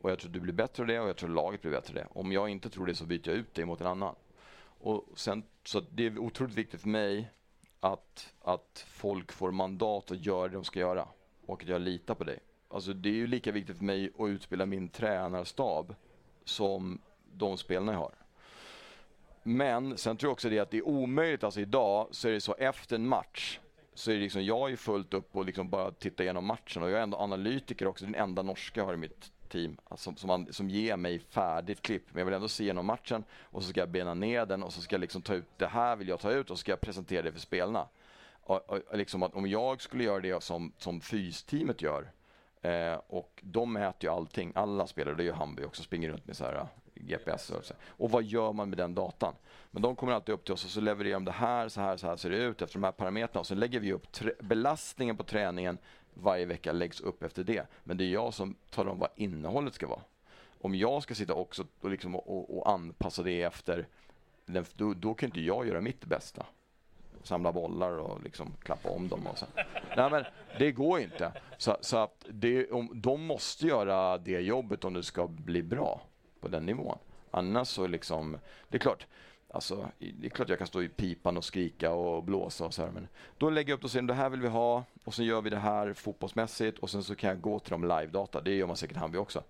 Och 0.00 0.10
jag 0.10 0.18
tror 0.18 0.30
du 0.30 0.40
blir 0.40 0.52
bättre 0.52 0.82
av 0.82 0.86
det 0.86 1.00
och 1.00 1.08
jag 1.08 1.16
tror 1.16 1.30
laget 1.30 1.62
blir 1.62 1.72
bättre 1.72 1.90
av 1.90 1.94
det. 1.94 2.20
Om 2.20 2.32
jag 2.32 2.48
inte 2.48 2.70
tror 2.70 2.86
det 2.86 2.94
så 2.94 3.06
byter 3.06 3.28
jag 3.28 3.36
ut 3.36 3.54
dig 3.54 3.64
mot 3.64 3.80
en 3.80 3.86
annan. 3.86 4.14
Och 4.80 5.04
sen, 5.14 5.42
så 5.64 5.80
det 5.80 6.06
är 6.06 6.18
otroligt 6.18 6.54
viktigt 6.54 6.80
för 6.80 6.88
mig 6.88 7.30
att, 7.80 8.34
att 8.42 8.86
folk 8.88 9.32
får 9.32 9.50
mandat 9.50 10.10
att 10.10 10.26
göra 10.26 10.48
det 10.48 10.54
de 10.54 10.64
ska 10.64 10.80
göra 10.80 11.08
och 11.46 11.62
att 11.62 11.68
jag 11.68 11.80
litar 11.80 12.14
på 12.14 12.24
dig. 12.24 12.38
Alltså 12.68 12.92
det 12.92 13.08
är 13.08 13.14
ju 13.14 13.26
lika 13.26 13.52
viktigt 13.52 13.76
för 13.76 13.84
mig 13.84 14.10
att 14.18 14.28
utbilda 14.28 14.66
min 14.66 14.88
tränarstab 14.88 15.94
som 16.44 17.00
de 17.32 17.58
spelarna 17.58 17.92
jag 17.92 17.98
har. 17.98 18.14
Men 19.42 19.98
sen 19.98 20.16
tror 20.16 20.28
jag 20.28 20.32
också 20.32 20.48
det 20.48 20.58
att 20.58 20.70
det 20.70 20.78
är 20.78 20.88
omöjligt, 20.88 21.44
alltså 21.44 21.60
idag 21.60 22.08
så 22.10 22.28
är 22.28 22.32
det 22.32 22.40
så 22.40 22.54
efter 22.54 22.96
en 22.96 23.08
match 23.08 23.60
så 23.94 24.10
är 24.10 24.14
det 24.14 24.20
liksom, 24.20 24.44
jag 24.44 24.72
är 24.72 24.76
fullt 24.76 25.14
upp 25.14 25.36
och 25.36 25.44
liksom 25.44 25.70
bara 25.70 25.90
titta 25.90 26.22
igenom 26.22 26.46
matchen 26.46 26.82
och 26.82 26.90
jag 26.90 26.98
är 26.98 27.02
ändå 27.02 27.18
analytiker 27.18 27.86
också, 27.86 28.04
den 28.04 28.14
enda 28.14 28.42
norska 28.42 28.80
jag 28.80 28.86
har 28.86 28.94
i 28.94 28.96
mitt 28.96 29.32
team 29.48 29.76
alltså, 29.88 30.04
som, 30.04 30.16
som, 30.16 30.28
man, 30.28 30.52
som 30.52 30.70
ger 30.70 30.96
mig 30.96 31.18
färdigt 31.18 31.82
klipp. 31.82 32.04
Men 32.10 32.18
jag 32.18 32.24
vill 32.24 32.34
ändå 32.34 32.48
se 32.48 32.62
igenom 32.62 32.86
matchen 32.86 33.24
och 33.42 33.62
så 33.62 33.68
ska 33.68 33.80
jag 33.80 33.88
bena 33.88 34.14
ner 34.14 34.46
den 34.46 34.62
och 34.62 34.72
så 34.72 34.80
ska 34.80 34.94
jag 34.94 35.00
liksom 35.00 35.22
ta 35.22 35.34
ut, 35.34 35.46
det 35.56 35.66
här 35.66 35.96
vill 35.96 36.08
jag 36.08 36.20
ta 36.20 36.30
ut 36.30 36.50
och 36.50 36.58
så 36.58 36.60
ska 36.60 36.72
jag 36.72 36.80
presentera 36.80 37.22
det 37.22 37.32
för 37.32 37.40
spelarna. 37.40 37.88
Och, 38.42 38.70
och, 38.70 38.80
liksom 38.92 39.22
att 39.22 39.34
om 39.34 39.46
jag 39.46 39.82
skulle 39.82 40.04
göra 40.04 40.20
det 40.20 40.42
som, 40.42 40.72
som 40.78 41.00
fysteamet 41.00 41.82
gör 41.82 42.10
Eh, 42.62 43.00
och 43.06 43.42
de 43.42 43.72
mäter 43.72 44.10
ju 44.10 44.16
allting, 44.16 44.52
alla 44.54 44.86
spelare, 44.86 45.14
det 45.14 45.24
gör 45.24 45.34
Hammarby 45.34 45.64
också, 45.64 45.82
springer 45.82 46.10
runt 46.10 46.26
med 46.26 46.36
så 46.36 46.44
här 46.44 46.54
eh, 46.54 46.66
GPS 46.94 47.50
och 47.50 47.64
så. 47.64 47.74
Och 47.86 48.10
vad 48.10 48.24
gör 48.24 48.52
man 48.52 48.68
med 48.68 48.78
den 48.78 48.94
datan? 48.94 49.34
Men 49.70 49.82
de 49.82 49.96
kommer 49.96 50.12
alltid 50.12 50.34
upp 50.34 50.44
till 50.44 50.54
oss 50.54 50.64
och 50.64 50.70
så 50.70 50.80
levererar 50.80 51.14
de 51.14 51.24
det 51.24 51.32
här, 51.32 51.68
så 51.68 51.80
här, 51.80 51.96
så 51.96 52.06
här 52.06 52.16
ser 52.16 52.30
det 52.30 52.36
ut 52.36 52.62
efter 52.62 52.78
de 52.78 52.84
här 52.84 52.92
parametrarna. 52.92 53.40
Och 53.40 53.46
så 53.46 53.54
lägger 53.54 53.80
vi 53.80 53.92
upp 53.92 54.06
belastningen 54.40 55.16
på 55.16 55.24
träningen 55.24 55.78
varje 56.22 56.44
vecka 56.44 56.72
läggs 56.72 57.00
upp 57.00 57.22
efter 57.22 57.44
det. 57.44 57.66
Men 57.84 57.96
det 57.96 58.04
är 58.04 58.08
jag 58.08 58.34
som 58.34 58.54
talar 58.70 58.92
om 58.92 58.98
vad 58.98 59.10
innehållet 59.16 59.74
ska 59.74 59.86
vara. 59.86 60.02
Om 60.60 60.74
jag 60.74 61.02
ska 61.02 61.14
sitta 61.14 61.34
också 61.34 61.66
och, 61.80 61.90
liksom 61.90 62.16
och, 62.16 62.58
och, 62.58 62.70
anpassa 62.70 63.22
det 63.22 63.42
efter, 63.42 63.86
den, 64.46 64.64
då, 64.74 64.94
då 64.94 65.14
kan 65.14 65.28
inte 65.28 65.40
jag 65.40 65.66
göra 65.66 65.80
mitt 65.80 66.04
bästa 66.04 66.46
samla 67.22 67.52
bollar 67.52 67.90
och 67.90 68.22
liksom 68.22 68.52
klappa 68.62 68.88
om 68.88 69.08
dem. 69.08 69.26
Och 69.26 69.38
så. 69.38 69.46
Nej, 69.96 70.10
men 70.10 70.24
det 70.58 70.72
går 70.72 71.00
inte. 71.00 71.32
Så, 71.58 71.76
så 71.80 71.96
att 71.96 72.26
det, 72.28 72.70
om, 72.70 72.90
de 72.94 73.26
måste 73.26 73.66
göra 73.66 74.18
det 74.18 74.40
jobbet 74.40 74.84
om 74.84 74.94
det 74.94 75.02
ska 75.02 75.26
bli 75.26 75.62
bra 75.62 76.00
på 76.40 76.48
den 76.48 76.66
nivån. 76.66 76.98
Annars 77.30 77.68
så 77.68 77.86
liksom, 77.86 78.38
det 78.68 78.76
är 78.76 78.80
klart, 78.80 79.06
alltså, 79.58 79.88
det 79.98 80.26
är 80.26 80.30
klart 80.30 80.48
jag 80.48 80.58
kan 80.58 80.66
stå 80.66 80.82
i 80.82 80.88
pipan 80.88 81.36
och 81.36 81.44
skrika 81.44 81.92
och 81.92 82.24
blåsa 82.24 82.64
och 82.66 82.74
så 82.74 82.82
här, 82.82 82.90
men 82.90 83.08
då 83.38 83.50
lägger 83.50 83.70
jag 83.72 83.76
upp 83.78 83.84
och 83.84 83.90
säger 83.90 84.02
det 84.06 84.14
här 84.14 84.30
vill 84.30 84.40
vi 84.40 84.48
ha 84.48 84.84
och 85.04 85.14
sen 85.14 85.24
gör 85.24 85.40
vi 85.40 85.50
det 85.50 85.58
här 85.58 85.92
fotbollsmässigt 85.92 86.78
och 86.78 86.90
sen 86.90 87.02
så 87.04 87.14
kan 87.14 87.28
jag 87.30 87.40
gå 87.40 87.58
till 87.58 87.70
de 87.70 87.82
live-data. 87.84 88.40
Det 88.40 88.54
gör 88.54 88.66
man 88.66 88.76
säkert 88.76 88.96
han 88.96 89.12
vi 89.12 89.18
också. 89.18 89.42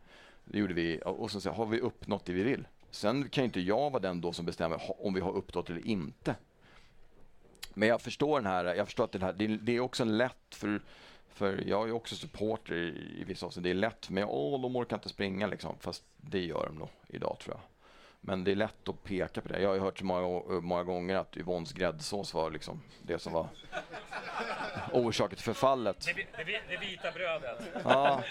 Det 0.45 0.59
gjorde 0.59 0.75
vi 0.75 1.01
och 1.05 1.31
sen 1.31 1.41
så 1.41 1.51
har 1.51 1.67
vi 1.67 1.81
uppnått 1.81 2.25
det 2.25 2.33
vi 2.33 2.43
vill. 2.43 2.67
Sen 2.91 3.29
kan 3.29 3.45
inte 3.45 3.61
jag 3.61 3.91
vara 3.91 4.03
den 4.03 4.21
då 4.21 4.33
som 4.33 4.47
bestämmer 4.47 4.81
om 5.07 5.15
vi 5.15 5.21
har 5.21 5.33
uppnått 5.33 5.71
eller 5.71 5.87
inte. 5.87 6.35
Men 7.75 7.89
jag 7.89 8.01
förstår 8.01 8.37
den 8.41 8.47
här, 8.47 8.65
jag 8.65 8.87
förstår 8.87 9.05
att 9.05 9.13
den 9.13 9.23
här, 9.23 9.33
det, 9.33 9.45
är- 9.45 9.49
det 9.63 9.73
är 9.77 9.81
också 9.81 10.03
en 10.03 10.17
lätt 10.19 10.55
för, 10.55 10.83
för 11.29 11.65
jag 11.67 11.89
är 11.89 11.93
också 11.93 12.15
supporter 12.17 12.75
i, 12.75 13.21
i 13.21 13.25
vissa 13.25 13.47
avseenden. 13.47 13.71
Det 13.71 13.77
är 13.77 13.81
lätt, 13.81 14.11
men 14.11 14.25
åh, 14.25 14.61
de 14.63 14.77
orkar 14.77 14.97
inte 14.97 15.09
springa 15.09 15.47
liksom. 15.47 15.75
Fast 15.81 16.05
det 16.17 16.41
gör 16.41 16.67
de 16.67 16.79
nog 16.79 16.89
idag 17.09 17.37
tror 17.41 17.57
jag. 17.57 17.63
Men 18.21 18.45
det 18.45 18.51
är 18.51 18.57
lätt 18.57 18.89
att 18.89 19.05
peka 19.05 19.41
på 19.41 19.49
det. 19.49 19.61
Jag 19.61 19.69
har 19.69 19.75
ju 19.75 19.81
hört 19.81 19.99
så 19.99 20.05
många, 20.05 20.61
många 20.61 20.85
gånger 20.85 21.17
att 21.17 21.37
Yvonnes 21.37 21.73
gräddsås 21.73 22.35
var 22.35 22.51
liksom 22.51 22.83
det 23.03 23.19
som 23.19 23.33
var 23.33 23.49
orsaken 24.93 25.37
till 25.37 25.45
förfallet. 25.45 26.07
Det, 26.07 26.45
det, 26.45 26.61
det 26.69 26.77
vita 26.77 27.13
brödet. 27.13 27.63
Ja. 27.85 28.23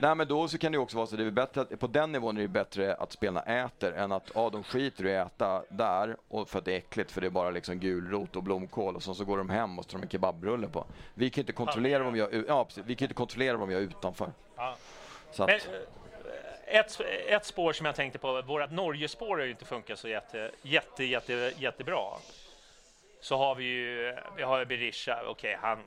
Nej 0.00 0.14
men 0.14 0.28
då 0.28 0.48
så 0.48 0.58
kan 0.58 0.72
det 0.72 0.78
också 0.78 0.96
vara 0.96 1.06
så 1.06 1.16
det 1.16 1.24
är 1.24 1.30
bättre 1.30 1.60
att, 1.60 1.80
på 1.80 1.86
den 1.86 2.12
nivån 2.12 2.36
är 2.36 2.42
det 2.42 2.48
bättre 2.48 2.94
att 2.94 3.12
spelarna 3.12 3.40
äter 3.42 3.92
än 3.92 4.12
att 4.12 4.30
ja, 4.34 4.50
de 4.50 4.62
skiter 4.62 5.06
i 5.06 5.16
att 5.16 5.32
äta 5.32 5.62
där 5.68 6.16
och 6.28 6.48
för 6.48 6.58
att 6.58 6.64
det 6.64 6.72
är 6.72 6.76
äckligt 6.76 7.10
för 7.10 7.20
det 7.20 7.26
är 7.26 7.30
bara 7.30 7.50
liksom 7.50 7.78
gulrot 7.78 8.36
och 8.36 8.42
blomkål 8.42 8.96
och 8.96 9.02
så, 9.02 9.14
så 9.14 9.24
går 9.24 9.38
de 9.38 9.50
hem 9.50 9.78
och 9.78 9.84
så 9.84 9.90
tar 9.90 9.98
de 9.98 10.02
en 10.02 10.10
kebabrulle 10.10 10.68
på. 10.68 10.84
Vi 11.14 11.30
kan 11.30 11.42
inte 11.42 11.52
kontrollera 11.52 12.02
vad 12.04 12.12
de 12.12 12.18
gör, 12.18 12.44
ja, 12.48 12.64
precis, 12.64 12.84
vi 12.86 12.94
kan 12.94 13.06
inte 13.06 13.14
kontrollera 13.14 13.56
vad 13.56 13.68
de 13.68 13.72
gör 13.74 13.80
utanför. 13.80 14.32
Ja. 14.56 14.76
Att, 15.30 15.38
Men, 15.38 15.48
eh, 15.48 15.60
ett, 16.70 17.00
ett 17.26 17.44
spår 17.44 17.72
som 17.72 17.86
jag 17.86 17.94
tänkte 17.94 18.18
på, 18.18 18.42
vårt 18.42 18.70
Norgespår 18.70 19.38
har 19.38 19.44
ju 19.44 19.50
inte 19.50 19.64
funkat 19.64 19.98
så 19.98 20.08
jätte, 20.08 20.50
jätte, 20.62 21.04
jätte, 21.04 21.52
jättebra. 21.58 22.02
Så 23.20 23.36
har 23.36 23.54
vi 23.54 23.64
ju, 23.64 24.16
vi 24.36 24.42
har 24.42 24.64
Berisha, 24.64 25.22
okej, 25.26 25.58
han, 25.60 25.78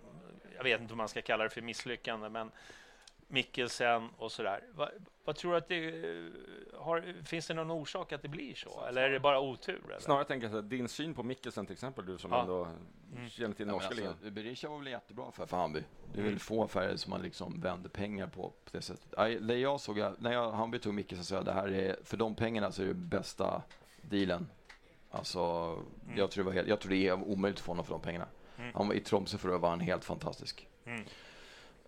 jag 0.55 0.63
vet 0.63 0.81
inte 0.81 0.93
om 0.93 0.97
man 0.97 1.09
ska 1.09 1.21
kalla 1.21 1.43
det 1.43 1.49
för 1.49 1.61
misslyckande, 1.61 2.29
men 2.29 2.51
Mikkelsen 3.27 4.09
och 4.17 4.31
sådär. 4.31 4.63
Va, 4.73 4.89
vad 5.25 5.35
tror 5.35 5.51
du 5.51 5.57
att 5.57 5.67
det 5.67 6.29
har, 6.77 7.23
finns 7.25 7.47
det 7.47 7.53
någon 7.53 7.71
orsak 7.71 8.11
att 8.11 8.21
det 8.21 8.27
blir 8.27 8.55
så? 8.55 8.85
Eller 8.87 9.01
är 9.01 9.09
det 9.09 9.19
bara 9.19 9.39
otur? 9.39 9.81
Eller? 9.85 9.99
Snarare 9.99 10.25
tänker 10.25 10.45
jag 10.45 10.51
så 10.51 10.61
här, 10.61 10.69
din 10.69 10.87
syn 10.87 11.13
på 11.13 11.23
Mikkelsen 11.23 11.65
till 11.65 11.73
exempel, 11.73 12.05
du 12.05 12.17
som 12.17 12.31
Ja. 12.31 12.41
ändå 12.41 12.67
Mm. 13.15 13.29
känner 13.29 13.53
till 13.55 13.67
Ja, 13.67 13.71
norska 13.73 13.87
alltså, 13.89 14.03
ligan. 14.21 14.33
Berisha 14.33 14.69
var 14.69 14.77
väl 14.77 14.87
jättebra 14.87 15.31
för, 15.31 15.45
för 15.45 15.57
Hammarby. 15.57 15.83
Det 16.13 16.17
är 16.19 16.21
Mm. 16.21 16.31
väl 16.31 16.39
få 16.39 16.63
affärer 16.63 16.95
som 16.95 17.09
man 17.09 17.21
liksom 17.21 17.61
vänder 17.61 17.89
pengar 17.89 18.27
på 18.27 18.41
på 18.41 18.69
det 18.71 18.81
sättet. 18.81 19.13
Ja, 19.17 19.27
Det 19.27 19.57
jag 19.57 19.79
såg, 19.79 19.97
när 20.19 20.31
jag, 20.31 20.51
Hammarby 20.51 20.79
tog 20.79 20.93
Micke 20.93 21.13
så 21.23 21.33
jag 21.35 21.45
det 21.45 21.53
här 21.53 21.67
är, 21.73 21.95
för 22.03 22.17
de 22.17 22.35
pengarna 22.35 22.71
så 22.71 22.81
är 22.83 22.87
det 22.87 22.93
bästa 22.93 23.61
dealen. 24.01 24.47
Alltså, 25.11 25.39
jag, 26.15 26.31
tror 26.31 26.43
det 26.43 26.47
var 26.49 26.53
helt, 26.53 26.67
jag 26.67 26.79
tror 26.79 26.89
det 26.89 27.07
är 27.07 27.13
omöjligt 27.13 27.59
att 27.59 27.65
få 27.65 27.71
honom 27.71 27.85
för 27.85 27.93
de 27.93 28.01
pengarna. 28.01 28.27
Mm. 28.57 28.71
Han 28.75 28.87
var 28.87 28.95
i 28.95 28.99
Tromsö 28.99 29.37
förra 29.37 29.51
året 29.51 29.61
var 29.61 29.69
han 29.69 29.79
helt 29.79 30.05
fantastisk. 30.05 30.67
Mm. 30.85 31.05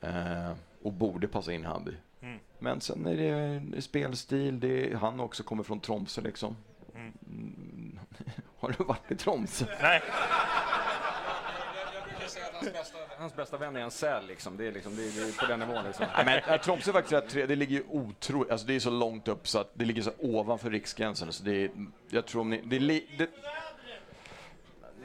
Eh, 0.01 0.53
och 0.81 0.93
borde 0.93 1.27
passa 1.27 1.53
in 1.53 1.61
i 1.61 1.65
Hammarby. 1.65 1.95
Mm. 2.23 2.39
Men 2.59 2.81
sen 2.81 3.05
är 3.05 3.15
det, 3.15 3.59
det 3.59 3.77
är 3.77 3.81
spelstil, 3.81 4.59
det 4.59 4.91
är, 4.91 4.95
han 4.95 5.19
också 5.19 5.43
kommer 5.43 5.63
från 5.63 5.79
Tromsö 5.79 6.21
liksom. 6.21 6.55
Mm. 6.95 7.13
Mm. 7.27 7.99
Har 8.59 8.75
du 8.77 8.83
varit 8.83 9.11
i 9.11 9.15
Tromsö? 9.15 9.65
Nej. 9.81 10.01
Hans 12.53 12.73
bästa, 12.73 12.97
hans 13.17 13.35
bästa 13.35 13.57
vän 13.57 13.75
är 13.75 13.79
en 13.79 13.91
säl 13.91 14.27
liksom. 14.27 14.57
Det 14.57 14.67
är, 14.67 14.71
liksom, 14.71 14.95
det 14.95 15.01
är, 15.01 15.11
det 15.11 15.29
är 15.29 15.39
på 15.39 15.45
den 15.45 15.59
nivån 15.59 15.83
liksom. 15.85 16.05
Nej, 16.15 16.25
men 16.25 16.53
äh, 16.53 16.61
Tromsö 16.61 16.91
är 16.91 16.93
faktiskt 16.93 17.35
rätt 17.35 17.47
det 17.47 17.55
ligger 17.55 17.75
ju 17.75 17.83
otroligt, 17.89 18.51
alltså 18.51 18.67
det 18.67 18.75
är 18.75 18.79
så 18.79 18.89
långt 18.89 19.27
upp 19.27 19.47
så 19.47 19.59
att 19.59 19.71
det 19.73 19.85
ligger 19.85 20.01
så 20.01 20.11
ovanför 20.19 20.69
riksgränsen. 20.69 21.33
Så 21.33 21.43
det 21.43 21.63
är, 21.63 21.71
jag 22.09 22.25
tror 22.25 22.41
om 22.41 22.49
ni, 22.49 22.61
det 22.65 22.79
det, 23.17 23.29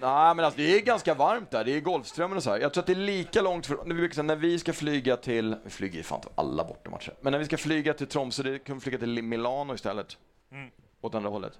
Nej 0.00 0.34
men 0.34 0.44
alltså 0.44 0.60
det 0.60 0.76
är 0.76 0.80
ganska 0.80 1.14
varmt 1.14 1.50
där, 1.50 1.64
det 1.64 1.76
är 1.76 1.80
Golfströmmen 1.80 2.36
och 2.36 2.42
så 2.42 2.50
här. 2.50 2.58
Jag 2.58 2.72
tror 2.72 2.82
att 2.82 2.86
det 2.86 2.92
är 2.92 2.96
lika 2.96 3.42
långt 3.42 3.68
när 3.86 3.94
vi, 3.94 4.10
säga, 4.10 4.22
när 4.22 4.36
vi 4.36 4.58
ska 4.58 4.72
flyga 4.72 5.16
till, 5.16 5.56
vi 5.64 5.70
flyger 5.70 5.96
ju 5.96 6.02
fan 6.02 6.20
till 6.20 6.30
alla 6.34 6.64
bortamatcher. 6.64 7.14
Men 7.20 7.30
när 7.30 7.38
vi 7.38 7.44
ska 7.44 7.56
flyga 7.56 7.94
till 7.94 8.06
Tromsö, 8.06 8.42
det 8.42 8.58
kan 8.58 8.76
vi 8.76 8.80
flyga 8.80 8.98
till 8.98 9.22
Milano 9.22 9.74
istället. 9.74 10.16
Mm. 10.52 10.70
Åt 11.00 11.14
andra 11.14 11.30
hållet. 11.30 11.58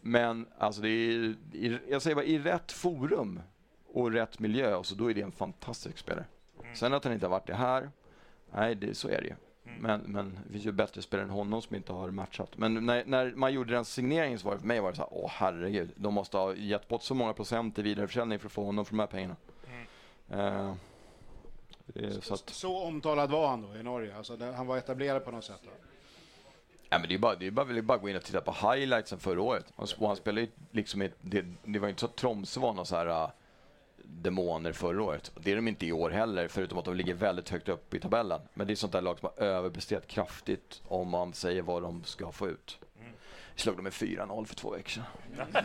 Men 0.00 0.46
alltså 0.58 0.82
det 0.82 0.88
är, 0.88 1.36
i, 1.52 1.78
jag 1.88 2.02
säger 2.02 2.14
bara 2.14 2.24
i 2.24 2.38
rätt 2.38 2.72
forum 2.72 3.40
och 3.92 4.12
rätt 4.12 4.38
miljö, 4.38 4.74
och 4.74 4.86
så 4.86 4.94
då 4.94 5.10
är 5.10 5.14
det 5.14 5.22
en 5.22 5.32
fantastisk 5.32 5.98
spelare. 5.98 6.24
Sen 6.74 6.94
att 6.94 7.04
han 7.04 7.12
inte 7.12 7.26
har 7.26 7.30
varit 7.30 7.46
det 7.46 7.54
här, 7.54 7.90
nej 8.54 8.74
det, 8.74 8.94
så 8.94 9.08
är 9.08 9.20
det 9.20 9.26
ju. 9.26 9.34
Men, 9.80 10.00
men 10.00 10.38
det 10.46 10.52
finns 10.52 10.66
ju 10.66 10.72
bättre 10.72 11.02
spelare 11.02 11.24
än 11.26 11.30
honom 11.30 11.62
som 11.62 11.76
inte 11.76 11.92
har 11.92 12.10
matchat. 12.10 12.58
Men 12.58 12.86
när, 12.86 13.04
när 13.04 13.32
man 13.32 13.52
gjorde 13.52 13.72
den 13.72 13.84
signeringen 13.84 14.38
så 14.38 14.46
var 14.46 14.54
det 14.54 14.60
för 14.60 14.66
mig 14.66 14.80
var 14.80 14.90
det 14.90 14.96
så 14.96 15.02
här, 15.02 15.10
åh 15.12 15.30
herregud, 15.34 15.90
de 15.96 16.14
måste 16.14 16.36
ha 16.36 16.54
gett 16.54 16.88
bort 16.88 17.02
så 17.02 17.14
många 17.14 17.32
procent 17.32 17.78
i 17.78 17.82
vidareförsäljning 17.82 18.38
för 18.38 18.46
att 18.46 18.52
få 18.52 18.64
honom 18.64 18.84
för 18.84 18.92
de 18.92 18.98
här 19.00 19.06
pengarna. 19.06 19.36
Eh, 20.30 20.74
det 21.86 22.04
är 22.04 22.20
så 22.20 22.34
att, 22.34 22.50
Så 22.50 22.82
omtalad 22.84 23.30
var 23.30 23.48
han 23.48 23.62
då 23.62 23.76
i 23.76 23.82
Norge? 23.82 24.16
Alltså, 24.16 24.36
det- 24.36 24.52
han 24.52 24.66
var 24.66 24.76
etablerad 24.78 25.24
på 25.24 25.30
något 25.30 25.44
sätt? 25.44 25.60
Då. 25.64 25.70
Ja, 26.88 26.98
men 26.98 27.08
det 27.08 27.14
är 27.14 27.18
bara, 27.18 27.34
det 27.34 27.46
är 27.46 27.50
bara, 27.50 27.82
bara 27.82 27.98
gå 27.98 28.08
in 28.08 28.16
och 28.16 28.22
titta 28.22 28.40
på 28.40 28.52
highlightsen 28.72 29.18
förra 29.18 29.42
året. 29.42 29.72
Och 29.76 30.06
han 30.06 30.16
spelade 30.16 30.40
ju 30.40 30.48
liksom 30.70 31.02
i, 31.02 31.10
det, 31.20 31.44
det 31.64 31.78
var 31.78 31.86
ju 31.88 31.90
inte 31.90 32.00
så 32.00 32.06
att 32.06 32.16
Tromsö 32.16 32.60
var 32.60 32.72
några 32.72 32.84
så 32.84 32.96
här 32.96 33.06
uh, 33.06 33.30
demoner 34.12 34.72
förra 34.72 35.02
året. 35.02 35.32
Det 35.34 35.52
är 35.52 35.56
de 35.56 35.68
inte 35.68 35.86
i 35.86 35.92
år 35.92 36.10
heller, 36.10 36.48
förutom 36.48 36.78
att 36.78 36.84
de 36.84 36.94
ligger 36.94 37.14
väldigt 37.14 37.48
högt 37.48 37.68
upp 37.68 37.94
i 37.94 38.00
tabellen. 38.00 38.40
Men 38.54 38.66
det 38.66 38.72
är 38.72 38.74
sånt 38.74 38.92
där 38.92 39.00
lag 39.02 39.18
som 39.18 39.30
har 39.36 39.44
överpresterat 39.44 40.06
kraftigt 40.06 40.82
om 40.88 41.08
man 41.08 41.32
säger 41.32 41.62
vad 41.62 41.82
de 41.82 42.04
ska 42.04 42.32
få 42.32 42.48
ut. 42.48 42.78
Vi 43.54 43.60
slog 43.62 43.76
dem 43.76 43.84
med 43.84 43.92
4-0 43.92 44.44
för 44.44 44.54
två 44.54 44.70
veckor 44.70 44.88
sedan. 44.90 45.04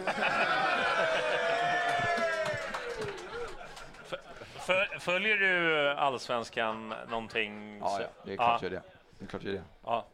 Föl- 4.65 4.99
Följer 4.99 5.37
du 5.37 5.89
allsvenskan 5.89 6.93
någonting? 7.09 7.77
Ja, 7.79 8.01
ja, 8.01 8.07
det 8.25 8.31
är 8.33 8.37
klart 8.37 8.61
jag 8.61 8.71
gör 8.71 8.79
det. 8.79 8.85
Det 9.19 9.25
är 9.25 9.29
klart 9.29 9.43
jag 9.43 9.53
det. 9.53 9.63
Ja. 9.83 10.05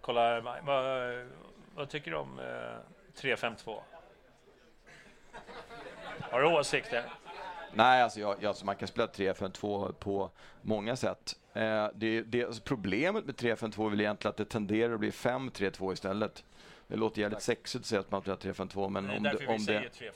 Kolla, 0.00 0.40
vad, 0.40 0.84
vad 1.74 1.88
tycker 1.88 2.10
du 2.10 2.16
om 2.16 2.38
eh, 2.38 2.44
3-5-2? 3.20 3.78
Har 6.20 6.40
du 6.40 6.46
åsikter? 6.46 7.04
Nej, 7.78 8.02
alltså, 8.02 8.20
jag, 8.20 8.36
jag, 8.40 8.48
alltså 8.48 8.66
man 8.66 8.76
kan 8.76 8.88
spela 8.88 9.06
3-5-2 9.06 9.92
på 9.92 10.30
många 10.62 10.96
sätt. 10.96 11.36
Eh, 11.52 11.88
det, 11.94 12.22
det, 12.22 12.44
alltså 12.44 12.62
problemet 12.62 13.24
med 13.26 13.34
3-5-2 13.34 13.86
är 13.86 13.90
väl 13.90 14.00
egentligen 14.00 14.30
att 14.30 14.36
det 14.36 14.44
tenderar 14.44 14.94
att 14.94 15.00
bli 15.00 15.10
5-3-2 15.10 15.92
istället. 15.92 16.44
Det 16.86 16.96
låter 16.96 17.20
jävligt 17.20 17.42
sexigt 17.42 17.82
att 17.82 17.86
säga 17.86 18.00
att 18.00 18.10
man 18.10 18.20
spelar 18.20 18.36
3-5-2, 18.36 18.88
men 18.88 19.06
Det 19.06 19.16
om 19.16 19.22
det, 19.22 19.46
om, 19.46 19.64
det, 19.64 19.80
3-5-2. 19.80 20.10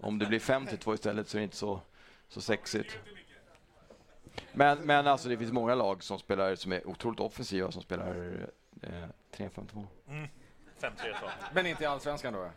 om 0.00 0.18
det 0.18 0.26
blir 0.26 0.38
5-2 0.38 0.94
istället 0.94 1.28
så 1.28 1.36
är 1.36 1.40
det 1.40 1.44
inte 1.44 1.56
så, 1.56 1.80
så 2.28 2.40
sexigt. 2.40 2.98
Men, 4.52 4.78
men 4.78 5.06
alltså 5.06 5.28
det 5.28 5.38
finns 5.38 5.52
många 5.52 5.74
lag 5.74 6.02
som 6.02 6.18
spelar 6.18 6.54
som 6.54 6.72
är 6.72 6.86
otroligt 6.88 7.20
offensiva 7.20 7.72
som 7.72 7.82
spelar 7.82 8.38
eh, 8.82 8.88
3-5-2. 9.36 9.86
Mm. 10.08 10.28
5-3-2. 10.80 11.30
Men 11.52 11.66
inte 11.66 11.82
i 11.82 11.86
Allsvenskan 11.86 12.32
då? 12.32 12.50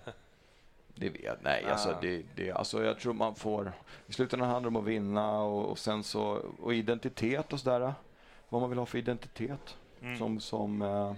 Det 0.95 1.09
vet 1.09 1.43
nej, 1.43 1.65
Ah. 1.67 1.71
alltså, 1.71 1.97
det, 2.01 2.23
det, 2.35 2.51
alltså 2.51 2.83
jag 2.83 2.99
tror 2.99 3.13
man 3.13 3.35
får... 3.35 3.71
I 4.07 4.13
slutändan 4.13 4.49
handlar 4.49 4.71
det 4.71 4.77
om 4.77 4.83
att 4.83 4.89
vinna 4.89 5.41
och, 5.41 5.65
och 5.65 5.79
sen 5.79 6.03
så... 6.03 6.41
Och 6.61 6.73
identitet 6.73 7.53
och 7.53 7.59
sådär. 7.59 7.93
Vad 8.49 8.61
man 8.61 8.69
vill 8.69 8.79
ha 8.79 8.85
för 8.85 8.97
identitet. 8.97 9.77
Mm. 10.01 10.17
Som... 10.17 10.39
som 10.39 10.81
eh, 10.81 11.13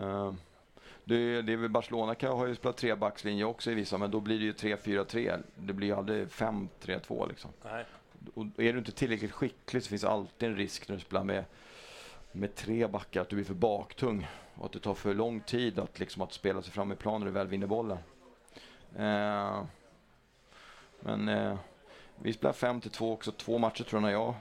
eh, 0.00 0.32
det, 1.04 1.42
det 1.42 1.52
är 1.52 1.68
Barcelona 1.68 2.14
kan 2.14 2.36
har 2.36 2.46
ju 2.46 2.54
spelat 2.54 2.76
trebackslinje 2.76 3.44
också 3.44 3.70
i 3.70 3.74
vissa, 3.74 3.98
men 3.98 4.10
då 4.10 4.20
blir 4.20 4.38
det 4.38 4.44
ju 4.44 4.52
3-4-3. 4.52 5.42
Det 5.54 5.72
blir 5.72 5.88
ju 5.88 5.94
aldrig 5.94 6.26
5-3-2 6.28 7.28
liksom. 7.28 7.50
Nej. 7.64 7.84
Och 8.34 8.44
är 8.56 8.72
du 8.72 8.78
inte 8.78 8.92
tillräckligt 8.92 9.32
skicklig 9.32 9.82
så 9.82 9.88
finns 9.88 10.04
alltid 10.04 10.48
en 10.48 10.56
risk 10.56 10.88
när 10.88 10.96
du 10.96 11.02
spelar 11.02 11.24
med, 11.24 11.44
med 12.32 12.54
tre 12.54 12.86
backar 12.86 13.20
att 13.20 13.28
du 13.28 13.36
blir 13.36 13.46
för 13.46 13.54
baktung 13.54 14.28
och 14.54 14.66
att 14.66 14.72
det 14.72 14.78
tar 14.78 14.94
för 14.94 15.14
lång 15.14 15.40
tid 15.40 15.78
att, 15.78 15.98
liksom, 15.98 16.22
att 16.22 16.32
spela 16.32 16.62
sig 16.62 16.72
fram 16.72 16.92
i 16.92 16.96
planen 16.96 17.20
när 17.20 17.26
du 17.26 17.32
väl 17.32 17.46
vinner 17.46 17.66
bollen. 17.66 17.98
Eh, 18.96 19.62
men 21.00 21.28
eh, 21.28 21.56
vi 22.16 22.32
spelade 22.32 22.58
5 22.58 22.80
till 22.80 22.90
2 22.90 23.12
också, 23.12 23.32
två 23.32 23.58
matcher 23.58 23.84
tror 23.84 24.02
jag 24.02 24.06
när 24.06 24.12
jag, 24.12 24.34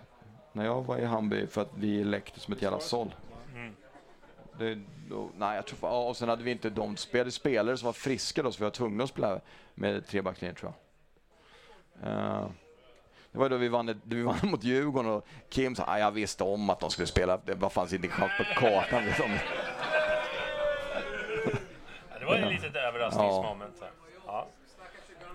när 0.51 0.65
jag 0.65 0.81
var 0.81 0.97
i 0.97 1.05
Hamburg 1.05 1.49
för 1.51 1.61
att 1.61 1.71
vi 1.75 2.03
läckte 2.03 2.39
som 2.39 2.53
ett 2.53 2.61
jävla 2.61 2.79
såll. 2.79 3.15
Mm. 3.55 3.75
Det, 4.57 4.81
då, 5.09 5.29
nej, 5.37 5.55
jag 5.55 5.65
tror, 5.65 5.79
ja, 5.81 6.09
och 6.09 6.17
sen 6.17 6.29
hade 6.29 6.43
vi 6.43 6.51
inte 6.51 6.69
de 6.69 6.97
spelade 6.97 7.31
spelare 7.31 7.77
som 7.77 7.85
var 7.85 7.93
friska 7.93 8.43
då, 8.43 8.51
så 8.51 8.59
vi 8.59 8.63
var 8.63 8.71
tvungna 8.71 9.03
att 9.03 9.09
spela 9.09 9.39
med 9.75 10.07
trebackslinje 10.07 10.55
tror 10.55 10.73
jag. 12.01 12.11
Eh, 12.11 12.47
det 13.31 13.39
var 13.39 13.49
då 13.49 13.57
vi 13.57 13.67
vann, 13.67 14.01
vi 14.03 14.21
vann 14.21 14.37
mot 14.43 14.63
Djurgården 14.63 15.11
och 15.11 15.25
Kim 15.49 15.75
sa 15.75 15.83
att 15.83 15.99
jag 15.99 16.11
visste 16.11 16.43
om 16.43 16.69
att 16.69 16.79
de 16.79 16.89
skulle 16.89 17.07
spela. 17.07 17.37
Det 17.45 17.53
var 17.53 17.69
fanns 17.69 17.93
inte 17.93 18.07
en 18.07 18.11
chans 18.11 18.31
på 18.37 18.43
kartan. 18.43 19.05
Liksom. 19.05 19.31
Ja, 22.09 22.19
det 22.19 22.25
var 22.25 22.37
ju 22.37 22.43
ett 22.43 22.63
litet 22.63 22.75
överraskningsmoment. 22.75 23.75
Ja. 23.79 23.87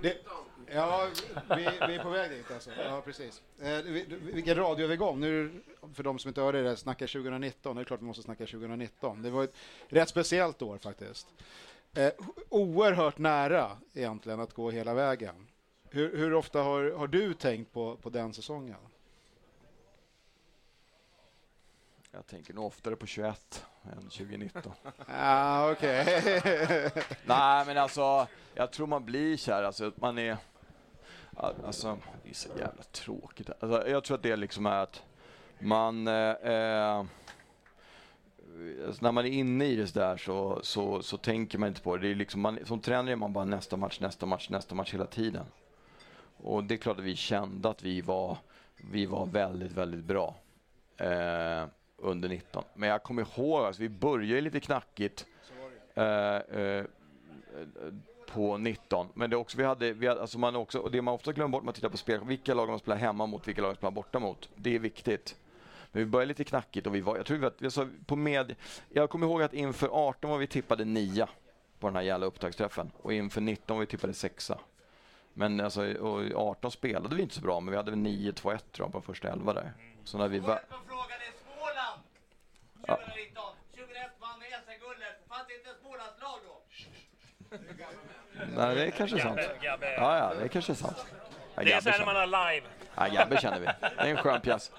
Det, 0.03 0.16
ja, 0.74 1.09
vi, 1.57 1.65
vi 1.87 1.95
är 1.95 2.03
på 2.03 2.11
väg 2.11 2.31
dit 2.31 2.51
alltså. 2.51 2.70
Ja, 2.85 3.03
precis. 3.05 3.43
Eh, 3.61 3.83
vilken 4.20 4.57
radioövergång. 4.57 5.20
Nu, 5.20 5.62
för 5.95 6.03
de 6.03 6.19
som 6.19 6.29
inte 6.29 6.41
hörde 6.41 6.62
det, 6.62 6.77
snacka 6.77 7.07
2019. 7.07 7.77
Det 7.77 7.83
är 7.83 7.85
klart 7.85 8.01
vi 8.01 8.05
måste 8.05 8.23
snacka 8.23 8.47
2019. 8.47 9.23
Det 9.23 9.31
var 9.31 9.45
ett 9.45 9.55
rätt 9.89 10.09
speciellt 10.09 10.62
år 10.62 10.79
faktiskt. 10.79 11.27
Eh, 11.95 12.12
oerhört 12.49 13.19
nära 13.19 13.77
egentligen 13.95 14.41
att 14.41 14.53
gå 14.53 14.70
hela 14.70 14.95
vägen. 14.95 15.49
Hur, 15.91 16.16
hur 16.16 16.35
ofta 16.35 16.62
har, 16.62 16.91
har 16.91 17.07
du 17.07 17.35
tänkt 17.35 17.73
på, 17.73 17.97
på 17.97 18.11
den 18.11 18.35
säsongen? 18.35 18.77
Jag 22.14 22.26
tänker 22.26 22.55
nog 22.55 22.64
oftare 22.64 22.97
på 22.97 23.06
21 23.06 23.66
än 23.84 24.02
2019. 24.02 24.72
Ah, 25.06 25.70
okej. 25.72 26.05
Nej, 27.26 27.66
men 27.66 27.78
alltså, 27.78 28.26
jag 28.55 28.72
tror 28.72 28.86
man 28.86 29.05
blir 29.05 29.36
kär. 29.36 29.62
Alltså, 29.62 29.93
man 29.97 30.18
är... 30.18 30.36
Alltså, 31.36 31.98
det 32.22 32.30
är 32.30 32.34
så 32.34 32.48
jävla 32.48 32.82
tråkigt. 32.82 33.51
Alltså, 33.60 33.89
jag 33.89 34.05
tror 34.05 34.16
att 34.16 34.22
det 34.22 34.36
liksom 34.36 34.66
är 34.66 34.82
att 34.82 35.02
man... 35.59 36.09
Eh, 36.09 36.30
eh, 36.30 37.05
alltså 38.86 39.02
när 39.02 39.12
man 39.12 39.26
är 39.26 39.30
inne 39.30 39.64
i 39.64 39.76
det 39.76 39.94
där 39.94 40.16
så, 40.16 40.60
så, 40.62 41.02
så 41.02 41.16
tänker 41.16 41.59
man 41.59 41.68
inte 41.68 41.82
på 41.82 41.97
det. 41.97 42.02
det 42.02 42.12
är 42.12 42.14
liksom 42.14 42.40
man, 42.40 42.59
som 42.64 42.80
tränare 42.80 43.12
är 43.12 43.16
man 43.16 43.32
bara 43.32 43.44
nästa 43.44 43.76
match, 43.76 44.01
nästa 44.01 44.26
match, 44.26 44.48
nästa 44.51 44.74
match 44.74 44.93
hela 44.93 45.06
tiden. 45.06 45.47
Och 46.36 46.64
det 46.64 46.74
är 46.74 46.78
klart 46.78 46.98
att 46.98 47.05
vi 47.05 47.16
kände 47.16 47.68
att 47.68 47.82
vi 47.82 48.01
var, 48.01 48.39
vi 48.76 49.06
var 49.06 49.26
väldigt, 49.26 49.72
väldigt 49.72 50.05
bra 50.05 50.34
eh, 50.97 51.66
under 52.03 52.29
19. 52.29 52.65
Men 52.74 52.89
jag 52.89 53.03
kommer 53.03 53.23
ihåg, 53.23 53.65
alltså, 53.65 53.83
vi 53.83 53.89
började 53.89 54.41
lite 54.41 54.61
knackigt. 54.61 55.27
Eh, 55.95 56.37
eh, 56.37 56.85
på 58.33 58.59
19. 58.59 59.09
Men 59.15 59.31
det 59.31 59.37
också, 59.37 59.59
vi 59.59 59.65
hade, 59.65 59.93
vi 59.93 60.07
hade, 60.07 60.20
alltså 60.20 60.39
man 60.39 60.57
också, 60.57 60.79
och 60.79 60.91
det 60.91 61.03
man 61.03 61.15
ofta 61.15 61.33
glömmer 61.33 61.53
bort 61.53 61.62
när 61.62 61.65
man 61.65 61.74
tittar 61.74 61.89
på 61.89 61.97
spel, 61.97 62.20
vilka 62.24 62.55
lag 62.55 62.69
man 62.69 62.79
spelar 62.79 62.97
hemma 62.97 63.27
mot, 63.27 63.49
vilka 63.49 63.62
lag 63.62 63.69
man 63.69 63.77
spelar 63.77 63.91
borta 63.91 64.19
mot. 64.19 64.49
Det 64.57 64.74
är 64.74 64.79
viktigt. 64.79 65.37
Men 65.93 66.05
vi 66.05 66.07
började 66.07 66.29
lite 66.29 66.45
knackigt 66.45 66.87
och 66.87 66.95
vi 66.95 67.01
var, 67.01 67.16
jag 67.16 67.27
tror 67.27 67.37
vi 67.37 67.43
var, 67.43 67.53
alltså 67.65 67.89
på 68.07 68.16
med, 68.16 68.55
jag 68.89 69.11
kommer 69.11 69.27
ihåg 69.27 69.43
att 69.43 69.55
inför 69.55 69.89
18 69.93 70.31
var 70.31 70.39
vi 70.39 70.47
tippade 70.47 70.85
9 70.85 71.29
på 71.79 71.87
den 71.87 71.97
här 71.97 72.03
jävla 72.03 72.27
upptaktsträffen 72.27 72.91
och 73.03 73.12
inför 73.12 73.41
19 73.41 73.77
var 73.77 73.81
vi 73.81 73.87
tippade 73.87 74.15
6. 74.15 74.51
Men 75.35 75.61
alltså, 75.61 75.95
och 75.95 76.33
18 76.35 76.70
spelade 76.70 77.16
vi 77.16 77.23
inte 77.23 77.35
så 77.35 77.41
bra, 77.41 77.61
men 77.61 77.70
vi 77.70 77.77
hade 77.77 77.91
väl 77.91 78.01
9-2-1 78.01 78.33
tror 78.33 78.59
jag 78.87 78.93
på 78.93 79.01
första 79.01 79.29
11 79.29 79.53
där. 79.53 79.73
Så 80.05 80.19
när 80.19 80.29
vi 80.29 80.39
var... 80.39 80.61
Frågan 82.86 83.00
är 83.00 83.06
Småland! 83.06 83.12
2019. 83.12 83.42
2021 83.74 84.10
vann 84.20 84.40
SM-guldet. 84.64 85.14
Fanns 85.28 85.48
inte 85.56 85.70
ett 85.70 85.80
Smålandslag 85.80 86.38
då? 86.48 86.54
Nej, 88.56 88.74
det 88.74 88.84
är 88.86 88.90
kanske 88.90 89.18
sant. 89.18 89.40
Ja, 89.62 89.78
ja, 90.18 90.32
det 90.38 90.44
är 90.44 90.48
kanske 90.48 90.74
sant. 90.74 91.06
Ja, 91.54 91.62
Det 91.62 91.72
är 91.72 91.80
så 91.80 91.90
här 91.90 91.98
när 91.98 92.06
man 92.06 92.16
har 92.16 92.26
live. 92.26 92.66
Ja, 92.96 93.06
Gabbe 93.09 93.36
känner 93.40 93.60
vi. 93.60 93.66
Det 93.66 94.02
är 94.02 94.06
en 94.06 94.16
skön 94.16 94.40
pjäs. 94.40 94.70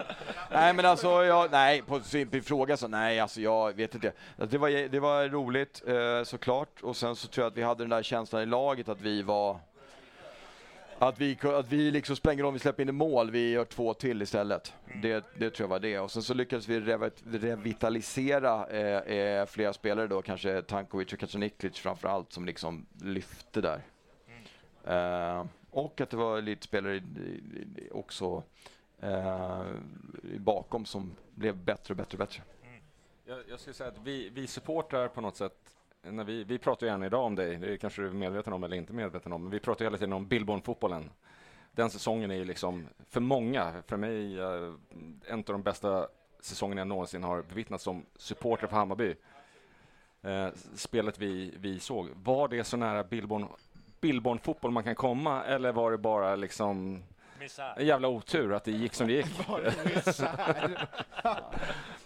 Nej, 0.52 0.74
men 0.74 0.86
alltså, 0.86 1.24
jag, 1.26 1.52
nej, 1.52 1.82
på 1.82 2.00
simpel 2.00 2.42
fråga 2.42 2.78
så 2.78 2.88
nej, 2.88 3.20
alltså 3.20 3.42
jag 3.42 3.74
vet 3.74 3.96
inte. 3.96 4.12
Det 4.38 4.58
var, 4.58 4.90
det 4.90 5.00
var 5.00 5.28
roligt 5.30 5.84
eh, 5.88 6.24
såklart 6.24 6.82
och 6.82 6.96
sen 6.96 7.16
så 7.16 7.28
tror 7.28 7.44
jag 7.44 7.52
att 7.52 7.58
vi 7.58 7.64
hade 7.64 7.84
den 7.84 7.90
där 7.90 8.04
känslan 8.04 8.42
i 8.42 8.46
laget 8.46 8.90
att 8.90 9.02
vi 9.02 9.22
var 9.22 9.60
att 11.08 11.22
vi, 11.22 11.38
att 11.44 11.72
vi 11.72 11.92
liksom 11.92 12.16
spränger 12.16 12.44
om 12.44 12.54
vi 12.54 12.60
släpper 12.60 12.84
in 12.84 12.90
i 12.90 12.92
mål, 12.92 13.32
vi 13.32 13.52
gör 13.52 13.66
två 13.66 13.94
till 13.94 14.22
istället. 14.22 14.74
Det, 15.02 15.26
det 15.38 15.50
tror 15.50 15.64
jag 15.64 15.70
var 15.70 15.80
det. 15.80 16.00
Och 16.00 16.12
sen 16.12 16.24
så 16.24 16.34
lyckades 16.34 16.68
vi 16.68 16.80
revi- 16.80 17.24
revitalisera 17.40 18.68
eh, 18.68 19.18
eh, 19.18 19.46
flera 19.46 19.74
spelare 19.74 20.08
då, 20.08 20.22
kanske 20.22 20.62
Tankovic 20.62 21.14
och 21.14 21.20
kanske 21.20 21.38
Niklic 21.38 21.80
framför 21.80 22.08
allt, 22.08 22.34
som 22.34 22.46
liksom 22.46 22.86
lyfte 23.02 23.62
där. 23.62 23.82
Eh, 24.86 25.46
och 25.72 26.02
att 26.02 26.10
det 26.10 26.18
var 26.18 26.42
lite 26.42 26.64
spelare 26.64 27.02
också 27.92 28.44
eh, 29.02 29.64
bakom 30.38 30.86
som 30.86 31.12
blev 31.36 31.58
bättre 31.58 31.92
och 31.92 31.98
bättre 31.98 32.16
och 32.16 32.20
bättre. 32.20 32.42
Jag, 33.26 33.40
jag 33.50 33.60
skulle 33.60 33.74
säga 33.74 33.90
att 33.90 34.00
vi, 34.04 34.30
vi 34.30 34.48
supportrar 34.48 35.08
på 35.08 35.22
något 35.22 35.36
sätt, 35.36 35.58
när 36.04 36.24
vi, 36.24 36.44
vi 36.44 36.58
pratar 36.58 36.88
ju 36.88 36.94
än 36.94 37.04
idag 37.04 37.26
om 37.26 37.36
dig, 37.36 37.58
det 37.58 37.78
kanske 37.78 38.02
du 38.02 38.08
är 38.08 38.12
medveten 38.12 38.54
om 38.54 38.64
eller 38.64 38.78
inte 38.78 38.94
medveten 38.94 39.34
om, 39.34 39.42
men 39.42 39.52
vi 39.52 39.60
pratar 39.60 39.86
ju 39.86 39.88
hela 39.88 39.98
tiden 39.98 40.14
om 40.14 40.28
Billborn-fotbollen. 40.28 41.10
Den 41.72 41.90
säsongen 41.90 42.32
är 42.32 42.36
ju 42.36 42.46
liksom, 42.46 42.88
för 43.10 43.22
många, 43.22 43.74
för 43.88 43.98
mig, 43.98 44.40
eh, 44.40 44.74
en 45.28 45.40
av 45.40 45.44
de 45.44 45.64
bästa 45.64 46.08
säsongerna 46.40 46.82
jag 46.82 46.88
någonsin 46.88 47.24
har 47.24 47.42
bevittnat 47.42 47.82
som 47.82 48.06
supporter 48.16 48.68
för 48.68 48.76
Hammarby. 48.76 49.16
Eh, 50.22 50.48
spelet 50.76 51.20
vi, 51.20 51.54
vi 51.60 51.80
såg, 51.80 52.10
var 52.16 52.48
det 52.48 52.64
så 52.64 52.78
nära 52.78 53.04
Billborn, 53.04 53.48
Billborn-fotboll 54.02 54.72
man 54.72 54.84
kan 54.84 54.96
komma, 54.96 55.44
eller 55.44 55.72
var 55.72 55.92
det 55.92 55.98
bara 55.98 56.36
liksom 56.36 57.04
en 57.78 57.86
jävla 57.86 58.08
otur 58.08 58.54
att 58.54 58.64
det 58.64 58.72
gick 58.72 58.94
som 58.94 59.08
det 59.08 59.14
gick? 59.14 59.26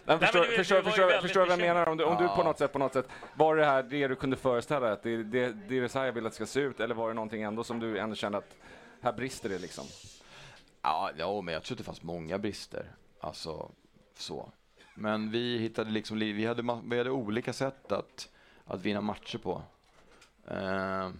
Men 0.04 0.18
Nej, 0.18 0.18
förstår, 0.18 0.40
men 0.40 0.50
du 0.50 0.56
förstår, 0.56 0.82
du 0.82 1.20
förstår, 1.20 1.40
vad 1.40 1.50
jag 1.50 1.58
menar? 1.58 1.86
Om 1.88 1.96
du, 1.96 2.04
om 2.04 2.22
du 2.22 2.28
på 2.28 2.42
något 2.42 2.58
sätt, 2.58 2.72
på 2.72 2.78
något 2.78 2.92
sätt, 2.92 3.08
var 3.34 3.56
det 3.56 3.64
här 3.64 3.82
det 3.82 4.08
du 4.08 4.16
kunde 4.16 4.36
föreställa 4.36 4.80
dig? 4.86 4.92
Att 4.92 5.02
det, 5.02 5.22
det, 5.22 5.52
det 5.68 5.78
är 5.78 5.88
så 5.88 5.98
här 5.98 6.06
jag 6.06 6.12
vill 6.12 6.26
att 6.26 6.32
det 6.32 6.36
ska 6.36 6.46
se 6.46 6.60
ut? 6.60 6.80
Eller 6.80 6.94
var 6.94 7.08
det 7.08 7.14
någonting 7.14 7.42
ändå 7.42 7.64
som 7.64 7.80
du 7.80 7.98
ändå 7.98 8.14
kände 8.16 8.38
att 8.38 8.54
här 9.00 9.12
brister 9.12 9.48
det 9.48 9.58
liksom? 9.58 9.84
Ja, 10.82 11.10
ja, 11.16 11.40
men 11.40 11.54
jag 11.54 11.62
tror 11.62 11.74
att 11.74 11.78
det 11.78 11.84
fanns 11.84 12.02
många 12.02 12.38
brister. 12.38 12.86
Alltså, 13.20 13.70
så. 14.16 14.52
Men 14.94 15.30
vi 15.30 15.58
hittade 15.58 15.90
liksom, 15.90 16.18
li- 16.18 16.32
vi 16.32 16.46
hade, 16.46 16.80
vi 16.84 16.98
hade 16.98 17.10
olika 17.10 17.52
sätt 17.52 17.92
att, 17.92 18.28
att 18.64 18.80
vinna 18.82 19.00
matcher 19.00 19.38
på. 19.38 19.62
Eh, 20.50 21.10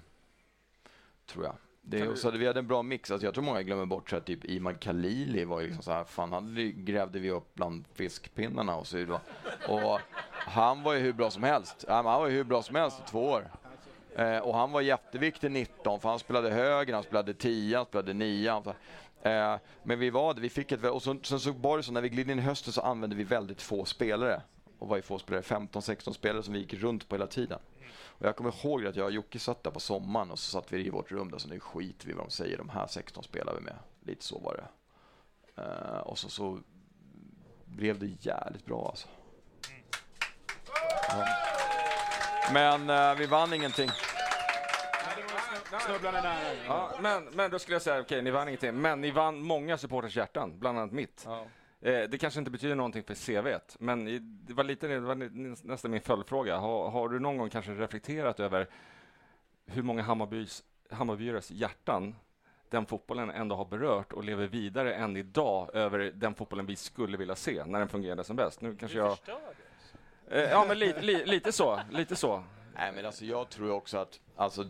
tror 1.26 1.44
jag. 1.44 1.54
Det, 1.82 2.08
och 2.08 2.18
så 2.18 2.26
hade, 2.26 2.38
vi 2.38 2.46
hade 2.46 2.58
en 2.58 2.66
bra 2.66 2.82
mix. 2.82 3.10
Alltså 3.10 3.26
jag 3.26 3.34
tror 3.34 3.44
många 3.44 3.62
glömmer 3.62 3.86
bort 3.86 4.10
så 4.10 4.16
att 4.16 4.26
typ 4.26 4.44
Iman 4.44 4.78
Khalili 4.78 5.44
var 5.44 5.62
liksom 5.62 5.82
så 5.82 5.92
här, 5.92 6.04
fan 6.04 6.32
han 6.32 6.74
grävde 6.76 7.18
vi 7.18 7.30
upp 7.30 7.54
bland 7.54 7.84
fiskpinnarna 7.94 8.76
och 8.76 8.86
så 8.86 8.96
vidare. 8.96 9.20
Och 9.68 10.00
han 10.30 10.82
var 10.82 10.94
ju 10.94 11.00
hur 11.00 11.12
bra 11.12 11.30
som 11.30 11.42
helst. 11.42 11.84
Han 11.88 12.04
var 12.04 12.28
ju 12.28 12.36
hur 12.36 12.44
bra 12.44 12.62
som 12.62 12.76
helst 12.76 13.00
i 13.06 13.10
två 13.10 13.24
år. 13.24 13.50
Eh, 14.18 14.38
och 14.38 14.54
han 14.54 14.72
var 14.72 14.80
jätteviktig 14.80 15.50
19, 15.50 16.00
för 16.00 16.08
han 16.08 16.18
spelade 16.18 16.50
höger, 16.50 16.94
han 16.94 17.02
spelade 17.02 17.34
10, 17.34 17.76
han 17.76 17.86
spelade 17.86 18.12
9. 18.12 18.50
Han, 18.50 18.66
eh, 19.22 19.60
men 19.82 19.98
vi 19.98 20.10
var 20.10 20.34
vi 20.34 20.48
fick 20.48 20.72
ett, 20.72 20.84
och 20.84 21.02
så, 21.02 21.16
sen 21.22 21.40
så 21.40 21.52
var 21.52 21.76
det 21.76 21.82
så 21.82 21.92
när 21.92 22.00
vi 22.00 22.08
gled 22.08 22.30
in 22.30 22.38
i 22.38 22.42
hösten 22.42 22.72
så 22.72 22.80
använde 22.80 23.16
vi 23.16 23.24
väldigt 23.24 23.62
få 23.62 23.84
spelare. 23.84 24.42
Och 24.78 24.88
var 24.88 24.96
ju 24.96 25.02
få 25.02 25.18
spelare, 25.18 25.42
15-16 25.42 26.12
spelare 26.12 26.42
som 26.42 26.54
vi 26.54 26.60
gick 26.60 26.74
runt 26.74 27.08
på 27.08 27.14
hela 27.14 27.26
tiden. 27.26 27.58
Och 28.18 28.26
jag 28.26 28.36
kommer 28.36 28.64
ihåg 28.64 28.86
att 28.86 28.96
jag 28.96 29.06
och 29.06 29.12
Jocke 29.12 29.38
satt 29.38 29.64
där 29.64 29.70
på 29.70 29.80
sommaren 29.80 30.30
och 30.30 30.38
så 30.38 30.50
satt 30.50 30.72
vi 30.72 30.86
i 30.86 30.90
vårt 30.90 31.12
rum 31.12 31.30
där, 31.30 31.38
så 31.38 31.48
nu 31.48 31.60
skiter 31.60 32.06
vi 32.06 32.12
vad 32.12 32.26
de 32.26 32.30
säger, 32.30 32.58
de 32.58 32.68
här 32.68 32.86
16 32.86 33.24
spelar 33.24 33.54
vi 33.54 33.60
med. 33.60 33.76
Lite 34.00 34.24
så 34.24 34.38
var 34.38 34.54
det. 34.54 34.68
Eh, 35.62 35.98
och 35.98 36.18
så, 36.18 36.28
så 36.28 36.58
blev 37.64 37.98
det 37.98 38.06
jävligt 38.20 38.64
bra 38.64 38.88
alltså. 38.88 39.08
Ja. 41.08 41.24
Men 42.52 42.90
eh, 42.90 43.14
vi 43.18 43.26
vann 43.26 43.52
ingenting. 43.52 43.90
Ja, 46.66 46.90
men, 47.00 47.24
men 47.24 47.50
då 47.50 47.58
skulle 47.58 47.74
jag 47.74 47.82
säga, 47.82 48.00
okej, 48.00 48.22
ni 48.22 48.30
vann 48.30 48.48
ingenting, 48.48 48.74
men 48.74 49.00
ni 49.00 49.10
vann 49.10 49.42
många 49.42 49.78
supporters 49.78 50.16
hjärtan, 50.16 50.58
bland 50.58 50.78
annat 50.78 50.92
mitt. 50.92 51.24
Eh, 51.80 52.02
det 52.08 52.18
kanske 52.18 52.38
inte 52.38 52.50
betyder 52.50 52.74
någonting 52.74 53.02
för 53.02 53.14
CVt, 53.14 53.76
men 53.80 54.08
i- 54.08 54.18
det 54.18 54.52
var 54.54 54.64
lite 54.64 54.88
det 54.88 55.00
var 55.00 55.14
nä- 55.14 55.56
nästan 55.62 55.90
min 55.90 56.00
följdfråga. 56.00 56.56
Har, 56.56 56.90
har 56.90 57.08
du 57.08 57.18
någon 57.18 57.36
gång 57.38 57.50
kanske 57.50 57.72
reflekterat 57.74 58.40
över 58.40 58.66
hur 59.66 59.82
många 59.82 60.02
Hammarbys, 60.02 60.64
Hammarbyares 60.90 61.50
hjärtan 61.50 62.14
den 62.70 62.86
fotbollen 62.86 63.30
ändå 63.30 63.56
har 63.56 63.64
berört 63.64 64.12
och 64.12 64.24
lever 64.24 64.46
vidare 64.46 64.94
än 64.94 65.16
idag 65.16 65.70
över 65.74 65.98
den 65.98 66.34
fotbollen 66.34 66.66
vi 66.66 66.76
skulle 66.76 67.16
vilja 67.16 67.34
se 67.36 67.64
när 67.64 67.78
den 67.78 67.88
fungerade 67.88 68.24
som 68.24 68.36
bäst? 68.36 68.60
Nu 68.60 68.76
kanske 68.76 68.98
jag... 68.98 69.16
Eh, 70.30 70.40
ja, 70.50 70.64
men 70.68 70.78
li, 70.78 70.94
li, 71.00 71.24
lite 71.26 71.52
så, 71.52 71.80
lite 71.90 72.16
så. 72.16 72.44
Nej 72.74 72.92
men 72.94 73.06
alltså 73.06 73.24
jag 73.24 73.48
tror 73.48 73.70
också 73.70 73.98
att, 73.98 74.20
alltså, 74.38 74.64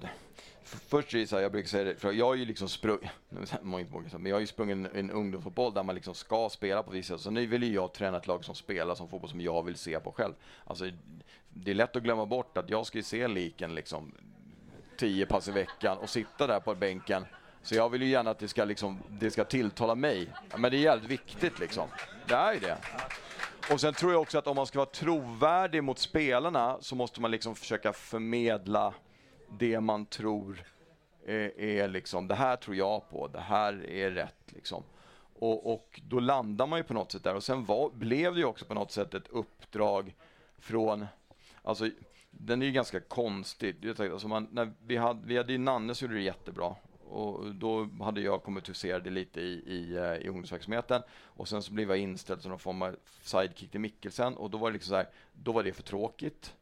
först 0.63 1.15
är 1.15 1.19
det 1.19 1.27
så 1.27 1.37
här, 1.37 1.43
jag 1.43 1.53
brukar 1.53 1.69
säga 1.69 1.85
det, 1.85 1.97
för 1.97 2.13
jag 2.13 2.27
har 2.27 2.35
ju 2.35 2.45
liksom 2.45 2.69
sprungit, 2.69 3.11
men 3.63 4.27
jag 4.27 4.37
har 4.37 4.41
ju 4.41 4.47
sprungit 4.47 4.75
en, 4.75 4.87
en 4.87 5.11
ungdomsfotboll 5.11 5.75
där 5.75 5.83
man 5.83 5.95
liksom 5.95 6.15
ska 6.15 6.49
spela 6.49 6.83
på 6.83 6.91
vissa 6.91 7.15
sätt. 7.15 7.21
Så 7.21 7.31
nu 7.31 7.47
vill 7.47 7.63
ju 7.63 7.75
jag 7.75 7.93
träna 7.93 8.17
ett 8.17 8.27
lag 8.27 8.45
som 8.45 8.55
spelar 8.55 8.95
som 8.95 9.09
fotboll 9.09 9.31
som 9.31 9.41
jag 9.41 9.63
vill 9.63 9.77
se 9.77 10.01
på 10.01 10.13
själv. 10.13 10.35
Alltså, 10.65 10.91
det 11.49 11.71
är 11.71 11.75
lätt 11.75 11.97
att 11.97 12.03
glömma 12.03 12.27
bort 12.27 12.59
att 12.59 12.71
jag 12.71 12.87
ska 12.87 12.99
ju 12.99 13.05
se 13.05 13.29
liken 13.29 13.75
liksom 13.75 14.15
tio 14.97 15.27
pass 15.27 15.49
i 15.49 15.53
veckan 15.53 15.99
och 15.99 16.09
sitta 16.09 16.47
där 16.47 16.61
på 16.61 16.75
bänken. 16.75 17.27
Så 17.63 17.75
jag 17.75 17.89
vill 17.89 18.03
ju 18.03 18.09
gärna 18.09 18.31
att 18.31 18.39
det 18.39 18.49
ska, 18.49 18.65
liksom, 18.65 18.99
det 19.09 19.31
ska 19.31 19.45
tilltala 19.45 19.95
mig. 19.95 20.29
Men 20.57 20.71
det 20.71 20.77
är 20.77 20.81
jävligt 20.81 21.11
viktigt 21.11 21.59
liksom. 21.59 21.89
Det 22.29 22.35
är 22.35 22.53
ju 22.53 22.61
det. 22.61 22.79
Och 23.73 23.81
sen 23.81 23.95
tror 23.95 24.13
jag 24.13 24.23
också 24.23 24.39
att 24.39 24.47
om 24.47 24.57
man 24.57 24.67
ska 24.67 24.79
vara 24.79 24.91
trovärdig 24.91 25.85
mot 25.85 25.99
spelarna 25.99 26.77
så 26.81 26.95
måste 26.95 27.21
man 27.21 27.31
liksom 27.31 27.55
försöka 27.55 27.93
förmedla 27.93 28.95
det 29.51 29.81
man 29.81 30.07
tror 30.07 30.65
är, 31.27 31.61
är 31.61 31.89
liksom, 31.89 32.29
det 32.29 32.35
här 32.35 32.57
tror 32.57 32.77
jag 32.77 33.11
på, 33.11 33.29
det 33.29 33.41
här 33.41 33.91
är 33.91 34.11
rätt 34.11 34.53
liksom. 34.53 34.83
Och, 35.35 35.73
och 35.73 36.01
då 36.09 36.21
landar 36.21 36.67
man 36.67 36.79
ju 36.79 36.83
på 36.83 36.95
något 36.95 37.13
sätt 37.13 37.25
där 37.25 37.35
och 37.35 37.45
sen 37.45 37.65
var, 37.65 37.91
blev 37.91 38.35
det 38.35 38.41
ju 38.41 38.47
också 38.47 38.65
på 38.65 38.75
något 38.75 38.93
sätt 38.93 39.15
ett 39.15 39.29
uppdrag 39.29 40.15
från, 40.59 41.07
alltså 41.63 41.91
den 42.31 42.63
är 42.63 42.67
ju 42.67 42.73
ganska 42.73 43.01
konstig. 43.01 44.01
Alltså 44.01 44.29
man, 44.29 44.49
när 44.51 44.73
vi, 44.87 44.97
hade, 44.97 45.27
vi 45.27 45.37
hade 45.37 45.53
ju 45.53 45.59
Nanne 45.59 45.95
som 45.95 46.07
gjorde 46.07 46.19
det 46.19 46.25
jättebra. 46.25 46.75
Och 47.11 47.55
då 47.55 47.89
hade 48.01 48.21
jag 48.21 48.43
kommit 48.43 48.83
det 48.83 49.11
lite 49.11 49.41
i, 49.41 49.63
i, 49.67 49.97
eh, 49.97 50.15
i 50.15 50.29
ungdomsverksamheten. 50.29 51.03
Och 51.11 51.49
sen 51.49 51.63
så 51.63 51.73
blev 51.73 51.89
jag 51.89 51.99
inställd 51.99 52.43
som 52.43 52.51
någon 52.51 52.59
form 52.59 52.83
av 52.83 52.97
sidekick 53.23 53.71
till 53.71 53.81
Mikkelsen. 53.81 54.37
Och 54.37 54.51
då 54.51 54.59
var 54.59 54.71
det 54.71 54.73
liksom 54.73 54.91
så 54.91 54.97
här, 54.97 55.09
då 55.33 55.53
var 55.53 55.63
det 55.63 55.73
för 55.73 55.83
tråkigt. 55.83 56.55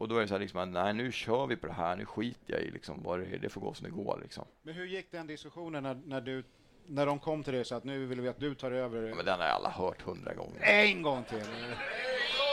Och 0.00 0.08
då 0.08 0.16
är 0.16 0.20
det 0.20 0.28
så 0.28 0.34
här 0.34 0.40
liksom, 0.40 0.70
nej 0.70 0.92
nu 0.94 1.12
kör 1.12 1.46
vi 1.46 1.56
på 1.56 1.66
det 1.66 1.72
här, 1.72 1.96
nu 1.96 2.04
skiter 2.04 2.52
jag 2.52 2.60
i 2.60 2.70
liksom 2.70 3.02
vad 3.02 3.18
det 3.18 3.26
är, 3.26 3.38
det 3.38 3.48
får 3.48 3.60
gå 3.60 3.74
som 3.74 3.84
det 3.84 3.90
går 3.90 4.18
liksom. 4.22 4.44
Men 4.62 4.74
hur 4.74 4.86
gick 4.86 5.12
den 5.12 5.26
diskussionen 5.26 5.82
när, 5.82 6.00
när, 6.04 6.20
du, 6.20 6.44
när 6.86 7.06
de 7.06 7.18
kom 7.18 7.42
till 7.42 7.52
dig 7.52 7.64
så 7.64 7.74
att 7.74 7.84
nu 7.84 8.06
vill 8.06 8.20
vi 8.20 8.28
att 8.28 8.40
du 8.40 8.54
tar 8.54 8.72
över? 8.72 9.02
Ja, 9.08 9.14
men 9.14 9.24
den 9.24 9.40
har 9.40 9.46
alla 9.46 9.70
hört 9.70 10.02
hundra 10.02 10.34
gånger. 10.34 10.60
En 10.62 11.02
gång 11.02 11.24
till! 11.24 11.42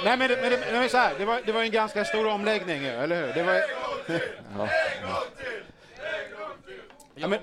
Nej 0.06 0.18
men, 0.18 0.30
det, 0.30 0.38
men, 0.42 0.52
det, 0.52 0.68
men 0.72 0.90
så 0.90 0.98
här, 0.98 1.14
det, 1.18 1.26
var, 1.26 1.42
det 1.46 1.52
var 1.52 1.62
en 1.64 1.72
ganska 1.72 2.06
stor 2.06 2.28
omläggning, 2.28 2.84
eller 2.84 3.28
hur? 3.28 3.34
Det 3.34 3.44
var, 3.44 3.54
Ja, 4.58 4.70
ja. 5.02 5.24
Ja, 7.22 7.28
men, 7.28 7.40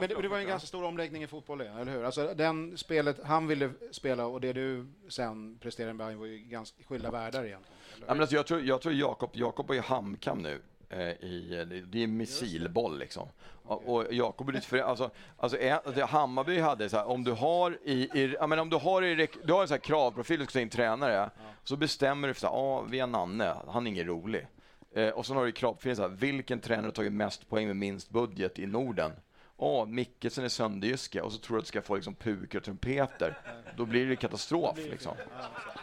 men 0.00 0.08
det, 0.08 0.22
det 0.22 0.28
var 0.28 0.38
en 0.38 0.46
ganska 0.46 0.66
stor 0.66 0.84
omläggning 0.84 1.22
i 1.22 1.26
fotboll, 1.26 1.58
det, 1.58 1.68
eller 1.68 1.92
hur? 1.92 2.04
Alltså, 2.04 2.34
den 2.36 2.78
spelet 2.78 3.16
han 3.24 3.46
ville 3.46 3.70
spela 3.90 4.26
och 4.26 4.40
det 4.40 4.52
du 4.52 4.86
sen 5.08 5.58
presterade 5.58 5.92
med 5.92 6.06
Bayern 6.06 6.18
var 6.20 6.26
ju 6.26 6.38
ganska 6.38 6.82
skilda 6.84 7.10
världar 7.10 7.44
egentligen. 7.44 7.78
eller 7.96 8.06
Ja, 8.06 8.14
men 8.14 8.20
alltså, 8.20 8.36
jag 8.36 8.46
tror, 8.46 8.60
jag 8.60 8.80
tror 8.82 8.94
Jakob, 8.94 9.30
Jakob 9.32 9.70
är 9.70 9.74
ju 9.74 9.80
hamkam 9.80 10.38
nu. 10.38 10.60
eh, 10.90 10.98
I, 11.08 11.64
det- 11.70 11.80
det 11.80 12.02
är 12.02 12.06
missilboll 12.06 12.98
liksom. 12.98 13.28
Och, 13.66 13.94
och 13.94 14.12
Jakob 14.14 14.48
är 14.48 14.52
lite 14.52 14.66
för, 14.66 14.78
alltså, 14.78 15.10
alltså 15.36 15.58
är, 15.58 15.80
det 15.94 16.04
Hammarby 16.04 16.58
hade 16.58 16.88
så 16.88 16.96
här, 16.96 17.06
om 17.08 17.24
du 17.24 17.32
har 17.32 17.78
i, 17.84 17.92
i 18.14 18.36
ja, 18.40 18.46
men 18.46 18.58
om 18.58 18.70
du 18.70 18.76
har 18.76 19.02
i, 19.02 19.28
du 19.44 19.52
har 19.52 19.62
en 19.62 19.68
sån 19.68 19.74
här 19.74 19.80
kravprofil, 19.82 20.40
du 20.40 20.46
ska 20.46 20.60
in 20.60 20.68
tränare, 20.70 21.30
så 21.64 21.76
bestämmer 21.76 22.28
du 22.28 22.34
för 22.34 22.40
så 22.40 22.46
här, 22.46 22.54
ja, 22.54 22.80
vi 22.90 23.00
har 23.00 23.06
Nanne, 23.06 23.56
han 23.68 23.86
är 23.86 23.90
ingen 23.90 24.06
rolig. 24.06 24.46
Eh, 24.94 25.08
och 25.08 25.26
så 25.26 25.34
har 25.34 25.44
du 25.44 26.02
här, 26.02 26.08
vilken 26.08 26.60
tränare 26.60 26.86
har 26.86 26.92
tagit 26.92 27.12
mest 27.12 27.48
poäng 27.48 27.66
med 27.66 27.76
minst 27.76 28.10
budget 28.10 28.58
i 28.58 28.66
Norden? 28.66 29.12
Åh, 29.56 29.86
Mickelsen 29.86 30.44
är 30.44 30.48
sönderjyske 30.48 31.20
och 31.20 31.32
så 31.32 31.38
tror 31.38 31.56
du 31.56 31.58
att 31.58 31.64
du 31.64 31.68
ska 31.68 31.82
få 31.82 31.94
liksom 31.94 32.14
pukor 32.14 32.58
och 32.58 32.64
trumpeter. 32.64 33.38
Då 33.76 33.84
blir 33.84 34.06
det 34.06 34.16
katastrof 34.16 34.78
liksom. 34.78 35.12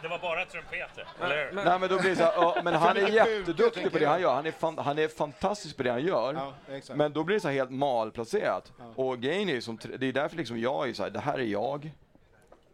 Det 0.02 0.08
var 0.08 0.18
bara 0.18 0.44
trumpeter, 0.44 1.08
eller 1.20 1.46
hur? 1.46 1.52
Nej 1.52 1.78
men 1.78 1.88
då 1.88 1.98
blir 1.98 2.10
det 2.10 2.16
så 2.16 2.22
här, 2.22 2.32
ja, 2.32 2.60
men 2.64 2.74
han 2.74 2.96
är 2.96 3.08
jätteduktig 3.08 3.92
på 3.92 3.98
det 3.98 4.06
han 4.06 4.20
gör. 4.20 4.34
Han 4.34 4.46
är, 4.46 4.50
fan, 4.50 4.78
han 4.78 4.98
är 4.98 5.08
fantastisk 5.08 5.76
på 5.76 5.82
det 5.82 5.90
han 5.90 6.04
gör. 6.04 6.34
Ja. 6.34 6.94
Men 6.94 7.12
då 7.12 7.24
blir 7.24 7.34
det 7.36 7.40
så 7.40 7.48
här 7.48 7.54
helt 7.54 7.70
malplacerat. 7.70 8.72
Och 8.96 9.20
grejen 9.20 9.48
är 9.48 9.52
ju 9.52 9.60
som, 9.60 9.78
det 9.98 10.06
är 10.06 10.12
därför 10.12 10.36
liksom 10.36 10.60
jag 10.60 10.88
är 10.88 10.92
så 10.92 11.02
här, 11.02 11.10
det 11.10 11.20
här 11.20 11.38
är 11.38 11.44
jag. 11.44 11.90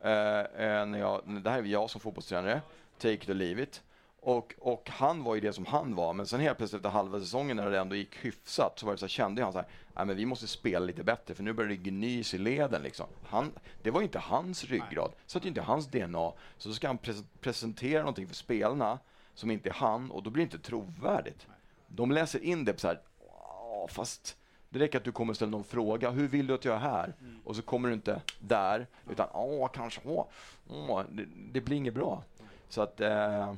Eh, 0.02 0.39
eh, 0.40 0.86
när 0.86 0.98
jag 0.98 1.23
det 1.24 1.51
här 1.51 1.59
är 1.59 1.62
jag 1.62 1.90
som 1.90 2.01
fotbollstränare. 2.01 2.60
Take 2.98 3.15
it 3.15 3.28
or 3.28 3.35
leave 3.35 3.62
it. 3.62 3.82
Och, 4.20 4.55
och 4.59 4.90
han 4.90 5.24
var 5.24 5.35
ju 5.35 5.40
det 5.40 5.53
som 5.53 5.66
han 5.66 5.95
var, 5.95 6.12
men 6.12 6.27
sen 6.27 6.40
helt 6.40 6.59
plötsligt 6.59 6.78
efter 6.78 6.90
halva 6.90 7.20
säsongen 7.20 7.57
när 7.57 7.70
det 7.70 7.78
ändå 7.78 7.97
gick 7.97 8.16
hyfsat 8.16 8.78
så 8.78 8.86
var 8.86 8.93
det 8.93 8.99
så 8.99 9.05
här, 9.05 9.09
kände 9.11 9.43
han 9.43 9.53
så 9.53 9.59
här, 9.59 9.69
nej 9.97 10.07
men 10.07 10.16
vi 10.16 10.27
måste 10.27 10.47
spela 10.47 10.86
lite 10.86 11.05
bättre 11.05 11.35
för 11.35 11.43
nu 11.43 11.53
börjar 11.53 11.69
det 11.69 11.77
gnys 11.77 12.35
i 12.35 12.39
leden 12.39 12.82
liksom. 12.82 13.07
Han, 13.27 13.53
det 13.82 13.90
var 13.90 14.03
inte 14.03 14.19
hans 14.19 14.65
ryggrad, 14.65 15.12
så 15.27 15.39
det 15.39 15.47
är 15.47 15.49
inte 15.49 15.61
hans 15.61 15.86
DNA. 15.86 16.32
Så 16.59 16.73
ska 16.73 16.86
han 16.86 16.99
pres- 16.99 17.24
presentera 17.40 17.99
någonting 18.01 18.27
för 18.28 18.35
spelarna 18.35 18.99
som 19.35 19.51
inte 19.51 19.69
är 19.69 19.73
han 19.73 20.11
och 20.11 20.23
då 20.23 20.31
blir 20.31 20.47
det 20.47 20.55
inte 20.57 20.69
trovärdigt. 20.69 21.47
De 21.86 22.11
läser 22.11 22.43
in 22.45 22.65
det 22.65 22.73
på 22.73 22.81
så 22.81 22.86
här, 22.89 23.01
"Ja, 23.27 23.86
fast 23.90 24.36
det 24.69 24.78
räcker 24.78 24.99
att 24.99 25.05
du 25.05 25.12
kommer 25.12 25.32
och 25.32 25.36
ställer 25.36 25.53
någon 25.53 25.65
fråga. 25.65 26.11
Hur 26.11 26.28
vill 26.28 26.47
du 26.47 26.55
att 26.55 26.65
jag 26.65 26.74
är 26.74 26.78
här? 26.78 27.15
Och 27.45 27.57
så 27.57 27.62
kommer 27.62 27.89
du 27.89 27.95
inte 27.95 28.20
där, 28.40 28.86
utan 29.11 29.28
åh, 29.32 29.69
kanske, 29.74 30.01
åh, 30.05 30.27
åh 30.70 31.03
det, 31.12 31.24
det 31.53 31.61
blir 31.61 31.77
inget 31.77 31.95
bra. 31.95 32.23
Så 32.69 32.82
att, 32.82 33.01
eh, 33.01 33.55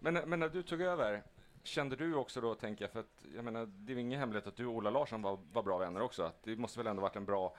men, 0.00 0.14
men 0.14 0.40
när 0.40 0.48
du 0.48 0.62
tog 0.62 0.80
över, 0.80 1.22
kände 1.62 1.96
du 1.96 2.14
också 2.14 2.40
då, 2.40 2.54
tänker 2.54 2.84
jag, 2.84 2.92
för 2.92 3.00
att 3.00 3.24
jag 3.34 3.44
menar, 3.44 3.66
det 3.66 3.92
är 3.92 3.94
ju 3.94 4.00
ingen 4.00 4.20
hemlighet 4.20 4.46
att 4.46 4.56
du 4.56 4.66
och 4.66 4.74
Ola 4.74 4.90
Larsson 4.90 5.22
var, 5.22 5.38
var 5.52 5.62
bra 5.62 5.78
vänner 5.78 6.00
också. 6.00 6.22
Att 6.22 6.42
det 6.42 6.56
måste 6.56 6.78
väl 6.78 6.86
ändå 6.86 7.02
varit 7.02 7.16
en 7.16 7.24
bra 7.24 7.56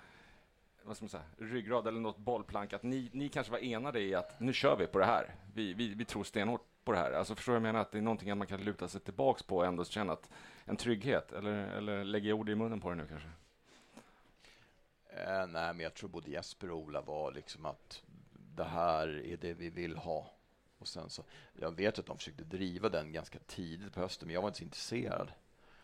vad 0.84 0.96
ska 0.96 1.04
man 1.04 1.10
säga, 1.10 1.24
ryggrad 1.38 1.88
eller 1.88 2.00
något 2.00 2.18
bollplank, 2.18 2.74
att 2.74 2.84
ni, 2.84 3.10
ni 3.14 3.30
kanske 3.30 3.52
var 3.52 3.60
enade 3.60 4.00
i 4.02 4.16
att 4.16 4.40
nu 4.40 4.54
kör 4.54 4.76
vi 4.76 4.88
på 4.88 5.00
det 5.00 5.06
här. 5.06 5.36
Vi, 5.54 5.74
vi, 5.74 5.94
vi 5.94 6.06
tror 6.06 6.24
stenhårt 6.24 6.66
på 6.84 6.92
det 6.92 6.98
här. 6.98 7.12
Alltså 7.12 7.36
förstår 7.36 7.54
du 7.54 7.56
jag 7.56 7.64
menar? 7.64 7.80
Att 7.80 7.92
det 7.92 7.98
är 7.98 8.02
någonting 8.02 8.32
att 8.32 8.38
man 8.38 8.48
kan 8.48 8.62
luta 8.62 8.88
sig 8.88 9.02
tillbaks 9.02 9.44
på 9.44 9.58
och 9.58 9.66
ändå 9.66 9.86
känna 9.86 10.14
att 10.14 10.30
en 10.66 10.78
trygghet. 10.78 11.32
Eller, 11.32 11.52
eller 11.52 12.04
lägger 12.04 12.30
jag 12.30 12.40
ord 12.40 12.50
i 12.50 12.56
munnen 12.56 12.80
på 12.80 12.90
det 12.90 12.96
nu 12.96 13.08
kanske? 13.08 13.30
Eh, 15.10 15.48
nej, 15.48 15.74
men 15.74 15.80
jag 15.80 15.94
tror 15.94 16.10
både 16.10 16.32
Jesper 16.32 16.72
och 16.72 16.78
Ola 16.78 17.02
var 17.02 17.32
liksom 17.32 17.66
att 17.66 18.04
det 18.56 18.64
här 18.64 19.26
är 19.26 19.38
det 19.38 19.54
vi 19.54 19.70
vill 19.70 19.98
ha. 19.98 20.32
Och 20.80 20.88
sen 20.88 21.10
så, 21.10 21.24
jag 21.54 21.76
vet 21.76 22.00
att 22.00 22.06
de 22.06 22.18
försökte 22.18 22.44
driva 22.44 22.90
den 22.90 23.14
ganska 23.14 23.40
tidigt 23.48 23.94
på 23.94 24.00
hösten, 24.00 24.28
men 24.28 24.34
jag 24.34 24.42
var 24.42 24.48
inte 24.48 24.58
så 24.58 24.64
intresserad. 24.64 25.32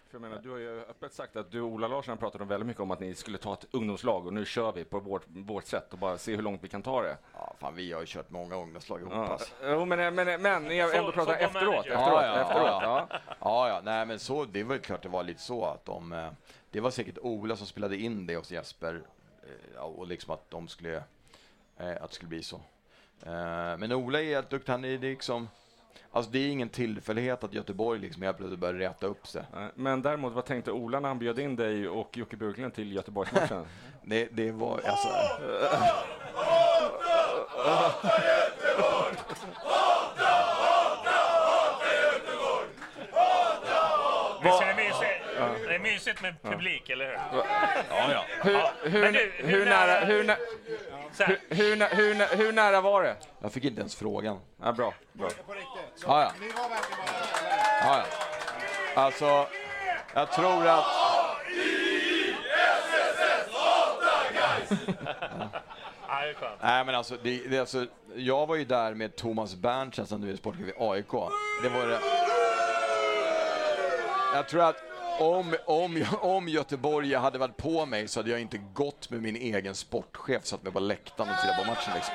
För 0.07 0.15
jag 0.15 0.21
menar, 0.21 0.41
du 0.41 0.49
har 0.49 0.57
ju 0.57 0.81
öppet 0.81 1.13
sagt 1.13 1.35
att 1.35 1.51
du 1.51 1.61
och 1.61 1.69
Ola 1.69 1.87
Larsson 1.87 2.17
pratade 2.17 2.45
väldigt 2.45 2.67
mycket 2.67 2.81
om 2.81 2.91
att 2.91 2.99
ni 2.99 3.15
skulle 3.15 3.37
ta 3.37 3.53
ett 3.53 3.65
ungdomslag 3.71 4.27
och 4.27 4.33
nu 4.33 4.45
kör 4.45 4.71
vi 4.71 4.83
på 4.85 4.99
vårt, 4.99 5.23
vårt 5.27 5.65
sätt 5.65 5.93
och 5.93 5.99
bara 5.99 6.17
se 6.17 6.35
hur 6.35 6.43
långt 6.43 6.63
vi 6.63 6.67
kan 6.67 6.81
ta 6.81 7.01
det. 7.01 7.17
Ja, 7.33 7.55
fan, 7.59 7.75
vi 7.75 7.91
har 7.91 8.01
ju 8.01 8.05
kört 8.07 8.29
många 8.29 8.55
ungdomslag 8.55 8.99
ihop. 9.01 9.13
Ja, 9.13 9.27
alltså. 9.27 9.53
jo, 9.63 9.85
men, 9.85 10.15
men, 10.15 10.41
men 10.41 10.63
ni 10.63 10.79
har 10.79 10.93
ändå 10.93 11.11
pratat 11.11 11.39
efteråt. 11.39 11.85
ja, 11.85 12.23
ja, 12.25 12.41
efteråt 12.41 12.67
ja. 12.67 13.07
ja. 13.09 13.19
Ja, 13.39 13.69
ja, 13.69 13.81
nej 13.83 14.05
men 14.05 14.19
så, 14.19 14.45
det 14.45 14.63
var 14.63 14.75
ju 14.75 14.81
klart 14.81 15.03
det 15.03 15.09
var 15.09 15.23
lite 15.23 15.41
så 15.41 15.65
att 15.65 15.85
de, 15.85 16.13
eh, 16.13 16.31
det 16.71 16.79
var 16.79 16.91
säkert 16.91 17.17
Ola 17.21 17.55
som 17.55 17.67
spelade 17.67 17.97
in 17.97 18.27
det 18.27 18.35
hos 18.35 18.51
Jesper 18.51 19.01
eh, 19.75 19.81
och 19.81 20.07
liksom 20.07 20.33
att 20.33 20.49
de 20.49 20.67
skulle, 20.67 21.03
eh, 21.77 21.95
att 22.01 22.09
det 22.09 22.15
skulle 22.15 22.29
bli 22.29 22.43
så. 22.43 22.61
Eh, 23.23 23.77
Men 23.77 23.91
Ola 23.91 24.21
är 24.21 24.25
helt 24.25 24.49
duktig, 24.49 24.71
han 24.71 24.85
är 24.85 24.97
liksom, 24.97 25.49
alltså 26.11 26.31
det 26.31 26.39
är 26.39 26.47
ingen 26.47 26.69
tillfällighet 26.69 27.43
att 27.43 27.53
Göteborg 27.53 27.99
liksom 27.99 28.21
helt 28.21 28.37
plötsligt 28.37 28.59
börjar 28.59 28.73
räta 28.73 29.07
upp 29.07 29.27
sig. 29.27 29.43
Men 29.75 30.01
däremot, 30.01 30.33
vad 30.33 30.45
tänkte 30.45 30.71
Ola 30.71 30.99
när 30.99 31.07
han 31.07 31.19
bjöd 31.19 31.39
in 31.39 31.55
dig 31.55 31.87
och 31.89 32.17
Jocke 32.17 32.37
Björklund 32.37 32.73
till 32.73 32.91
Göteborgsmatchen? 32.93 33.65
Det, 34.07 34.27
det 34.31 34.51
var 34.51 34.81
alltså, 34.85 35.07
det 44.43 44.74
mysigt? 46.05 46.21
Med 46.21 46.41
publik, 46.41 46.89
eller 46.89 47.05
hur? 47.05 47.13
ja, 47.89 48.11
ja. 48.11 48.25
Hur, 48.41 48.89
hur, 48.89 49.11
du, 49.11 49.31
hur 49.37 49.47
hur, 49.47 49.65
nära, 49.65 50.05
hur, 50.05 50.23
nä- 50.23 50.37
hur, 51.17 51.39
hur, 51.55 51.75
nä- 51.75 51.89
hur, 51.95 52.15
nä- 52.15 52.35
hur 52.35 52.51
nära 52.51 52.81
var 52.81 53.03
det? 53.03 53.15
Jag 53.41 53.51
fick 53.51 53.63
inte 53.63 53.79
ens 53.81 53.95
frågan. 53.95 54.39
Ja, 54.63 54.71
bra, 54.71 54.93
bra. 55.13 55.29
På 55.47 55.53
riktigt. 55.53 55.69
Så 55.95 56.07
Ja, 56.07 56.21
ja. 56.21 56.31
Ni 56.39 56.47
var 56.47 56.69
verkligen 56.69 57.05
bara 57.81 57.97
Ja, 57.97 58.03
ja. 58.95 59.01
Alltså, 59.01 59.47
jag 60.13 60.31
tror 60.31 60.67
att... 60.67 60.85
ja. 60.87 61.35
Nej 66.61 66.85
men 66.85 66.95
alltså, 66.95 67.17
det, 67.23 67.37
det, 67.49 67.59
alltså, 67.59 67.85
jag 68.15 68.45
var 68.47 68.55
ju 68.55 68.65
där 68.65 68.93
med 68.93 69.15
Thomas 69.15 69.55
Berntsen 69.55 70.07
som 70.07 70.21
nu 70.21 70.31
är 70.31 70.35
sportchef 70.37 70.67
i 70.67 70.73
AIK. 70.79 71.11
Det 71.63 71.69
var 71.69 71.87
det... 71.87 71.99
Jag 74.33 74.47
tror 74.49 74.61
att 74.63 74.75
om, 75.19 75.55
om, 75.65 76.05
om 76.21 76.47
Göteborg 76.47 77.13
hade 77.15 77.37
varit 77.37 77.57
på 77.57 77.85
mig 77.85 78.07
så 78.07 78.19
hade 78.19 78.29
jag 78.31 78.39
inte 78.41 78.57
gått 78.73 79.09
med 79.09 79.21
min 79.21 79.35
egen 79.35 79.75
sportchef, 79.75 80.45
satt 80.45 80.63
mig 80.63 80.73
på 80.73 80.79
läktaren 80.79 81.29
och 81.29 81.37
tittat 81.41 81.57
på 81.57 81.67
matchen 81.71 81.91
liksom. 81.95 82.13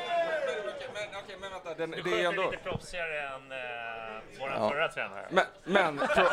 Men, 0.95 1.23
okej, 1.25 1.37
men 1.41 1.51
vänta, 1.51 1.75
den, 1.75 1.91
Du 1.91 2.03
det 2.03 2.23
är 2.25 2.29
ändå... 2.29 2.51
lite 2.51 2.63
proffsigare 2.63 3.21
än 3.29 3.35
uh, 3.53 4.23
vår 4.41 4.51
Ja. 4.51 4.69
förra 4.71 4.89
tränare. 4.89 5.27
Men, 5.31 5.45
men 5.65 5.99
frå, 5.99 6.25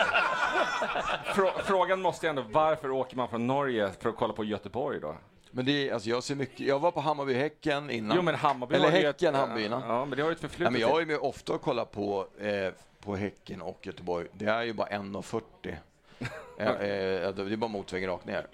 frå, 1.35 1.51
frågan 1.63 2.01
måste 2.01 2.29
ändå, 2.29 2.41
varför 2.51 2.91
åker 2.91 3.17
man 3.17 3.27
från 3.29 3.47
Norge 3.47 3.91
för 3.99 4.09
att 4.09 4.15
kolla 4.15 4.33
på 4.33 4.43
Göteborg 4.43 4.99
då? 4.99 5.15
Men 5.51 5.65
det 5.65 5.89
är, 5.89 5.93
alltså 5.93 6.09
jag 6.09 6.23
ser 6.23 6.35
mycket, 6.35 6.59
jag 6.59 6.79
var 6.79 6.91
på 6.91 7.01
Hammarby-Häcken 7.01 7.89
innan. 7.91 8.15
Jo 8.17 8.21
men 8.23 8.35
Hammarby 8.35 8.75
Eller 8.75 8.89
Häcken, 8.91 9.35
ett, 9.35 9.41
Hammarby 9.41 9.65
innan. 9.65 9.81
Ja, 9.87 10.05
men 10.05 10.17
det 10.17 10.23
har 10.23 10.29
ju 10.29 10.35
ett 10.35 10.41
Nej, 10.41 10.49
förflutet. 10.49 10.71
men 10.71 10.81
jag 10.81 11.01
är 11.01 11.05
med 11.05 11.17
ofta 11.17 11.53
och 11.53 11.61
kollar 11.61 11.85
på, 11.85 12.27
eh, 12.39 12.73
på 13.03 13.15
Häcken 13.15 13.61
och 13.61 13.79
Göteborg. 13.81 14.27
Det 14.33 14.45
är 14.45 14.63
ju 14.63 14.73
bara 14.73 14.87
1,40. 14.87 15.75
Eh, 16.57 16.67
eh, 16.67 17.33
det 17.33 17.41
är 17.53 17.55
bara 17.55 17.67
motorvägen 17.67 18.09
rakt 18.09 18.25
ner. 18.25 18.47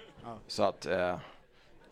Så 0.46 0.62
att... 0.62 0.86
Eh, 0.86 1.16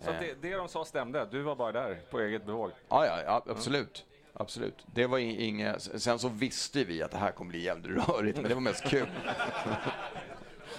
Så 0.01 0.11
att 0.11 0.20
det, 0.20 0.35
det 0.43 0.57
de 0.57 0.69
sa 0.69 0.85
stämde, 0.85 1.27
du 1.31 1.43
var 1.43 1.55
bara 1.57 1.73
där 1.73 1.99
på 2.11 2.20
eget 2.20 2.44
bevåg. 2.47 2.70
Ja, 2.89 3.07
ja, 3.07 3.23
ja 3.27 3.43
absolut. 3.51 4.05
Absolut. 4.35 4.85
Det 4.86 5.07
var 5.07 5.19
i- 5.19 5.44
inget... 5.44 5.82
Sen 5.82 6.19
så 6.19 6.28
visste 6.28 6.85
vi 6.85 7.03
att 7.03 7.11
det 7.11 7.19
här 7.19 7.31
kommer 7.32 7.51
bli 7.51 7.62
jävligt 7.62 8.09
rörigt, 8.09 8.36
men 8.40 8.49
det 8.49 8.55
var 8.55 8.61
mest 8.61 8.85
kul. 8.85 9.07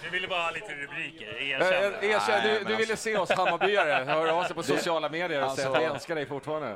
Du 0.03 0.10
ville 0.10 0.28
bara 0.28 0.41
ha 0.44 0.52
lite 0.52 0.74
rubriker, 0.76 1.36
Eh, 1.41 1.49
erkänn 1.49 1.94
eh, 1.94 1.99
det. 2.02 2.07
erkänn, 2.07 2.44
du, 2.44 2.60
du 2.60 2.76
ville 2.76 2.91
alltså- 2.94 2.95
se 2.95 3.18
oss 3.18 3.32
Hammarbyare 3.32 4.03
höra 4.03 4.34
av 4.34 4.44
sig 4.44 4.56
på 4.56 4.61
Det- 4.61 4.68
sociala 4.68 5.10
medier 5.10 5.45
och 5.45 5.52
säga 5.52 5.68
att 5.70 5.74
vi 5.74 5.78
alltså- 5.78 5.95
älskar 5.95 6.15
dig 6.15 6.26
fortfarande. 6.26 6.76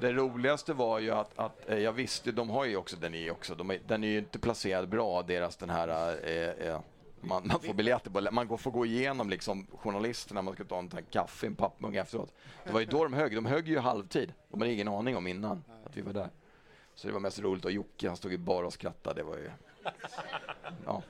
Det 0.00 0.12
roligaste 0.12 0.72
var 0.72 0.98
ju 0.98 1.10
att, 1.10 1.30
att 1.38 1.68
eh, 1.68 1.78
jag 1.78 1.92
visste, 1.92 2.32
de 2.32 2.50
har 2.50 2.64
ju 2.64 2.76
också 2.76 2.96
den 2.96 3.14
är 3.14 3.30
också, 3.30 3.54
de 3.54 3.70
är, 3.70 3.78
den 3.86 4.04
är 4.04 4.08
ju 4.08 4.18
inte 4.18 4.38
placerad 4.38 4.88
bra, 4.88 5.22
deras 5.22 5.56
den 5.56 5.70
här, 5.70 5.88
eh, 6.28 6.68
eh, 6.68 6.80
man, 7.24 7.46
man 7.48 7.60
får 7.60 7.74
biljetter 7.74 8.10
på, 8.10 8.20
man 8.32 8.48
går, 8.48 8.56
får 8.56 8.70
gå 8.70 8.86
igenom 8.86 9.30
liksom 9.30 9.66
journalisterna, 9.78 10.42
man 10.42 10.54
ska 10.54 10.64
ta 10.64 10.78
en 10.78 10.90
sån 10.90 10.96
här 10.98 11.04
kaffe, 11.10 11.46
en 11.46 11.54
pappmugg 11.54 11.96
efteråt. 11.96 12.32
Det 12.64 12.72
var 12.72 12.80
ju 12.80 12.86
då 12.86 13.04
de 13.04 13.12
högg, 13.12 13.34
de 13.34 13.46
högg 13.46 13.68
ju 13.68 13.78
halvtid. 13.78 14.32
De 14.48 14.60
hade 14.60 14.72
ingen 14.72 14.88
aning 14.88 15.16
om 15.16 15.26
innan 15.26 15.64
att 15.86 15.96
vi 15.96 16.00
var 16.02 16.12
där. 16.12 16.28
Så 16.94 17.06
det 17.06 17.12
var 17.12 17.20
mest 17.20 17.38
roligt 17.38 17.64
och 17.64 17.72
Jocke 17.72 18.08
han 18.08 18.16
stod 18.16 18.32
ju 18.32 18.38
bara 18.38 18.66
och 18.66 18.72
skrattade, 18.72 19.20
det 19.20 19.24
var 19.24 19.36
ju... 19.36 19.50
Ja. 20.86 21.02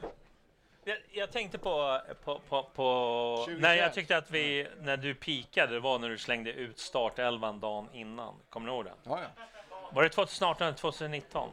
Jag, 0.87 0.97
jag 1.13 1.33
tänkte 1.33 1.59
på, 1.59 2.01
på, 2.25 2.41
på, 2.49 2.63
på 2.75 3.35
2021. 3.39 3.63
när 3.63 3.75
jag 3.75 3.95
tyckte 3.95 4.17
att 4.17 4.31
vi, 4.31 4.67
när 4.81 4.97
du 4.97 5.15
pikade, 5.15 5.73
det 5.75 5.81
var 5.81 5.99
när 5.99 6.09
du 6.09 6.19
slängde 6.19 6.53
ut 6.53 6.79
startelvan 6.79 7.61
dagen 7.61 7.89
innan. 7.93 8.35
Kommer 8.51 8.67
du 8.69 8.75
ihåg 8.75 8.85
det? 8.85 8.93
Ja, 9.03 9.21
ja. 9.23 9.45
Var 9.93 10.03
det 10.03 10.09
2018 10.09 10.67
eller 10.67 10.77
2019? 10.77 11.49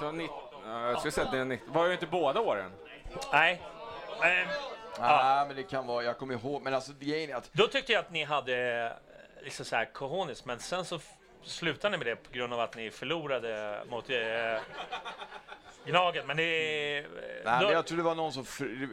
Du 0.00 0.06
har 0.06 0.12
nitt- 0.12 0.30
ja, 0.64 0.88
Jag 0.88 0.98
skulle 0.98 1.12
säga 1.12 1.26
att 1.26 1.32
det 1.32 1.38
är 1.38 1.44
nitt- 1.44 1.60
Var 1.68 1.86
det 1.88 1.92
inte 1.92 2.06
båda 2.06 2.40
åren? 2.40 2.70
Nej. 3.32 3.62
Eh, 4.22 4.48
Nej, 5.00 5.46
men 5.46 5.56
det 5.56 5.62
kan 5.62 5.86
vara, 5.86 6.04
jag 6.04 6.18
kommer 6.18 6.34
ihåg, 6.34 6.62
men 6.62 6.74
alltså 6.74 6.92
grejen 7.00 7.30
är 7.30 7.34
att 7.34 7.50
Då 7.52 7.66
tyckte 7.66 7.92
jag 7.92 8.00
att 8.00 8.10
ni 8.10 8.24
hade 8.24 8.84
eh, 9.38 9.44
liksom 9.44 9.64
så 9.66 9.76
här 9.76 9.84
cojones, 9.84 10.44
men 10.44 10.58
sen 10.58 10.84
så 10.84 11.00
slutade 11.42 11.90
ni 11.92 12.04
med 12.04 12.06
det 12.06 12.16
på 12.16 12.32
grund 12.32 12.52
av 12.52 12.60
att 12.60 12.76
ni 12.76 12.90
förlorade 12.90 13.80
mot... 13.90 14.10
Eh, 14.10 14.16
Gnaget, 15.86 16.26
men 16.26 16.36
det 16.36 16.42
är... 16.42 17.02
Nej, 17.44 17.60
då- 17.60 17.66
men 17.66 17.72
jag 17.74 17.86
tror 17.86 17.96
det 17.98 18.04
var 18.04 18.14
någon 18.14 18.32
som... 18.32 18.46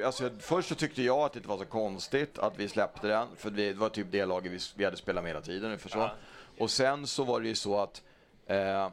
Alltså, 0.05 0.29
först 0.39 0.69
så 0.69 0.75
tyckte 0.75 1.01
jag 1.01 1.17
att 1.19 1.33
det 1.33 1.37
inte 1.37 1.49
var 1.49 1.57
så 1.57 1.65
konstigt 1.65 2.39
att 2.39 2.57
vi 2.57 2.67
släppte 2.67 3.07
den, 3.07 3.27
för 3.37 3.49
det 3.49 3.73
var 3.73 3.89
typ 3.89 4.07
det 4.11 4.25
laget 4.25 4.51
vi, 4.51 4.59
vi 4.75 4.85
hade 4.85 4.97
spelat 4.97 5.23
med 5.23 5.29
hela 5.29 5.41
tiden. 5.41 5.79
så. 5.79 5.97
Ja. 5.97 6.11
Och 6.59 6.71
sen 6.71 7.07
så 7.07 7.23
var 7.23 7.39
det 7.39 7.47
ju 7.47 7.55
så 7.55 7.79
att... 7.79 8.01
Eh, 8.47 8.89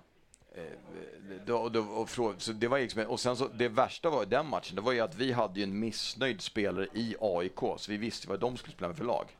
då, 1.46 1.68
då, 1.68 1.80
och, 1.80 2.08
frå- 2.08 2.38
så 2.38 2.52
det 2.52 2.68
var 2.68 2.78
liksom, 2.78 3.02
och 3.06 3.20
sen 3.20 3.36
så, 3.36 3.48
det 3.48 3.68
värsta 3.68 4.10
var 4.10 4.22
i 4.22 4.26
den 4.26 4.46
matchen, 4.48 4.76
det 4.76 4.82
var 4.82 4.92
ju 4.92 5.00
att 5.00 5.14
vi 5.14 5.32
hade 5.32 5.60
ju 5.60 5.64
en 5.64 5.78
missnöjd 5.78 6.40
spelare 6.40 6.86
i 6.94 7.16
AIK, 7.20 7.58
så 7.76 7.90
vi 7.90 7.96
visste 7.96 8.28
vad 8.28 8.40
de 8.40 8.56
skulle 8.56 8.74
spela 8.74 8.88
med 8.88 8.96
för 8.96 9.04
lag. 9.04 9.36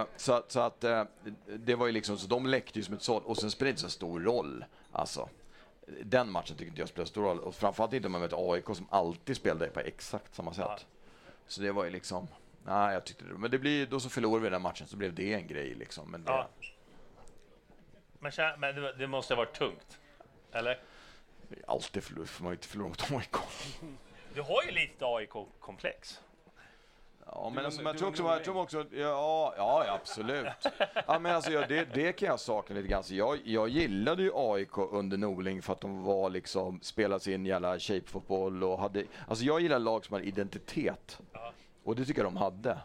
Eh, 0.00 0.06
så, 0.16 0.32
att- 0.32 0.52
så 0.52 0.60
att 0.60 0.84
eh, 0.84 1.04
det 1.58 1.74
var 1.74 1.86
ju 1.86 1.92
liksom, 1.92 2.18
så 2.18 2.26
de 2.26 2.46
läckte 2.46 2.78
ju 2.78 2.82
som 2.82 2.94
ett 2.94 3.02
såll 3.02 3.22
och 3.22 3.36
sen 3.36 3.50
spelar 3.50 3.66
det 3.66 3.70
inte 3.70 3.82
så 3.82 3.88
stor 3.90 4.20
roll. 4.20 4.64
Alltså, 4.92 5.28
den 6.02 6.30
matchen 6.30 6.56
tycker 6.56 6.68
inte 6.70 6.80
jag 6.82 6.88
spelar 6.88 7.06
stor 7.06 7.22
roll 7.22 7.38
och 7.38 7.54
framförallt 7.54 7.92
inte 7.92 8.06
om 8.08 8.12
man 8.12 8.20
möter 8.20 8.52
AIK 8.52 8.64
som 8.66 8.86
alltid 8.90 9.36
spelade 9.36 9.66
på 9.66 9.80
exakt 9.80 10.34
samma 10.34 10.54
sätt. 10.54 10.86
Så 11.46 11.60
det 11.62 11.72
var 11.72 11.84
ju 11.84 11.90
liksom, 11.90 12.26
nej 12.64 12.94
jag 12.94 13.04
tyckte 13.04 13.24
det, 13.24 13.34
men 13.38 13.50
det 13.50 13.58
blir, 13.58 13.86
då 13.86 14.00
så 14.00 14.08
förlorade 14.08 14.44
vi 14.44 14.50
den 14.50 14.62
matchen 14.62 14.86
så 14.86 14.96
blev 14.96 15.14
det 15.14 15.34
en 15.34 15.46
grej 15.46 15.74
liksom. 15.74 16.10
Men 16.10 16.24
det, 16.24 16.30
Ja. 16.32 16.48
Men, 18.20 18.32
men 18.58 18.74
det, 18.74 18.92
det 18.92 19.06
måste 19.06 19.34
ha 19.34 19.38
varit 19.38 19.58
tungt. 19.58 19.98
Eller? 20.52 20.78
alltid 21.66 22.04
förlor, 22.04 22.24
får 22.24 22.44
man 22.44 22.52
inte 22.52 22.68
förlora 22.68 22.88
mot 22.88 23.12
AIK. 23.12 23.36
Du 24.34 24.42
har 24.42 24.62
ju 24.62 24.70
lite 24.70 25.04
AIK-komplex. 25.06 26.20
Ja, 27.26 27.52
men, 27.54 27.64
alltså, 27.64 27.82
men 27.82 27.86
jag 27.86 27.98
tror 27.98 28.08
också, 28.08 28.22
jag 28.22 28.44
tror 28.44 28.58
också 28.60 28.86
ja, 28.92 29.54
ja, 29.56 29.84
absolut. 29.88 30.46
Ja, 31.06 31.18
men 31.18 31.34
alltså, 31.34 31.52
ja, 31.52 31.66
det, 31.66 31.94
det 31.94 32.12
kan 32.12 32.28
jag 32.28 32.40
sakna 32.40 32.76
lite 32.76 32.88
grann. 32.88 33.04
Så 33.04 33.14
jag, 33.14 33.38
jag 33.44 33.68
gillade 33.68 34.22
ju 34.22 34.30
AIK 34.34 34.78
under 34.78 35.16
Norling 35.16 35.62
för 35.62 35.72
att 35.72 35.80
de 35.80 36.02
var 36.02 36.30
liksom, 36.30 36.80
spelade 36.82 37.20
sin 37.20 37.46
jävla 37.46 37.78
shape-fotboll 37.78 38.64
och 38.64 38.78
hade, 38.78 39.04
alltså 39.28 39.44
jag 39.44 39.60
gillar 39.60 39.78
lag 39.78 40.04
som 40.04 40.14
har 40.14 40.20
identitet. 40.20 41.18
Och 41.84 41.96
det 41.96 42.04
tycker 42.04 42.22
jag 42.22 42.32
de 42.32 42.36
hade. 42.36 42.78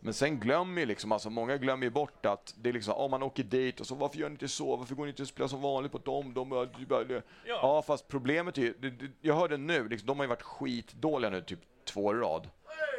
Men 0.00 0.14
sen 0.14 0.40
glömmer 0.40 0.80
ju 0.80 0.86
liksom, 0.86 1.12
alltså 1.12 1.30
många 1.30 1.56
glömmer 1.56 1.84
ju 1.86 1.90
bort 1.90 2.26
att 2.26 2.54
det 2.58 2.68
är 2.68 2.72
liksom, 2.72 2.94
om 2.94 3.10
man 3.10 3.22
åker 3.22 3.42
dit 3.42 3.80
och 3.80 3.86
så 3.86 3.94
varför 3.94 4.18
gör 4.18 4.28
ni 4.28 4.32
inte 4.32 4.48
så? 4.48 4.76
Varför 4.76 4.94
går 4.94 5.04
ni 5.04 5.10
inte 5.10 5.22
och 5.22 5.28
spelar 5.28 5.48
som 5.48 5.60
vanligt 5.60 5.92
på 5.92 5.98
dem? 5.98 6.34
De, 6.34 6.52
är- 6.52 6.68
de, 6.78 6.84
bara- 6.84 7.04
det- 7.04 7.22
ja. 7.46 7.82
fast 7.86 8.08
problemet 8.08 8.58
är 8.58 8.62
ju, 8.62 8.74
det, 8.78 8.90
det, 8.90 9.06
jag 9.20 9.34
hörde 9.34 9.56
nu, 9.56 9.88
liksom, 9.88 10.06
de 10.06 10.18
har 10.18 10.24
ju 10.24 10.28
varit 10.28 10.42
skitdåliga 10.42 11.30
nu 11.30 11.40
typ 11.42 11.60
två 11.84 12.12
i 12.12 12.16
rad. 12.16 12.48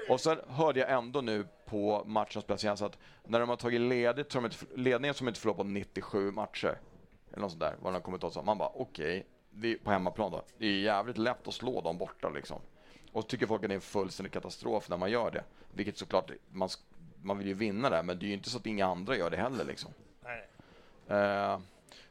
Och 0.09 0.19
sen 0.21 0.37
hörde 0.47 0.79
jag 0.79 0.91
ändå 0.91 1.21
nu 1.21 1.47
på 1.65 2.03
matchen 2.05 2.41
spelades 2.41 2.81
att 2.81 2.97
när 3.23 3.39
de 3.39 3.49
har 3.49 3.55
tagit 3.55 3.81
ledigt, 3.81 4.31
så 4.31 4.37
har 4.39 4.41
de 4.49 4.53
inte, 4.53 4.81
ledningen 4.81 5.13
som 5.15 5.27
inte 5.27 5.39
förlorat 5.39 5.57
på 5.57 5.63
97 5.63 6.31
matcher. 6.31 6.79
Eller 7.31 7.41
något 7.41 7.51
sånt 7.51 7.59
där, 7.61 7.75
vad 7.81 7.93
de 7.93 7.95
har 7.95 8.01
kommit 8.01 8.23
åt. 8.23 8.33
Så 8.33 8.41
man 8.41 8.57
bara 8.57 8.69
okej, 8.75 9.25
är 9.63 9.75
på 9.83 9.91
hemmaplan 9.91 10.31
då. 10.31 10.41
Det 10.57 10.65
är 10.65 10.79
jävligt 10.79 11.17
lätt 11.17 11.47
att 11.47 11.53
slå 11.53 11.81
dem 11.81 11.97
borta 11.97 12.29
liksom. 12.29 12.59
Och 13.11 13.27
tycker 13.27 13.47
folk 13.47 13.63
att 13.63 13.69
det 13.69 13.73
är 13.73 13.75
en 13.75 13.81
fullständig 13.81 14.31
katastrof 14.31 14.89
när 14.89 14.97
man 14.97 15.11
gör 15.11 15.31
det. 15.31 15.43
Vilket 15.73 15.97
såklart, 15.97 16.31
man, 16.51 16.69
man 17.21 17.37
vill 17.37 17.47
ju 17.47 17.53
vinna 17.53 17.89
det, 17.89 18.03
men 18.03 18.19
det 18.19 18.25
är 18.25 18.27
ju 18.27 18.33
inte 18.33 18.49
så 18.49 18.57
att 18.57 18.65
inga 18.65 18.85
andra 18.85 19.17
gör 19.17 19.29
det 19.29 19.37
heller 19.37 19.65
liksom. 19.65 19.91
Eh, 21.07 21.59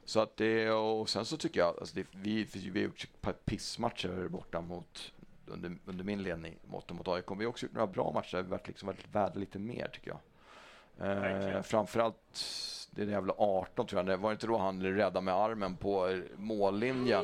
så 0.05 0.21
att 0.21 0.37
det, 0.37 0.71
och 0.71 1.09
sen 1.09 1.25
så 1.25 1.37
tycker 1.37 1.61
jag, 1.61 1.69
alltså 1.79 1.95
det, 1.95 2.07
vi, 2.13 2.45
vi 2.45 2.81
har 2.81 2.85
gjort 2.85 3.05
ett 3.05 3.21
par 3.21 3.33
pissmatcher 3.33 4.29
borta 4.29 4.61
mot, 4.61 5.13
under, 5.47 5.77
under 5.85 6.05
min 6.05 6.23
ledning 6.23 6.59
mot, 6.65 6.93
mot 6.93 7.09
AIK. 7.09 7.25
Vi 7.31 7.45
har 7.45 7.51
också 7.51 7.67
gjort 7.67 7.75
några 7.75 7.87
bra 7.87 8.13
matcher 8.13 8.37
där 8.37 8.43
vi 8.43 8.49
varit, 8.51 8.69
liksom 8.69 8.87
varit 8.87 9.15
värda 9.15 9.35
lite 9.35 9.59
mer 9.59 9.89
tycker 9.93 10.11
jag. 10.11 10.21
Eh, 11.01 11.63
framförallt 11.63 12.41
det 12.91 13.05
där 13.05 13.13
jävla 13.13 13.35
18 13.39 13.87
tror 13.87 13.99
jag, 13.99 14.07
det 14.07 14.17
var 14.17 14.33
inte 14.33 14.47
då 14.47 14.59
han 14.59 14.83
räddade 14.83 15.21
med 15.21 15.35
armen 15.35 15.77
på 15.77 16.23
mållinjen? 16.37 17.23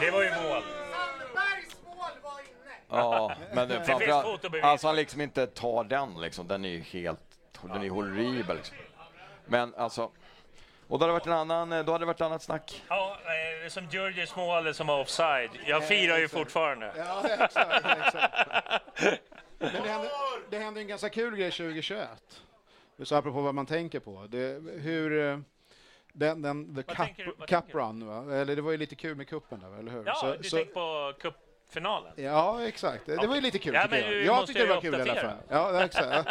Det 0.00 0.10
var 0.10 0.22
ju 0.22 0.30
mål. 0.30 0.62
Sandbergs 0.92 1.76
mål 1.84 2.14
var 2.22 2.40
inne! 2.40 2.76
Ja, 2.92 3.32
men 3.54 3.68
det, 3.68 3.84
framförallt, 3.84 4.54
alltså 4.64 4.86
han 4.86 4.96
liksom 4.96 5.20
inte 5.20 5.46
tar 5.46 5.84
den 5.84 6.20
liksom, 6.20 6.48
den 6.48 6.64
är 6.64 6.68
ju 6.68 6.80
helt, 6.80 7.20
den 7.62 7.82
är 7.82 7.90
horribel 7.90 8.56
liksom. 8.56 8.76
Men 9.46 9.74
alltså, 9.74 10.10
och 10.88 10.98
då 10.98 11.04
hade 11.04 11.06
det 11.06 11.12
varit 11.12 11.26
en 11.26 11.32
annan, 11.32 11.70
då 11.70 11.76
hade 11.92 11.98
det 11.98 12.06
varit 12.06 12.16
ett 12.16 12.20
annat 12.26 12.42
snack. 12.42 12.82
Ja, 12.88 13.18
eh, 13.64 13.68
som 13.68 13.86
Georgios 13.86 14.36
mål 14.36 14.74
som 14.74 14.86
var 14.86 15.00
offside. 15.00 15.50
Jag 15.66 15.88
firar 15.88 16.18
ju 16.18 16.28
fortfarande. 16.28 16.92
Ja, 16.96 17.22
exakt. 17.28 17.86
exakt. 18.06 18.48
Men 19.58 19.72
det 19.82 19.88
hände, 19.88 20.10
det 20.50 20.58
hände 20.58 20.80
en 20.80 20.88
ganska 20.88 21.08
kul 21.08 21.36
grej 21.36 21.50
2021. 21.50 22.08
Så 23.02 23.16
apropå 23.16 23.40
vad 23.40 23.54
man 23.54 23.66
tänker 23.66 24.00
på. 24.00 24.26
Det, 24.28 24.62
hur... 24.80 25.28
eh, 25.32 25.38
Den, 26.12 26.42
den, 26.42 26.74
the 26.76 26.82
Vad 26.86 26.96
cup, 26.96 27.16
du- 27.16 27.46
cup 27.46 27.74
run, 27.74 28.06
va? 28.06 28.36
eller 28.36 28.56
det 28.56 28.62
var 28.62 28.70
ju 28.70 28.76
lite 28.76 28.94
kul 28.94 29.16
med 29.16 29.28
kuppen 29.28 29.60
där, 29.60 29.78
eller 29.78 29.92
hur? 29.92 30.02
Ja, 30.06 30.14
Så- 30.14 30.34
du 30.36 30.42
så- 30.48 30.56
tänker 30.56 30.72
på 30.72 31.12
cupfinalen? 31.72 32.12
Ja, 32.16 32.62
exakt. 32.66 33.06
Det 33.06 33.26
var 33.26 33.34
ju 33.34 33.40
lite 33.40 33.58
kul 33.58 33.74
Ja, 33.74 33.86
men 33.90 34.00
jag. 34.00 34.10
du 34.10 34.24
Jag 34.24 34.36
måste 34.36 34.46
tyckte 34.46 34.66
det 34.66 34.74
var 34.74 34.80
kul 34.80 34.94
i 34.94 35.00
alla 35.00 35.14
fall. 35.14 35.36
Ja, 35.48 35.84
exakt. 35.84 36.28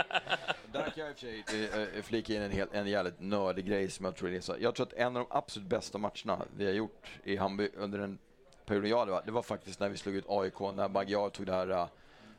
Där 0.72 0.90
kan 0.90 1.06
jag 1.06 1.10
i 1.10 1.12
och 1.12 1.50
för 1.50 1.94
sig 1.94 2.04
flika 2.04 2.34
in 2.34 2.42
en, 2.42 2.52
helt, 2.52 2.74
en 2.74 2.88
jävligt 2.88 3.20
nördig 3.20 3.66
grej 3.66 3.90
som 3.90 4.06
jag 4.06 4.16
tror 4.16 4.32
är 4.32 4.42
så. 4.42 4.56
Jag 4.60 4.76
tror 4.76 4.88
att 4.88 4.94
en 4.94 5.18
av 5.18 5.26
de 5.30 5.38
absolut 5.38 5.68
bästa 5.68 5.98
matcherna 5.98 6.46
vi 6.58 6.66
har 6.66 6.74
gjort 6.74 7.08
i 7.24 7.36
Hammarby 7.38 7.70
under 7.78 8.00
den 8.00 8.20
perioden 8.66 8.90
jag 8.90 9.06
varit, 9.06 9.26
det 9.26 9.32
var 9.32 9.42
faktiskt 9.42 9.80
när 9.80 9.90
vi 9.90 9.98
slog 9.98 10.16
ut 10.16 10.26
AIK, 10.28 10.60
när 10.60 10.88
Magyar 10.88 11.30
tog 11.30 11.46
det 11.46 11.54
här 11.54 11.70
eh, 11.70 11.88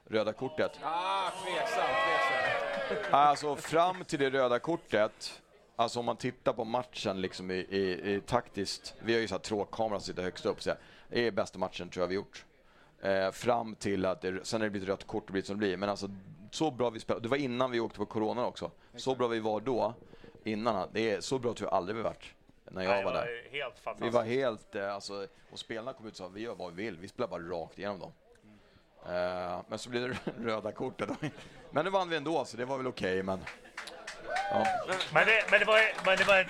röda 0.09 0.33
kortet. 0.33 0.73
Ah, 0.83 1.31
tveksam, 1.45 1.85
tveksam. 2.89 3.15
Alltså 3.15 3.57
fram 3.57 4.05
till 4.05 4.19
det 4.19 4.31
röda 4.31 4.59
kortet, 4.59 5.43
alltså 5.77 5.99
om 5.99 6.05
man 6.05 6.17
tittar 6.17 6.53
på 6.53 6.65
matchen 6.65 7.21
liksom 7.21 7.51
i, 7.51 7.55
i, 7.55 8.15
i 8.15 8.21
taktiskt, 8.21 8.95
vi 8.99 9.13
har 9.13 9.21
ju 9.21 9.29
så 9.29 9.35
här 9.35 9.41
tråkkamera 9.41 10.01
som 10.01 10.07
sitter 10.07 10.23
högst 10.23 10.47
upp, 10.47 10.63
så 10.63 10.71
här, 10.71 10.79
det 11.09 11.27
är 11.27 11.31
bästa 11.31 11.59
matchen 11.59 11.89
tror 11.89 12.03
jag 12.03 12.09
vi 12.09 12.15
gjort. 12.15 12.45
Eh, 13.03 13.31
fram 13.31 13.75
till 13.75 14.07
att 14.07 14.21
det, 14.21 14.47
sen 14.47 14.61
har 14.61 14.67
det 14.67 14.71
blivit 14.71 14.89
rött 14.89 15.07
kort 15.07 15.25
och 15.25 15.33
blivit 15.33 15.47
som 15.47 15.57
det 15.57 15.59
blir, 15.59 15.77
men 15.77 15.89
alltså 15.89 16.09
så 16.51 16.71
bra 16.71 16.91
vi 16.91 17.01
spelade, 17.01 17.25
det 17.25 17.29
var 17.29 17.37
innan 17.37 17.71
vi 17.71 17.81
åkte 17.81 17.99
på 17.99 18.07
corona 18.07 18.47
också, 18.47 18.71
så 18.97 19.15
bra 19.15 19.29
vi 19.29 19.41
var 19.41 19.61
då, 19.61 19.95
innan, 20.45 20.89
det 20.93 21.11
är, 21.11 21.21
så 21.21 21.39
bra 21.39 21.55
tror 21.55 21.71
jag 21.71 21.77
aldrig 21.77 21.97
vi 21.97 22.03
varit 22.03 22.35
när 22.71 22.83
jag 22.83 22.91
Nej, 22.91 23.05
var 23.05 23.13
det 23.13 23.19
där. 23.19 23.51
Helt 23.51 24.01
Vi 24.01 24.11
var 24.11 24.23
helt, 24.23 24.75
eh, 24.75 24.95
alltså, 24.95 25.27
och 25.53 25.59
spelarna 25.59 25.93
kom 25.93 26.07
ut 26.07 26.13
och 26.13 26.17
sa 26.17 26.29
vi 26.29 26.41
gör 26.41 26.55
vad 26.55 26.75
vi 26.75 26.85
vill, 26.85 26.99
vi 26.99 27.09
spelar 27.09 27.29
bara 27.29 27.43
rakt 27.43 27.79
igenom 27.79 27.99
dem. 27.99 28.13
Eh, 29.07 29.61
men 29.69 29.79
så 29.79 29.91
blev 29.91 30.09
det 30.09 30.19
röda 30.45 30.73
kortet. 30.73 31.11
Men 31.71 31.85
nu 31.85 31.91
vann 31.91 32.09
vi 32.09 32.17
ändå, 32.17 32.45
så 32.45 32.57
det 32.57 32.65
var 32.65 32.77
väl 32.77 32.87
okej, 32.87 33.23
men... 33.23 33.39
Ja. 34.51 34.67
Men 35.13 35.27
det, 35.27 35.45
men 35.51 35.61
det 35.61 35.67
var... 35.67 36.05
Men 36.05 36.19
det 36.19 36.25
var 36.25 36.47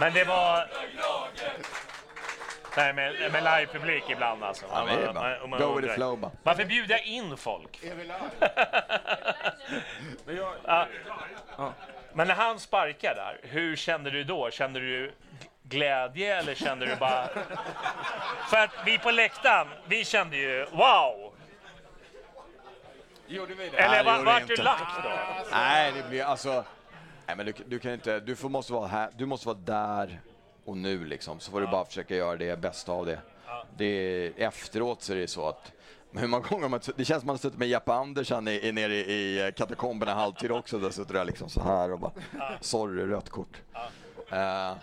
men 0.00 0.12
det 0.12 0.24
var... 0.24 0.68
Nej, 2.76 2.92
med, 2.92 3.32
med 3.32 3.42
live-publik 3.42 4.02
ibland 4.10 4.44
alltså. 4.44 4.66
Ja, 4.70 4.84
det 4.84 4.92
är 4.92 5.12
man- 5.12 5.50
man 5.50 5.60
Go 5.60 5.74
with 5.76 5.88
the 5.88 5.94
flow 5.94 6.18
bara. 6.18 6.30
Varför 6.42 6.64
bjuda 6.64 6.98
in 6.98 7.36
folk? 7.36 7.80
Men 10.24 10.36
jag, 10.36 10.54
Ja. 10.66 10.86
Men 12.12 12.28
när 12.28 12.34
han 12.34 12.60
sparkade 12.60 13.14
där, 13.14 13.40
hur 13.42 13.76
kände 13.76 14.10
du 14.10 14.24
då? 14.24 14.50
Kände 14.50 14.80
du 14.80 15.12
glädje 15.62 16.38
eller 16.38 16.54
kände 16.54 16.86
du 16.86 16.96
bara... 16.96 17.28
För 18.50 18.56
att 18.56 18.70
vi 18.86 18.98
på 18.98 19.10
läktaren, 19.10 19.68
vi 19.86 20.04
kände 20.04 20.36
ju 20.36 20.66
wow! 20.70 21.32
gjorde 23.26 23.54
vi 23.54 23.68
det? 23.68 23.78
Eller 23.78 24.04
var, 24.04 24.24
vart 24.24 24.42
vi 24.42 24.46
du 24.46 24.52
inte. 24.52 24.62
lack 24.62 25.04
då? 25.04 25.10
Nej, 25.52 25.92
det 25.92 26.08
blir 26.08 26.24
alltså... 26.24 26.64
Nej, 27.26 27.36
men 27.36 27.46
du, 27.46 27.52
du 27.66 27.78
kan 27.78 27.92
inte... 27.92 28.20
Du 28.20 28.36
får, 28.36 28.48
måste 28.48 28.72
vara 28.72 28.86
här. 28.86 29.10
Du 29.16 29.26
måste 29.26 29.46
vara 29.46 29.58
där 29.58 30.20
och 30.70 30.76
nu 30.76 31.04
liksom. 31.04 31.40
Så 31.40 31.50
får 31.50 31.60
du 31.60 31.66
bara 31.66 31.84
försöka 31.84 32.16
göra 32.16 32.36
det 32.36 32.60
bästa 32.60 32.92
av 32.92 33.06
det. 33.06 33.20
det 33.76 34.32
efteråt 34.36 35.02
så 35.02 35.12
är 35.12 35.16
det 35.16 35.28
så 35.28 35.48
att... 35.48 35.72
Hur 36.12 36.26
många 36.26 36.48
gånger 36.48 36.68
man, 36.68 36.80
det 36.96 37.04
känns 37.04 37.20
som 37.20 37.26
man 37.26 37.34
har 37.34 37.38
suttit 37.38 37.58
med 37.58 37.68
Jeppe 37.68 37.92
Andersson 37.92 38.48
i, 38.48 38.60
i, 38.68 38.72
nere 38.72 38.94
i, 38.94 39.48
i 39.48 39.52
katakomberna 39.56 40.14
halvtid 40.14 40.52
också. 40.52 40.78
Där 40.78 40.90
sitter 40.90 41.14
där 41.14 41.24
liksom 41.24 41.48
så 41.48 41.62
här 41.62 41.92
och 41.92 41.98
bara... 41.98 42.12
Sorry, 42.60 43.06
rött 43.06 43.30
kort. 43.30 43.62
Eh, 44.30 44.74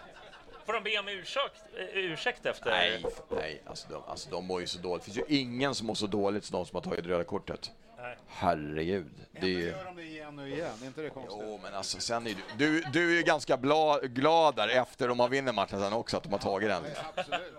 Får 0.65 0.73
de 0.73 0.84
be 0.84 0.99
om 0.99 1.07
ursäkt, 1.07 1.64
eh, 1.77 1.97
ursäkt 1.97 2.45
efter? 2.45 2.69
nej, 2.72 3.05
nej 3.30 3.61
alltså, 3.65 3.88
de, 3.89 4.03
alltså 4.07 4.30
de 4.30 4.45
mår 4.45 4.61
ju 4.61 4.68
så 4.68 4.80
dåligt. 4.80 5.05
Det 5.05 5.11
finns 5.11 5.30
ju 5.30 5.35
ingen 5.38 5.76
som 5.76 5.88
mår 5.88 5.95
så 5.95 6.07
dåligt 6.07 6.45
som 6.45 6.57
de 6.59 6.65
som 6.65 6.76
har 6.76 6.81
tagit 6.81 7.05
röda 7.05 7.23
kortet. 7.23 7.72
Nej. 7.97 8.17
Herregud. 8.27 9.11
Det 9.31 9.45
är 9.45 9.49
ju... 9.49 9.67
Gör 9.69 9.85
de 9.85 9.95
det 9.95 10.03
igen 10.03 10.39
och 10.39 10.47
igen? 10.47 10.71
Är 10.81 10.85
inte 10.85 11.01
det 11.01 11.09
konstigt? 11.09 11.43
Jo, 11.47 11.59
men 11.63 11.73
alltså 11.73 11.99
sen 11.99 12.27
är 12.27 12.35
du, 12.35 12.41
du, 12.57 12.81
du 12.81 13.11
är 13.11 13.15
ju 13.17 13.23
ganska 13.23 13.57
bla, 13.57 13.99
glad 13.99 14.55
där 14.55 14.67
efter 14.67 15.07
de 15.07 15.19
har 15.19 15.29
vunnit 15.29 15.55
matchen 15.55 15.79
sen 15.79 15.93
också, 15.93 16.17
att 16.17 16.23
de 16.23 16.31
har 16.31 16.39
tagit 16.39 16.69
den. 16.69 16.83
Liksom. 16.83 17.05
Absolut. 17.15 17.53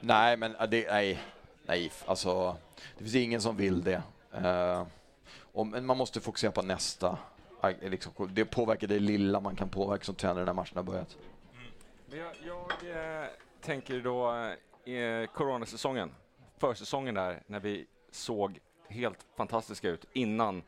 Nej, 0.00 0.36
men 0.36 0.56
äh, 0.56 0.68
det, 0.68 0.86
nej, 0.90 1.20
nej, 1.66 1.92
alltså 2.06 2.56
det 2.98 3.04
finns 3.04 3.14
ingen 3.14 3.40
som 3.40 3.56
vill 3.56 3.82
det. 3.84 4.02
Uh, 4.44 4.86
och, 5.52 5.66
men 5.66 5.86
man 5.86 5.96
måste 5.96 6.20
fokusera 6.20 6.50
på 6.52 6.62
nästa. 6.62 7.18
Äh, 7.62 7.90
Liksom, 7.90 8.12
det 8.30 8.44
påverkar 8.44 8.86
det 8.86 8.98
lilla 8.98 9.40
man 9.40 9.56
kan 9.56 9.68
påverka 9.68 10.04
som 10.04 10.14
tränare 10.14 10.44
när 10.44 10.52
matchen 10.52 10.76
har 10.76 10.82
börjat. 10.82 11.16
Men 12.06 12.18
jag, 12.18 12.32
jag 12.46 13.22
eh, 13.22 13.28
tänker 13.60 14.00
då 14.00 14.32
eh, 14.92 15.26
coronasäsongen, 15.26 16.14
försäsongen 16.58 17.14
där, 17.14 17.42
när 17.46 17.60
vi 17.60 17.86
såg 18.10 18.60
helt 18.94 19.26
fantastiska 19.36 19.88
ut 19.88 20.04
innan 20.12 20.62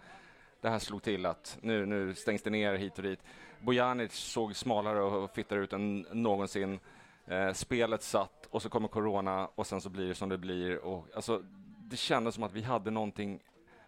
det 0.61 0.69
här 0.69 0.79
slog 0.79 1.03
till 1.03 1.27
att 1.27 1.59
nu, 1.61 1.87
nu 1.87 2.15
stängs 2.15 2.43
det 2.43 2.51
ner 2.51 2.75
hit 2.75 2.97
och 2.97 3.03
dit. 3.03 3.21
Bojanic 3.59 4.13
såg 4.13 4.57
smalare 4.57 5.03
och 5.03 5.35
fittare 5.35 5.61
ut 5.61 5.73
än 5.73 6.07
någonsin. 6.13 6.81
Eh, 7.27 7.53
spelet 7.53 8.03
satt 8.03 8.47
och 8.51 8.63
så 8.63 8.69
kommer 8.69 8.89
corona 8.89 9.49
och 9.55 9.67
sen 9.67 9.81
så 9.81 9.89
blir 9.89 10.09
det 10.09 10.15
som 10.15 10.29
det 10.29 10.39
blir. 10.39 10.77
Och, 10.77 11.07
alltså, 11.15 11.43
det 11.79 11.97
kändes 11.97 12.35
som 12.35 12.45
att 12.45 12.53
vi 12.53 12.63
hade 12.63 12.91
någonting 12.91 13.41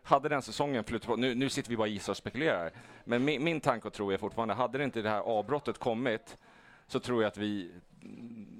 hade 0.02 0.28
den 0.28 0.42
säsongen 0.42 0.84
flutit 0.84 1.08
på, 1.08 1.16
nu, 1.16 1.34
nu 1.34 1.48
sitter 1.48 1.70
vi 1.70 1.76
bara 1.76 1.82
och 1.82 1.88
gissar 1.88 2.12
och 2.12 2.16
spekulerar, 2.16 2.70
men 3.04 3.24
min, 3.24 3.44
min 3.44 3.60
tanke 3.60 3.88
och 3.88 3.94
tro 3.94 4.10
är 4.10 4.16
fortfarande, 4.16 4.54
hade 4.54 4.78
det 4.78 4.84
inte 4.84 5.02
det 5.02 5.10
här 5.10 5.20
avbrottet 5.20 5.78
kommit 5.78 6.36
så 6.86 7.00
tror 7.00 7.22
jag 7.22 7.28
att 7.28 7.36
vi, 7.36 7.72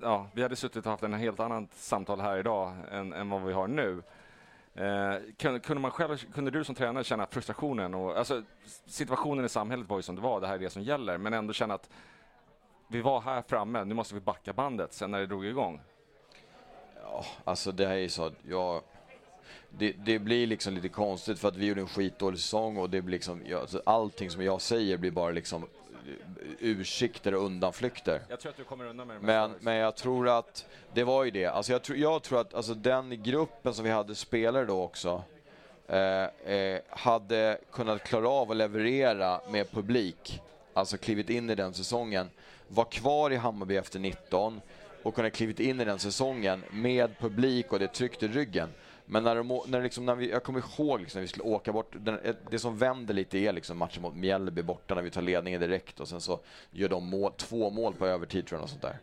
ja, 0.03 0.27
vi 0.35 0.43
hade 0.43 0.57
suttit 0.57 0.87
och 0.87 0.91
haft 0.91 1.03
en 1.03 1.15
helt 1.15 1.41
annat 1.41 1.75
samtal 1.75 2.21
här 2.21 2.39
idag 2.39 2.75
än, 2.91 3.13
än 3.13 3.31
vad 3.31 3.43
vi 3.43 3.53
har 3.53 3.69
nu. 3.69 4.03
Eh, 4.75 5.17
kunde, 5.63 5.75
man 5.75 5.91
själv, 5.91 6.17
kunde 6.33 6.51
du 6.51 6.65
som 6.65 6.75
tränare 6.75 7.05
känna 7.05 7.27
frustrationen? 7.27 7.95
Och, 7.95 8.19
alltså, 8.19 8.43
situationen 8.87 9.45
i 9.45 9.49
samhället 9.49 9.89
var 9.89 9.97
ju 9.97 10.03
som 10.03 10.17
det 10.17 10.23
var, 10.23 10.41
det 10.41 10.47
här 10.47 10.55
är 10.55 10.59
det 10.59 10.71
som 10.71 10.83
gäller, 10.83 11.19
men 11.19 11.33
ändå 11.33 11.53
känna 11.53 11.75
att 11.75 11.91
vi 12.89 13.01
var 13.01 13.21
här 13.21 13.43
framme, 13.43 13.85
nu 13.85 13.95
måste 13.95 14.15
vi 14.15 14.21
backa 14.21 14.53
bandet 14.53 14.93
sen 14.93 15.11
när 15.11 15.19
det 15.19 15.27
drog 15.27 15.47
igång. 15.47 15.81
Ja, 17.03 17.25
alltså 17.45 17.73
det 17.73 17.87
här 17.87 17.95
är 17.95 17.99
ju 17.99 18.09
så 18.09 18.25
att 18.25 18.35
jag... 18.49 18.83
Det, 19.71 19.93
det, 19.93 20.19
blir 20.19 20.47
liksom 20.47 20.75
lite 20.75 20.89
konstigt 20.89 21.39
för 21.39 21.49
att 21.49 21.57
vi 21.57 21.67
gjorde 21.67 21.81
en 21.81 21.89
skitdålig 21.89 22.41
säsong 22.41 22.77
och 22.77 22.91
det 22.91 23.03
blir 23.03 23.13
liksom, 23.13 23.43
jag, 23.47 23.61
alltså 23.61 23.83
allting 23.87 24.31
som 24.31 24.43
jag 24.43 24.61
säger 24.61 24.97
blir 24.97 25.11
bara 25.11 25.31
liksom 25.31 25.67
ursikter 26.61 27.35
och 27.35 27.45
undanflykter. 27.45 28.21
Jag 28.29 28.41
tror 28.41 28.51
att 28.51 28.57
du 28.57 28.65
kommer 28.65 28.85
undan 28.85 29.07
med 29.07 29.17
det. 29.17 29.27
Men, 29.27 29.55
men 29.61 29.75
jag 29.75 29.97
tror 29.97 30.29
att 30.29 30.67
det 30.95 31.05
var 31.05 31.25
ju 31.25 31.31
det. 31.31 31.47
Alltså 31.47 31.73
jag, 31.73 31.83
tror, 31.83 31.99
jag 31.99 32.23
tror 32.23 32.41
att 32.41 32.55
alltså 32.55 32.75
den 32.75 33.23
gruppen 33.23 33.75
som 33.75 33.85
vi 33.85 33.91
hade 33.91 34.15
spelare 34.15 34.65
då 34.65 34.83
också 34.83 35.23
eh, 35.87 36.53
eh, 36.55 36.81
hade 36.89 37.59
kunnat 37.73 38.05
klara 38.05 38.29
av 38.29 38.51
att 38.51 38.57
leverera 38.57 39.41
med 39.51 39.71
publik. 39.71 40.41
Alltså 40.75 40.97
klivit 40.97 41.31
in 41.31 41.51
i 41.51 41.55
den 41.55 41.75
säsongen. 41.75 42.31
Var 42.69 42.85
kvar 42.85 43.31
i 43.31 43.37
Hammarby 43.37 43.77
efter 43.77 43.99
19 43.99 44.61
och 45.03 45.15
kunnat 45.15 45.33
klivit 45.33 45.61
in 45.61 45.81
i 45.81 45.85
den 45.85 45.99
säsongen 45.99 46.65
med 46.71 47.19
publik 47.19 47.73
och 47.73 47.79
det 47.79 47.89
tryckte 47.89 48.29
ryggen. 48.29 48.69
Men 49.11 49.25
när, 49.25 49.37
de, 49.37 49.61
när, 49.67 49.83
liksom, 49.83 50.07
när 50.07 50.15
vi, 50.15 50.31
jag 50.31 50.45
kommer 50.45 50.59
ihåg 50.59 51.01
liksom, 51.01 51.19
när 51.19 51.23
vi 51.23 51.29
skulle 51.29 51.45
åka 51.45 51.73
bort, 51.73 51.97
den, 52.01 52.19
det 52.51 52.59
som 52.59 52.79
vänder 52.79 53.15
lite 53.15 53.39
är 53.39 53.53
liksom 53.53 53.79
matchen 53.79 54.03
mot 54.03 54.15
Mjällby 54.15 54.63
borta 54.63 54.95
när 54.95 55.03
vi 55.03 55.11
tar 55.11 55.23
ledningen 55.23 55.61
direkt 55.61 56.01
och 56.01 56.09
sen 56.09 56.21
så 56.21 56.41
gör 56.71 56.89
de 56.89 57.11
mål, 57.11 57.33
två 57.37 57.71
mål 57.71 57.95
på 57.95 58.07
övertid 58.07 58.47
tror 58.47 58.59
jag 58.59 58.63
och 58.63 58.71
sånt 58.71 58.83
där. 58.83 58.99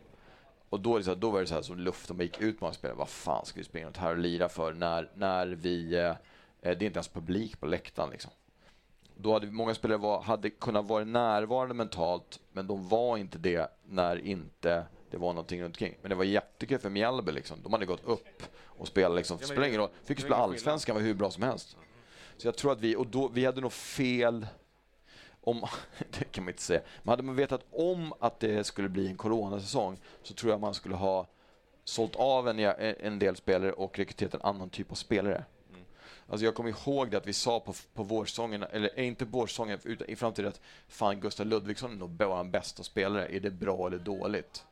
Och 0.68 0.80
då, 0.80 0.98
här, 0.98 1.14
då 1.14 1.30
var 1.30 1.40
det 1.40 1.46
så 1.46 1.54
här 1.54 1.62
som 1.62 1.78
luften 1.78 2.16
bara 2.16 2.22
gick 2.22 2.40
ut 2.40 2.60
med 2.60 2.74
spelare. 2.74 2.98
Vad 2.98 3.08
fan 3.08 3.46
ska 3.46 3.60
vi 3.60 3.64
springa 3.64 3.86
runt 3.86 3.96
här 3.96 4.10
och 4.10 4.18
lira 4.18 4.48
för 4.48 4.72
när, 4.72 5.10
när 5.14 5.46
vi, 5.46 5.94
eh, 5.94 6.14
det 6.60 6.68
är 6.68 6.82
inte 6.82 6.96
ens 6.96 7.08
publik 7.08 7.60
på 7.60 7.66
läktaren 7.66 8.10
liksom. 8.10 8.30
Då 9.14 9.32
hade 9.32 9.46
många 9.46 9.74
spelare 9.74 9.98
var, 9.98 10.22
hade 10.22 10.50
kunnat 10.50 10.88
vara 10.88 11.04
närvarande 11.04 11.74
mentalt, 11.74 12.40
men 12.52 12.66
de 12.66 12.88
var 12.88 13.16
inte 13.16 13.38
det 13.38 13.70
när 13.84 14.26
inte 14.26 14.84
det 15.16 15.20
var 15.20 15.32
någonting 15.32 15.62
runt 15.62 15.76
omkring. 15.76 15.94
Men 16.02 16.08
det 16.08 16.14
var 16.14 16.24
jättekul 16.24 16.78
för 16.78 16.90
Mjällby 16.90 17.32
liksom. 17.32 17.58
De 17.62 17.72
hade 17.72 17.86
gått 17.86 18.04
upp 18.04 18.42
och 18.64 18.88
spelat 18.88 19.16
liksom. 19.16 19.38
Ja, 19.40 19.46
spelar 19.46 19.66
ingen 19.66 19.80
roll. 19.80 19.90
Fick 20.04 20.20
spela 20.20 20.36
allsvenskan 20.36 20.96
var 20.96 21.02
hur 21.02 21.14
bra 21.14 21.30
som 21.30 21.42
helst. 21.42 21.76
Så 22.36 22.46
jag 22.48 22.56
tror 22.56 22.72
att 22.72 22.80
vi, 22.80 22.96
och 22.96 23.06
då, 23.06 23.28
vi 23.28 23.44
hade 23.44 23.60
nog 23.60 23.72
fel 23.72 24.46
om, 25.40 25.66
det 26.18 26.24
kan 26.24 26.44
man 26.44 26.50
inte 26.50 26.62
säga, 26.62 26.80
men 27.02 27.10
hade 27.10 27.22
man 27.22 27.36
vetat 27.36 27.64
om 27.70 28.14
att 28.20 28.40
det 28.40 28.64
skulle 28.64 28.88
bli 28.88 29.06
en 29.06 29.16
coronasäsong 29.16 29.98
så 30.22 30.34
tror 30.34 30.52
jag 30.52 30.60
man 30.60 30.74
skulle 30.74 30.94
ha 30.94 31.26
sålt 31.84 32.16
av 32.16 32.48
en, 32.48 32.58
en 32.58 33.18
del 33.18 33.36
spelare 33.36 33.72
och 33.72 33.98
rekryterat 33.98 34.34
en 34.34 34.42
annan 34.42 34.70
typ 34.70 34.90
av 34.90 34.94
spelare. 34.94 35.44
Mm. 35.70 35.84
Alltså 36.28 36.44
jag 36.44 36.54
kommer 36.54 36.70
ihåg 36.70 37.10
det 37.10 37.16
att 37.16 37.26
vi 37.26 37.32
sa 37.32 37.60
på, 37.60 37.74
på 37.94 38.02
vårsången, 38.02 38.62
eller 38.62 38.98
inte 38.98 39.24
på 39.24 39.38
vårsången, 39.38 39.78
utan 39.84 40.08
i 40.08 40.16
framtiden 40.16 40.48
att 40.48 40.60
fan 40.88 41.20
Gustav 41.20 41.46
Ludvigsson 41.46 41.92
är 41.92 41.96
nog 41.96 42.10
vår 42.18 42.44
bästa 42.44 42.82
spelare. 42.82 43.36
Är 43.36 43.40
det 43.40 43.50
bra 43.50 43.86
eller 43.86 43.98
dåligt? 43.98 44.64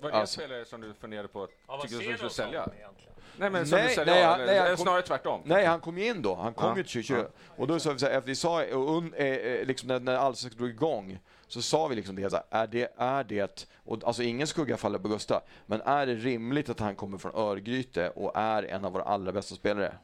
Var 0.00 0.10
det 0.10 0.16
alltså. 0.16 0.40
spelare 0.40 0.64
som 0.64 0.80
du 0.80 0.94
funderade 0.94 1.28
på 1.28 1.42
att 1.42 1.50
ja, 1.68 1.80
tycker 1.82 1.96
du 1.96 2.16
skulle 2.16 2.30
sälja? 2.30 2.68
Egentligen? 2.78 3.10
Nej, 3.36 3.50
men 3.50 3.66
som 3.66 3.78
nej, 3.78 3.88
du 3.88 3.94
säljer 3.94 4.14
nej, 4.14 4.24
han, 4.24 4.40
nej, 4.46 4.58
han 4.58 4.68
kom, 4.68 4.76
snarare 4.76 5.02
tvärtom. 5.02 5.42
Nej, 5.44 5.66
han 5.66 5.80
kom 5.80 5.98
ju 5.98 6.06
in 6.06 6.22
då. 6.22 6.34
Han 6.34 6.54
kom 6.54 6.68
ja. 6.68 6.76
ju 6.76 6.82
till 6.82 7.04
2020. 7.04 7.14
Ja. 7.14 7.54
Och 7.56 7.66
då 7.66 7.80
sa 7.80 7.92
vi 7.92 7.98
så 7.98 8.06
här, 8.06 8.12
efter 8.12 8.28
vi 8.28 8.34
sa, 8.34 8.64
un, 8.64 9.14
eh, 9.14 9.26
eh, 9.26 9.66
liksom 9.66 9.88
när, 9.88 10.00
när 10.00 10.14
allsvenskan 10.14 10.58
drog 10.58 10.70
igång, 10.70 11.18
så 11.48 11.62
sa 11.62 11.86
vi 11.86 11.96
liksom 11.96 12.16
det, 12.16 12.30
så 12.30 12.36
här, 12.36 12.44
är 12.50 12.66
det, 12.66 12.92
är 12.96 13.24
det, 13.24 13.66
och 13.84 14.04
alltså 14.04 14.22
ingen 14.22 14.46
skugga 14.46 14.76
faller 14.76 14.98
på 14.98 15.08
Gustav, 15.08 15.42
men 15.66 15.80
är 15.80 16.06
det 16.06 16.14
rimligt 16.14 16.68
att 16.68 16.80
han 16.80 16.94
kommer 16.94 17.18
från 17.18 17.34
Örgryte 17.34 18.10
och 18.10 18.32
är 18.34 18.62
en 18.62 18.84
av 18.84 18.92
våra 18.92 19.02
allra 19.02 19.32
bästa 19.32 19.54
spelare? 19.54 19.94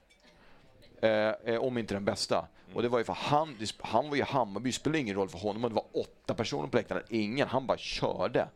Eh, 1.01 1.11
eh 1.45 1.61
om 1.61 1.79
inte 1.79 1.95
den 1.95 2.05
bästa. 2.05 2.37
Mm. 2.37 2.77
Och 2.77 2.83
det 2.83 2.89
var 2.89 2.99
ju 2.99 3.05
för 3.05 3.13
han, 3.13 3.57
han 3.79 4.09
var 4.09 4.17
ju 4.17 4.23
Hammarby, 4.23 4.69
det 4.69 4.75
spelade 4.75 4.99
ingen 4.99 5.17
roll 5.17 5.29
för 5.29 5.39
honom 5.39 5.65
om 5.65 5.71
det 5.71 5.75
var 5.75 6.03
åtta 6.03 6.35
personer 6.35 6.69
på 6.69 6.77
läktaren, 6.77 7.03
ingen, 7.09 7.49
han 7.49 7.67
bara 7.67 7.79
körde. 7.79 8.49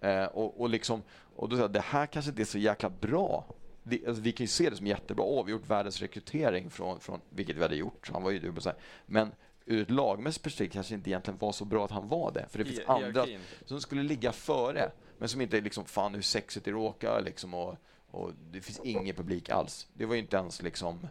Eh, 0.00 0.24
och, 0.24 0.60
och, 0.60 0.70
liksom, 0.70 1.02
och 1.36 1.48
då 1.48 1.56
sa 1.56 1.62
jag, 1.62 1.70
det 1.70 1.80
här 1.80 2.06
kanske 2.06 2.30
inte 2.30 2.42
är 2.42 2.44
så 2.44 2.58
jäkla 2.58 2.90
bra. 2.90 3.44
Det, 3.82 4.06
alltså, 4.06 4.22
vi 4.22 4.32
kan 4.32 4.44
ju 4.44 4.48
se 4.48 4.70
det 4.70 4.76
som 4.76 4.86
jättebra. 4.86 5.24
Åh, 5.24 5.44
vi 5.44 5.52
har 5.52 5.58
gjort 5.58 5.70
världens 5.70 6.00
rekrytering, 6.00 6.70
från, 6.70 7.00
från, 7.00 7.20
vilket 7.28 7.56
vi 7.56 7.62
hade 7.62 7.76
gjort. 7.76 8.10
Han 8.12 8.22
var 8.22 8.30
ju 8.30 8.38
dubbel 8.38 8.62
så 8.62 8.72
Men 9.06 9.32
ur 9.64 9.82
ett 9.82 9.90
lagmässigt 9.90 10.44
perspektiv 10.44 10.72
kanske 10.72 10.94
inte 10.94 11.10
egentligen 11.10 11.38
var 11.38 11.52
så 11.52 11.64
bra 11.64 11.84
att 11.84 11.90
han 11.90 12.08
var 12.08 12.32
det. 12.32 12.46
För 12.50 12.58
det 12.58 12.64
finns 12.64 12.80
I, 12.80 12.84
andra 12.86 13.26
som 13.64 13.80
skulle 13.80 14.02
ligga 14.02 14.32
före. 14.32 14.90
Men 15.18 15.28
som 15.28 15.40
inte 15.40 15.60
liksom, 15.60 15.84
fan 15.84 16.14
hur 16.14 16.22
sexigt 16.22 16.64
det 16.64 16.70
råkar 16.70 17.22
liksom. 17.22 17.54
Och, 17.54 17.76
och 18.10 18.32
det 18.50 18.60
finns 18.60 18.80
ingen 18.84 19.16
publik 19.16 19.50
alls. 19.50 19.88
Det 19.92 20.06
var 20.06 20.14
ju 20.14 20.20
inte 20.20 20.36
ens 20.36 20.62
liksom 20.62 21.08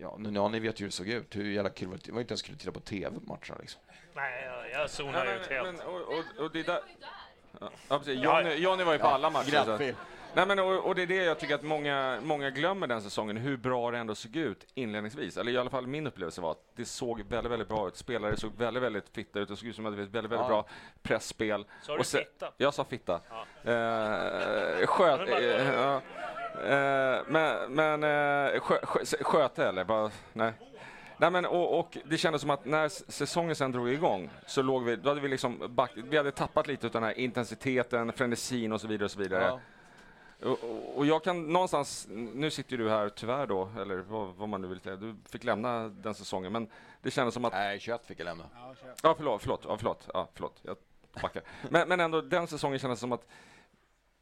Ja, 0.00 0.16
nu, 0.18 0.30
ja, 0.34 0.48
ni 0.48 0.60
vet 0.60 0.80
ju 0.80 0.84
hur 0.84 0.88
det 0.88 0.94
såg 0.94 1.08
ut. 1.08 1.36
Hur 1.36 1.50
jävla 1.50 1.70
kul 1.70 1.88
var 1.88 1.96
det? 1.96 2.02
Det 2.06 2.12
var 2.12 2.20
inte 2.20 2.32
ens 2.32 2.42
kul 2.42 2.54
att 2.54 2.60
titta 2.60 2.72
på 2.72 2.80
TV 2.80 3.20
på 3.20 3.26
matcherna 3.26 3.60
liksom. 3.60 3.80
Nej, 4.14 4.44
jag, 4.72 4.90
zonar 4.90 5.36
ut 5.36 5.46
helt. 5.46 5.66
Men, 5.66 5.86
och, 5.86 6.00
och, 6.00 6.44
och 6.44 6.52
det 6.52 6.62
där, 6.62 6.80
Ja, 7.60 7.98
precis. 7.98 8.22
Johnny, 8.22 8.54
Johnny 8.54 8.84
var 8.84 8.92
ju 8.92 8.98
på 8.98 9.06
alla 9.06 9.30
matcher. 9.30 9.94
Nej, 10.36 10.46
men, 10.46 10.58
och, 10.58 10.86
och, 10.86 10.94
det 10.94 11.02
är 11.02 11.06
det 11.06 11.24
jag 11.24 11.38
tycker 11.38 11.54
att 11.54 11.62
många, 11.62 12.18
många 12.22 12.50
glömmer 12.50 12.86
den 12.86 13.02
säsongen, 13.02 13.36
hur 13.36 13.56
bra 13.56 13.90
det 13.90 13.98
ändå 13.98 14.14
såg 14.14 14.36
ut 14.36 14.66
inledningsvis. 14.74 15.36
Eller 15.36 15.52
i 15.52 15.58
alla 15.58 15.70
fall 15.70 15.86
min 15.86 16.06
upplevelse 16.06 16.40
var 16.40 16.50
att 16.50 16.62
det 16.76 16.84
såg 16.84 17.22
väldigt, 17.28 17.52
väldigt 17.52 17.68
bra 17.68 17.88
ut. 17.88 17.96
Spelare 17.96 18.36
såg 18.36 18.52
väldigt, 18.56 18.82
väldigt 18.82 19.08
fitta 19.08 19.38
ut. 19.38 19.48
Det 19.48 19.56
såg 19.56 19.68
ut 19.68 19.76
som 19.76 19.86
att 19.86 19.92
det 19.92 19.96
var 19.96 20.04
ett 20.04 20.10
väldigt, 20.14 20.32
väldigt 20.32 20.44
ja. 20.44 20.48
bra 20.48 20.66
pressspel. 21.02 21.64
Sa 21.82 21.96
du 21.96 22.04
sen, 22.04 22.20
fitta? 22.20 22.52
Jag 22.56 22.74
sa 22.74 22.84
fitta. 22.84 23.14
Eh, 23.14 24.86
sköt, 24.86 25.28
eh, 25.28 25.74
ja. 25.74 26.00
eh, 26.64 27.22
men 27.26 27.72
men 27.74 28.04
eh, 28.04 28.60
skö, 28.60 28.78
sköte 29.20 29.66
eller? 29.66 29.84
Bara, 29.84 30.10
nej. 30.32 30.52
Nej, 31.18 31.30
men, 31.30 31.46
och, 31.46 31.78
och, 31.78 31.98
det 32.04 32.18
kändes 32.18 32.40
som 32.40 32.50
att 32.50 32.64
när 32.64 32.88
säsongen 32.88 33.56
sen 33.56 33.72
drog 33.72 33.88
igång 33.88 34.30
så 34.46 34.62
låg 34.62 34.84
vi, 34.84 34.96
då 34.96 35.08
hade 35.08 35.20
vi 35.20 35.28
liksom 35.28 35.62
back, 35.68 35.90
vi 35.94 36.16
hade 36.16 36.32
tappat 36.32 36.66
lite 36.66 36.86
av 36.86 36.92
den 36.92 37.02
här 37.02 37.18
intensiteten, 37.18 38.12
frenesin 38.12 38.72
och 38.72 38.80
så 38.80 38.86
vidare 38.86 39.04
och 39.04 39.10
så 39.10 39.18
vidare. 39.18 39.44
Ja. 39.44 39.60
Och, 40.48 40.58
och, 40.96 41.06
jag 41.06 41.24
kan 41.24 41.52
någonstans, 41.52 42.06
nu 42.10 42.50
sitter 42.50 42.78
du 42.78 42.90
här 42.90 43.08
tyvärr 43.08 43.46
då, 43.46 43.70
eller 43.80 43.96
vad, 43.96 44.34
vad 44.34 44.48
man 44.48 44.62
nu 44.62 44.68
vill 44.68 44.80
säga, 44.80 44.96
du 44.96 45.16
fick 45.28 45.44
lämna 45.44 45.88
den 45.88 46.14
säsongen, 46.14 46.52
men 46.52 46.68
det 47.02 47.10
kändes 47.10 47.34
som 47.34 47.44
att... 47.44 47.52
Nej, 47.52 47.80
21 47.80 48.06
fick 48.06 48.20
jag 48.20 48.24
lämna. 48.24 48.44
Ja, 49.02 49.14
förlåt, 49.18 49.42
förlåt, 49.42 49.60
ja, 49.68 49.76
förlåt, 49.78 50.08
ja, 50.14 50.28
förlåt, 50.34 50.60
jag 50.62 50.76
backar. 51.22 51.42
men, 51.70 51.88
men 51.88 52.00
ändå, 52.00 52.20
den 52.20 52.46
säsongen 52.46 52.78
kändes 52.78 53.00
som 53.00 53.12
att 53.12 53.26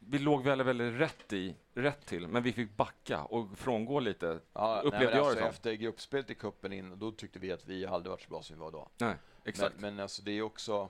vi 0.09 0.19
låg 0.19 0.45
väldigt, 0.45 0.67
väldigt 0.67 1.01
rätt, 1.01 1.33
i, 1.33 1.57
rätt 1.75 2.07
till, 2.07 2.29
men 2.29 2.43
vi 2.43 2.53
fick 2.53 2.77
backa 2.77 3.25
och 3.25 3.59
frångå 3.59 4.01
lite, 4.01 4.41
ja, 4.53 4.81
upplevde 4.85 5.07
nej, 5.07 5.17
jag 5.17 5.27
alltså, 5.27 5.41
det 5.41 5.49
Efter 5.49 5.73
gruppspelet 5.73 6.31
i 6.31 6.35
cupen 6.35 6.73
in, 6.73 6.99
då 6.99 7.13
tyckte 7.13 7.39
vi 7.39 7.53
att 7.53 7.67
vi 7.67 7.87
aldrig 7.87 8.11
varit 8.11 8.23
så 8.23 8.31
bra 8.31 8.43
som 8.43 8.57
vi 8.57 8.61
var 8.61 8.71
då. 8.71 8.89
Nej, 8.99 9.15
exakt. 9.45 9.75
Men, 9.75 9.95
men 9.95 10.03
alltså 10.03 10.23
det 10.23 10.31
är 10.31 10.43
också, 10.43 10.89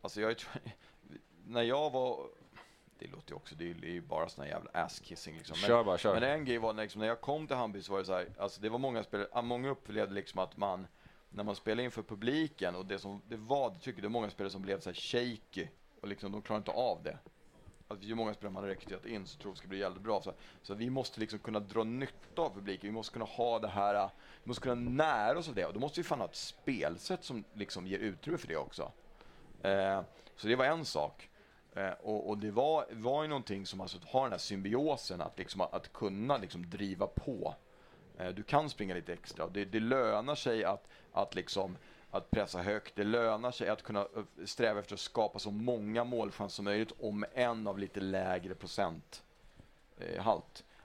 alltså 0.00 0.20
jag 0.20 0.36
när 1.46 1.62
jag 1.62 1.90
var 1.90 2.26
det 2.98 3.06
låter 3.06 3.30
ju 3.30 3.36
också, 3.36 3.54
det 3.54 3.64
är 3.64 3.74
ju 3.84 4.00
bara 4.00 4.28
sån 4.28 4.44
här 4.44 4.50
jävla 4.50 4.70
ass-kissing 4.70 5.36
liksom. 5.36 5.56
Men, 5.60 5.68
kör 5.68 5.84
bara, 5.84 5.98
kör. 5.98 6.14
Men 6.14 6.22
en 6.22 6.44
grej 6.44 6.58
var 6.58 6.72
liksom, 6.72 7.00
när 7.00 7.08
jag 7.08 7.20
kom 7.20 7.46
till 7.46 7.56
Hammarby 7.56 7.82
så 7.82 7.92
var 7.92 7.98
det 7.98 8.04
så 8.04 8.12
här, 8.12 8.28
alltså 8.38 8.60
det 8.60 8.68
var 8.68 8.78
många 8.78 9.02
spelare, 9.02 9.42
många 9.42 9.68
upplevde 9.68 10.14
liksom 10.14 10.40
att 10.40 10.56
man, 10.56 10.86
när 11.30 11.44
man 11.44 11.54
spelade 11.54 11.82
inför 11.82 12.02
publiken 12.02 12.74
och 12.74 12.86
det 12.86 12.98
som 12.98 13.22
det 13.28 13.36
var, 13.36 13.70
det 13.70 13.78
tycker 13.78 14.02
det 14.02 14.08
var 14.08 14.12
många 14.12 14.30
spelare 14.30 14.50
som 14.50 14.62
blev 14.62 14.80
så 14.80 14.90
här 14.90 14.94
shaky 14.94 15.68
och 16.00 16.08
liksom 16.08 16.32
de 16.32 16.42
klarade 16.42 16.60
inte 16.60 16.70
av 16.70 17.02
det 17.02 17.18
att 17.88 18.02
ju 18.02 18.14
många 18.14 18.34
spelare 18.34 18.52
man 18.52 18.62
har 18.62 18.70
rekryterat 18.70 19.06
in 19.06 19.26
så 19.26 19.38
tror 19.38 19.50
jag 19.50 19.54
det 19.54 19.58
ska 19.58 19.68
bli 19.68 19.78
jävligt 19.78 20.02
bra. 20.02 20.22
Så, 20.22 20.32
så 20.62 20.74
vi 20.74 20.90
måste 20.90 21.20
liksom 21.20 21.38
kunna 21.38 21.60
dra 21.60 21.84
nytta 21.84 22.42
av 22.42 22.54
publiken. 22.54 22.88
Vi 22.88 22.92
måste 22.92 23.12
kunna 23.12 23.24
ha 23.24 23.58
det 23.58 23.68
här, 23.68 23.94
eh, 23.94 24.10
vi 24.44 24.48
måste 24.48 24.62
kunna 24.62 24.74
nära 24.74 25.38
oss 25.38 25.48
av 25.48 25.54
det. 25.54 25.64
Och 25.64 25.74
då 25.74 25.80
måste 25.80 26.00
vi 26.00 26.04
fan 26.04 26.18
ha 26.18 26.26
ett 26.26 26.36
spelsätt 26.36 27.24
som 27.24 27.44
liksom 27.54 27.86
ger 27.86 27.98
utrymme 27.98 28.38
för 28.38 28.48
det 28.48 28.56
också. 28.56 28.92
Eh, 29.62 30.02
så 30.36 30.48
det 30.48 30.56
var 30.56 30.64
en 30.64 30.84
sak. 30.84 31.28
Eh, 31.74 31.90
och, 31.90 32.28
och, 32.28 32.38
det 32.38 32.50
var, 32.50 32.86
var 32.90 33.22
ju 33.22 33.28
någonting 33.28 33.66
som 33.66 33.80
alltså 33.80 33.98
har 34.06 34.22
den 34.22 34.32
här 34.32 34.38
symbiosen 34.38 35.20
att, 35.20 35.38
liksom, 35.38 35.60
att, 35.60 35.74
att 35.74 35.92
kunna 35.92 36.36
liksom 36.36 36.70
driva 36.70 37.06
på. 37.06 37.54
Eh, 38.18 38.28
du 38.28 38.42
kan 38.42 38.70
springa 38.70 38.94
lite 38.94 39.12
extra. 39.12 39.48
Det, 39.48 39.64
det 39.64 39.80
lönar 39.80 40.34
sig 40.34 40.64
att, 40.64 40.88
att 41.12 41.34
liksom 41.34 41.76
att 42.10 42.30
pressa 42.30 42.62
högt. 42.62 42.96
Det 42.96 43.04
lönar 43.04 43.50
sig 43.50 43.68
att 43.68 43.82
kunna 43.82 44.00
eh, 44.00 44.44
sträva 44.44 44.80
efter 44.80 44.94
att 44.94 45.00
skapa 45.00 45.38
så 45.38 45.50
många 45.50 46.04
målchanser 46.04 46.56
som 46.56 46.64
möjligt 46.64 46.92
om 47.00 47.24
en 47.34 47.66
av 47.66 47.78
lite 47.78 48.00
lägre 48.00 48.54
procenthalt. 48.54 49.14
Eh, 49.98 50.28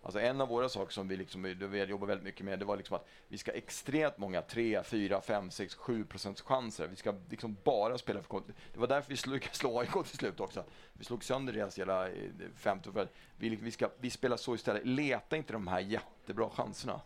alltså 0.04 0.20
en 0.20 0.42
av 0.42 0.48
våra 0.48 0.70
saker 0.70 0.94
som 0.94 1.08
vi, 1.08 1.18
liksom, 1.18 1.46
eh, 1.46 1.52
vi 1.52 1.84
jobbar 1.84 2.08
väldigt 2.08 2.26
mycket 2.26 2.46
med, 2.46 2.60
det 2.60 2.66
var 2.66 2.78
liksom 2.78 2.96
att 2.96 3.08
vi 3.28 3.38
ska 3.38 3.52
extremt 3.52 4.18
många 4.18 4.42
3, 4.42 4.84
4, 4.84 5.22
5, 5.22 5.52
6, 5.52 5.76
7 5.76 6.06
procents 6.06 6.42
chanser. 6.42 6.88
Vi 6.88 6.96
ska 6.96 7.14
liksom 7.30 7.58
bara 7.64 7.98
spela 7.98 8.22
för 8.22 8.42
Det 8.74 8.80
var 8.80 8.88
därför 8.88 9.10
vi 9.10 9.18
slog, 9.18 9.44
slå 9.52 9.80
AIK 9.80 9.92
till 9.92 10.18
slut 10.18 10.40
också. 10.40 10.64
Vi 10.94 11.06
slog 11.06 11.24
sönder 11.24 11.54
deras 11.54 11.80
hela 11.80 12.10
50 12.56 12.90
vi, 13.38 13.50
vi, 13.50 13.72
ska, 13.72 13.90
vi 14.00 14.10
spelar 14.10 14.38
så 14.38 14.56
istället. 14.56 14.86
Leta 14.86 15.38
inte 15.38 15.54
de 15.54 15.68
här 15.68 15.80
jättebra 15.80 16.50
chanserna. 16.50 17.02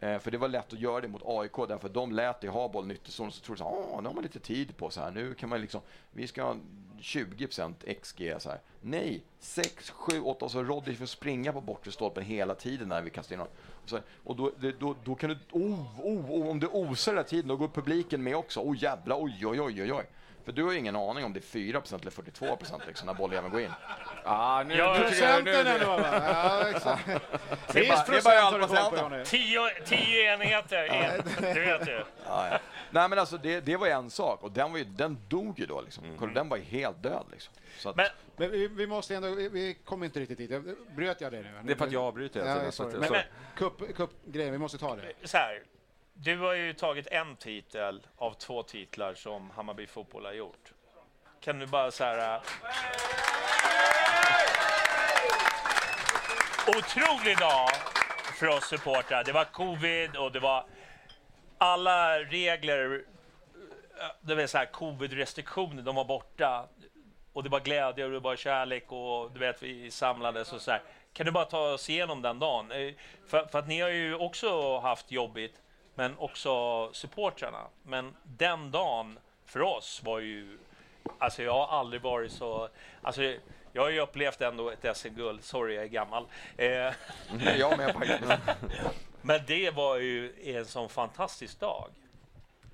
Eh, 0.00 0.18
för 0.18 0.30
det 0.30 0.38
var 0.38 0.48
lätt 0.48 0.72
att 0.72 0.80
göra 0.80 1.00
det 1.00 1.08
mot 1.08 1.22
AIK 1.24 1.68
därför 1.68 1.88
de 1.88 2.12
lät 2.12 2.40
dig 2.40 2.50
ha 2.50 2.68
bollen 2.68 2.90
i 2.90 2.94
ytterzon 2.94 3.32
så 3.32 3.40
trodde 3.40 3.62
de 3.62 4.02
nu 4.02 4.08
har 4.08 4.14
man 4.14 4.22
lite 4.22 4.40
tid 4.40 4.76
på 4.76 4.90
så 4.90 5.00
här. 5.00 5.10
Nu 5.10 5.34
kan 5.34 5.48
man 5.48 5.60
liksom, 5.60 5.80
vi 6.12 6.26
ska 6.26 6.42
ha 6.42 6.56
20% 7.00 8.00
XG 8.02 8.34
så 8.38 8.50
här. 8.50 8.60
Nej, 8.80 9.22
6, 9.38 9.90
7, 9.90 10.20
8 10.20 10.44
och 10.44 10.50
så 10.50 10.62
Roddy 10.62 10.94
får 10.94 11.06
springa 11.06 11.52
på 11.52 11.60
bortre 11.60 11.92
stolpen 11.92 12.24
hela 12.24 12.54
tiden 12.54 12.88
när 12.88 13.02
vi 13.02 13.10
kastar 13.10 13.34
in 13.34 13.40
honom. 13.40 13.54
Och, 13.82 13.88
så, 13.88 13.98
och 14.24 14.36
då, 14.36 14.52
då, 14.78 14.94
då 15.04 15.14
kan 15.14 15.30
du, 15.30 15.38
oh, 15.50 16.00
oh, 16.00 16.30
oh, 16.30 16.48
om 16.48 16.60
det 16.60 16.66
osar 16.66 17.12
hela 17.12 17.24
tiden, 17.24 17.48
då 17.48 17.56
går 17.56 17.68
publiken 17.68 18.22
med 18.22 18.36
också. 18.36 18.60
Oh 18.60 18.82
jävlar, 18.82 19.16
oj, 19.22 19.46
oj, 19.46 19.60
oj, 19.60 19.82
oj. 19.82 19.92
oj. 19.92 20.06
För 20.48 20.52
du 20.52 20.64
har 20.64 20.72
ju 20.72 20.78
ingen 20.78 20.96
aning 20.96 21.24
om 21.24 21.32
det 21.32 21.38
är 21.38 21.58
4% 21.58 22.00
eller 22.00 22.10
42% 22.10 22.80
liksom, 22.86 23.06
när 23.06 23.14
bolljäveln 23.14 23.52
går 23.52 23.60
in. 23.60 23.70
Ah, 24.24 24.62
nu, 24.62 24.74
ja, 24.74 24.96
procenten 24.98 25.66
ändå 25.66 25.86
va? 25.86 26.22
Ja, 26.26 26.68
exakt. 26.68 27.06
Det 27.72 27.88
är 27.88 28.22
bara, 28.24 28.40
allt 28.40 28.70
säga. 28.70 29.24
Tio, 29.24 29.60
tio 29.84 30.34
enheter 30.34 30.84
in, 30.84 31.22
det 31.40 31.60
vet 31.60 31.86
du. 31.86 32.04
Ja, 32.26 32.48
ja. 32.50 32.58
Nej 32.90 33.08
men 33.08 33.18
alltså 33.18 33.38
det, 33.38 33.60
det 33.60 33.76
var 33.76 33.86
ju 33.86 33.92
en 33.92 34.10
sak 34.10 34.42
och 34.42 34.52
den, 34.52 34.72
var 34.72 34.78
ju, 34.78 34.84
den 34.84 35.18
dog 35.28 35.58
ju 35.58 35.66
då 35.66 35.80
liksom. 35.80 36.04
Mm. 36.04 36.34
Den 36.34 36.48
var 36.48 36.56
ju 36.56 36.62
helt 36.62 37.02
död 37.02 37.26
liksom. 37.32 37.54
Att... 37.84 37.96
Men, 37.96 38.06
men 38.36 38.50
vi, 38.50 38.68
vi, 38.68 38.86
måste 38.86 39.16
ändå, 39.16 39.34
vi, 39.34 39.48
vi 39.48 39.74
kommer 39.74 40.06
inte 40.06 40.20
riktigt 40.20 40.38
dit. 40.38 40.50
Bröt 40.96 41.20
jag 41.20 41.32
det 41.32 41.42
nu? 41.42 41.48
Det 41.62 41.72
är 41.72 41.76
för 41.76 41.86
att 41.86 41.92
jag 41.92 42.02
avbryter 42.02 42.40
hela 42.40 42.70
tiden. 42.70 42.90
Ja, 42.92 42.98
men, 43.00 43.10
men, 43.10 43.22
cup, 43.56 43.96
cup 43.96 44.10
grejen, 44.24 44.52
vi 44.52 44.58
måste 44.58 44.78
ta 44.78 44.96
det. 44.96 45.12
Så 45.24 45.36
här, 45.36 45.62
du 46.20 46.38
har 46.38 46.54
ju 46.54 46.72
tagit 46.72 47.06
en 47.06 47.36
titel 47.36 48.06
av 48.16 48.32
två 48.32 48.62
titlar 48.62 49.14
som 49.14 49.50
Hammarby 49.50 49.86
Fotboll 49.86 50.24
har 50.24 50.32
gjort. 50.32 50.72
Kan 51.40 51.58
du 51.58 51.66
bara 51.66 51.90
så 51.90 52.04
här... 52.04 52.34
Äh, 52.34 52.40
Otrolig 56.68 57.38
dag 57.38 57.68
för 58.38 58.46
oss 58.48 58.64
supportrar. 58.68 59.24
Det 59.24 59.32
var 59.32 59.44
covid 59.44 60.16
och 60.16 60.32
det 60.32 60.40
var 60.40 60.64
alla 61.58 62.18
regler, 62.18 63.04
äh, 64.00 64.06
det 64.20 64.34
vill 64.34 64.48
säga 64.48 64.66
covid-restriktioner, 64.66 65.82
de 65.82 65.96
var 65.96 66.04
borta. 66.04 66.68
Och 67.32 67.42
det 67.42 67.48
var 67.48 67.60
glädje 67.60 68.04
och 68.04 68.10
det 68.10 68.20
var 68.20 68.36
kärlek 68.36 68.92
och 68.92 69.32
du 69.32 69.38
vet, 69.38 69.62
vi 69.62 69.90
samlades 69.90 70.52
och 70.52 70.60
så 70.60 70.70
här. 70.70 70.82
Kan 71.12 71.26
du 71.26 71.32
bara 71.32 71.44
ta 71.44 71.72
oss 71.72 71.90
igenom 71.90 72.22
den 72.22 72.38
dagen? 72.38 72.72
Eh, 72.72 72.94
för, 73.26 73.46
för 73.46 73.58
att 73.58 73.68
ni 73.68 73.80
har 73.80 73.88
ju 73.88 74.14
också 74.14 74.78
haft 74.78 75.10
jobbigt, 75.10 75.60
men 75.98 76.18
också 76.18 76.92
supportrarna. 76.92 77.66
Men 77.82 78.16
den 78.22 78.70
dagen 78.70 79.18
för 79.44 79.62
oss 79.62 80.02
var 80.04 80.18
ju, 80.18 80.58
alltså 81.18 81.42
jag 81.42 81.52
har 81.52 81.78
aldrig 81.78 82.02
varit 82.02 82.32
så, 82.32 82.68
alltså 83.02 83.22
jag 83.72 83.82
har 83.82 83.90
ju 83.90 84.00
upplevt 84.00 84.40
ändå 84.40 84.70
ett 84.70 84.96
SM-guld, 84.96 85.44
sorry 85.44 85.74
jag 85.74 85.84
är 85.84 85.88
gammal. 85.88 86.26
Eh, 86.56 86.92
jag 87.58 87.78
med 87.78 87.92
faktiskt. 87.92 88.20
Men 89.22 89.40
det 89.46 89.70
var 89.70 89.96
ju 89.96 90.34
en 90.56 90.66
sån 90.66 90.88
fantastisk 90.88 91.60
dag. 91.60 91.90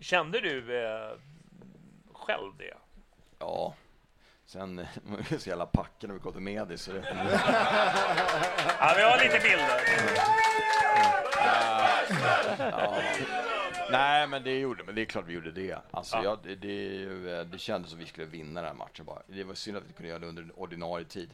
Kände 0.00 0.40
du 0.40 0.84
eh, 0.84 1.12
själv 2.12 2.52
det? 2.58 2.74
Ja. 3.38 3.74
Sen 4.54 4.76
var 5.02 5.18
vi 5.30 5.38
så 5.38 5.48
jävla 5.48 5.66
packade 5.66 6.06
när 6.06 6.14
vi 6.14 6.20
kom 6.20 6.32
till 6.32 6.40
Medis. 6.40 6.82
Så 6.82 6.92
det... 6.92 7.04
ja, 8.80 8.94
vi 8.96 9.02
har 9.02 9.24
lite 9.24 9.40
bilder. 9.40 9.80
Ja. 12.58 13.02
Nej, 13.90 14.26
men 14.26 14.42
det 14.42 14.58
gjorde 14.58 14.84
men 14.84 14.94
det 14.94 15.00
är 15.00 15.04
klart 15.04 15.24
vi 15.26 15.32
gjorde 15.32 15.52
det. 15.52 15.78
Alltså, 15.90 16.16
ja. 16.16 16.22
jag, 16.24 16.38
det, 16.42 16.54
det, 16.54 17.44
det 17.44 17.58
kändes 17.58 17.90
som 17.90 17.98
vi 17.98 18.06
skulle 18.06 18.26
vinna 18.26 18.60
den 18.60 18.68
här 18.68 18.76
matchen 18.76 19.04
bara. 19.04 19.22
Det 19.26 19.44
var 19.44 19.54
synd 19.54 19.76
att 19.76 19.82
vi 19.88 19.92
kunde 19.92 20.08
göra 20.08 20.18
det 20.18 20.26
under 20.26 20.50
ordinarie 20.56 21.04
tid. 21.04 21.30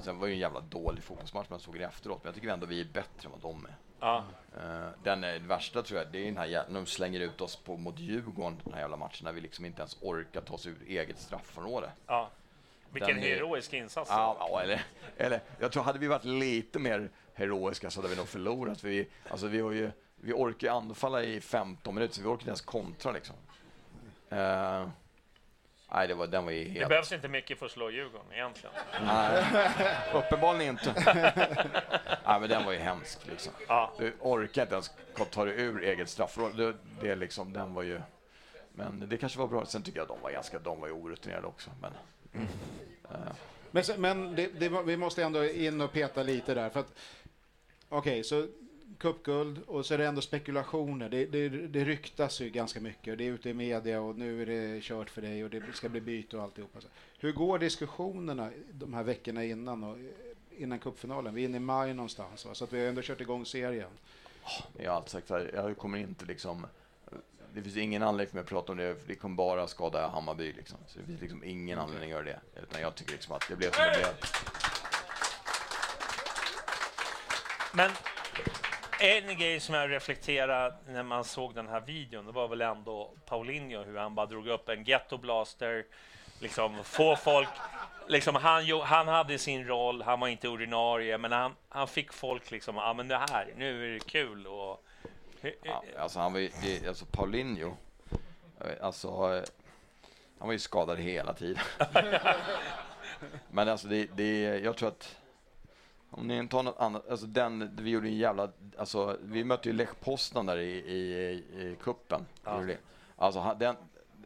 Sen 0.00 0.18
var 0.18 0.26
det 0.26 0.32
en 0.32 0.38
jävla 0.38 0.60
dålig 0.60 1.02
fotbollsmatch 1.02 1.48
man 1.50 1.60
såg 1.60 1.78
det 1.78 1.84
efteråt, 1.84 2.24
men 2.24 2.28
jag 2.28 2.34
tycker 2.34 2.48
ändå 2.48 2.66
vi 2.66 2.80
är 2.80 2.84
bättre 2.84 3.26
än 3.26 3.30
vad 3.30 3.40
de 3.40 3.66
är. 3.66 3.76
Ja. 4.00 4.24
Uh, 4.56 4.88
den 5.02 5.24
är, 5.24 5.38
värsta 5.38 5.82
tror 5.82 6.00
jag, 6.00 6.12
det 6.12 6.18
är 6.18 6.24
den 6.24 6.36
här 6.36 6.46
jävla, 6.46 6.74
de 6.74 6.86
slänger 6.86 7.20
ut 7.20 7.40
oss 7.40 7.56
på, 7.56 7.76
mot 7.76 7.98
Djurgården, 7.98 8.60
den 8.64 8.74
här 8.74 8.80
jävla 8.80 8.96
matchen, 8.96 9.24
när 9.24 9.32
vi 9.32 9.40
liksom 9.40 9.64
inte 9.64 9.80
ens 9.80 9.96
orkar 10.00 10.40
ta 10.40 10.54
oss 10.54 10.66
ur 10.66 10.76
eget 10.88 11.18
straffområde. 11.18 11.90
Ja. 12.06 12.30
Vilken 12.92 13.16
den 13.16 13.24
heroisk 13.24 13.72
insats. 13.72 14.10
Ja, 14.10 14.36
ja, 14.40 14.60
eller, 14.62 14.84
eller 15.16 15.40
jag 15.58 15.72
tror 15.72 15.82
hade 15.82 15.98
vi 15.98 16.06
varit 16.06 16.24
lite 16.24 16.78
mer 16.78 17.10
heroiska 17.34 17.90
så 17.90 18.00
hade 18.00 18.08
vi 18.08 18.16
nog 18.16 18.28
förlorat. 18.28 18.80
För 18.80 18.88
vi, 18.88 19.08
alltså 19.30 19.46
vi, 19.46 19.60
har 19.60 19.72
ju, 19.72 19.90
vi 20.16 20.32
orkar 20.32 20.68
ju 20.68 20.74
anfalla 20.74 21.22
i 21.22 21.40
15 21.40 21.94
minuter, 21.94 22.14
så 22.14 22.22
vi 22.22 22.26
orkar 22.26 22.40
inte 22.40 22.48
ens 22.48 22.60
kontra 22.60 23.12
liksom. 23.12 23.36
Uh, 24.32 24.88
Nej, 25.94 26.08
det, 26.08 26.14
var, 26.14 26.26
den 26.26 26.44
var 26.44 26.52
ju 26.52 26.64
helt... 26.64 26.80
Det 26.80 26.86
behövs 26.86 27.12
inte 27.12 27.28
mycket 27.28 27.58
för 27.58 27.66
att 27.66 27.72
slå 27.72 27.90
Djurgården 27.90 28.26
egentligen. 28.32 28.74
Nej, 29.04 29.44
uppenbarligen 30.14 30.70
inte. 30.70 30.94
Nej, 32.26 32.40
men 32.40 32.48
den 32.48 32.64
var 32.64 32.72
ju 32.72 32.78
hemsk. 32.78 33.26
Liksom. 33.26 33.52
Ja. 33.68 33.92
Du 33.98 34.16
orkar 34.20 34.62
inte 34.62 34.74
ens 34.74 34.90
ta 35.30 35.44
dig 35.44 35.60
ur 35.60 35.82
eget 35.82 36.08
straffområde. 36.08 36.66
Det, 36.66 36.76
det 37.00 37.14
liksom, 37.14 37.52
den 37.52 37.74
var 37.74 37.82
ju... 37.82 38.00
Men 38.72 39.08
det 39.08 39.16
kanske 39.16 39.38
var 39.38 39.46
bra. 39.46 39.66
Sen 39.66 39.82
tycker 39.82 39.98
jag 39.98 40.08
de 40.08 40.20
var 40.20 40.30
ganska, 40.30 40.58
de 40.58 40.80
var 40.80 40.86
ju 40.88 40.92
orutinerade 40.92 41.46
också. 41.46 41.70
Men, 41.80 41.92
mm. 42.32 42.46
men, 43.70 43.84
men 43.98 44.36
det, 44.36 44.50
det, 44.58 44.82
vi 44.86 44.96
måste 44.96 45.24
ändå 45.24 45.44
in 45.44 45.80
och 45.80 45.92
peta 45.92 46.22
lite 46.22 46.54
där. 46.54 46.70
Okej, 46.74 46.86
okay, 47.88 48.22
så 48.22 48.46
cupguld 49.02 49.62
och 49.66 49.86
så 49.86 49.94
är 49.94 49.98
det 49.98 50.06
ändå 50.06 50.20
spekulationer. 50.20 51.08
Det, 51.08 51.26
det, 51.26 51.48
det 51.48 51.84
ryktas 51.84 52.40
ju 52.40 52.50
ganska 52.50 52.80
mycket. 52.80 53.18
Det 53.18 53.24
är 53.24 53.32
ute 53.32 53.50
i 53.50 53.54
media 53.54 54.00
och 54.00 54.18
nu 54.18 54.42
är 54.42 54.46
det 54.46 54.82
kört 54.82 55.10
för 55.10 55.22
dig 55.22 55.44
och 55.44 55.50
det 55.50 55.62
ska 55.74 55.88
bli 55.88 56.00
byte 56.00 56.36
och 56.36 56.42
alltihopa. 56.42 56.78
Hur 57.18 57.32
går 57.32 57.58
diskussionerna 57.58 58.50
de 58.72 58.94
här 58.94 59.02
veckorna 59.02 59.44
innan 59.44 59.84
och 59.84 59.96
innan 60.50 60.78
cupfinalen? 60.78 61.34
Vi 61.34 61.42
är 61.42 61.48
inne 61.48 61.56
i 61.56 61.60
maj 61.60 61.94
någonstans, 61.94 62.46
va? 62.46 62.54
så 62.54 62.64
att 62.64 62.72
vi 62.72 62.80
har 62.80 62.86
ändå 62.86 63.02
kört 63.02 63.20
igång 63.20 63.46
serien. 63.46 63.90
Jag 64.78 64.90
har 64.90 64.96
alltid 64.96 65.10
sagt 65.10 65.30
att 65.30 65.46
jag 65.54 65.76
kommer 65.76 65.98
inte 65.98 66.24
liksom 66.24 66.66
det 67.54 67.62
finns 67.62 67.76
ingen 67.76 68.02
anledning 68.02 68.30
för 68.30 68.36
mig 68.36 68.42
att 68.42 68.48
prata 68.48 68.72
om 68.72 68.78
det, 68.78 68.96
för 69.00 69.08
det 69.08 69.14
kommer 69.14 69.36
bara 69.36 69.68
skada 69.68 70.08
Hammarby. 70.08 70.52
Liksom. 70.52 70.78
Så 70.86 70.98
det 70.98 71.04
finns 71.04 71.20
liksom 71.20 71.44
ingen 71.44 71.78
anledning 71.78 72.12
att 72.12 72.16
göra 72.16 72.24
det. 72.24 72.60
Utan 72.62 72.80
jag 72.80 72.94
tycker 72.94 73.12
liksom 73.12 73.34
att 73.34 73.48
det 73.48 73.56
blev 73.56 73.70
som 73.70 73.84
det 73.84 73.98
blev. 73.98 74.14
Men 77.72 77.90
en 79.00 79.38
grej 79.38 79.60
som 79.60 79.74
jag 79.74 79.90
reflekterade 79.90 80.76
när 80.88 81.02
man 81.02 81.24
såg 81.24 81.54
den 81.54 81.68
här 81.68 81.80
videon, 81.80 82.26
det 82.26 82.32
var 82.32 82.48
väl 82.48 82.60
ändå 82.60 83.14
Paulinho, 83.26 83.82
hur 83.82 83.96
han 83.98 84.14
bara 84.14 84.26
drog 84.26 84.46
upp 84.46 84.68
en 84.68 84.84
ghetto 84.84 85.18
blaster, 85.18 85.84
liksom 86.40 86.84
få 86.84 87.16
folk, 87.16 87.48
liksom 88.08 88.34
han, 88.34 88.80
han 88.82 89.08
hade 89.08 89.38
sin 89.38 89.66
roll, 89.66 90.02
han 90.02 90.20
var 90.20 90.28
inte 90.28 90.48
ordinarie, 90.48 91.18
men 91.18 91.32
han, 91.32 91.52
han 91.68 91.88
fick 91.88 92.12
folk 92.12 92.50
liksom, 92.50 92.76
ja 92.76 92.82
ah, 92.82 92.94
men 92.94 93.08
det 93.08 93.16
här, 93.16 93.54
nu 93.56 93.86
är 93.86 93.92
det 93.92 94.06
kul 94.06 94.46
och... 94.46 94.84
Ja, 95.62 95.84
alltså 95.98 96.18
han 96.18 96.32
var 96.32 96.40
ju, 96.40 96.50
alltså 96.88 97.04
Paulinho, 97.04 97.76
alltså 98.80 99.42
han 100.38 100.46
var 100.48 100.52
ju 100.52 100.58
skadad 100.58 100.98
hela 100.98 101.34
tiden. 101.34 101.62
men 103.50 103.68
alltså 103.68 103.88
det, 103.88 104.06
det, 104.16 104.40
jag 104.42 104.76
tror 104.76 104.88
att 104.88 105.16
om 106.10 106.28
ni 106.28 106.48
tar 106.48 106.62
något 106.62 106.78
annat, 106.78 107.10
alltså 107.10 107.26
den, 107.26 107.76
vi 107.76 107.90
gjorde 107.90 108.08
en 108.08 108.16
jävla, 108.16 108.48
alltså 108.78 109.16
vi 109.22 109.44
mötte 109.44 109.68
ju 109.68 109.72
Lech 109.72 109.90
Poznan 110.00 110.46
där 110.46 110.56
i, 110.56 110.70
i, 110.70 111.32
i 111.58 111.76
kuppen. 111.82 112.26
Ja. 112.44 112.62
Alltså 113.16 113.56
den, 113.58 113.76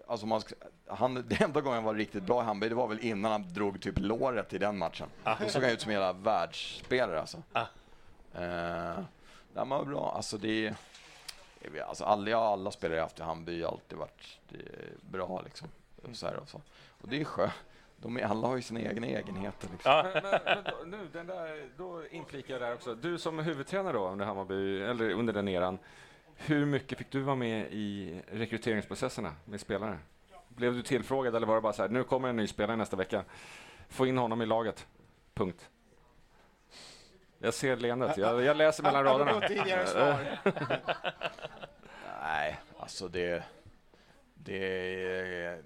alltså 0.06 0.26
man, 0.26 0.42
han, 0.86 1.14
den 1.28 1.38
enda 1.40 1.60
gången 1.60 1.76
han 1.76 1.84
var 1.84 1.94
riktigt 1.94 2.22
bra 2.22 2.42
i 2.42 2.44
Hamburg, 2.44 2.70
det 2.70 2.74
var 2.74 2.88
väl 2.88 3.00
innan 3.00 3.32
han 3.32 3.54
drog 3.54 3.82
typ 3.82 3.98
låret 3.98 4.52
i 4.52 4.58
den 4.58 4.78
matchen. 4.78 5.08
Ah. 5.24 5.36
Då 5.40 5.48
såg 5.48 5.62
han 5.62 5.72
ut 5.72 5.80
som 5.80 5.92
jävla 5.92 6.12
världsspelare 6.12 7.20
alltså. 7.20 7.42
Ah. 7.52 7.66
Uh, 8.34 9.00
den 9.54 9.68
var 9.68 9.84
bra, 9.84 10.12
alltså 10.16 10.38
det 10.38 10.74
Alltså 11.88 12.04
alla, 12.04 12.36
alla 12.36 12.70
spelare 12.70 12.96
jag 12.96 13.04
haft 13.04 13.20
i 13.20 13.22
Hamburg 13.22 13.62
har 13.62 13.72
alltid 13.72 13.98
varit 13.98 14.40
bra 15.00 15.42
liksom. 15.44 15.68
Så 16.12 16.28
och, 16.28 16.48
så. 16.48 16.60
och 17.00 17.08
det 17.08 17.20
är 17.20 17.24
skönt 17.24 17.52
de 17.96 18.16
är, 18.16 18.22
alla 18.22 18.48
har 18.48 18.56
ju 18.56 18.62
sina 18.62 18.80
egna 18.80 19.06
egenheter. 19.06 19.68
Liksom. 19.72 19.92
Ja. 19.92 20.06
Men, 20.14 20.22
men, 20.22 20.64
men, 20.64 20.90
nu, 20.90 21.08
den 21.12 21.26
där, 21.26 21.68
då 21.76 22.06
inflikar 22.10 22.54
jag 22.54 22.62
där 22.62 22.74
också. 22.74 22.94
Du 22.94 23.18
som 23.18 23.38
huvudtränare 23.38 23.92
då 23.92 24.08
under 24.08 24.24
Hammarby, 24.24 24.82
eller 24.82 25.10
under 25.10 25.32
den 25.32 25.48
eran. 25.48 25.78
Hur 26.36 26.66
mycket 26.66 26.98
fick 26.98 27.10
du 27.10 27.20
vara 27.20 27.36
med 27.36 27.66
i 27.72 28.20
rekryteringsprocesserna 28.32 29.34
med 29.44 29.60
spelare? 29.60 29.98
Blev 30.48 30.74
du 30.74 30.82
tillfrågad 30.82 31.36
eller 31.36 31.46
var 31.46 31.54
det 31.54 31.60
bara 31.60 31.72
så 31.72 31.82
här, 31.82 31.88
nu 31.88 32.04
kommer 32.04 32.28
en 32.28 32.36
ny 32.36 32.46
spelare 32.46 32.76
nästa 32.76 32.96
vecka. 32.96 33.24
Få 33.88 34.06
in 34.06 34.18
honom 34.18 34.42
i 34.42 34.46
laget. 34.46 34.86
Punkt. 35.34 35.70
Jag 37.46 37.54
ser 37.54 37.76
leendet. 37.76 38.16
Jag, 38.16 38.42
jag 38.42 38.56
läser 38.56 38.82
mellan 38.82 39.04
raderna. 39.04 39.40
Nej, 42.22 42.60
alltså 42.78 43.08
det... 43.08 43.44
Det, 44.34 45.62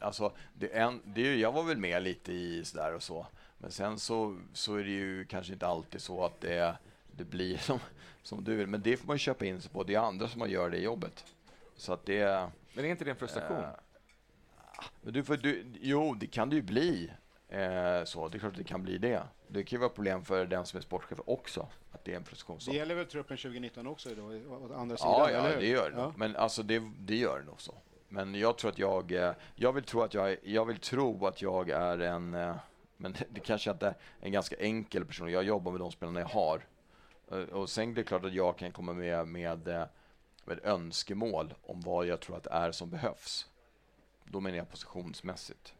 alltså, 0.00 0.32
det, 0.54 0.68
en, 0.68 1.00
det, 1.04 1.36
jag 1.36 1.52
var 1.52 1.62
väl 1.62 1.76
med 1.76 2.02
lite 2.02 2.32
i 2.32 2.64
sådär 2.64 2.94
och 2.94 3.02
så. 3.02 3.26
Men 3.58 3.70
sen 3.70 3.98
så, 3.98 4.38
så 4.52 4.74
är 4.74 4.84
det 4.84 4.90
ju 4.90 5.24
kanske 5.24 5.52
inte 5.52 5.66
alltid 5.66 6.00
så 6.00 6.24
att 6.24 6.40
det, 6.40 6.76
det 7.10 7.24
blir 7.24 7.56
som, 7.56 7.78
som 8.22 8.44
du 8.44 8.56
vill. 8.56 8.66
Men 8.66 8.82
det 8.82 8.96
får 8.96 9.06
man 9.06 9.18
köpa 9.18 9.44
in 9.44 9.60
sig 9.60 9.70
på. 9.70 9.82
Det 9.82 9.94
är 9.94 9.98
andra 9.98 10.28
som 10.28 10.50
gör 10.50 10.70
det 10.70 10.78
jobbet. 10.78 11.24
Så 11.76 11.92
att 11.92 12.06
det... 12.06 12.50
Men 12.74 12.84
är 12.84 12.88
inte 12.88 13.04
det 13.04 13.10
en 13.10 13.16
frustration? 13.16 13.58
Eh, 13.58 13.68
men 15.02 15.12
du 15.12 15.24
får, 15.24 15.36
du, 15.36 15.64
jo, 15.80 16.14
det 16.14 16.26
kan 16.26 16.50
det 16.50 16.56
ju 16.56 16.62
bli. 16.62 17.10
Eh, 17.48 18.04
så, 18.04 18.28
det 18.28 18.36
är 18.36 18.38
klart 18.38 18.52
att 18.52 18.58
det 18.58 18.64
kan 18.64 18.82
bli 18.82 18.98
det. 18.98 19.22
Det 19.54 19.64
kan 19.64 19.76
ju 19.76 19.80
vara 19.80 19.90
problem 19.90 20.24
för 20.24 20.46
den 20.46 20.66
som 20.66 20.76
är 20.76 20.80
sportchef 20.80 21.18
också, 21.26 21.68
att 21.92 22.04
det 22.04 22.12
är 22.12 22.16
en 22.16 22.24
frustration. 22.24 22.72
Det 22.72 22.78
gäller 22.78 22.94
väl 22.94 23.06
truppen 23.06 23.36
2019 23.36 23.86
också 23.86 24.08
då, 24.14 24.22
å 24.24 24.74
andra 24.74 24.96
sidan? 24.96 25.12
Ja, 25.12 25.30
ja 25.30 25.42
det 25.42 25.66
gör 25.66 25.90
det. 25.90 25.96
Ja. 25.96 26.12
Men 26.16 26.36
alltså 26.36 26.62
det, 26.62 26.82
det 26.98 27.16
gör 27.16 27.38
det 27.38 27.44
nog 27.44 27.60
så. 27.60 27.74
Men 28.08 28.34
jag 28.34 28.58
tror 28.58 28.70
att 28.70 28.78
jag, 28.78 29.12
eh, 29.12 29.32
jag 29.54 29.72
vill 29.72 29.84
tro 29.84 30.02
att 30.02 30.14
jag, 30.14 30.36
jag 30.42 30.64
vill 30.64 30.78
tro 30.78 31.26
att 31.26 31.42
jag 31.42 31.70
är 31.70 31.98
en, 31.98 32.34
eh, 32.34 32.56
men 32.96 33.12
det, 33.30 33.40
kanske 33.40 33.70
inte 33.70 33.86
är 33.86 33.94
en 34.20 34.32
ganska 34.32 34.56
enkel 34.56 35.04
person. 35.04 35.30
Jag 35.32 35.44
jobbar 35.44 35.72
med 35.72 35.80
de 35.80 35.92
spelarna 35.92 36.20
jag 36.20 36.26
har. 36.26 36.66
Eh, 37.30 37.38
Och 37.38 37.70
sen 37.70 37.90
är 37.90 37.94
det 37.94 38.04
klart 38.04 38.24
att 38.24 38.34
jag 38.34 38.58
kan 38.58 38.72
komma 38.72 38.92
med, 38.92 39.28
med, 39.28 39.86
med 40.44 40.60
önskemål 40.64 41.54
om 41.62 41.80
vad 41.80 42.06
jag 42.06 42.20
tror 42.20 42.36
att 42.36 42.44
det 42.44 42.50
är 42.52 42.72
som 42.72 42.90
behövs. 42.90 43.46
Då 44.24 44.40
menar 44.40 44.56
jag 44.56 44.70
positionsmässigt. 44.70 45.74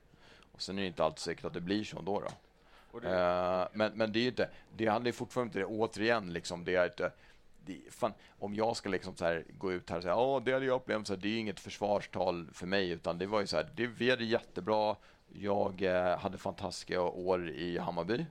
Och 0.52 0.62
sen 0.62 0.78
är 0.78 0.82
det 0.82 0.88
inte 0.88 1.04
alltid 1.04 1.18
säkert 1.18 1.44
att 1.44 1.54
det 1.54 1.60
blir 1.60 1.84
så 1.84 2.00
då. 2.00 2.20
då. 2.20 2.28
Det- 3.00 3.08
Eh, 3.60 3.68
men, 3.72 3.92
men 3.94 4.12
det 4.12 4.18
är 4.18 4.22
ju 4.22 4.28
inte, 4.28 4.48
det 4.76 4.86
handlar 4.86 5.06
ju 5.08 5.12
fortfarande 5.12 5.58
inte 5.60 5.64
återigen 5.74 6.32
liksom, 6.32 6.64
det 6.64 6.74
är 6.76 6.84
inte, 6.84 7.10
fan, 7.90 8.12
om 8.38 8.54
jag 8.54 8.76
ska 8.76 8.88
liksom 8.88 9.14
gå 9.58 9.72
ut 9.72 9.90
här 9.90 9.96
och 9.96 10.02
säga 10.02 10.14
ja 10.14 10.42
det 10.44 10.52
hade 10.52 10.66
jag 10.66 10.74
upplevt, 10.76 11.06
så 11.06 11.14
här, 11.14 11.20
det 11.20 11.28
är 11.28 11.38
inget 11.38 11.60
försvarstal 11.60 12.48
för 12.52 12.66
mig 12.66 12.90
utan 12.90 13.18
det 13.18 13.26
var 13.26 13.40
ju 13.40 13.46
så 13.46 13.56
här, 13.56 13.68
det, 13.74 13.86
vi 13.86 14.10
hade 14.10 14.24
jättebra, 14.24 14.96
jag 15.32 15.82
eh, 15.82 16.18
hade 16.18 16.38
fantastiska 16.38 17.00
år 17.02 17.48
i 17.50 17.78
Hammarby 17.78 18.26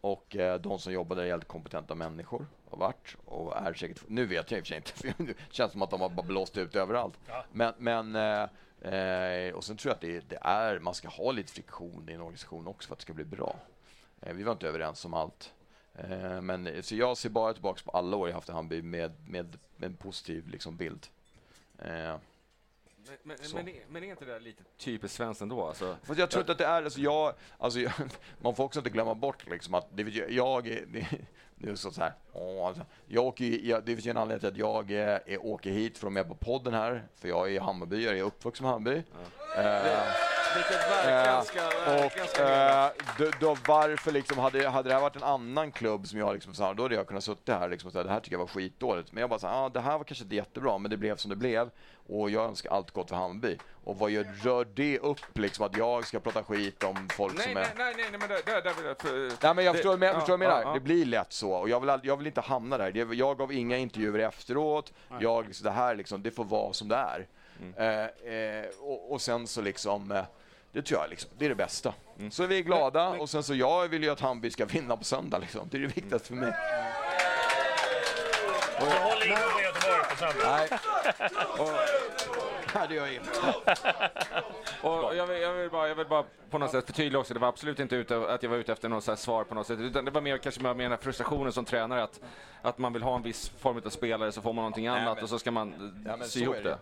och 0.00 0.36
eh, 0.36 0.60
de 0.60 0.78
som 0.78 0.92
jobbade 0.92 1.20
där 1.20 1.26
är 1.26 1.30
helt 1.30 1.48
kompetenta 1.48 1.94
människor 1.94 2.46
har 2.70 2.78
varit 2.78 3.16
och 3.24 3.56
är 3.56 3.74
säkert, 3.74 4.02
nu 4.08 4.26
vet 4.26 4.50
jag 4.50 4.58
i 4.58 4.62
och 4.62 4.66
för 4.66 4.68
sig 4.68 4.76
inte, 4.76 4.92
för 5.16 5.24
det 5.24 5.34
känns 5.50 5.72
som 5.72 5.82
att 5.82 5.90
de 5.90 6.00
har 6.00 6.08
bara 6.08 6.26
blåst 6.26 6.56
ut 6.56 6.76
överallt. 6.76 7.14
Men, 7.52 7.74
men 7.78 8.14
eh, 8.16 8.94
eh, 8.94 9.54
och 9.54 9.64
sen 9.64 9.76
tror 9.76 9.90
jag 9.90 9.94
att 9.94 10.00
det, 10.00 10.28
det 10.28 10.38
är, 10.42 10.78
man 10.78 10.94
ska 10.94 11.08
ha 11.08 11.30
lite 11.32 11.52
friktion 11.52 12.08
i 12.08 12.12
en 12.12 12.20
organisation 12.20 12.66
också 12.66 12.86
för 12.88 12.94
att 12.94 12.98
det 12.98 13.02
ska 13.02 13.12
bli 13.12 13.24
bra. 13.24 13.56
Eh, 14.26 14.32
Vi 14.34 14.42
var 14.42 14.52
inte 14.52 14.68
överens 14.68 15.04
om 15.04 15.14
allt. 15.14 15.52
Eh, 15.94 16.40
Men, 16.40 16.82
så 16.82 16.94
jag 16.96 17.16
ser 17.16 17.28
bara 17.28 17.52
tillbaka 17.52 17.80
på 17.84 17.90
alla 17.90 18.16
år 18.16 18.28
jag 18.28 18.34
haft 18.34 18.48
i 18.48 18.52
Hammarby 18.52 18.82
med, 18.82 19.12
med, 19.28 19.58
med 19.76 19.86
en 19.90 19.96
positiv 19.96 20.48
liksom, 20.48 20.76
bild. 20.76 21.06
Eh, 21.78 21.88
Men, 21.88 22.18
men, 23.22 23.36
men, 23.54 23.68
är- 23.68 23.84
men 23.88 24.04
är 24.04 24.08
inte 24.10 24.24
det 24.24 24.38
lite 24.40 24.62
typiskt 24.78 25.16
svenskt 25.16 25.42
ändå? 25.42 25.66
Alltså, 25.66 25.96
Fast 26.02 26.18
jag 26.20 26.30
tror 26.30 26.40
inte 26.40 26.52
att 26.52 26.58
det 26.58 26.64
är, 26.66 26.82
alltså 26.82 27.00
jag, 27.00 27.34
alltså 27.58 27.80
jag, 27.80 27.92
man 28.42 28.54
får 28.54 28.64
också 28.64 28.80
inte 28.80 28.90
glömma 28.90 29.14
bort 29.14 29.50
liksom 29.50 29.74
att 29.74 29.86
det, 29.90 30.02
jag, 30.30 30.64
det, 30.64 30.84
det 31.56 31.70
är 31.70 31.74
så, 31.74 31.90
så 31.90 32.00
här, 32.00 32.12
åh, 32.32 32.66
alltså, 32.66 32.82
jag 33.06 33.24
åker, 33.24 33.44
jag, 33.44 33.84
det 33.84 33.92
finns 33.94 34.06
ju 34.06 34.10
en 34.10 34.16
anledning 34.16 34.40
till 34.40 34.48
att 34.48 34.56
jag 34.56 34.90
är, 34.90 35.44
åker 35.46 35.70
hit 35.70 35.98
för 35.98 36.06
att 36.06 36.12
vara 36.14 36.24
med 36.24 36.28
på 36.28 36.34
podden 36.44 36.74
här, 36.74 37.02
för 37.14 37.28
jag 37.28 37.52
är 37.54 37.60
Hammarbyare, 37.60 38.02
jag 38.10 38.18
är 38.18 38.22
uppvuxen 38.22 38.66
i 38.66 38.68
Hammarby. 38.68 39.02
Eh, 39.56 40.14
Vilket 40.54 40.80
Eh, 41.04 41.12
verkligen 41.12 41.44
ska, 41.44 41.90
verkligen 41.90 42.24
och 42.24 42.30
ska 42.30 42.42
eh, 42.42 42.90
då, 43.18 43.30
då 43.40 43.56
varför 43.66 44.12
liksom, 44.12 44.38
hade, 44.38 44.68
hade 44.68 44.88
det 44.88 44.94
här 44.94 45.00
varit 45.02 45.16
en 45.16 45.22
annan 45.22 45.72
klubb 45.72 46.06
som 46.06 46.18
jag 46.18 46.34
liksom, 46.34 46.54
så 46.54 46.64
här, 46.64 46.74
då 46.74 46.82
hade 46.82 46.94
jag 46.94 47.06
kunnat 47.06 47.24
sitta 47.24 47.58
här 47.58 47.68
liksom, 47.68 47.86
och 47.88 47.92
säga 47.92 48.04
det 48.04 48.10
här 48.10 48.20
tycker 48.20 48.34
jag 48.34 48.40
var 48.40 48.46
skitdåligt. 48.46 49.12
Men 49.12 49.20
jag 49.20 49.30
bara 49.30 49.38
så 49.38 49.46
här, 49.46 49.64
ah, 49.64 49.68
det 49.68 49.80
här 49.80 49.98
var 49.98 50.04
kanske 50.04 50.24
inte 50.24 50.36
jättebra, 50.36 50.78
men 50.78 50.90
det 50.90 50.96
blev 50.96 51.16
som 51.16 51.28
det 51.30 51.36
blev. 51.36 51.70
Och 52.08 52.30
jag 52.30 52.44
önskar 52.44 52.70
allt 52.70 52.90
gott 52.90 53.08
för 53.08 53.16
Hammarby. 53.16 53.58
Och 53.84 53.98
vad 53.98 54.10
gör, 54.10 54.24
rör 54.42 54.66
det 54.74 54.98
upp 54.98 55.18
liksom 55.38 55.66
att 55.66 55.76
jag 55.76 56.06
ska 56.06 56.20
prata 56.20 56.44
skit 56.44 56.84
om 56.84 57.08
folk 57.12 57.34
Nej, 57.34 57.44
som 57.44 57.54
nej, 57.54 57.62
är... 57.64 57.74
nej, 57.78 57.94
nej, 57.96 58.06
nej, 58.10 58.20
men 58.20 58.28
där, 58.28 58.62
där 58.62 58.74
vill 58.74 58.84
jag... 58.86 59.00
För, 59.00 59.44
Nej 59.46 59.54
men 59.54 59.64
jag 59.64 59.74
det- 59.74 59.78
förstår, 59.78 59.96
men 59.96 60.06
jag 60.06 60.14
ja, 60.16 60.20
förstår 60.20 60.36
vad 60.38 60.46
jag 60.46 60.50
menar. 60.50 60.62
ja, 60.62 60.68
ja. 60.68 60.74
Det 60.74 60.80
blir 60.80 61.04
lätt 61.04 61.32
så. 61.32 61.52
Och 61.52 61.68
jag 61.68 61.80
vill, 61.80 62.00
jag 62.02 62.16
vill 62.16 62.26
inte 62.26 62.40
hamna 62.40 62.78
där. 62.78 62.92
Det- 62.92 63.14
Jag 63.14 63.38
gav 63.38 63.52
inga 63.52 63.76
intervjuer 63.76 64.18
efteråt. 64.18 64.92
Jag, 65.20 65.46
liksom, 65.46 65.64
det 65.64 65.70
här 65.70 65.94
liksom, 65.94 66.22
det 66.22 66.30
får 66.30 66.44
vara 66.44 66.72
som 66.72 66.88
det 66.88 66.96
är. 66.96 67.26
Mm. 67.60 67.74
Eh, 67.76 68.34
eh, 68.34 68.64
och, 68.80 69.12
och 69.12 69.20
sen 69.20 69.46
så 69.46 69.60
liksom, 69.60 70.12
eh, 70.12 70.24
det 70.74 70.82
tror 70.82 71.00
jag 71.00 71.10
liksom, 71.10 71.30
det 71.38 71.44
är 71.44 71.48
det 71.48 71.54
bästa. 71.54 71.94
Mm. 72.18 72.30
Så 72.30 72.42
är 72.42 72.46
vi 72.46 72.62
glada 72.62 73.08
och 73.08 73.30
sen 73.30 73.42
så 73.42 73.54
jag 73.54 73.88
vill 73.88 74.02
ju 74.02 74.10
att 74.10 74.20
Hammarby 74.20 74.50
ska 74.50 74.64
vinna 74.64 74.96
på 74.96 75.04
söndag 75.04 75.38
liksom. 75.38 75.68
Det 75.70 75.76
är 75.76 75.80
det 75.80 75.86
viktigaste 75.86 76.28
för 76.28 76.34
mig. 76.34 76.52
Du 78.80 78.84
håller 78.86 79.26
inte 79.30 79.42
på 79.54 79.60
Göteborg 79.60 80.02
på 80.10 80.16
söndag? 80.16 80.56
Nej. 80.56 80.68
Nej, 82.74 82.86
det 82.88 82.94
gör 82.94 83.06
jag 83.06 83.14
inte. 83.14 83.30
Och 84.82 85.16
jag, 85.16 85.26
vill, 85.26 85.42
jag, 85.42 85.52
vill 85.52 85.70
bara, 85.70 85.88
jag 85.88 85.94
vill 85.94 86.06
bara 86.06 86.24
på 86.50 86.58
något 86.58 86.70
sätt 86.70 86.86
förtydliga 86.86 87.20
också, 87.20 87.34
det 87.34 87.40
var 87.40 87.48
absolut 87.48 87.80
inte 87.80 87.96
ute, 87.96 88.16
att 88.34 88.42
jag 88.42 88.50
var 88.50 88.56
ute 88.56 88.72
efter 88.72 88.88
något 88.88 89.04
så 89.04 89.10
här 89.10 89.16
svar 89.16 89.44
på 89.44 89.54
något 89.54 89.66
sätt, 89.66 89.78
utan 89.80 90.04
det 90.04 90.10
var 90.10 90.20
mer 90.20 90.38
kanske 90.38 90.60
den 90.62 90.80
här 90.80 90.96
frustrationen 90.96 91.52
som 91.52 91.64
tränare, 91.64 92.02
att, 92.02 92.20
att 92.62 92.78
man 92.78 92.92
vill 92.92 93.02
ha 93.02 93.16
en 93.16 93.22
viss 93.22 93.48
form 93.48 93.80
av 93.84 93.90
spelare, 93.90 94.32
så 94.32 94.42
får 94.42 94.52
man 94.52 94.62
någonting 94.62 94.86
annat 94.86 95.14
men- 95.14 95.24
och 95.24 95.28
så 95.30 95.38
ska 95.38 95.50
man 95.50 95.94
Ja, 96.06 96.18
sy 96.26 96.28
så 96.28 96.38
ihop 96.38 96.56
är 96.56 96.62
det. 96.62 96.78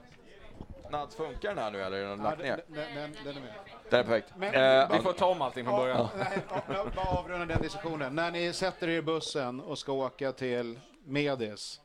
Nads, 0.93 1.14
funkar 1.16 1.48
den 1.48 1.59
här 1.59 1.70
nu 1.70 1.82
eller 1.82 1.97
är 1.97 2.09
den 2.09 2.19
Ja, 2.19 2.24
lagt 2.24 2.43
ner? 2.43 2.64
den, 2.69 2.74
den, 2.94 3.12
den, 3.24 3.36
är 3.36 3.40
med. 3.40 3.51
Den 3.90 4.01
är 4.01 4.05
perfekt. 4.05 4.32
Men- 4.36 4.55
Eh, 4.55 4.90
Vi 4.93 4.98
får 5.02 5.12
ta 5.12 5.27
om 5.27 5.43
allting 5.43 5.64
från 5.64 5.77
början. 5.77 6.09
Ja, 6.69 6.86
bara 6.97 7.06
avrunda 7.19 7.47
den 7.47 7.62
diskussionen. 7.62 8.14
När 8.14 8.31
ni 8.31 8.52
sätter 8.52 8.89
er 8.89 8.98
i 8.98 9.02
bussen 9.02 9.60
och 9.60 9.78
ska 9.78 9.93
åka 9.93 10.32
till 10.32 10.81
Medis, 11.05 11.81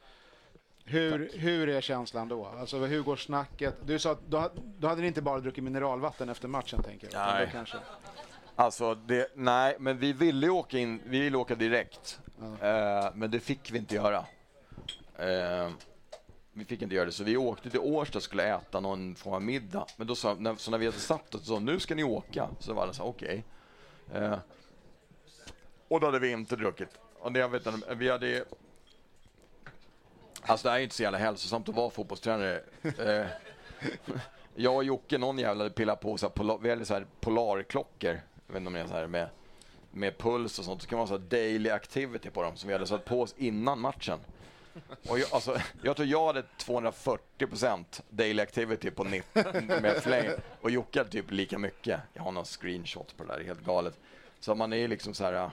hur, 0.86 1.32
hur 1.34 1.70
är 1.70 1.82
känslan 1.82 2.28
då? 2.28 2.46
Alltså, 2.60 2.78
hur 2.78 3.02
går 3.02 3.16
snacket? 3.16 3.76
Du 3.86 4.00
sa 4.00 4.12
att 4.12 4.22
då, 4.28 4.50
då 4.56 4.88
hade 4.88 5.02
ni 5.02 5.08
inte 5.08 5.22
bara 5.22 5.40
druckit 5.40 5.64
mineralvatten 5.64 6.30
efter 6.30 6.48
matchen, 6.48 6.84
tänker 6.84 7.10
jag. 7.12 7.28
Nej. 7.34 7.50
Kanske. 7.52 7.78
Alltså, 8.56 8.96
det, 8.96 9.28
nej, 9.36 9.76
men 9.80 9.98
vi 9.98 10.14
ville 10.14 10.46
ju 10.46 10.52
åka 10.52 10.78
in, 10.78 11.02
vi 11.06 11.20
ville 11.20 11.38
åka 11.38 11.56
direkt. 11.56 12.20
Eh, 12.62 13.06
men 13.14 13.32
det 13.32 13.40
fick 13.40 13.72
vi 13.72 13.78
inte 13.78 13.96
göra. 13.96 14.26
Eh, 15.18 15.70
vi 16.58 16.66
fick 16.66 16.82
inte 16.82 16.96
göra 16.96 17.06
det, 17.06 17.12
så 17.12 17.24
vi 17.24 17.38
åkte 17.38 17.70
till 17.70 17.80
Årsta 17.80 18.18
och 18.18 18.24
skulle 18.24 18.56
äta 18.56 18.80
någon 18.80 19.16
form 19.16 19.34
av 19.34 19.42
middag. 19.42 19.86
Men 19.98 20.08
då 20.08 20.16
sa, 20.16 20.36
när, 20.40 20.56
så 20.56 20.72
när 20.72 20.78
vi 20.78 20.86
hade 20.86 20.98
satt 20.98 21.36
oss, 21.36 21.42
så 21.42 21.54
sa 21.54 21.60
nu 21.60 21.80
ska 21.80 21.96
ni 21.96 22.04
åka. 22.04 22.50
Så 22.60 22.74
var 22.74 22.84
alla 22.84 22.94
så 22.94 23.04
här, 23.04 23.10
okej. 23.10 23.44
Eh, 24.14 24.38
och 25.88 26.00
då 26.00 26.08
hade 26.08 26.20
vi 26.20 26.32
inte 26.32 26.56
druckit. 26.56 26.90
Och 27.20 27.32
det, 27.32 27.40
jag 27.40 27.50
vet 27.50 27.66
inte, 27.66 27.96
vi 27.96 28.10
hade 28.10 28.46
Alltså 30.42 30.68
det 30.68 30.72
här 30.72 30.80
är 30.80 30.84
inte 30.84 30.96
så 30.96 31.04
jävla 31.04 31.18
hälsosamt 31.18 31.70
att 31.70 31.76
vara 31.76 31.90
fotbollstränare. 31.90 32.62
Eh, 32.84 33.26
jag 34.56 34.76
och 34.76 34.84
Jocke, 34.84 35.18
någon 35.18 35.40
jävla 35.40 35.64
hade 35.64 35.76
pillat 35.76 36.00
på 36.00 36.18
så 36.18 36.26
här, 36.26 36.34
polar, 36.34 36.58
vi 36.58 36.70
hade 36.70 36.86
så 36.86 36.94
här 36.94 37.06
polarklockor. 37.20 38.22
Jag 38.48 38.54
vet 38.54 38.58
inte 38.58 38.68
om 38.68 38.74
det 38.74 38.80
är 38.80 38.88
så 38.88 38.94
här 38.94 39.08
med, 39.08 39.30
med 39.92 40.18
puls 40.18 40.60
och 40.60 40.66
sånt. 40.66 40.82
Så 40.82 40.88
kan 40.88 40.98
man 40.98 41.08
ha 41.08 41.18
så 41.18 41.24
här 41.24 41.30
daily 41.30 41.70
activity 41.70 42.30
på 42.30 42.44
dem 42.44 42.58
som 42.58 42.68
vi 42.68 42.74
hade 42.74 42.88
satt 42.88 43.06
på 43.06 43.22
oss 43.22 43.36
innan 43.38 43.80
matchen. 43.80 44.20
Och 45.10 45.20
jag, 45.20 45.34
alltså, 45.34 45.62
jag 45.82 45.96
tror 45.96 46.08
jag 46.08 46.28
hade 46.28 46.44
240% 46.58 48.02
daily 48.10 48.42
activity 48.42 48.92
på 48.92 49.04
90 49.04 49.44
med 49.82 50.04
fläng. 50.04 50.30
Och 50.62 50.72
Jocke 50.72 51.00
hade 51.00 51.10
typ 51.10 51.32
lika 51.32 51.58
mycket. 51.58 52.00
Jag 52.14 52.24
har 52.24 52.32
någon 52.32 52.46
screenshot 52.46 53.18
på 53.18 53.24
det 53.24 53.30
där, 53.30 53.38
det 53.38 53.44
är 53.44 53.48
helt 53.48 53.66
galet. 53.66 54.00
Så 54.40 54.56
man 54.56 54.74
är 54.74 54.78
ju 54.78 54.88
liksom 54.88 55.14
så 55.14 55.24
här. 55.24 55.52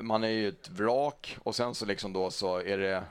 Man 0.00 0.24
är 0.24 0.28
ju 0.28 0.48
ett 0.48 0.68
vrak 0.68 1.38
och 1.42 1.54
sen 1.54 1.74
så 1.74 1.86
liksom 1.86 2.12
då 2.12 2.30
så 2.30 2.56
är 2.56 2.78
det 2.78 3.04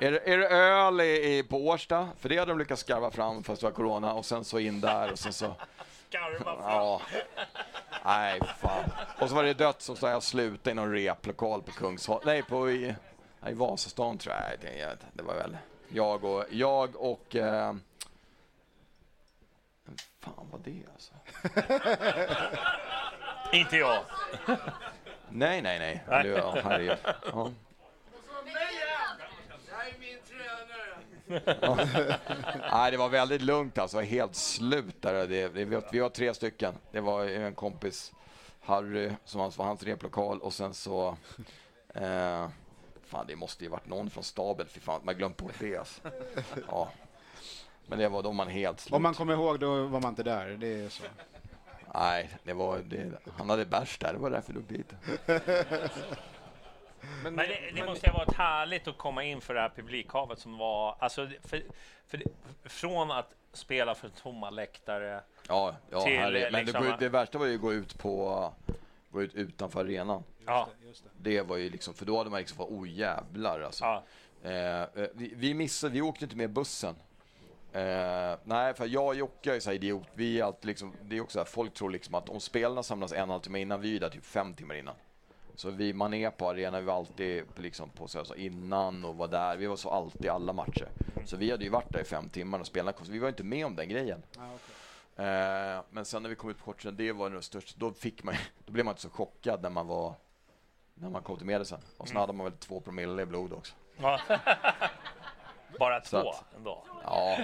är 0.00 0.12
det, 0.12 0.32
är 0.32 0.38
det 0.38 0.48
öl 0.48 1.00
i, 1.00 1.38
i, 1.38 1.42
på 1.42 1.66
Årsta? 1.66 2.08
För 2.18 2.28
det 2.28 2.38
hade 2.38 2.52
de 2.52 2.58
lyckats 2.58 2.80
skarva 2.80 3.10
fram 3.10 3.42
fast 3.42 3.60
det 3.60 3.66
var 3.66 3.72
corona 3.72 4.14
och 4.14 4.24
sen 4.24 4.44
så 4.44 4.58
in 4.58 4.80
där 4.80 5.12
och 5.12 5.18
sen 5.18 5.32
så... 5.32 5.54
Skarva 6.08 6.38
fram. 6.38 6.56
Ja. 6.60 7.00
Nej, 8.04 8.40
fan. 8.58 8.90
Och 9.20 9.28
så 9.28 9.34
var 9.34 9.44
det 9.44 9.54
dött 9.54 9.82
så 9.82 9.96
sa 9.96 10.10
jag 10.10 10.22
sluta 10.22 10.70
i 10.70 10.74
någon 10.74 10.92
replokal 10.92 11.62
på 11.62 11.72
Kungsholm. 11.72 12.20
Nej, 12.24 12.42
på 12.42 12.70
i, 13.48 13.52
Vasastan 13.52 14.18
tror 14.18 14.34
jag. 14.34 14.60
Det, 14.60 14.78
jag 15.16 15.24
var 15.24 15.34
väl 15.34 15.56
jag 15.88 16.24
och... 16.24 16.44
Jag 16.50 16.96
och 16.96 17.36
eh, 17.36 17.74
fan 20.20 20.48
var 20.50 20.60
det 20.64 20.82
alltså? 20.92 21.12
Inte 23.56 23.76
jag. 23.76 24.04
Nej, 25.28 25.62
nej, 25.62 25.78
nej. 25.78 26.04
Nej. 26.08 26.22
Det, 26.22 26.28
ja, 26.28 26.56
herregud. 26.64 26.98
Ja. 27.32 27.50
Ja. 31.60 31.78
Nej, 32.70 32.90
det 32.90 32.96
var 32.96 33.08
väldigt 33.08 33.42
lugnt 33.42 33.78
alltså. 33.78 34.00
Helt 34.00 34.34
slut 34.34 35.02
där. 35.02 35.14
Det, 35.14 35.26
det, 35.26 35.48
vi, 35.48 35.80
vi 35.92 35.98
var 35.98 36.08
tre 36.08 36.34
stycken. 36.34 36.74
Det 36.92 37.00
var 37.00 37.24
en 37.24 37.54
kompis, 37.54 38.12
Harry, 38.60 39.10
som 39.24 39.40
var 39.40 39.64
hans 39.64 39.82
replokal 39.82 40.40
och 40.40 40.52
sen 40.52 40.74
så... 40.74 41.16
Eh, 41.94 42.48
fan, 43.14 43.26
det 43.28 43.36
måste 43.36 43.64
ju 43.64 43.70
varit 43.70 43.86
någon 43.86 44.10
från 44.10 44.24
staben. 44.24 44.66
Fy 44.66 44.80
fan, 44.80 45.00
man 45.04 45.14
glömt 45.16 45.36
på 45.36 45.50
det 45.58 45.76
alltså. 45.76 46.00
Ja. 46.70 46.88
Men 47.86 47.98
det 47.98 48.08
var 48.08 48.22
då 48.22 48.32
man 48.32 48.48
helt 48.48 48.80
slut. 48.80 48.94
Om 48.94 49.02
man 49.02 49.14
kommer 49.14 49.32
ihåg, 49.34 49.60
då 49.60 49.84
var 49.86 50.00
man 50.00 50.08
inte 50.10 50.22
där. 50.22 50.48
Det 50.48 50.66
är 50.84 50.88
så. 50.88 51.02
Nej, 51.94 52.30
det 52.42 52.52
var, 52.52 52.78
det, 52.78 53.12
han 53.38 53.50
hade 53.50 53.64
bärs 53.66 53.98
där. 53.98 54.12
Det 54.12 54.18
var 54.18 54.30
därför 54.30 54.52
drog 54.52 54.64
dit. 54.64 54.92
Men 57.22 57.36
det, 57.36 57.58
det 57.74 57.86
måste 57.86 58.06
ju 58.06 58.12
ha 58.12 58.18
varit 58.18 58.36
härligt 58.36 58.88
att 58.88 58.98
komma 58.98 59.24
in 59.24 59.40
för 59.40 59.54
det 59.54 59.60
här 59.60 59.72
publikhavet 59.76 60.38
som 60.38 60.58
var... 60.58 60.96
Alltså, 60.98 61.28
för, 61.42 61.62
för, 62.06 62.18
det- 62.18 62.24
från 62.64 63.10
att 63.10 63.30
spela 63.52 63.94
för 63.94 64.08
tomma 64.08 64.50
läktare 64.50 65.20
Ja, 65.48 65.74
ja 65.90 66.00
till, 66.00 66.18
herregud. 66.18 66.52
Men 66.52 66.64
liksom- 66.64 66.84
det, 66.84 66.90
går- 66.90 66.96
det 66.98 67.08
värsta 67.08 67.38
var 67.38 67.46
ju 67.46 67.54
att 67.54 67.60
gå 67.60 67.72
ut 67.72 67.98
på 67.98 68.52
var 69.14 69.22
ut 69.22 69.34
utanför 69.34 69.80
arenan. 69.80 70.22
Ja. 70.46 70.68
Det 71.18 71.42
var 71.42 71.56
ju 71.56 71.70
liksom, 71.70 71.94
för 71.94 72.06
då 72.06 72.18
hade 72.18 72.30
man 72.30 72.38
liksom 72.40 72.56
fått, 72.56 72.70
oh 72.70 72.88
jävlar 72.88 73.60
alltså. 73.60 73.84
Ja. 73.84 74.04
Eh, 74.42 74.82
eh, 74.82 75.08
vi, 75.14 75.32
vi 75.36 75.54
missade, 75.54 75.92
vi 75.92 76.00
åkte 76.02 76.24
inte 76.24 76.36
med 76.36 76.50
bussen. 76.50 76.94
Eh, 77.72 78.38
nej, 78.44 78.74
för 78.74 78.86
jag 78.86 79.06
och 79.06 79.14
Jocke 79.14 79.54
är 79.54 79.60
så 79.60 79.70
här 79.70 79.74
idiot. 79.74 80.08
Vi 80.14 80.40
är 80.40 80.44
alltid 80.44 80.66
liksom, 80.66 80.92
det 81.02 81.16
är 81.16 81.20
också 81.20 81.32
så 81.32 81.38
här, 81.38 81.46
folk 81.46 81.74
tror 81.74 81.90
liksom 81.90 82.14
att 82.14 82.28
om 82.28 82.40
spelarna 82.40 82.82
samlas 82.82 83.12
en 83.12 83.30
halvtimme 83.30 83.60
innan, 83.60 83.80
vi 83.80 83.96
är 83.96 84.00
där 84.00 84.10
typ 84.10 84.24
fem 84.24 84.54
timmar 84.54 84.74
innan. 84.74 84.94
Så 85.56 85.70
vi, 85.70 85.92
man 85.92 86.14
är 86.14 86.30
på 86.30 86.50
arenan, 86.50 86.80
vi 86.80 86.86
var 86.86 86.94
alltid 86.94 87.44
liksom 87.56 87.90
på 87.90 88.08
så 88.08 88.18
här, 88.18 88.24
så 88.24 88.34
innan 88.34 89.04
och 89.04 89.16
var 89.16 89.28
där. 89.28 89.56
Vi 89.56 89.66
var 89.66 89.76
så 89.76 89.90
alltid 89.90 90.30
alla 90.30 90.52
matcher. 90.52 90.88
Så 91.24 91.36
vi 91.36 91.50
hade 91.50 91.64
ju 91.64 91.70
varit 91.70 91.92
där 91.92 92.00
i 92.00 92.04
fem 92.04 92.28
timmar 92.28 92.58
och 92.60 92.66
spelarna 92.66 92.92
kom, 92.92 93.06
så 93.06 93.12
vi 93.12 93.18
var 93.18 93.28
inte 93.28 93.44
med 93.44 93.66
om 93.66 93.76
den 93.76 93.88
grejen. 93.88 94.22
Eh, 94.36 94.42
men 95.90 96.04
sen 96.04 96.22
när 96.22 96.30
vi 96.30 96.36
kom 96.36 96.50
ut 96.50 96.58
på 96.58 96.64
korten, 96.64 96.96
det 96.96 97.12
var 97.12 97.30
det 97.30 97.42
största. 97.42 97.74
Då, 97.78 97.92
fick 97.92 98.22
man, 98.22 98.34
då 98.66 98.72
blev 98.72 98.84
man 98.84 98.92
inte 98.92 99.02
så 99.02 99.10
chockad 99.10 99.62
när 99.62 99.70
man 99.70 99.86
var 99.86 100.14
när 100.94 101.10
man 101.10 101.22
kom 101.22 101.36
till 101.36 101.46
medicin. 101.46 101.78
Och 101.96 102.08
sen 102.08 102.16
Mm. 102.16 102.20
hade 102.20 102.32
man 102.32 102.44
väl 102.44 102.56
två 102.58 102.80
promille 102.80 103.22
i 103.22 103.26
blod 103.26 103.52
också. 103.52 103.74
Ja. 103.96 104.20
Bara 105.78 106.00
två 106.00 106.30
att- 106.30 106.54
ändå. 106.56 106.84
Ja. 107.04 107.38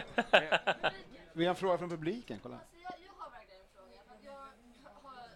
Vi 1.32 1.44
har 1.44 1.50
en 1.50 1.56
fråga 1.56 1.78
från 1.78 1.90
publiken, 1.90 2.38
kolla. 2.42 2.58
Jag, 2.82 2.92
jag 3.06 3.12
har 3.22 3.30
verkligen 3.30 3.60
en 3.62 3.68
fråga. 3.76 3.98
För 4.08 4.14
att 4.14 4.24
jag 4.24 4.32
har 4.32 4.50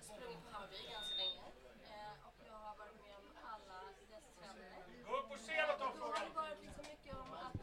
sprungit 0.02 0.42
på 0.44 0.50
Hammarby 0.52 0.80
ganska 0.94 1.14
länge 1.22 1.40
eh, 1.94 2.28
och 2.28 2.36
jag 2.50 2.58
har 2.66 2.74
varit 2.82 2.98
med 3.04 3.14
om 3.20 3.26
alla 3.52 3.78
dess 4.12 4.26
trender. 4.38 4.70
Gå 5.08 5.12
upp 5.20 5.28
på 5.32 5.36
scen 5.44 5.66
och 5.72 5.78
ta 5.82 5.86
Då 6.00 6.04
har 6.14 6.24
det 6.28 6.34
varit 6.42 6.60
liksom 6.66 6.84
mycket 6.92 7.14
om 7.22 7.30
att 7.46 7.54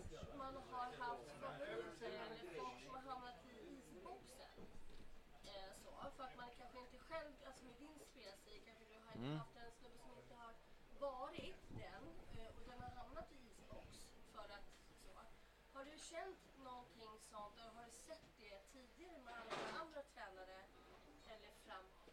man 0.43 0.53
har 0.73 0.87
haft 1.05 1.27
favoriter 1.41 2.11
eller 2.23 2.35
folk 2.59 2.77
som 2.83 2.91
har 2.95 3.03
hamnat 3.11 3.37
i 3.51 3.55
isboxen. 3.75 4.53
Eh, 5.51 5.69
så, 5.83 5.89
för 6.17 6.23
att 6.27 6.35
man 6.41 6.49
kanske 6.59 6.79
inte 6.85 6.97
själv, 7.11 7.31
alltså 7.47 7.63
med 7.69 7.75
din 7.83 7.97
spelstil 8.11 8.59
kanske 8.67 8.85
du 8.91 8.97
har 9.07 9.15
Mm. 9.25 9.37
haft 9.41 9.55
en 9.63 9.71
snubbe 9.79 9.97
som 10.03 10.11
inte 10.21 10.35
har 10.43 10.53
varit 11.09 11.55
den 11.83 12.03
eh, 12.39 12.49
och 12.57 12.63
den 12.69 12.79
har 12.85 12.91
hamnat 13.01 13.27
i 13.35 13.37
isbox 13.49 13.85
för 14.33 14.45
att 14.57 14.67
så. 15.03 15.11
Har 15.75 15.83
du 15.89 15.95
känt 16.11 16.39
någonting 16.69 17.13
sånt 17.31 17.55
och 17.65 17.71
har 17.77 17.83
du 17.89 17.91
sett 18.07 18.23
det 18.41 18.55
tidigare 18.73 19.17
med 19.25 19.33
alla 19.41 19.55
andra 19.81 20.01
tränare 20.13 20.55
eller 21.33 21.51
framåt? 21.65 22.07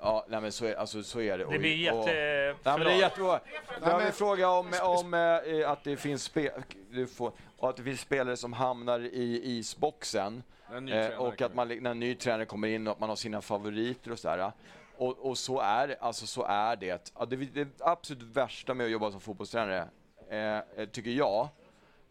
Ja, 0.00 0.24
nej 0.28 0.40
men 0.40 0.52
så 0.52 0.64
är, 0.66 0.74
alltså, 0.74 1.02
så 1.02 1.20
är 1.20 1.38
det. 1.38 1.44
Det 1.44 1.58
blir 1.58 1.92
Och- 1.92 1.98
jätte- 2.08 2.58
Nej, 2.64 2.78
men 2.78 2.86
det 2.86 2.92
är 2.92 2.98
jättebra. 3.06 3.40
Jag 3.80 3.90
har 3.90 4.00
en 4.00 4.12
fråga 4.12 4.48
om, 4.50 4.72
om 4.82 5.14
eh, 5.14 5.70
att 5.70 5.84
det 5.84 5.96
finns 5.96 6.22
spe, 6.24 6.62
du 6.90 7.06
får, 7.06 7.32
och 7.58 7.68
att 7.70 7.76
det 7.76 7.82
finns 7.82 8.00
spelare 8.00 8.36
som 8.36 8.52
hamnar 8.52 9.00
i 9.00 9.40
isboxen. 9.58 10.42
Eh, 10.74 11.18
och 11.18 11.42
att 11.42 11.54
man, 11.54 11.68
när 11.68 11.90
en 11.90 12.00
ny 12.00 12.14
tränare 12.14 12.46
kommer 12.46 12.68
in 12.68 12.86
och 12.86 12.92
att 12.92 13.00
man 13.00 13.08
har 13.08 13.16
sina 13.16 13.42
favoriter 13.42 14.10
och 14.10 14.18
sådär. 14.18 14.52
Och, 14.96 15.18
och 15.18 15.38
så 15.38 15.60
är. 15.60 15.96
Alltså 16.00 16.26
så 16.26 16.44
är 16.44 16.76
det. 16.76 17.12
Ja, 17.18 17.24
det. 17.26 17.36
Det 17.36 17.68
absolut 17.80 18.22
värsta 18.22 18.74
med 18.74 18.84
att 18.84 18.92
jobba 18.92 19.10
som 19.10 19.20
fotbollstränare, 19.20 19.88
eh, 20.30 20.38
eh, 20.56 20.88
tycker 20.92 21.10
jag, 21.10 21.48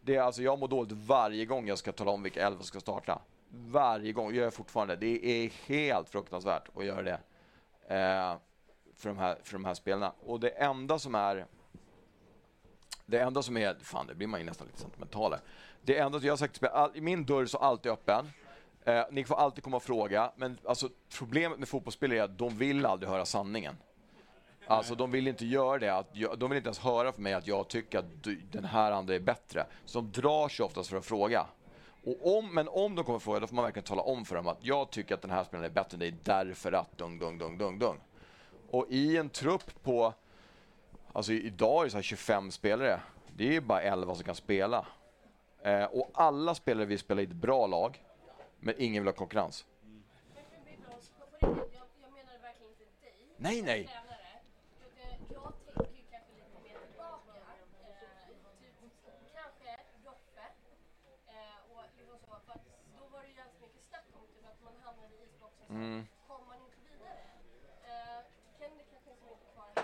det 0.02 0.16
är 0.16 0.22
alltså 0.22 0.42
jag 0.42 0.60
mår 0.60 0.68
dåligt 0.68 0.92
varje 0.92 1.46
gång 1.46 1.68
jag 1.68 1.78
ska 1.78 1.92
tala 1.92 2.12
om 2.12 2.24
vilka 2.24 2.46
elva 2.48 2.58
som 2.58 2.66
ska 2.66 2.80
starta. 2.80 3.22
Varje 3.50 4.12
gång, 4.14 4.34
gör 4.34 4.44
jag 4.44 4.54
fortfarande. 4.54 4.96
Det 4.96 5.26
är 5.26 5.50
helt 5.68 6.10
fruktansvärt 6.10 6.64
att 6.76 6.86
göra 6.86 7.02
det. 7.02 7.20
Eh, 7.88 8.36
för, 8.96 9.10
de 9.10 9.18
här, 9.18 9.38
för 9.44 9.54
de 9.54 9.66
här 9.66 9.74
spelarna. 9.74 10.14
Och 10.26 10.40
det 10.40 10.50
enda 10.50 11.00
som 11.00 11.16
är 11.16 11.46
det 13.06 13.20
enda 13.20 13.42
som 13.42 13.58
är, 13.58 13.76
fan 13.82 14.08
det 14.08 14.16
blir 14.16 14.28
man 14.28 14.40
ju 14.40 14.46
nästan 14.46 14.68
lite 14.68 14.80
sentimental 14.80 15.32
här. 15.32 15.42
Det 15.82 15.98
enda 15.98 16.20
som 16.20 16.26
jag 16.28 16.32
har 16.32 16.38
sagt 16.38 16.60
till 16.60 16.68
all- 16.68 17.02
min 17.02 17.26
dörr 17.26 17.46
så 17.46 17.58
alltid 17.58 17.92
öppen. 17.92 18.30
Eh, 18.86 19.04
ni 19.12 19.24
får 19.24 19.36
alltid 19.36 19.64
komma 19.64 19.78
och 19.78 19.84
fråga, 19.84 20.32
men 20.36 20.58
alltså, 20.66 20.90
problemet 21.18 21.60
med 21.60 21.68
fotbollsspelare 21.68 22.20
är 22.20 22.24
att 22.24 22.38
de 22.38 22.58
vill 22.58 22.86
aldrig 22.86 23.10
höra 23.10 23.26
sanningen. 23.26 23.76
Alltså 24.68 24.96
de 24.96 25.12
vill 25.12 25.28
inte 25.28 25.46
göra 25.46 25.80
det, 25.80 25.90
att 25.90 26.10
jag, 26.14 26.40
de 26.40 26.50
vill 26.50 26.58
inte 26.58 26.68
ens 26.68 26.80
höra 26.80 27.12
från 27.12 27.24
mig 27.24 27.34
att 27.34 27.48
jag 27.48 27.68
tycker 27.68 28.00
att 28.00 28.24
du, 28.24 28.36
den 28.36 28.66
här 28.66 28.92
andra 28.92 29.16
är 29.16 29.20
bättre. 29.20 29.66
Så 29.86 30.02
de 30.02 30.12
drar 30.12 30.50
sig 30.50 30.66
oftast 30.66 30.90
för 30.90 30.98
att 30.98 31.06
fråga. 31.06 31.46
Och 32.06 32.38
om, 32.38 32.54
men 32.54 32.68
om 32.68 32.96
de 32.96 33.06
kommer 33.06 33.20
fråga, 33.20 33.40
då 33.40 33.48
får 33.48 33.56
man 33.56 33.64
verkligen 33.64 33.86
tala 33.86 34.02
om 34.02 34.26
för 34.26 34.36
dem 34.36 34.48
att 34.48 34.58
jag 34.62 34.90
tycker 34.90 35.16
att 35.16 35.22
den 35.22 35.32
här 35.32 35.44
spelaren 35.44 35.72
är 35.72 35.74
bättre 35.74 35.96
än 35.96 36.00
dig 36.00 36.16
därför 36.24 36.72
att 36.72 36.98
dung, 36.98 37.20
dung, 37.20 37.38
dung, 37.38 37.58
dung, 37.58 37.80
dung. 37.80 38.00
Och 38.70 38.86
i 38.90 39.18
en 39.18 39.30
trupp 39.30 39.84
på, 39.84 40.14
alltså 41.14 41.32
idag 41.32 41.82
är 41.82 41.86
det 41.86 41.92
så 41.92 41.98
här 41.98 42.02
25 42.02 42.52
spelare. 42.52 43.00
Det 43.36 43.56
är 43.56 43.62
bara 43.62 43.82
11 43.82 44.16
som 44.16 44.24
kan 44.24 44.36
spela. 44.36 44.86
Eh, 45.64 45.84
och 45.84 46.12
alla 46.14 46.56
spelare 46.56 46.86
vill 46.86 47.00
spela 47.00 47.22
i 47.22 47.24
ett 47.24 47.34
bra 47.34 47.68
lag, 47.68 48.04
men 48.64 48.76
ingen 48.78 49.04
vill 49.04 49.08
ha 49.08 49.14
konkurrens. 49.14 49.66
Jag, 51.40 51.50
jag 52.02 52.12
menar 52.14 52.38
verkligen 52.42 52.72
inte 52.72 52.84
dig. 53.06 53.16
Nej, 53.38 53.62
nej. 53.62 53.90
Liksom 65.22 65.40
så, 65.40 65.48
så 65.68 65.74
Mm. 65.74 66.08
kom 66.28 66.48
man 66.48 66.58
inte 66.58 66.78
vidare. 66.92 67.20
Eh, 67.84 68.24
Kenny 68.60 68.84
kanske 68.92 69.10
som 69.20 69.30
inte 69.30 69.46
kvar 69.54 69.66
här 69.76 69.84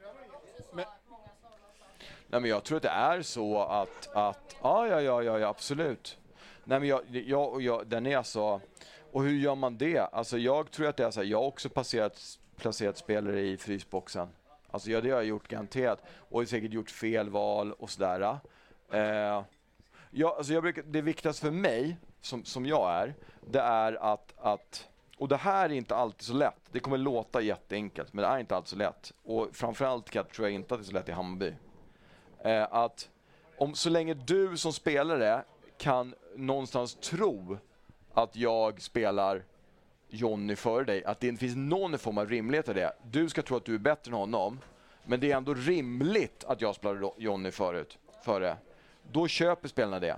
nu, 0.00 0.06
men 0.20 0.30
också 0.34 0.62
sa 0.62 0.74
Men- 0.76 0.86
många 1.08 1.28
saker. 1.42 2.06
Nej, 2.28 2.40
men 2.40 2.50
jag 2.50 2.64
tror 2.64 2.76
att 2.76 2.82
det 2.82 2.88
är 2.88 3.22
så 3.22 3.62
att, 3.62 4.08
att 4.14 4.56
ja, 4.62 4.86
ja, 4.88 5.00
ja, 5.22 5.38
ja 5.38 5.48
absolut. 5.48 6.18
Nej, 6.64 6.80
men 6.80 6.88
jag, 6.88 7.02
jag, 7.10 7.62
jag, 7.62 7.86
den 7.86 8.06
är 8.06 8.16
alltså, 8.16 8.60
och 9.12 9.22
hur 9.22 9.38
gör 9.38 9.54
man 9.54 9.78
det? 9.78 9.98
Alltså 9.98 10.38
jag 10.38 10.70
tror 10.70 10.86
att 10.86 10.96
det 10.96 11.04
är 11.04 11.10
så 11.10 11.20
här, 11.20 11.26
jag 11.26 11.38
har 11.38 11.46
också 11.46 11.68
passerat, 11.68 12.38
placerat 12.56 12.96
spelare 12.96 13.40
i 13.40 13.56
frysboxen. 13.56 14.28
Alltså 14.70 14.90
ja, 14.90 15.00
det 15.00 15.10
har 15.10 15.16
jag 15.16 15.26
gjort 15.26 15.48
garanterat. 15.48 16.02
Och 16.16 16.48
säkert 16.48 16.72
gjort 16.72 16.90
fel 16.90 17.30
val 17.30 17.72
och 17.72 17.90
sådär. 17.90 18.38
Eh, 18.92 19.44
jag, 20.10 20.36
alltså 20.36 20.52
jag 20.52 20.62
brukar, 20.62 20.82
det 20.82 21.00
viktigaste 21.00 21.46
för 21.46 21.52
mig, 21.52 21.96
som, 22.20 22.44
som 22.44 22.66
jag 22.66 22.90
är, 22.90 23.14
det 23.40 23.60
är 23.60 24.12
att, 24.12 24.34
att 24.36 24.88
och 25.18 25.28
det 25.28 25.36
här 25.36 25.64
är 25.64 25.74
inte 25.74 25.96
alltid 25.96 26.22
så 26.22 26.32
lätt. 26.32 26.60
Det 26.72 26.80
kommer 26.80 26.98
låta 26.98 27.40
jätteenkelt, 27.40 28.12
men 28.12 28.22
det 28.22 28.28
är 28.28 28.38
inte 28.38 28.56
alltid 28.56 28.68
så 28.68 28.76
lätt. 28.76 29.12
Och 29.22 29.48
framförallt 29.52 30.06
tror 30.06 30.28
jag 30.38 30.50
inte 30.50 30.74
att 30.74 30.80
det 30.80 30.84
är 30.84 30.86
så 30.86 30.92
lätt 30.92 31.08
i 31.08 31.12
Hammarby. 31.12 31.54
Eh, 32.44 32.66
att 32.70 33.08
om, 33.58 33.74
så 33.74 33.90
länge 33.90 34.14
du 34.14 34.56
som 34.56 34.72
spelare 34.72 35.44
kan 35.80 36.14
någonstans 36.36 36.94
tro 36.94 37.58
att 38.14 38.36
jag 38.36 38.82
spelar 38.82 39.42
Jonny 40.08 40.56
före 40.56 40.84
dig, 40.84 41.04
att 41.04 41.20
det 41.20 41.28
inte 41.28 41.40
finns 41.40 41.56
någon 41.56 41.98
form 41.98 42.18
av 42.18 42.28
rimlighet 42.28 42.68
i 42.68 42.72
det. 42.72 42.92
Du 43.10 43.28
ska 43.28 43.42
tro 43.42 43.56
att 43.56 43.64
du 43.64 43.74
är 43.74 43.78
bättre 43.78 44.10
än 44.10 44.14
honom, 44.16 44.60
men 45.04 45.20
det 45.20 45.32
är 45.32 45.36
ändå 45.36 45.54
rimligt 45.54 46.44
att 46.44 46.60
jag 46.60 46.74
spelar 46.74 47.10
Jonny 47.16 47.50
förut, 47.50 47.98
före. 48.24 48.56
Då 49.12 49.28
köper 49.28 49.68
spelarna 49.68 50.00
det. 50.00 50.16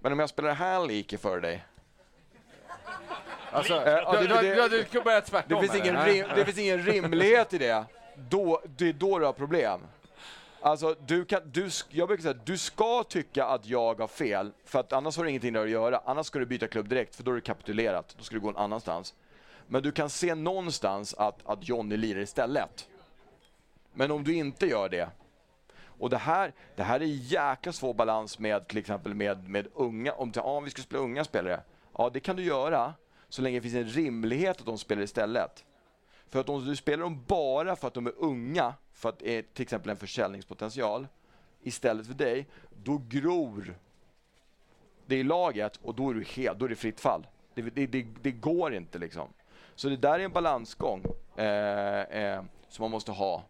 Men 0.00 0.12
om 0.12 0.18
jag 0.18 0.28
spelar 0.28 0.54
Halike 0.54 1.18
före 1.18 1.40
dig, 1.40 1.64
Alltså, 3.50 3.74
Eh, 3.74 3.80
ja, 3.92 4.12
det- 4.12 4.26
det- 4.68 5.20
tvärtom 5.20 5.60
Det 5.62 5.68
finns, 5.68 5.74
ingen 5.84 5.94
det. 5.94 6.04
rim, 6.06 6.26
det 6.34 6.44
finns 6.44 6.58
ingen 6.58 6.82
rimlighet 6.82 7.52
i 7.54 7.58
det. 7.58 7.84
Då, 8.16 8.62
det 8.76 8.88
är 8.88 8.92
då 8.92 9.18
du 9.18 9.24
har 9.24 9.32
problem. 9.32 9.80
Alltså, 10.60 10.96
du 11.06 11.24
kan, 11.24 11.42
du, 11.44 11.70
jag 11.88 12.08
brukar 12.08 12.22
säga 12.22 12.34
att 12.34 12.46
du 12.46 12.58
ska 12.58 13.04
tycka 13.04 13.44
att 13.44 13.66
jag 13.66 14.00
har 14.00 14.06
fel, 14.06 14.52
för 14.64 14.80
att 14.80 14.92
annars 14.92 15.16
har 15.16 15.24
du 15.24 15.30
ingenting 15.30 15.52
där 15.52 15.62
att 15.62 15.70
göra. 15.70 16.02
Annars 16.04 16.26
ska 16.26 16.38
du 16.38 16.46
byta 16.46 16.66
klubb 16.66 16.88
direkt, 16.88 17.16
för 17.16 17.22
då 17.22 17.30
är 17.30 17.34
du 17.34 17.40
kapitulerat. 17.40 18.14
Då 18.18 18.24
ska 18.24 18.34
du 18.34 18.40
gå 18.40 18.48
en 18.48 18.56
annanstans. 18.56 19.14
Men 19.66 19.82
du 19.82 19.92
kan 19.92 20.10
se 20.10 20.34
någonstans 20.34 21.14
att, 21.14 21.46
att 21.46 21.68
Johnny 21.68 21.96
lirar 21.96 22.20
istället. 22.20 22.88
Men 23.92 24.10
om 24.10 24.24
du 24.24 24.34
inte 24.34 24.66
gör 24.66 24.88
det, 24.88 25.08
och 25.98 26.10
det 26.10 26.16
här, 26.16 26.52
det 26.76 26.82
här 26.82 27.00
är 27.00 27.04
jäkla 27.06 27.72
svår 27.72 27.94
balans 27.94 28.38
med 28.38 28.68
till 28.68 28.78
exempel 28.78 29.14
med, 29.14 29.48
med 29.48 29.68
unga, 29.74 30.12
om 30.12 30.32
ja, 30.34 30.60
vi 30.60 30.70
ska 30.70 30.82
spela 30.82 31.02
unga 31.02 31.24
spelare. 31.24 31.60
Ja, 31.98 32.10
det 32.12 32.20
kan 32.20 32.36
du 32.36 32.42
göra 32.42 32.94
så 33.28 33.42
länge 33.42 33.58
det 33.58 33.62
finns 33.62 33.74
en 33.74 34.02
rimlighet 34.04 34.60
att 34.60 34.66
de 34.66 34.78
spelar 34.78 35.02
istället. 35.02 35.64
För 36.30 36.40
att 36.40 36.48
om 36.48 36.64
du 36.64 36.76
spelar 36.76 37.02
dem 37.02 37.24
bara 37.26 37.76
för 37.76 37.88
att 37.88 37.94
de 37.94 38.06
är 38.06 38.14
unga, 38.16 38.74
för 38.98 39.08
att 39.08 39.18
det 39.18 39.38
är 39.38 39.42
till 39.42 39.62
exempel 39.62 39.90
en 39.90 39.96
försäljningspotential, 39.96 41.06
istället 41.62 42.06
för 42.06 42.14
dig, 42.14 42.46
då 42.84 43.02
gror 43.08 43.74
det 45.06 45.16
i 45.16 45.24
laget 45.24 45.76
och 45.82 45.94
då 45.94 46.10
är, 46.10 46.14
du 46.14 46.24
helt, 46.24 46.58
då 46.58 46.64
är 46.64 46.68
det 46.68 46.76
fritt 46.76 47.00
fall. 47.00 47.26
Det, 47.54 47.62
det, 47.62 47.86
det, 47.86 48.06
det 48.22 48.30
går 48.30 48.74
inte 48.74 48.98
liksom. 48.98 49.28
Så 49.74 49.88
det 49.88 49.96
där 49.96 50.18
är 50.18 50.24
en 50.24 50.32
balansgång 50.32 51.04
eh, 51.36 52.00
eh, 52.00 52.42
som 52.68 52.82
man 52.82 52.90
måste 52.90 53.12
ha 53.12 53.42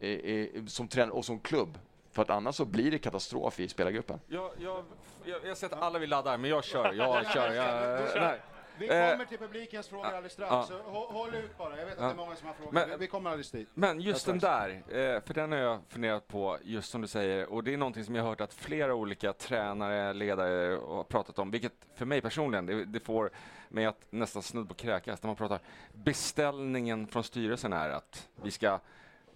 eh, 0.00 0.10
eh, 0.10 0.64
som 0.66 0.88
tränare 0.88 1.12
och 1.12 1.24
som 1.24 1.40
klubb. 1.40 1.78
För 2.10 2.22
att 2.22 2.30
annars 2.30 2.54
så 2.54 2.64
blir 2.64 2.90
det 2.90 2.98
katastrof 2.98 3.60
i 3.60 3.68
spelargruppen. 3.68 4.20
Jag, 4.26 4.50
jag, 4.58 4.84
jag, 5.24 5.46
jag 5.46 5.56
ser 5.56 5.66
att 5.66 5.82
alla 5.82 5.98
vill 5.98 6.10
ladda, 6.10 6.36
men 6.36 6.50
jag 6.50 6.64
kör. 6.64 6.92
Jag 6.92 7.32
kör. 7.32 7.52
Jag, 7.52 8.00
nej. 8.20 8.40
Vi 8.78 8.88
Eh, 8.88 9.10
kommer 9.10 9.24
till 9.24 9.38
publikens 9.38 9.88
frågor 9.88 10.06
alldeles 10.06 10.32
strax, 10.32 10.50
ja. 10.50 10.62
så 10.68 10.74
hå- 10.74 11.12
håll 11.12 11.34
ut 11.34 11.58
bara. 11.58 11.78
Jag 11.78 11.86
vet 11.86 11.94
att 11.98 11.98
det 12.00 12.04
är 12.04 12.14
många 12.14 12.36
som 12.36 12.46
har 12.48 12.54
frågor. 12.54 12.72
Men- 12.72 12.98
Vi- 12.98 13.06
kommer 13.06 13.30
alldeles 13.30 13.50
dit. 13.50 13.68
Men 13.74 14.00
just 14.00 14.26
den 14.26 14.38
där, 14.38 14.70
eh, 14.70 15.20
för 15.20 15.34
den 15.34 15.52
har 15.52 15.58
jag 15.58 15.80
funderat 15.88 16.28
på, 16.28 16.58
just 16.62 16.90
som 16.90 17.00
du 17.00 17.08
säger, 17.08 17.46
och 17.52 17.64
det 17.64 17.72
är 17.72 17.76
någonting 17.76 18.04
som 18.04 18.14
jag 18.14 18.22
har 18.22 18.28
hört 18.30 18.40
att 18.40 18.54
flera 18.54 18.94
olika 18.94 19.32
tränare, 19.32 20.12
ledare 20.12 20.76
har 20.86 21.04
pratat 21.04 21.38
om, 21.38 21.50
vilket 21.50 21.72
för 21.94 22.04
mig 22.06 22.20
personligen, 22.20 22.66
det, 22.66 22.84
det 22.84 23.00
får 23.00 23.30
mig 23.68 23.84
att 23.86 24.06
nästan 24.10 24.42
snudd 24.42 24.68
på 24.68 24.74
kräkas 24.74 25.22
när 25.22 25.28
man 25.28 25.36
pratar. 25.36 25.60
Beställningen 25.92 27.06
från 27.06 27.24
styrelsen 27.24 27.72
är 27.72 27.88
att 27.90 28.28
vi 28.42 28.50
ska 28.50 28.78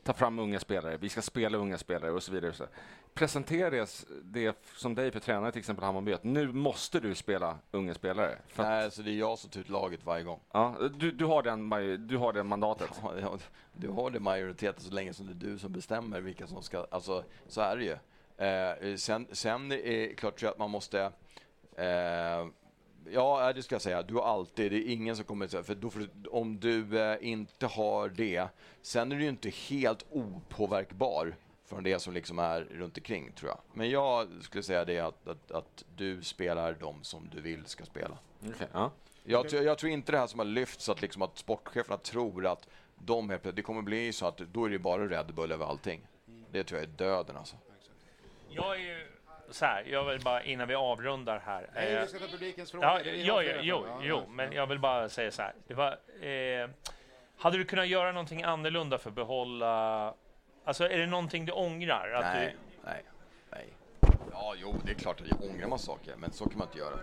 ta 0.02 0.12
fram 0.12 0.38
unga 0.38 0.60
spelare, 0.60 0.96
vi 0.96 1.08
ska 1.08 1.22
spela 1.22 1.58
unga 1.58 1.78
spelare 1.78 2.10
och 2.10 2.22
så 2.22 2.32
vidare. 2.32 2.50
och 2.50 2.56
Så. 2.56 2.66
Presentera 3.14 3.70
det, 3.70 4.04
det 4.22 4.56
som 4.76 4.94
dig 4.94 5.10
för 5.10 5.20
tränare 5.20 5.52
till 5.52 5.58
exempel 5.58 5.84
Hammarby, 5.84 6.12
att 6.12 6.24
nu 6.24 6.52
måste 6.52 7.00
du 7.00 7.14
spela 7.14 7.58
unga 7.70 7.94
spelare. 7.94 8.38
För 8.48 8.62
att, 8.62 8.68
Nej, 8.68 8.90
så 8.90 9.02
det 9.02 9.10
är 9.10 9.14
jag 9.14 9.38
som 9.38 9.50
tar 9.50 9.60
ut 9.60 9.68
laget 9.68 10.04
varje 10.04 10.24
gång. 10.24 10.40
ja, 10.52 10.76
du, 10.98 11.10
du, 11.10 11.24
har 11.24 11.42
den, 11.42 11.68
du 12.08 12.16
har 12.16 12.32
det 12.32 12.42
mandatet. 12.42 12.90
Ja, 13.02 13.12
ja, 13.20 13.38
du 13.72 13.88
har 13.88 14.10
det 14.10 14.20
majoriteten 14.20 14.80
så 14.80 14.94
länge 14.94 15.14
som 15.14 15.26
det 15.26 15.32
är 15.32 15.50
du 15.50 15.58
som 15.58 15.72
bestämmer 15.72 16.20
vilka 16.20 16.46
som 16.46 16.62
ska... 16.62 16.86
Alltså, 16.90 17.24
så 17.48 17.60
är 17.60 17.76
det 17.76 17.84
ju. 17.84 17.96
Eh, 18.46 18.96
sen, 18.96 19.26
sen 19.32 19.72
är 19.72 19.76
det 19.76 20.14
klart 20.14 20.42
att 20.42 20.58
man 20.58 20.70
måste... 20.70 21.00
Eh, 21.76 22.46
ja, 23.10 23.52
det 23.52 23.62
ska 23.62 23.74
jag 23.74 23.82
säga. 23.82 24.02
Du 24.02 24.14
har 24.14 24.22
alltid... 24.22 24.72
Det 24.72 24.78
är 24.78 24.92
ingen 24.92 25.16
som 25.16 25.24
kommer... 25.24 25.56
att- 25.56 25.66
För 25.66 25.74
då 25.74 25.90
får 25.90 26.00
du, 26.00 26.28
om 26.28 26.60
du 26.60 27.00
eh, 27.00 27.16
inte 27.20 27.66
har 27.66 28.08
det... 28.08 28.48
Sen 28.82 29.12
är 29.12 29.16
du 29.16 29.22
ju 29.22 29.28
inte 29.28 29.50
helt 29.50 30.06
opåverkbar 30.10 31.34
från 31.64 31.82
det 31.82 31.98
som 31.98 32.14
liksom 32.14 32.38
är 32.38 32.60
runt 32.60 32.96
omkring, 32.98 33.32
tror 33.32 33.48
jag. 33.50 33.58
Men 33.72 33.90
jag 33.90 34.28
skulle 34.42 34.62
säga 34.62 34.84
det 34.84 34.98
att, 35.00 35.28
att, 35.28 35.50
att 35.50 35.84
du 35.96 36.22
spelar 36.22 36.76
de 36.80 37.04
som 37.04 37.28
du 37.34 37.40
vill 37.40 37.66
ska 37.66 37.84
spela. 37.84 38.18
Okej, 38.48 38.68
ja. 38.72 38.90
Jag, 39.24 39.48
tror- 39.48 39.62
jag 39.62 39.78
tror 39.78 39.92
inte 39.92 40.12
det 40.12 40.18
här 40.18 40.26
som 40.26 40.38
har 40.40 40.46
lyfts, 40.46 40.88
att, 40.88 41.02
liksom 41.02 41.22
att 41.22 41.38
sportcheferna 41.38 41.96
tror 41.96 42.46
att 42.46 42.68
de 42.98 43.30
helt 43.30 43.56
det 43.56 43.62
kommer 43.62 43.82
bli 43.82 44.12
så 44.12 44.26
att 44.26 44.38
då 44.38 44.64
är 44.64 44.70
det 44.70 44.78
bara 44.78 45.06
Red 45.08 45.34
Bull 45.34 45.52
över 45.52 45.66
allting. 45.66 46.00
Det 46.52 46.64
tror 46.64 46.80
jag 46.80 46.88
är 46.90 46.92
döden 46.94 47.36
alltså. 47.36 47.56
Jag 48.48 48.74
är 48.76 48.80
ju 48.80 49.06
så 49.50 49.64
här, 49.64 49.84
jag 49.90 50.04
vill 50.04 50.20
bara 50.20 50.42
innan 50.42 50.68
vi 50.68 50.74
avrundar 50.74 51.38
här. 51.38 51.70
Nej, 51.74 51.94
eh, 51.94 52.00
vi 52.00 52.06
ska 52.08 52.18
ta 52.18 52.26
publikens 52.26 52.70
frågor. 52.70 52.86
Ja, 52.86 53.00
jo, 53.04 53.42
jo, 53.42 53.52
jo. 53.62 53.84
Ja, 53.86 54.00
jo, 54.02 54.16
ja. 54.16 54.32
men 54.32 54.52
jag 54.52 54.66
vill 54.66 54.78
bara 54.78 55.08
säga 55.08 55.30
så 55.30 55.42
här. 55.42 55.54
Det 55.66 55.74
var, 55.74 55.98
eh, 56.26 56.68
hade 57.38 57.58
du 57.58 57.64
kunnat 57.64 57.88
göra 57.88 58.12
någonting 58.12 58.42
annorlunda 58.42 58.98
för 58.98 59.10
att 59.10 59.16
behålla... 59.16 60.14
Alltså, 60.64 60.84
är 60.84 60.98
det 60.98 61.06
någonting 61.06 61.46
du 61.46 61.52
ångrar? 61.52 62.12
Att 62.12 62.34
nej, 62.34 62.56
du, 62.56 62.80
nej, 62.84 63.02
nej. 63.50 63.66
Ja, 64.32 64.54
jo, 64.58 64.74
det 64.84 64.90
är 64.90 64.94
klart 64.94 65.20
att 65.20 65.26
jag 65.28 65.50
ångrar 65.50 65.68
massa 65.68 65.86
saker, 65.86 66.14
men 66.16 66.32
så 66.32 66.44
kan 66.48 66.58
man 66.58 66.66
inte 66.66 66.78
göra. 66.78 66.96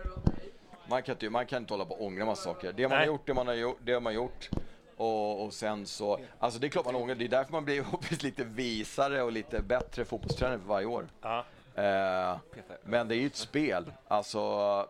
Man 0.90 1.04
kan 1.04 1.14
inte, 1.14 1.30
man 1.30 1.46
kan 1.46 1.62
inte 1.62 1.74
hålla 1.74 1.86
på 1.86 1.94
och 1.94 2.06
ångra 2.06 2.26
massa 2.26 2.44
saker. 2.44 2.74
Det 2.74 2.84
man 2.84 2.90
Nej. 2.90 3.00
har 3.00 3.06
gjort, 3.14 3.28
det 3.28 3.34
man 3.34 3.48
har 3.48 3.54
gjort, 3.54 3.78
det 3.82 3.94
har 3.94 4.02
man 4.02 4.14
gjort. 4.14 4.50
Och, 4.98 5.46
och 5.46 5.54
sen 5.54 5.86
så, 5.86 6.20
alltså 6.40 6.60
det 6.60 6.68
är 6.68 6.70
klart 6.70 6.86
man 6.86 6.96
ångrar, 6.96 7.16
det 7.16 7.26
är 7.26 7.30
därför 7.30 7.52
man 7.52 7.66
blir 7.66 7.86
lite 8.24 8.44
visare 8.44 9.22
och 9.22 9.32
lite 9.32 9.62
bättre 9.62 10.06
fotbollstränare 10.06 10.60
för 10.60 10.68
varje 10.68 10.86
år. 10.86 11.08
Ja. 11.22 11.46
Eh, 11.78 12.38
men 12.84 13.08
det 13.08 13.16
är 13.16 13.20
ju 13.20 13.28
ett 13.28 13.36
spel. 13.36 13.94
Alltså, 14.08 14.40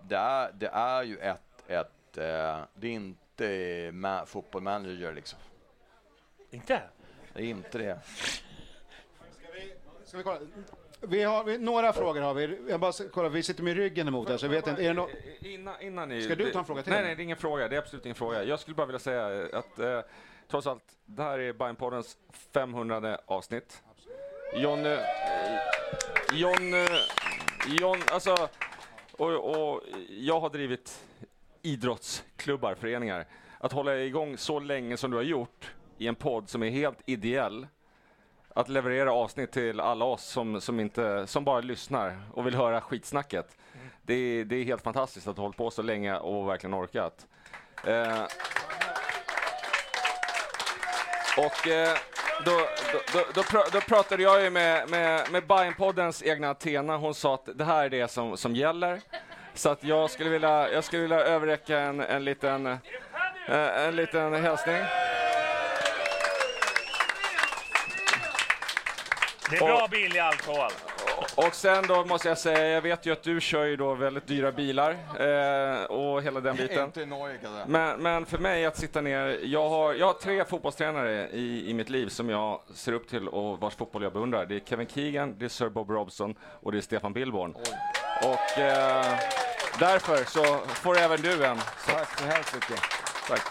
det 0.04 0.16
är, 0.16 0.52
det 0.54 0.68
är 0.68 1.04
ju 1.04 1.18
ett, 1.18 1.42
ett 1.68 2.18
eh, 2.18 2.60
det 2.74 2.88
är 2.88 2.92
inte 2.92 3.44
ma- 3.92 4.26
fotboll 4.26 4.62
manager 4.62 5.14
liksom. 5.14 5.40
Inte? 6.52 6.82
Det 7.34 7.42
är 7.42 7.46
inte 7.46 7.78
det. 7.78 8.00
Ska 10.06 10.18
vi 10.18 10.24
kolla? 10.24 10.40
Vi 11.02 11.24
har, 11.24 11.44
vi, 11.44 11.58
några 11.58 11.94
frågor 11.94 12.22
har 12.22 12.34
vi. 12.34 12.60
Jag 12.70 12.80
bara 12.80 12.92
ska 12.92 13.10
kolla, 13.10 13.30
vi 13.30 13.44
sitter 13.44 13.64
med 13.64 13.76
ryggen 13.76 14.08
emot 14.08 14.30
här, 14.30 14.38
så 14.38 14.46
jag 14.46 14.52
vet 14.52 14.68
inte. 14.68 14.84
Är 14.84 14.88
det 14.88 14.94
nå- 14.94 15.10
Innan, 15.40 15.82
innan 15.82 16.10
ni, 16.10 16.22
Ska 16.22 16.36
du 16.36 16.52
ta 16.52 16.60
en 16.60 16.66
fråga 16.66 16.84
till? 16.84 16.94
Nej, 16.94 17.04
nej, 17.04 17.16
det 17.16 17.22
är 17.22 17.24
ingen 17.24 17.38
fråga. 17.38 17.68
Det 17.68 17.76
är 17.76 17.80
absolut 17.80 18.06
ingen 18.06 18.16
fråga. 18.16 18.44
Jag 18.44 18.60
skulle 18.60 18.76
bara 18.76 18.88
vilja 18.88 19.00
säga 19.00 19.48
att 19.54 19.80
eh, 19.80 20.02
trots 20.48 20.68
allt, 20.68 20.84
det 21.06 21.24
här 21.24 21.40
är 21.40 21.54
Bajenpoddens 21.54 22.18
500 22.54 23.18
avsnitt. 23.26 23.84
John, 24.56 24.86
eh, 24.86 25.00
John, 26.34 26.74
eh, 26.74 26.86
John, 27.80 27.98
alltså, 28.12 28.50
och, 29.12 29.34
och 29.34 29.82
jag 30.10 30.40
har 30.40 30.50
drivit 30.50 31.04
idrottsklubbar, 31.62 32.76
föreningar. 32.76 33.26
Att 33.60 33.72
hålla 33.72 33.98
igång 33.98 34.38
så 34.38 34.60
länge 34.60 34.98
som 34.98 35.12
du 35.12 35.18
har 35.18 35.24
gjort 35.24 35.72
i 35.98 36.08
en 36.08 36.16
podd 36.16 36.50
som 36.50 36.64
är 36.64 36.70
helt 36.70 36.98
ideell, 37.06 37.68
att 38.50 38.70
leverera 38.70 39.14
avsnitt 39.14 39.52
till 39.52 39.80
alla 39.80 40.06
oss 40.06 40.24
som, 40.24 40.62
som, 40.62 40.80
inte, 40.80 41.28
som 41.28 41.44
bara 41.44 41.62
lyssnar 41.62 42.22
och 42.34 42.48
vill 42.48 42.56
höra 42.56 42.82
skitsnacket. 42.82 43.58
Det, 44.02 44.14
är, 44.14 44.46
det 44.46 44.56
är 44.56 44.64
helt 44.64 44.84
fantastiskt 44.84 45.28
att 45.28 45.36
du 45.36 45.40
har 45.40 45.46
hållit 45.46 45.58
på 45.58 45.72
så 45.72 45.82
länge 45.82 46.18
och 46.18 46.50
verkligen 46.50 46.74
orkat. 46.74 47.28
Eh, 47.84 48.24
och 51.38 51.68
eh, 51.68 51.98
då, 52.46 52.52
då, 52.92 53.00
då, 53.14 53.20
då, 53.34 53.42
pr- 53.42 53.70
då 53.72 53.82
pratade 53.82 54.24
jag 54.24 54.42
ju 54.44 54.50
med, 54.50 54.90
med, 54.90 55.32
med 55.32 55.48
Bajenpoddens 55.48 56.24
egna 56.24 56.50
Athena. 56.50 56.98
Hon 56.98 57.14
sa 57.16 57.34
att 57.34 57.50
det 57.58 57.64
här 57.66 57.86
är 57.86 57.90
det 57.90 58.12
som, 58.12 58.38
som 58.38 58.56
gäller. 58.56 59.02
Så 59.54 59.70
att 59.70 59.84
jag 59.84 60.12
skulle 60.12 60.30
vilja, 60.30 60.72
jag 60.72 60.84
skulle 60.84 61.02
vilja 61.02 61.20
överräcka 61.20 61.80
en, 61.80 62.00
en, 62.00 62.26
liten, 62.26 62.66
eh, 62.66 62.78
en 63.88 63.96
liten 63.96 64.34
hälsning. 64.34 64.76
det 69.50 69.56
är 69.56 69.60
bra 69.60 69.88
billig 69.92 70.20
alkohol. 70.20 70.72
Och 71.36 71.56
sen 71.56 71.88
då 71.88 72.06
måste 72.06 72.28
jag 72.28 72.38
säga, 72.38 72.68
jag 72.68 72.82
vet 72.82 73.06
ju 73.06 73.12
att 73.14 73.24
du 73.24 73.42
kör 73.42 73.64
ju 73.66 73.76
då 73.76 73.94
väldigt 73.94 74.28
dyra 74.28 74.52
bilar 74.52 74.92
eh, 75.20 75.84
och 75.84 76.22
hela 76.24 76.40
den 76.40 76.56
biten. 76.56 76.84
Inte 76.84 77.06
Norge. 77.06 77.40
Men, 77.68 78.00
men 78.00 78.26
för 78.26 78.38
mig 78.38 78.66
att 78.66 78.78
sitta 78.78 79.02
ner, 79.02 79.40
jag 79.44 79.70
har, 79.70 79.94
jag 79.94 80.06
har 80.06 80.14
tre 80.14 80.46
fotbollstränare 80.46 81.30
i, 81.30 81.70
i 81.70 81.74
mitt 81.74 81.90
liv 81.90 82.08
som 82.10 82.30
jag 82.30 82.62
ser 82.74 82.92
upp 82.94 83.10
till 83.10 83.28
och 83.28 83.60
vars 83.60 83.76
fotboll 83.76 84.04
jag 84.04 84.14
beundrar. 84.14 84.46
Det 84.46 84.56
är 84.56 84.60
Kevin 84.60 84.88
Keegan, 84.88 85.36
det 85.40 85.46
är 85.46 85.50
Sir 85.50 85.70
Bob 85.70 85.90
Robson 85.90 86.36
och 86.62 86.72
det 86.72 86.78
är 86.78 86.82
Stefan 86.82 87.14
Billborn. 87.14 87.54
Och 88.24 88.60
eh, 88.60 89.06
därför 89.80 90.24
så 90.24 90.44
får 90.68 90.98
även 90.98 91.22
du 91.22 91.46
en. 91.46 91.58
Så, 91.58 91.92
Tack 91.92 92.20
så 92.20 92.26
hemskt 92.26 92.54
mycket. 92.56 92.82
tack. 93.28 93.42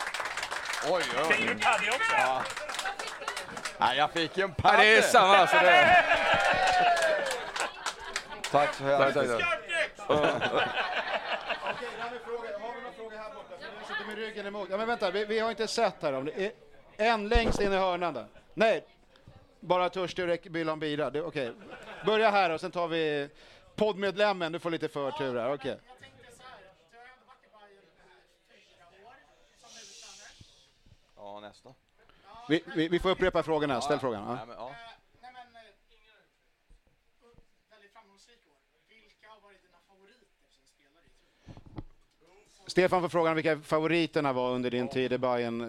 Oj, 0.90 1.02
oj, 1.18 1.34
Fick 1.34 1.48
du 1.48 1.54
paddy 1.54 1.88
också? 1.88 2.12
Ja. 2.18 2.42
Nej, 3.78 3.98
jag 3.98 4.10
fick 4.10 4.36
ju 4.38 4.44
en 4.44 4.54
Ja, 4.56 4.62
padel! 4.62 4.80
det 4.80 4.96
är 4.96 5.02
samma. 5.02 5.46
Så 5.46 5.56
det, 5.56 6.04
Tack 8.56 8.74
så 8.74 8.84
hemskt 8.84 9.16
mycket. 9.16 9.30
Okej, 10.08 11.88
då 11.96 12.02
har 12.02 12.10
vi 12.12 12.18
fråga. 12.18 12.58
Har 12.58 12.82
någon 12.82 12.92
fråga 12.96 13.18
här 13.18 13.34
borta? 13.34 13.54
Vi 13.80 13.84
sitter 13.86 14.06
med 14.06 14.16
ryggen 14.16 14.46
emot. 14.46 14.68
Ja, 14.70 14.76
men 14.76 14.86
vänta, 14.88 15.10
vi, 15.10 15.24
vi 15.24 15.38
har 15.38 15.50
inte 15.50 15.66
sett 15.66 16.02
här 16.02 16.12
om 16.12 16.24
det 16.24 16.44
är 16.46 16.52
en 16.96 17.28
längst 17.28 17.60
in 17.60 17.72
i 17.72 17.76
hörnan 17.76 18.14
där. 18.14 18.26
Nej, 18.54 18.84
bara 19.60 19.88
törstig 19.88 20.30
och 20.30 20.38
vill 20.56 20.68
ha 20.68 20.72
en 20.72 20.80
bira. 20.80 21.10
Det- 21.10 21.22
Okej, 21.22 21.52
börja 22.06 22.30
här 22.30 22.50
och 22.50 22.60
sen 22.60 22.70
tar 22.70 22.88
vi 22.88 23.28
poddmedlemmen. 23.74 24.52
Du 24.52 24.58
får 24.58 24.70
lite 24.70 24.88
förtur 24.88 25.36
här. 25.38 25.52
Okej. 25.52 25.70
Jag. 25.70 25.78
Ja, 31.16 31.40
nästa. 31.40 31.74
Vi, 32.48 32.64
vi, 32.76 32.88
vi 32.88 32.98
får 32.98 33.10
upprepa 33.10 33.42
frågorna. 33.42 33.80
Ställ 33.80 33.94
Ja, 33.96 34.00
frågan. 34.00 34.22
Ja. 34.38 34.46
men, 34.46 34.56
ja. 34.56 34.72
Nej 35.22 35.32
men, 35.32 35.56
eh, 35.56 35.62
väldigt 37.70 37.92
framgångsrik 37.92 38.38
år. 38.46 38.58
Vilka 38.88 39.28
har 39.30 39.40
varit 39.40 39.62
dina 39.62 39.78
favoriter 39.88 40.26
som 40.56 40.64
spelare 40.66 41.04
i 41.06 41.10
truppen? 41.20 41.54
Stefan 42.66 43.00
får 43.02 43.08
frågan 43.08 43.34
vilka 43.34 43.58
favoriterna 43.58 44.32
var 44.32 44.50
under 44.50 44.70
din 44.70 44.88
tid 44.88 45.12
i 45.12 45.18
Bayern. 45.18 45.60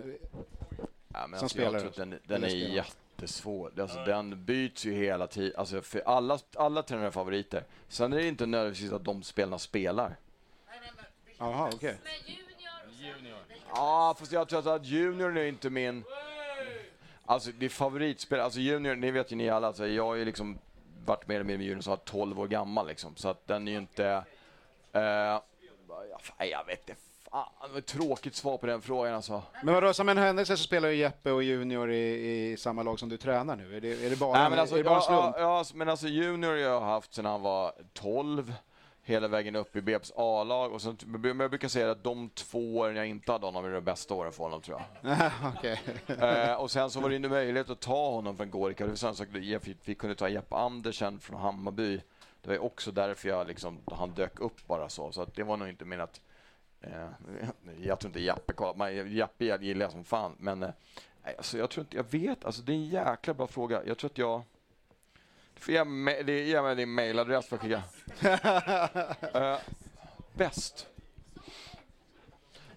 Ja, 1.14 1.28
men 1.28 1.40
Som 1.40 1.45
alltså, 1.45 1.49
spelare. 1.49 1.82
jag 1.84 1.94
den, 2.10 2.19
den 2.24 2.44
är 2.44 2.49
spelare. 2.49 2.74
jättesvår. 2.74 3.72
Alltså, 3.82 4.03
den 4.03 4.45
byts 4.45 4.86
ju 4.86 4.94
hela 4.94 5.28
tiden. 5.28 5.53
Alltså, 5.57 5.82
för 5.82 6.02
alla, 6.06 6.40
alla 6.56 6.84
tränare 6.84 7.06
har 7.06 7.11
favoriter. 7.11 7.64
Sen 7.88 8.14
är 8.14 8.18
det 8.18 8.28
inte 8.28 8.45
nödvändigtvis 8.45 8.91
att 8.91 9.03
de 9.06 9.24
spelarna 9.24 9.60
spelar. 9.60 10.15
Jaha, 11.38 11.69
okej. 11.74 11.98
Men 12.03 12.14
junior. 13.07 13.38
Ja, 13.74 14.15
fast 14.19 14.32
jag 14.32 14.49
tror 14.49 14.76
att 14.76 14.86
junior 14.86 15.38
är 15.38 15.45
inte 15.45 15.69
min... 15.69 16.03
Alltså 17.26 17.52
det 17.60 17.65
är 17.65 17.69
favoritspel. 17.69 18.40
Alltså 18.40 18.60
junior, 18.60 18.95
ni 18.95 19.11
vet 19.11 19.32
ju 19.32 19.36
ni 19.36 19.49
alla, 19.49 19.68
alltså, 19.68 19.88
jag 19.88 20.06
har 20.06 20.15
ju 20.15 20.26
liksom 20.26 20.57
varit 21.06 21.28
med 21.28 21.45
med 21.45 21.61
junior 21.61 21.82
som 21.82 21.90
var 21.91 21.98
12 21.98 22.40
år 22.40 22.48
gammal 22.48 22.88
liksom. 22.88 23.15
Så 23.15 23.30
att 23.30 23.48
den 23.48 23.68
är 23.68 23.72
ju 23.72 23.78
inte... 23.78 24.24
Eh, 24.94 25.41
ja, 26.11 26.19
fan, 26.22 26.49
jag 26.49 26.65
vet 26.65 26.90
inte. 26.90 27.02
Fan, 27.32 27.78
ett 27.78 27.86
tråkigt 27.86 28.36
svar 28.36 28.57
på 28.57 28.65
den 28.65 28.82
frågan 28.82 29.14
alltså. 29.14 29.44
Men 29.64 29.74
vadå, 29.74 29.94
som 29.94 30.10
en 30.10 30.18
händelse 30.18 30.57
så 30.57 30.64
spelar 30.64 30.90
ju 30.90 30.95
Jeppe 30.95 31.32
och 31.32 31.44
Junior 31.44 31.91
i, 31.91 32.52
i 32.52 32.57
samma 32.57 32.84
lag 32.84 32.99
som 32.99 33.10
du 33.10 33.18
tränar 33.18 33.56
nu. 33.56 33.78
Är 33.78 33.82
det, 33.82 34.06
är 34.06 34.10
det 34.10 34.19
bara, 34.19 34.40
Nej, 34.40 34.49
men 34.49 34.60
alltså, 34.60 34.76
är 34.76 34.84
det 34.84 34.90
bara 34.90 35.03
ja, 35.07 35.34
ja, 35.38 35.57
ja, 35.57 35.65
men 35.74 35.90
alltså 35.90 36.07
junior 36.07 36.49
har 36.49 36.57
jag 36.57 36.82
haft 36.82 37.14
sedan 37.14 37.26
han 37.26 37.41
var 37.41 37.74
12. 37.94 38.53
Hela 39.02 39.28
vägen 39.28 39.56
upp 39.56 39.76
i 39.76 39.82
BP's 39.82 40.11
A-lag. 40.15 40.74
Och 40.74 40.82
sen, 40.82 40.98
men 41.06 41.40
jag 41.40 41.49
brukar 41.49 41.68
säga 41.68 41.91
att 41.91 42.03
de 42.03 42.30
två 42.30 42.78
åren 42.78 42.95
jag 42.95 43.07
inte 43.07 43.32
hade 43.32 43.45
honom 43.45 43.65
är 43.65 43.69
de 43.69 43.82
bästa 43.82 44.14
åren 44.14 44.32
för 44.32 44.44
honom 44.44 44.61
tror 44.61 44.82
jag. 45.02 45.32
Okej. 45.57 45.82
Eh, 46.07 46.53
och 46.53 46.72
sen 46.72 46.90
så 46.90 46.99
var 46.99 47.10
det 47.10 47.15
inte 47.15 47.30
möjlighet 47.30 47.69
att 47.69 47.80
ta 47.80 48.10
honom 48.11 48.38
från. 48.38 48.52
Det 48.52 49.40
vi, 49.40 49.78
vi 49.84 49.95
kunde 49.95 50.15
ta 50.15 50.30
Jeppe 50.30 50.56
Andersen 50.56 51.19
från 51.19 51.40
Hammarby. 51.40 52.02
Det 52.48 52.57
var 52.57 52.65
också 52.65 52.91
därför 52.91 53.30
jag 53.30 53.48
liksom, 53.48 53.80
han 53.91 54.11
dök 54.14 54.40
upp 54.40 54.68
bara 54.68 54.90
så. 54.90 55.11
Så 55.11 55.22
att 55.22 55.36
det 55.36 55.44
var 55.44 55.57
nog 55.57 55.69
inte 55.69 55.86
menat. 55.86 56.22
Eh, 56.82 57.07
jag 57.82 57.99
tror 57.99 58.10
inte 58.10 58.19
Jappe 58.19 58.53
kollar. 58.53 58.74
Man, 58.76 59.15
Jappe 59.15 59.45
gillar 59.45 59.86
jag 59.86 59.91
som 59.91 60.03
fan. 60.03 60.36
Men 60.40 60.64
eh, 60.64 60.69
alltså, 61.38 61.57
jag 61.57 61.69
tror 61.69 61.82
inte, 61.86 61.98
jag 61.98 62.11
vet. 62.11 62.45
Alltså, 62.45 62.61
det 62.61 62.72
är 62.72 62.76
en 62.76 62.86
jäkla 62.88 63.34
bra 63.34 63.48
fråga. 63.48 63.82
Jag 63.86 63.98
tror 63.98 64.10
att 64.11 64.18
jag... 64.18 64.41
Du 65.53 65.61
får 65.61 65.74
ge 65.74 65.84
mig, 65.84 66.24
det- 66.24 66.44
ge 66.44 66.61
mig 66.61 66.76
din 66.76 66.90
mailadress 66.94 67.45
för 67.48 67.56
att 67.56 67.61
skicka. 67.61 67.84
Eh, 69.41 69.57
bäst. 70.34 70.88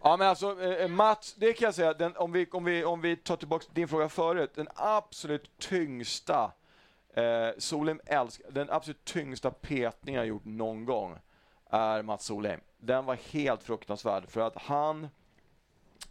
Ja 0.03 0.17
men 0.17 0.29
alltså 0.29 0.63
eh, 0.63 0.89
Mats, 0.89 1.35
det 1.35 1.53
kan 1.53 1.67
jag 1.67 1.75
säga, 1.75 1.95
den, 1.95 2.17
om, 2.17 2.33
vi, 2.33 2.47
om, 2.51 2.65
vi, 2.65 2.85
om 2.85 3.01
vi 3.01 3.17
tar 3.17 3.37
tillbaka 3.37 3.67
din 3.73 3.89
fråga 3.89 4.09
förut, 4.09 4.51
den 4.55 4.69
absolut 4.75 5.51
tyngsta 5.59 6.53
eh, 7.15 7.49
Solheim 7.59 8.01
älskar, 8.07 8.51
den 8.51 8.71
absolut 8.71 9.05
tyngsta 9.05 9.51
petningen 9.51 10.19
jag 10.19 10.29
gjort 10.29 10.45
någon 10.45 10.85
gång 10.85 11.19
är 11.71 12.03
Mats 12.03 12.25
Solheim. 12.25 12.61
Den 12.79 13.05
var 13.05 13.15
helt 13.15 13.63
fruktansvärd 13.63 14.29
för 14.29 14.41
att 14.41 14.57
han, 14.57 15.09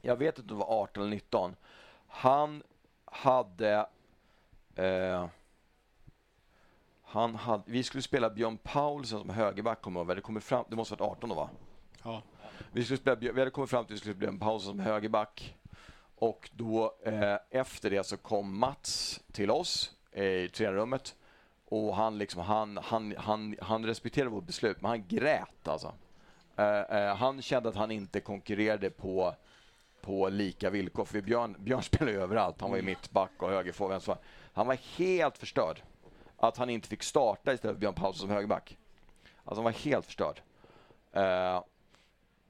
jag 0.02 0.16
vet 0.16 0.40
inte 0.40 0.54
om 0.54 0.60
det 0.60 0.66
var 0.66 0.82
18 0.82 1.04
eller 1.04 1.16
19, 1.16 1.56
han 2.08 2.64
hade 3.06 3.88
eh, 4.76 5.28
han 7.12 7.36
hade, 7.36 7.64
vi 7.66 7.84
skulle 7.84 8.02
spela 8.04 8.30
Björn 8.30 8.58
Paulsen 8.58 9.20
som 9.20 9.30
högerback, 9.30 9.82
kommer 9.82 10.00
jag. 10.00 10.18
Det, 10.18 10.22
kommer 10.22 10.40
fram, 10.40 10.66
det 10.70 10.76
måste 10.76 10.96
ha 10.96 11.08
varit 11.08 11.18
18 11.18 11.30
då 11.30 11.36
va? 11.36 11.50
Ja. 12.04 12.22
Vi, 12.72 12.84
skulle 12.84 12.98
spela, 12.98 13.16
vi 13.16 13.40
hade 13.40 13.52
kommit 13.52 13.70
fram 13.70 13.86
till 13.86 13.94
att 13.94 13.96
vi 13.96 14.00
skulle 14.00 14.16
spela 14.16 14.38
Paulsen 14.38 14.70
som 14.70 14.80
högerback. 14.80 15.56
Och 16.16 16.50
då 16.54 16.96
eh, 17.06 17.36
efter 17.50 17.90
det 17.90 18.04
så 18.04 18.18
kom 18.18 18.60
Mats 18.60 19.20
till 19.32 19.52
oss 19.52 19.92
i 20.14 20.50
tränarrummet. 20.50 21.16
Och 21.66 21.96
han, 21.96 22.18
liksom, 22.18 22.42
han, 22.42 22.78
han, 22.78 23.16
han, 23.18 23.56
han 23.62 23.86
respekterade 23.86 24.30
vårt 24.30 24.46
beslut, 24.46 24.82
men 24.82 24.90
han 24.90 25.08
grät 25.08 25.68
alltså. 25.68 25.94
Eh, 26.56 26.80
eh, 26.80 27.16
han 27.16 27.42
kände 27.42 27.70
att 27.70 27.76
han 27.76 27.92
inte 27.92 28.20
konkurrerade 28.20 28.90
på, 28.90 29.36
på 30.02 30.30
lika 30.30 30.70
villkor. 30.70 31.06
För 31.06 31.22
Björn, 31.22 31.56
Björn 31.60 31.82
spelade 31.84 32.12
ju 32.12 32.22
överallt. 32.22 32.62
Han 32.62 32.70
var 32.70 32.78
ju 32.78 32.84
mittback 32.84 33.32
och 33.38 33.50
högerforward. 33.50 34.18
Han 34.54 34.68
var 34.68 34.78
helt 34.98 35.38
förstörd. 35.38 35.82
Att 36.38 36.58
han 36.58 36.70
inte 36.70 36.88
fick 36.88 37.04
starta 37.04 37.54
istället 37.54 37.76
för 37.76 37.80
Björn 37.80 37.94
Paulsson 37.94 38.28
som 38.28 38.30
högerback. 38.30 38.78
Alltså 39.44 39.56
han 39.56 39.64
var 39.64 39.72
helt 39.72 40.06
förstörd. 40.06 40.42
Eh, 41.12 41.64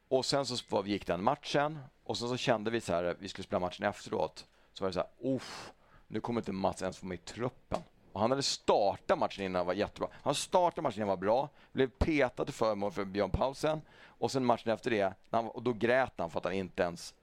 och 0.07 0.26
sen 0.26 0.45
så 0.45 0.84
gick 0.86 1.07
den 1.07 1.23
matchen 1.23 1.80
och 2.03 2.18
sen 2.18 2.30
så 2.30 2.38
kände 2.38 2.72
vi 2.72 2.81
så 2.81 2.94
här, 2.94 3.15
vi 3.19 3.30
skulle 3.30 3.44
spela 3.44 3.60
matchen 3.60 3.86
efteråt. 3.86 4.45
Så 4.73 4.84
var 4.84 4.90
det 4.90 4.94
så 4.94 4.99
här, 4.99 5.36
uff, 5.36 5.72
nu 6.11 6.19
kommer 6.19 6.41
inte 6.41 6.52
Mats 6.52 6.81
ens 6.81 6.98
få 6.98 7.06
med 7.06 7.15
i 7.15 7.22
truppen. 7.22 7.84
Och 8.14 8.22
han 8.22 8.31
hade 8.31 8.44
startat 8.44 9.19
matchen 9.19 9.45
innan, 9.45 9.65
var 9.65 9.73
jättebra. 9.73 10.10
Han 10.14 10.36
startade 10.36 10.81
matchen 10.81 10.98
innan, 10.98 11.07
var 11.07 11.18
bra. 11.18 11.49
Blev 11.72 11.90
petad 11.90 12.45
till 12.45 12.53
förmån 12.53 12.91
för 12.91 13.06
Björn 13.06 13.30
Paulsen. 13.30 13.81
Och 14.06 14.31
sen 14.31 14.45
matchen 14.45 14.72
efter 14.72 14.91
det, 14.91 15.14
han, 15.30 15.48
och 15.48 15.64
då 15.64 15.73
grät 15.73 16.14
han 16.18 16.30
för 16.30 16.40
att 16.40 16.44
han 16.44 16.53
inte 16.53 16.84
ens 16.84 17.14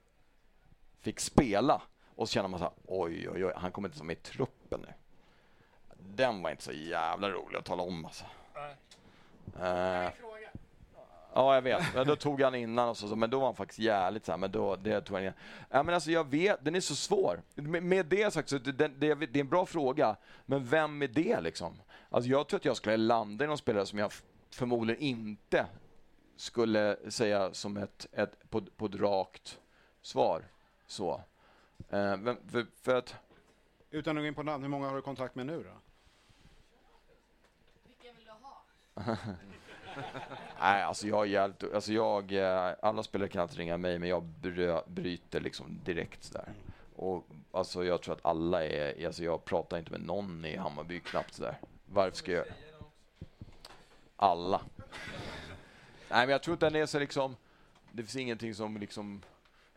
fick 0.99 1.19
spela. 1.19 1.81
Och 2.15 2.29
så 2.29 2.33
kände 2.33 2.49
man 2.49 2.59
så 2.59 2.65
här, 2.65 2.73
oj, 2.85 3.29
oj, 3.29 3.45
oj, 3.45 3.53
han 3.55 3.71
kommer 3.71 3.87
inte 3.87 3.99
vara 3.99 4.07
med 4.07 4.17
i 4.17 4.19
truppen 4.19 4.81
nu. 4.81 4.93
Den 5.97 6.41
var 6.41 6.49
inte 6.51 6.63
så 6.63 6.71
jävla 6.71 7.29
rolig 7.29 7.57
att 7.57 7.65
tala 7.65 7.83
om 7.83 8.05
alltså. 8.05 8.25
Eh, 9.59 10.09
Ja, 11.37 11.55
jag 11.55 11.61
vet. 11.61 11.95
Men 11.95 12.07
då 12.07 12.15
tog 12.15 12.41
han 12.41 12.55
innan 12.55 12.89
och 12.89 12.97
så, 12.97 13.07
så, 13.07 13.15
men 13.15 13.29
då 13.29 13.39
var 13.39 13.45
han 13.45 13.55
faktiskt 13.55 13.79
jävligt 13.79 14.25
så 14.25 14.31
här, 14.31 14.37
men 14.37 14.51
då, 14.51 14.75
det 14.75 15.01
tog 15.01 15.15
han 15.15 15.23
innan. 15.23 15.35
Ja, 15.69 15.83
men 15.83 15.95
alltså 15.95 16.11
jag 16.11 16.29
vet, 16.29 16.65
den 16.65 16.75
är 16.75 16.79
så 16.79 16.95
svår. 16.95 17.41
Med, 17.55 17.83
med 17.83 18.05
det 18.05 18.33
sagt, 18.33 18.49
så 18.49 18.57
det, 18.57 18.71
det, 18.71 18.87
det, 18.87 19.07
är 19.07 19.37
en 19.37 19.49
bra 19.49 19.65
fråga, 19.65 20.15
men 20.45 20.65
vem 20.65 21.01
är 21.01 21.07
det 21.07 21.41
liksom? 21.41 21.81
Alltså 22.09 22.29
jag 22.29 22.47
tror 22.47 22.57
att 22.57 22.65
jag 22.65 22.77
skulle 22.77 22.97
landa 22.97 23.45
i 23.45 23.47
någon 23.47 23.57
spelare 23.57 23.85
som 23.85 23.99
jag 23.99 24.11
förmodligen 24.49 25.01
inte 25.01 25.65
skulle 26.35 26.97
säga 27.09 27.53
som 27.53 27.77
ett, 27.77 28.07
ett 28.11 28.49
på, 28.49 28.61
på 28.61 28.85
ett 28.85 28.95
rakt 28.95 29.59
svar. 30.01 30.43
Så. 30.87 31.21
Eh, 31.89 32.17
vem, 32.17 32.37
för, 32.47 32.65
för 32.81 32.95
att... 32.95 33.15
Utan 33.91 34.17
att 34.17 34.23
gå 34.23 34.27
in 34.27 34.35
på 34.35 34.43
namn, 34.43 34.63
hur 34.63 34.69
många 34.69 34.87
har 34.87 34.95
du 34.95 35.01
kontakt 35.01 35.35
med 35.35 35.45
nu 35.45 35.63
då? 35.63 35.73
Vilka 37.87 38.17
vill 38.17 38.25
du 38.25 38.31
ha? 38.31 39.17
Nej, 40.59 40.83
alltså 40.83 41.07
jag, 41.07 41.27
jävligt- 41.27 41.73
alltså 41.73 41.93
jag, 41.93 42.31
eh, 42.31 42.73
alla 42.81 43.03
spelare 43.03 43.29
kan 43.29 43.41
alltid 43.41 43.57
ringa 43.57 43.77
mig, 43.77 43.99
men 43.99 44.09
jag 44.09 44.23
bryter 44.87 45.39
liksom 45.39 45.79
direkt 45.85 46.23
sådär. 46.23 46.53
Och 46.95 47.25
alltså 47.51 47.85
jag 47.85 48.01
tror 48.01 48.13
att 48.15 48.25
alla 48.25 48.65
är, 48.65 49.05
alltså 49.05 49.23
jag 49.23 49.45
pratar 49.45 49.77
inte 49.77 49.91
med 49.91 50.01
någon 50.01 50.45
i 50.45 50.55
Hammarby 50.57 50.99
knappt 50.99 51.33
sådär. 51.33 51.57
Varför 51.85 52.17
ska 52.17 52.31
jag? 52.31 52.45
Alla. 54.15 54.61
Nej, 56.09 56.25
men 56.25 56.29
jag 56.29 56.43
tror 56.43 56.53
att 56.53 56.59
den 56.59 56.75
är 56.75 56.85
så 56.85 56.99
liksom, 56.99 57.35
det 57.91 58.03
finns 58.03 58.15
ingenting 58.15 58.55
som 58.55 58.77
liksom 58.77 59.21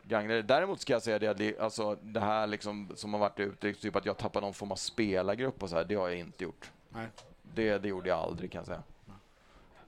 gagnar 0.03 0.35
det. 0.35 0.41
Däremot 0.41 0.79
ska 0.81 0.93
jag 0.93 1.01
säga 1.01 1.19
det, 1.19 1.27
att 1.27 1.37
det, 1.37 1.59
alltså 1.59 1.97
det 2.01 2.19
här 2.19 2.47
liksom 2.47 2.91
som 2.95 3.13
har 3.13 3.19
varit 3.19 3.39
ute, 3.39 3.73
typ 3.73 3.95
att 3.95 4.05
jag 4.05 4.17
tappar 4.17 4.41
någon 4.41 4.53
form 4.53 4.71
av 4.71 4.75
spelargrupp 4.75 5.63
och 5.63 5.69
så 5.69 5.75
här, 5.75 5.83
det 5.83 5.95
har 5.95 6.09
jag 6.09 6.19
inte 6.19 6.43
gjort. 6.43 6.71
Nej. 6.89 7.07
Det, 7.55 7.77
det 7.77 7.87
gjorde 7.87 8.09
jag 8.09 8.19
aldrig 8.19 8.51
kan 8.51 8.59
jag 8.59 8.65
säga. 8.65 8.83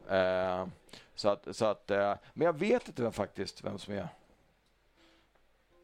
Eh, 0.10 0.68
så 1.16 1.30
att, 1.30 1.48
så 1.56 1.66
att, 1.66 1.92
eh, 1.92 2.14
men 2.34 2.46
jag 2.46 2.60
vet 2.60 2.88
inte 2.88 3.02
vem, 3.02 3.14
faktiskt 3.14 3.64
vem 3.64 3.80
som 3.80 3.94
är... 3.94 4.08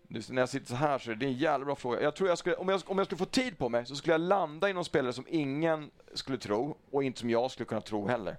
Nu, 0.08 0.22
när 0.30 0.41
jag 0.41 0.50
sitter 0.50 0.68
så 0.68 0.76
här 0.76 1.00
så 1.00 1.12
är 1.12 1.16
det 1.16 1.26
en 1.26 1.34
jävla 1.34 1.66
bra 1.66 1.76
fråga. 1.76 2.02
Jag 2.02 2.16
tror 2.16 2.30
jag 2.30 2.38
skulle, 2.38 2.56
om, 2.56 2.70
jag, 2.70 2.82
om 2.86 2.98
jag 2.98 3.08
skulle 3.08 3.20
få 3.20 3.26
tid 3.26 3.58
på 3.58 3.70
mig 3.70 3.86
så 3.86 3.96
skulle 3.96 4.14
jag 4.14 4.22
landa 4.22 4.70
i 4.70 4.74
någon 4.74 4.86
spelare 4.86 5.14
som 5.14 5.26
ingen 5.30 5.91
skulle 6.14 6.38
tro 6.38 6.78
och 6.91 7.04
inte 7.04 7.20
som 7.20 7.30
jag 7.30 7.52
skulle 7.52 7.66
kunna 7.66 7.82
tro 7.82 8.08
heller. 8.08 8.36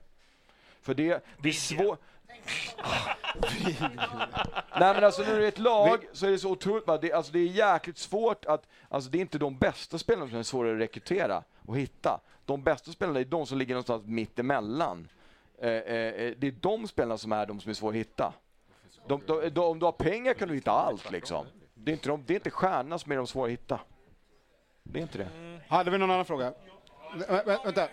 För 0.83 0.95
det, 0.95 1.25
det 1.43 1.49
är 1.49 1.53
svårt... 1.53 2.01
Nej 4.81 4.95
men 4.95 5.05
alltså 5.05 5.23
när 5.23 5.37
du 5.37 5.45
är 5.45 5.49
ett 5.49 5.59
lag 5.59 6.07
så 6.13 6.27
är 6.27 6.31
det 6.31 6.39
så 6.39 6.51
otroligt 6.51 6.87
bara, 6.87 6.99
det, 6.99 7.13
alltså 7.13 7.33
det 7.33 7.39
är 7.39 7.47
jäkligt 7.47 7.99
svårt 7.99 8.45
att, 8.45 8.67
alltså 8.89 9.11
det 9.11 9.19
är 9.19 9.21
inte 9.21 9.39
de 9.39 9.59
bästa 9.59 9.99
spelarna 9.99 10.29
som 10.29 10.39
är 10.39 10.43
svåra 10.43 10.73
att 10.73 10.81
rekrytera 10.81 11.43
och 11.67 11.79
hitta. 11.79 12.21
De 12.45 12.63
bästa 12.63 12.93
spelarna 12.93 13.21
är 13.21 13.25
de 13.25 13.47
som 13.47 13.59
ligger 13.59 13.75
någonstans 13.75 14.03
mitt 14.07 14.39
emellan. 14.39 15.09
Eh, 15.61 15.69
eh, 15.71 16.35
det 16.39 16.47
är 16.47 16.55
de 16.61 16.89
spelarna 16.89 17.19
som 17.19 17.33
är 17.33 17.47
de 17.47 17.61
som 17.61 17.71
är 17.71 17.75
svåra 17.75 17.91
att 17.91 17.97
hitta. 17.97 18.33
De, 19.07 19.23
de, 19.27 19.49
de, 19.51 19.61
om 19.65 19.79
du 19.79 19.85
har 19.85 19.93
pengar 19.93 20.35
kan 20.35 20.49
du 20.49 20.55
hitta 20.55 20.71
allt 20.71 21.11
liksom. 21.11 21.47
Det 21.75 21.91
är 21.91 21.93
inte, 21.93 22.09
de, 22.09 22.25
det 22.27 22.33
är 22.33 22.35
inte 22.35 22.51
stjärnorna 22.51 22.99
som 22.99 23.13
är 23.13 23.17
de 23.17 23.27
svåra 23.27 23.45
att 23.47 23.53
hitta. 23.53 23.81
Det 24.83 24.99
är 24.99 25.03
inte 25.03 25.19
det. 25.19 25.29
Hade 25.69 25.91
vi 25.91 25.99
någon 25.99 26.11
annan 26.11 26.25
fråga? 26.25 26.53
Vä- 27.15 27.45
vä- 27.45 27.65
vänta. 27.65 27.89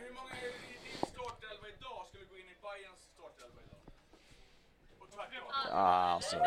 Alltså, 5.72 6.38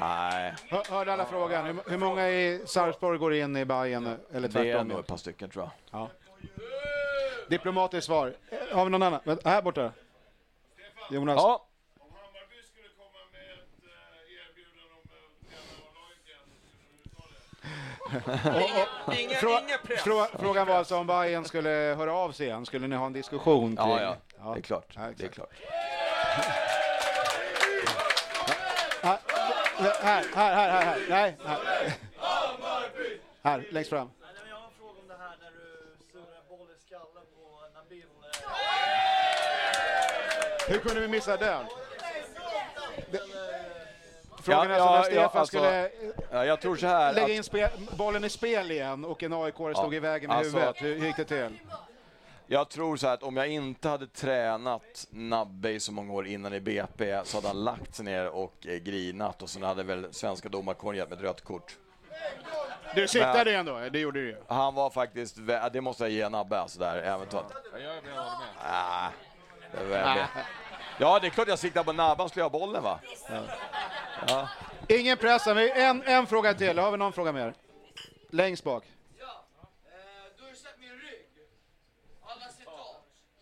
nej. 0.00 0.54
Hör, 0.68 0.90
hörde 0.90 1.12
alla 1.12 1.26
frågan? 1.26 1.66
Hur, 1.66 1.90
hur 1.90 1.98
många 1.98 2.28
i 2.28 2.62
Sarpsborg 2.66 3.18
går 3.18 3.34
in 3.34 3.56
i 3.56 3.64
Bayern 3.64 4.16
eller 4.32 4.48
tvärtom? 4.48 4.62
Det 4.64 4.70
är 4.70 4.84
nog 4.84 4.98
ett 5.00 5.06
par 5.06 5.16
stycken 5.16 5.50
tror 5.50 5.64
jag. 5.64 6.00
Ja. 6.00 6.10
Diplomatiskt 7.48 8.06
svar. 8.06 8.34
Eh, 8.50 8.76
Har 8.76 8.84
vi 8.84 8.90
någon 8.90 9.02
annan? 9.02 9.20
Här 9.44 9.62
borta. 9.62 9.92
Jonas. 11.10 11.36
Ja. 11.36 11.66
Och- 18.12 19.08
och- 19.08 19.14
Inga- 19.14 19.34
frå- 19.34 19.60
inga 19.62 19.76
frå- 19.96 20.38
Frågan 20.38 20.66
var 20.66 20.74
alltså 20.74 20.96
om 20.96 21.06
Bayern 21.06 21.44
skulle 21.44 21.68
höra 21.98 22.12
av 22.14 22.32
sig 22.32 22.46
igen. 22.46 22.66
Skulle 22.66 22.86
ni 22.86 22.96
ha 22.96 23.06
en 23.06 23.12
diskussion? 23.12 23.74
Ja, 23.78 23.84
kring- 23.84 24.04
ja. 24.38 24.52
Det 24.54 24.58
är 24.58 24.62
klart. 24.62 24.94
det 25.16 25.24
är 25.24 25.28
klart. 25.28 25.50
Här, 29.02 29.18
här, 30.02 30.24
här, 30.34 30.54
här, 30.54 30.82
här. 30.84 30.98
Nej, 31.08 31.36
här. 31.46 31.58
Här, 33.42 33.66
längst 33.70 33.90
fram. 33.90 34.10
Hur 40.70 40.78
kunde 40.78 41.00
vi 41.00 41.08
missa 41.08 41.36
den? 41.36 41.64
Det- 43.10 43.20
Frågan 44.42 44.70
är 44.70 44.74
alltså 44.74 44.92
när 44.92 45.02
Stefan 45.02 45.46
skulle 45.46 45.90
ja, 46.32 46.44
jag 46.44 46.60
tror 46.60 46.76
så 46.76 46.86
här 46.86 47.12
lägga 47.12 47.24
att- 47.24 47.30
in 47.30 47.44
spe, 47.44 47.70
bollen 47.96 48.24
i 48.24 48.28
spel 48.30 48.70
igen 48.70 49.04
och 49.04 49.22
en 49.22 49.32
AIK 49.32 49.54
stod 49.76 49.94
i 49.94 49.98
vägen 49.98 50.28
med 50.28 50.36
alltså- 50.38 50.56
huvudet. 50.56 50.82
Hur, 50.82 50.98
hur 50.98 51.06
gick 51.06 51.16
det 51.16 51.24
till? 51.24 51.58
Jag 52.46 52.68
tror 52.68 52.96
så 52.96 53.06
här 53.06 53.14
att 53.14 53.22
om 53.22 53.36
jag 53.36 53.48
inte 53.48 53.88
hade 53.88 54.06
tränat 54.06 55.06
Nabbe 55.10 55.70
i 55.70 55.80
så 55.80 55.92
många 55.92 56.12
år 56.12 56.26
innan 56.26 56.54
i 56.54 56.60
BP 56.60 57.20
så 57.24 57.36
hade 57.36 57.46
han 57.48 57.64
lagt 57.64 57.94
sig 57.94 58.04
ner 58.04 58.28
och 58.28 58.66
eh, 58.66 58.76
grinat 58.76 59.42
och 59.42 59.50
sen 59.50 59.62
hade 59.62 59.82
väl 59.82 60.14
svenska 60.14 60.48
domarkåren 60.48 60.98
gett 60.98 61.08
mig 61.08 61.16
ett 61.18 61.24
rött 61.24 61.44
kort. 61.44 61.76
Du 62.94 63.08
siktade 63.08 63.54
ändå, 63.54 63.78
det 63.92 63.98
gjorde 63.98 64.20
du 64.20 64.26
ju. 64.26 64.36
Han 64.48 64.74
var 64.74 64.90
faktiskt, 64.90 65.36
det 65.72 65.80
måste 65.80 66.02
jag 66.04 66.10
ge 66.10 66.28
Nabbe 66.28 66.60
alltså 66.60 66.78
där, 66.78 66.96
eventuellt. 67.02 67.46
Ah, 67.52 67.78
det 67.78 68.10
var 68.16 68.24
Ah. 68.64 69.08
Ja, 70.98 71.18
det 71.18 71.26
är 71.26 71.30
klart 71.30 71.48
jag 71.48 71.58
siktar 71.58 71.84
på 71.84 71.92
Nabbe, 71.92 72.22
han 72.22 72.28
skulle 72.28 72.42
ha 72.42 72.50
bollen 72.50 72.82
va? 72.82 73.00
Ja. 74.28 74.48
Ingen 74.88 75.16
press, 75.16 75.46
en, 75.46 76.02
en 76.02 76.26
fråga 76.26 76.54
till. 76.54 76.78
Har 76.78 76.90
vi 76.90 76.96
någon 76.96 77.12
fråga 77.12 77.32
mer? 77.32 77.54
Längst 78.30 78.64
bak. 78.64 78.84
Du 80.36 80.42
har 80.42 80.50
ju 80.50 80.56
sett 80.56 80.78
min 80.80 80.90
rygg. 80.90 81.26
Alla 82.22 82.48
citat. 82.52 82.74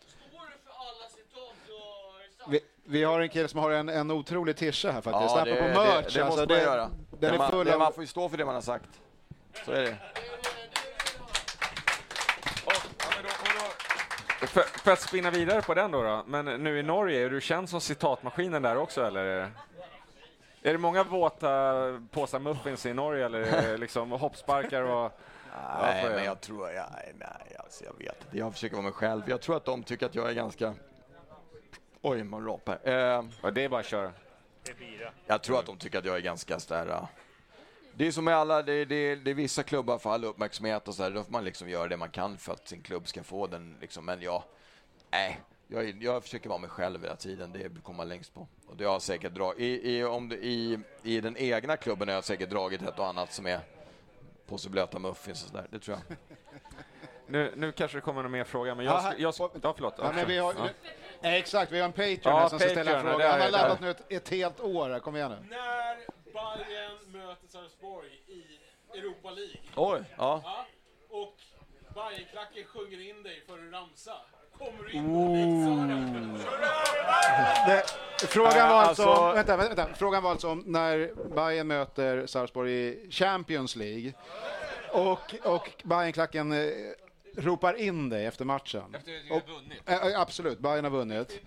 Står 0.07 0.45
du 0.45 0.57
för 0.63 0.71
alla 0.71 1.09
citat 1.09 1.55
du 1.67 1.73
har 1.73 2.37
sagt? 2.37 2.49
Vi, 2.49 2.59
vi 2.83 3.03
har 3.03 3.21
en 3.21 3.29
kille 3.29 3.47
som 3.47 3.59
har 3.59 3.71
en, 3.71 3.89
en 3.89 4.11
otrolig 4.11 4.57
tischa 4.57 4.91
här 4.91 5.01
faktiskt. 5.01 5.35
Ja, 5.35 5.45
det, 5.45 5.51
merch. 5.51 5.75
det, 5.75 6.19
det 6.19 6.25
alltså, 6.25 6.25
måste 6.25 6.47
man 6.47 6.57
göra. 6.57 6.81
Den 6.85 7.19
Det 7.19 7.27
är 7.27 7.37
man, 7.37 7.51
full 7.51 7.65
det 7.65 7.73
av... 7.73 7.79
man 7.79 7.93
får 7.93 8.03
ju 8.03 8.07
stå 8.07 8.29
för 8.29 8.37
det 8.37 8.45
man 8.45 8.55
har 8.55 8.61
sagt. 8.61 8.89
Så 9.65 9.71
är 9.71 9.81
det. 9.81 9.97
För, 14.47 14.61
för 14.61 14.91
att 14.91 14.99
spinna 15.01 15.31
vidare 15.31 15.61
på 15.61 15.73
den 15.73 15.91
då, 15.91 16.03
då, 16.03 16.23
men 16.27 16.45
nu 16.45 16.79
i 16.79 16.83
Norge, 16.83 17.25
är 17.25 17.29
du 17.29 17.41
känd 17.41 17.69
som 17.69 17.81
citatmaskinen 17.81 18.61
där 18.61 18.77
också 18.77 19.05
eller? 19.05 19.51
Är 20.61 20.71
det, 20.71 20.77
många 20.77 21.03
våta 21.03 21.73
påsar 22.11 22.39
muffins 22.39 22.85
i 22.85 22.93
Norge 22.93 23.25
eller 23.25 23.77
liksom 23.77 24.11
hoppsparkar 24.11 24.81
och... 24.81 25.11
Nej, 25.81 26.09
men 26.09 26.23
jag 26.23 26.41
tror, 26.41 26.69
jag, 26.69 26.85
nej, 27.19 27.55
alltså 27.59 27.83
jag 27.85 27.93
vet 27.97 28.23
inte. 28.25 28.37
Jag 28.37 28.53
försöker 28.53 28.75
vara 28.75 28.83
mig 28.83 28.91
själv. 28.91 29.21
Jag 29.25 29.41
tror 29.41 29.57
att 29.57 29.65
de 29.65 29.83
tycker 29.83 30.05
att 30.05 30.15
jag 30.15 30.29
är 30.29 30.33
ganska... 30.33 30.73
Oj, 32.01 32.23
man 32.23 32.45
rapar. 32.45 32.79
Eh, 32.83 33.23
Ja, 33.41 33.51
det 33.51 33.63
är 33.63 33.69
bara 33.69 33.79
att 33.79 33.85
köra. 33.85 34.11
Det 34.63 34.71
är 34.71 34.75
bira. 34.75 35.11
jag 35.25 35.43
tror 35.43 35.59
att 35.59 35.65
de 35.65 35.77
tycker 35.77 35.99
att 35.99 36.05
jag 36.05 36.15
är 36.15 36.19
ganska 36.21 36.59
sådär... 36.59 37.07
Det 37.99 38.07
är 38.07 38.11
som 38.11 38.25
med 38.25 38.35
alla, 38.35 38.61
det, 38.61 38.85
det, 38.85 39.15
det 39.15 39.31
är 39.31 39.35
vissa 39.35 39.63
klubbar 39.63 39.97
för 39.97 40.09
all 40.09 40.25
uppmärksamhet 40.25 40.87
och 40.87 40.95
sådär. 40.95 41.11
Då 41.11 41.23
får 41.23 41.31
man 41.31 41.43
liksom 41.45 41.69
göra 41.69 41.87
det 41.87 41.97
man 41.97 42.09
kan 42.09 42.37
för 42.37 42.53
att 42.53 42.67
sin 42.67 42.81
klubb 42.81 43.07
ska 43.07 43.23
få 43.23 43.47
den 43.47 43.77
liksom. 43.81 44.05
Men 44.05 44.21
jag, 44.21 44.43
nej. 45.11 45.39
Jag, 45.67 46.03
jag 46.03 46.23
försöker 46.23 46.49
vara 46.49 46.59
mig 46.59 46.69
själv 46.69 47.03
hela 47.03 47.15
tiden. 47.15 47.51
Det 47.51 47.83
kommer 47.83 47.97
man 47.97 48.09
längst 48.09 48.33
på. 48.33 48.47
Och 48.67 48.77
det 48.77 48.85
har 48.85 48.91
jag 48.91 49.01
säkert 49.01 49.33
dragit. 49.33 49.59
I, 49.59 49.97
i, 49.97 50.03
om 50.03 50.29
det, 50.29 50.35
i, 50.35 50.79
I 51.03 51.21
den 51.21 51.37
egna 51.37 51.77
klubben 51.77 52.07
har 52.07 52.15
jag 52.15 52.23
säkert 52.23 52.49
dragit 52.49 52.81
ett 52.81 52.99
och 52.99 53.07
annat 53.07 53.33
som 53.33 53.45
är 53.47 53.59
på 54.47 54.57
så 54.57 54.69
blöta 54.69 54.99
muffins 54.99 55.43
och 55.43 55.49
sådär. 55.49 55.67
Det 55.71 55.79
tror 55.79 55.97
jag. 56.07 56.17
Nu, 57.27 57.53
nu 57.55 57.71
kanske 57.71 57.97
det 57.97 58.01
kommer 58.01 58.21
någon 58.23 58.31
mer 58.31 58.43
fråga, 58.43 58.75
men 58.75 58.85
jag... 58.85 58.95
Aha. 58.95 59.11
sk- 59.11 59.15
jag, 59.17 59.33
ja, 59.63 59.73
förlåt. 59.75 59.93
Ja, 59.97 60.11
men 60.15 60.27
vi 60.27 60.37
har, 60.37 60.53
Ja. 61.21 61.29
Exakt, 61.29 61.71
vi 61.71 61.79
har 61.79 61.85
en 61.85 61.91
Patreon 61.91 62.19
Ja, 62.23 62.49
som 62.49 62.59
ska 62.59 62.69
ställa 62.69 62.95
en 62.99 63.01
fråga. 63.11 63.31
Han 63.31 63.41
har 63.41 63.49
laddat 63.49 63.81
nu 63.81 63.89
ett, 63.89 64.11
ett 64.11 64.29
helt 64.29 64.59
år. 64.59 64.89
här. 64.89 64.99
Kom 64.99 65.15
igen 65.15 65.31
nu. 65.31 65.47
När 65.49 65.97
Bayern 66.57 67.11
möter 67.11 67.47
Sarpsborg 67.47 68.09
i 68.27 68.43
Europa 68.97 69.29
League. 69.31 69.59
Oj, 69.75 70.03
ja. 70.17 70.65
Och 71.09 71.35
Bajenklacken 71.95 72.63
sjunger 72.65 73.09
in 73.09 73.23
dig 73.23 73.43
för 73.47 73.57
en 73.57 73.71
ramsa. 73.71 74.13
Kommer 74.57 74.83
du 74.83 74.91
in 74.91 75.03
på 75.05 76.39
Det, 77.67 77.83
frågan, 78.27 78.57
Äh, 78.57 78.69
var 78.69 78.81
alltså, 78.81 79.03
alltså- 79.03 79.33
vänta, 79.35 79.57
vänta, 79.57 79.75
vänta. 79.75 79.93
frågan 79.95 80.23
var 80.23 80.31
alltså 80.31 80.49
om 80.49 80.63
när 80.65 81.11
Bayern 81.35 81.67
möter 81.67 82.25
Sarpsborg 82.27 82.71
i 82.73 83.11
Champions 83.11 83.75
League 83.75 84.13
och, 84.91 85.35
och 85.43 85.71
Bayernklacken 85.83 86.51
eh, 86.51 86.69
ropar 87.37 87.73
in 87.73 88.09
dig 88.09 88.25
efter 88.25 88.45
matchen. 88.45 88.95
Efter 88.95 89.11
att 89.17 89.31
Och- 89.43 89.49
har 89.49 89.55
vunnit. 89.55 89.81
Eh, 90.13 90.21
absolut, 90.21 90.59
Bayern 90.59 90.83
har 90.83 90.91
vunnit. 90.91 91.41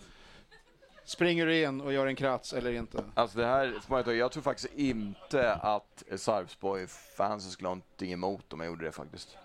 Springer 1.04 1.46
du 1.46 1.62
in 1.62 1.80
och 1.80 1.92
gör 1.92 2.06
en 2.06 2.16
krats 2.16 2.52
eller 2.52 2.72
inte? 2.72 3.04
Alltså 3.14 3.38
det 3.38 3.46
här, 3.46 4.12
jag 4.12 4.32
tror 4.32 4.42
faktiskt 4.42 4.74
inte 4.74 5.54
att 5.54 6.02
Sarpsborg-fansen 6.16 7.50
skulle 7.50 7.68
ha 7.68 7.74
någonting 7.74 8.12
emot 8.12 8.52
om 8.52 8.60
jag 8.60 8.66
gjorde 8.66 8.84
det 8.84 8.92
faktiskt. 8.92 9.36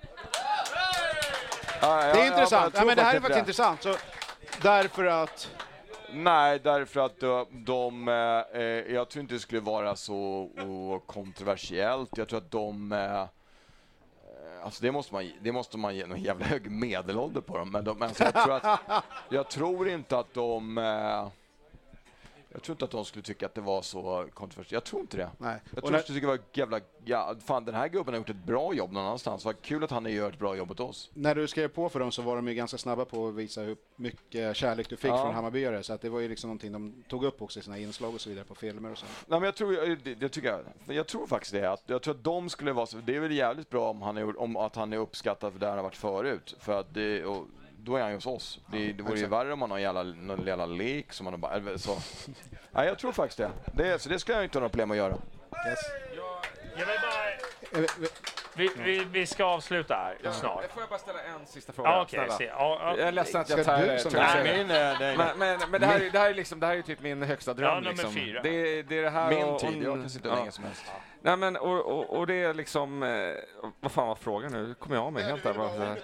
Ja, 1.81 1.97
Det 2.13 2.21
är 2.21 2.27
intressant. 2.27 2.73
Ja, 2.77 2.85
men 2.85 2.95
det 2.95 3.01
här 3.01 3.15
är 3.15 3.19
faktiskt 3.19 3.39
intressant. 3.39 3.83
Så, 3.83 3.95
därför 4.61 5.05
att... 5.05 5.51
Nej, 6.13 6.59
därför 6.63 6.99
att 6.99 7.19
de, 7.19 7.45
de 7.65 8.07
eh, 8.07 8.61
eh, 8.61 8.93
jag 8.93 9.09
tror 9.09 9.21
inte 9.21 9.33
det 9.33 9.39
skulle 9.39 9.61
vara 9.61 9.95
så 9.95 10.49
kontroversiellt. 11.05 12.17
Jag 12.17 12.27
tror 12.27 12.37
att 12.37 12.51
de, 12.51 12.91
eh, 12.91 13.21
eh, 13.21 13.27
alltså 14.63 14.83
det 14.83 14.91
måste 14.91 15.13
man, 15.13 15.31
det 15.41 15.51
måste 15.51 15.77
man 15.77 15.95
ge 15.95 16.05
någon 16.05 16.21
jävla 16.21 16.45
hög 16.45 16.71
medelålder 16.71 17.41
på 17.41 17.57
dem. 17.57 17.71
Men 17.71 17.83
de, 17.83 18.01
alltså 18.01 18.23
jag, 18.23 18.33
tror 18.33 18.55
att, 18.55 19.03
jag 19.29 19.49
tror 19.49 19.89
inte 19.89 20.17
att 20.19 20.33
de, 20.33 20.77
eh, 20.77 21.27
jag 22.51 22.63
tror 22.63 22.73
inte 22.73 22.85
att 22.85 22.91
de 22.91 23.05
skulle 23.05 23.23
tycka 23.23 23.45
att 23.45 23.55
det 23.55 23.61
var 23.61 23.81
så 23.81 24.27
kontroversiellt. 24.33 24.71
Jag 24.71 24.83
tror 24.83 25.01
inte 25.01 25.17
det. 25.17 25.29
Nej. 25.37 25.59
Jag 25.75 25.83
tror 25.83 25.91
när- 25.91 25.99
att 25.99 26.07
de 26.07 26.13
tycker 26.13 26.27
det 26.27 26.33
var 26.33 26.39
jävla, 26.53 26.79
ja, 27.05 27.35
fan 27.45 27.65
den 27.65 27.75
här 27.75 27.87
gubben 27.87 28.13
har 28.13 28.19
gjort 28.19 28.29
ett 28.29 28.45
bra 28.45 28.73
jobb 28.73 28.91
någon 28.91 29.05
annanstans. 29.05 29.45
Vad 29.45 29.61
kul 29.61 29.83
att 29.83 29.91
han 29.91 30.05
gör 30.05 30.29
ett 30.29 30.39
bra 30.39 30.55
jobb 30.55 30.71
åt 30.71 30.79
oss. 30.79 31.09
När 31.13 31.35
du 31.35 31.47
skrev 31.47 31.67
på 31.67 31.89
för 31.89 31.99
dem 31.99 32.11
så 32.11 32.21
var 32.21 32.35
de 32.35 32.47
ju 32.47 32.53
ganska 32.53 32.77
snabba 32.77 33.05
på 33.05 33.27
att 33.27 33.33
visa 33.35 33.61
hur 33.61 33.77
mycket 33.95 34.55
kärlek 34.55 34.89
du 34.89 34.97
fick 34.97 35.11
Ja. 35.11 35.23
från 35.23 35.35
Hammarbyare. 35.35 35.83
Så 35.83 35.93
att 35.93 36.01
det 36.01 36.09
var 36.09 36.19
ju 36.19 36.27
liksom 36.29 36.47
någonting 36.47 36.71
de 36.71 37.03
tog 37.09 37.23
upp 37.23 37.41
också 37.41 37.59
i 37.59 37.63
sina 37.63 37.77
inslag 37.77 38.13
och 38.13 38.21
så 38.21 38.29
vidare 38.29 38.45
på 38.45 38.55
filmer 38.55 38.91
och 38.91 38.97
så. 38.97 39.05
Nej, 39.27 39.39
men 39.39 39.43
jag 39.43 39.55
tror, 39.55 39.73
jag, 39.73 39.97
det, 40.03 40.15
det 40.15 40.29
tycker 40.29 40.47
jag, 40.85 40.95
jag 40.95 41.07
tror 41.07 41.27
faktiskt 41.27 41.53
det. 41.53 41.71
Att, 41.71 41.83
jag 41.85 42.01
tror 42.01 42.13
att 42.15 42.23
de 42.23 42.49
skulle 42.49 42.71
vara 42.73 42.85
så, 42.85 42.97
det 42.97 43.15
är 43.15 43.19
väl 43.19 43.31
jävligt 43.31 43.69
bra 43.69 43.89
om, 43.89 44.01
han 44.01 44.17
är, 44.17 44.39
om 44.41 44.55
att 44.57 44.75
han 44.75 44.93
är 44.93 44.97
uppskattad 44.97 45.53
för 45.53 45.59
där 45.59 45.67
han 45.67 45.77
har 45.77 45.83
varit 45.83 45.95
förut. 45.95 46.55
För 46.59 46.79
att 46.79 46.93
det, 46.93 47.25
och, 47.25 47.47
då 47.87 47.95
är 47.95 48.01
han 48.01 48.09
ju 48.09 48.17
hos 48.17 48.25
oss. 48.25 48.59
Det, 48.71 48.93
det 48.93 49.03
vore 49.03 49.19
ju 49.19 49.27
värre 49.27 49.53
om 49.53 49.61
han 49.61 49.71
har 49.71 49.77
en 49.77 49.83
jävla, 49.83 50.03
någon 50.03 50.45
jävla 50.45 50.65
lek 50.65 51.13
som 51.13 51.25
han 51.25 51.33
har 51.33 51.37
bara, 51.37 51.77
så. 51.77 51.97
Nej, 52.71 52.87
jag 52.87 52.99
tror 52.99 53.11
faktiskt 53.11 53.37
det. 53.37 53.51
det. 53.73 54.01
Så 54.01 54.09
det 54.09 54.19
skulle 54.19 54.37
jag 54.37 54.45
inte 54.45 54.57
ha 54.57 54.59
några 54.59 54.69
problem 54.69 54.91
att 54.91 54.97
göra. 54.97 55.17
Jag 56.77 56.85
vill 56.85 56.95
bara... 57.01 57.87
Vi, 58.57 58.69
vi, 58.77 59.03
vi 59.11 59.25
ska 59.25 59.45
avsluta 59.45 59.95
här 59.95 60.31
snart. 60.31 60.71
Får 60.71 60.81
jag 60.81 60.89
bara 60.89 60.99
ställa 60.99 61.19
en 61.21 61.45
sista 61.45 61.73
fråga? 61.73 61.89
Ja, 61.89 62.01
okej, 62.01 62.19
snälla? 62.19 62.33
se. 62.37 62.43
Ja, 62.45 62.77
ja. 62.81 62.97
Jag 62.97 63.07
är 63.07 63.11
ledsen 63.11 63.41
att 63.41 63.49
jag 63.49 63.65
tar 63.65 63.77
det. 63.77 64.13
men, 64.17 64.67
nej. 64.67 65.33
men, 65.37 65.59
men 65.71 65.81
det 65.81 65.87
här, 65.87 65.99
är- 65.99 66.09
det 66.09 66.19
här 66.19 66.29
är 66.29 66.33
liksom, 66.33 66.59
det 66.59 66.67
här 66.67 66.75
är 66.77 66.81
typ 66.81 67.01
min 67.01 67.21
högsta 67.23 67.53
dröm. 67.53 67.67
Ja, 67.69 67.75
nummer 67.75 67.89
liksom. 67.89 68.11
fyra. 68.13 68.41
Det, 68.41 68.49
är- 68.49 68.83
det 68.83 68.97
är 68.99 69.03
det 69.03 69.09
här 69.09 69.29
Min 69.29 69.43
och, 69.43 69.59
tid, 69.59 69.83
jag 69.83 69.93
kan 70.01 70.09
sitta 70.09 70.29
hur 70.29 70.35
länge 70.37 70.51
som 70.51 70.63
helst. 70.63 70.85
Nej 71.21 71.37
men 71.37 71.55
och, 71.57 71.79
och, 71.85 72.17
och 72.17 72.27
det 72.27 72.33
är 72.35 72.53
liksom, 72.53 73.03
eh, 73.03 73.33
vad 73.79 73.91
fan 73.91 74.07
var 74.07 74.15
frågan 74.15 74.51
nu? 74.51 74.73
kommer 74.79 74.95
jag 74.95 75.05
av 75.05 75.13
mig 75.13 75.23
helt 75.23 75.43
där. 75.43 75.53
bara. 75.53 75.95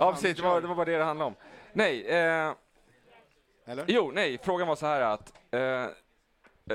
Ja 0.00 0.12
precis, 0.12 0.36
det 0.36 0.42
var, 0.42 0.60
det 0.60 0.66
var 0.66 0.74
bara 0.74 0.84
det 0.84 0.98
det 0.98 1.04
handlade 1.04 1.28
om. 1.28 1.34
Nej, 1.72 2.06
eh, 2.08 2.52
Eller? 3.66 3.84
jo 3.86 4.10
nej, 4.14 4.38
frågan 4.42 4.68
var 4.68 4.76
så 4.76 4.86
här 4.86 5.00
att 5.00 5.32
eh, 5.50 5.86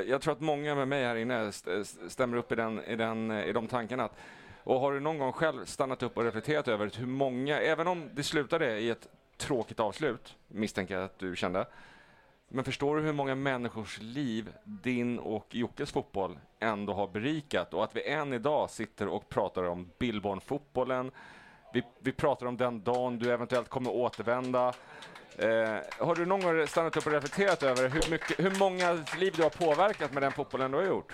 jag 0.06 0.22
tror 0.22 0.32
att 0.34 0.40
många 0.42 0.76
med 0.76 0.88
mig 0.88 1.04
här 1.06 1.16
inne 1.16 1.48
st- 1.48 1.86
stämmer 2.10 2.38
upp 2.38 2.52
i, 2.52 2.56
den, 2.56 2.84
i, 2.84 2.96
den, 2.96 3.32
i 3.32 3.52
de 3.54 3.68
tankarna. 3.68 4.04
Att, 4.04 4.16
och 4.64 4.80
har 4.80 4.94
du 4.94 5.00
någon 5.00 5.18
gång 5.18 5.32
själv 5.32 5.66
stannat 5.66 6.04
upp 6.04 6.18
och 6.18 6.24
reflekterat 6.24 6.68
över 6.68 6.92
hur 6.98 7.06
många, 7.06 7.60
även 7.60 7.88
om 7.88 8.10
det 8.14 8.24
slutade 8.24 8.80
i 8.80 8.90
ett 8.90 9.08
tråkigt 9.38 9.80
avslut, 9.80 10.36
misstänker 10.48 10.96
jag 10.96 11.04
att 11.04 11.20
du 11.20 11.36
kände, 11.36 11.66
men 12.48 12.64
förstår 12.64 12.96
du 12.96 13.02
hur 13.02 13.14
många 13.14 13.36
människors 13.36 14.00
liv 14.02 14.54
din 14.64 15.20
och 15.20 15.56
Jockes 15.56 15.92
fotboll 15.92 16.40
ändå 16.60 16.94
har 16.94 17.08
berikat 17.08 17.74
och 17.74 17.84
att 17.84 17.96
vi 17.96 18.10
än 18.10 18.34
idag 18.34 18.70
sitter 18.70 19.08
och 19.08 19.30
pratar 19.30 19.64
om 19.64 19.92
Billborn-fotbollen. 19.98 21.12
Vi, 21.74 21.84
vi 22.00 22.12
pratar 22.12 22.46
om 22.46 22.58
den 22.58 22.84
dagen 22.84 23.20
du 23.20 23.32
eventuellt 23.32 23.70
kommer 23.70 23.92
återvända. 23.92 24.74
Eh, 25.38 25.78
har 25.98 26.16
du 26.16 26.26
någon 26.26 26.42
gång 26.42 26.68
stannat 26.68 26.98
upp 26.98 27.06
och 27.06 27.12
reflekterat 27.12 27.64
över 27.64 27.90
hur, 27.90 28.12
mycket, 28.12 28.40
hur 28.40 28.60
många 28.60 28.94
liv 29.18 29.34
du 29.36 29.44
har 29.44 29.50
påverkat 29.50 30.14
med 30.14 30.24
den 30.24 30.32
fotbollen 30.32 30.72
du 30.72 30.78
har 30.78 30.86
gjort? 30.86 31.14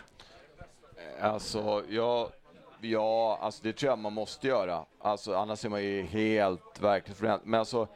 Alltså, 1.22 1.84
jag, 1.90 2.30
ja, 2.82 3.38
alltså 3.42 3.64
det 3.64 3.74
tror 3.74 3.90
jag 3.90 4.00
man 4.00 4.14
måste 4.14 4.48
göra. 4.48 4.86
Alltså, 5.00 5.36
annars 5.36 5.66
är 5.66 5.70
man 5.70 5.84
ju 5.84 6.02
helt 6.02 6.82
verklighetsfrånvänd. 6.82 7.42
Men 7.46 7.60
alltså, 7.60 7.88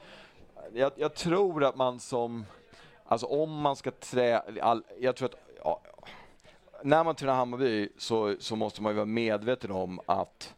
jag, 0.73 0.91
jag 0.95 1.13
tror 1.13 1.63
att 1.63 1.75
man 1.75 1.99
som, 1.99 2.45
alltså 3.05 3.27
om 3.27 3.61
man 3.61 3.75
ska 3.75 3.91
trä, 3.91 4.41
all, 4.61 4.83
jag 4.99 5.15
tror 5.15 5.29
att, 5.29 5.35
ja, 5.63 5.81
när 6.83 7.03
man 7.03 7.15
tränar 7.15 7.33
Hammarby 7.33 7.89
så, 7.97 8.35
så 8.39 8.55
måste 8.55 8.81
man 8.81 8.91
ju 8.91 8.95
vara 8.95 9.05
medveten 9.05 9.71
om 9.71 9.99
att 10.05 10.55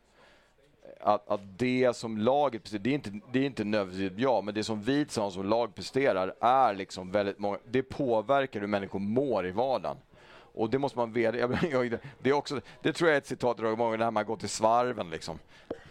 att, 0.99 1.29
att 1.29 1.41
det 1.57 1.95
som 1.95 2.17
laget 2.17 2.63
presterar, 2.63 2.83
det 2.83 2.89
är 2.89 2.93
inte, 2.93 3.11
det 3.31 3.39
är 3.39 3.45
inte 3.45 3.63
nödvändigtvis 3.63 4.19
jag, 4.19 4.43
men 4.43 4.53
det 4.53 4.63
som 4.63 4.81
vi 4.81 5.05
tillsammans 5.05 5.33
som 5.33 5.45
lag 5.45 5.75
presterar 5.75 6.35
är 6.39 6.73
liksom 6.73 7.11
väldigt 7.11 7.39
många, 7.39 7.57
det 7.65 7.83
påverkar 7.83 8.59
hur 8.59 8.67
människor 8.67 8.99
mår 8.99 9.47
i 9.47 9.51
vardagen. 9.51 9.97
Och 10.55 10.69
det 10.69 10.79
måste 10.79 10.97
man 10.97 11.13
veta. 11.13 11.47
Det, 12.19 12.29
är 12.29 12.33
också, 12.33 12.61
det 12.81 12.93
tror 12.93 13.09
jag 13.09 13.15
är 13.15 13.21
ett 13.21 13.27
citat 13.27 13.57
jag 13.59 13.77
många 13.77 13.97
när 13.97 14.11
man 14.11 14.25
går 14.25 14.37
till 14.37 14.49
svarven 14.49 15.09
liksom. 15.09 15.39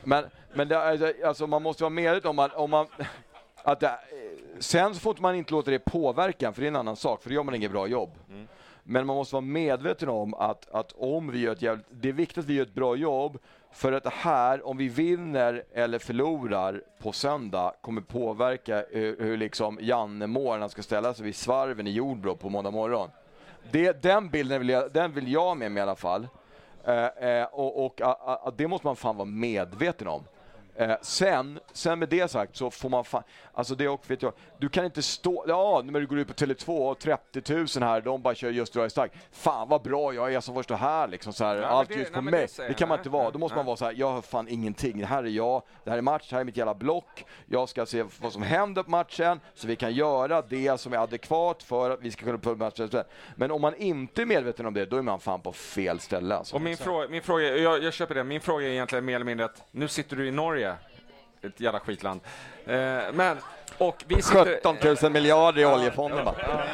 Men, 0.04 0.24
men 0.54 0.68
det, 0.68 1.24
alltså, 1.24 1.46
man 1.46 1.62
måste 1.62 1.82
vara 1.82 1.90
medveten 1.90 2.30
om 2.30 2.38
att, 2.38 2.54
om 2.54 2.70
man, 2.70 2.86
att 3.56 3.80
det, 3.80 3.98
sen 4.58 4.94
så 4.94 5.00
får 5.00 5.16
man 5.20 5.34
inte 5.34 5.52
låta 5.52 5.70
det 5.70 5.78
påverka, 5.78 6.52
för 6.52 6.60
det 6.60 6.66
är 6.66 6.68
en 6.68 6.76
annan 6.76 6.96
sak, 6.96 7.22
för 7.22 7.30
då 7.30 7.34
gör 7.34 7.42
man 7.42 7.54
inget 7.54 7.72
bra 7.72 7.86
jobb. 7.86 8.10
Men 8.82 9.06
man 9.06 9.16
måste 9.16 9.34
vara 9.34 9.40
medveten 9.40 10.08
om 10.08 10.34
att, 10.34 10.70
att 10.70 10.92
om 10.92 11.30
vi 11.30 11.38
gör 11.38 11.52
ett 11.52 11.62
jävligt, 11.62 11.86
det 11.90 12.08
är 12.08 12.12
viktigt 12.12 12.38
att 12.38 12.44
vi 12.44 12.54
gör 12.54 12.62
ett 12.62 12.74
bra 12.74 12.96
jobb 12.96 13.38
för 13.72 13.92
att 13.92 14.02
det 14.02 14.12
här, 14.12 14.66
om 14.66 14.76
vi 14.76 14.88
vinner 14.88 15.64
eller 15.72 15.98
förlorar 15.98 16.82
på 17.02 17.12
söndag, 17.12 17.74
kommer 17.80 18.00
påverka 18.00 18.84
hur, 18.90 19.16
hur 19.18 19.36
liksom 19.36 19.78
Janne 19.80 20.26
mår 20.26 20.52
när 20.52 20.60
han 20.60 20.70
ska 20.70 20.82
ställa 20.82 21.14
sig 21.14 21.24
vid 21.24 21.36
svarven 21.36 21.86
i 21.86 21.90
Jordbro 21.90 22.36
på 22.36 22.48
måndag 22.48 22.70
morgon. 22.70 23.10
Det, 23.70 24.02
den 24.02 24.28
bilden 24.30 24.58
vill 24.58 24.68
jag, 24.68 24.92
den 24.92 25.12
vill 25.12 25.32
jag 25.32 25.56
med 25.56 25.72
mig 25.72 25.80
i 25.80 25.82
alla 25.82 25.96
fall. 25.96 26.28
Eh, 26.84 27.06
eh, 27.06 27.44
och 27.44 27.84
och 27.86 28.00
a, 28.00 28.16
a, 28.44 28.52
det 28.56 28.68
måste 28.68 28.86
man 28.86 28.96
fan 28.96 29.16
vara 29.16 29.28
medveten 29.28 30.08
om. 30.08 30.24
Eh, 30.76 30.96
sen, 31.02 31.60
sen 31.72 31.98
med 31.98 32.08
det 32.08 32.30
sagt 32.30 32.56
så 32.56 32.70
får 32.70 32.88
man 32.88 33.04
fan, 33.04 33.22
alltså 33.52 33.74
det 33.74 33.88
och 33.88 34.10
vet 34.10 34.22
jag, 34.22 34.32
du 34.58 34.68
kan 34.68 34.84
inte 34.84 35.02
stå, 35.02 35.44
ja 35.48 35.82
när 35.84 36.00
du 36.00 36.06
går 36.06 36.18
ut 36.18 36.28
på 36.28 36.34
Tele2 36.34 36.90
och 36.90 36.98
30 36.98 37.52
000 37.54 37.66
här, 37.88 38.00
de 38.00 38.22
bara 38.22 38.34
kör 38.34 38.50
just 38.50 38.74
jag 38.74 38.84
är 38.84 38.88
stark. 38.88 39.12
Fan 39.32 39.68
vad 39.68 39.82
bra 39.82 40.14
jag 40.14 40.34
är 40.34 40.40
som 40.40 40.54
får 40.54 40.62
stå 40.62 40.74
här 40.74 41.08
liksom 41.08 41.32
så 41.32 41.44
här, 41.44 41.56
Ja, 41.56 41.66
allt 41.66 41.88
det- 41.88 41.94
ljus 41.94 42.10
på 42.10 42.20
nej, 42.20 42.30
mig. 42.30 42.46
det 42.56 42.68
Det, 42.68 42.74
kan 42.74 42.88
man 42.88 42.98
inte 42.98 43.10
vara, 43.10 43.30
då 43.30 43.38
måste 43.38 43.56
man 43.56 43.66
vara 43.66 43.76
så 43.76 43.84
här, 43.84 43.94
jag 43.96 44.12
har 44.12 44.22
fan 44.22 44.48
ingenting, 44.48 44.98
det 44.98 45.06
här 45.06 45.22
är 45.24 45.28
jag, 45.28 45.62
det 45.84 45.90
här 45.90 45.98
är 45.98 46.02
match, 46.02 46.32
här 46.32 46.40
är 46.40 46.44
mitt 46.44 46.56
jävla 46.56 46.74
block, 46.74 47.24
jag 47.46 47.68
ska 47.68 47.86
se 47.86 48.04
vad 48.20 48.32
som 48.32 48.42
händer 48.42 48.82
på 48.82 48.90
matchen, 48.90 49.40
så 49.54 49.66
vi 49.66 49.76
kan 49.76 49.92
göra 49.92 50.42
det 50.42 50.80
som 50.80 50.92
är 50.92 50.98
adekvat 50.98 51.62
för 51.62 51.90
att 51.90 52.00
vi 52.02 52.10
ska 52.10 52.24
kunna 52.24 52.38
på 52.38 52.54
matchen. 52.54 52.90
Men 53.36 53.50
om 53.50 53.60
man 53.60 53.74
inte 53.74 54.22
är 54.22 54.26
medveten 54.26 54.66
om 54.66 54.74
det, 54.74 54.86
då 54.86 54.96
är 54.96 55.02
man 55.02 55.20
fan 55.20 55.40
på 55.40 55.52
fel 55.52 56.00
ställe 56.00 56.34
alltså. 56.36 56.54
Och 56.56 56.62
min, 56.62 56.76
fråga, 56.76 57.08
min 57.08 57.22
fråga, 57.22 57.56
jag, 57.56 57.82
jag 57.82 57.92
köper 57.92 58.14
det, 58.14 58.24
min 58.24 58.40
fråga 58.40 58.66
är 58.66 58.70
egentligen 58.70 59.04
mer 59.04 59.14
eller 59.14 59.24
mindre 59.24 59.44
att 59.46 59.62
nu 59.70 59.88
sitter 59.88 60.16
du 60.16 60.28
i 60.28 60.30
Norge, 60.30 60.63
ett 61.44 61.60
jävla 61.60 61.80
skitland. 61.80 62.20
Eh, 62.66 62.74
men, 63.12 63.36
och 63.78 64.04
vi 64.06 64.22
sitter... 64.22 64.56
17 64.56 64.76
000 65.02 65.12
miljarder 65.12 65.62
i 65.62 65.66
oljefonden 65.66 66.24
bara. 66.24 66.64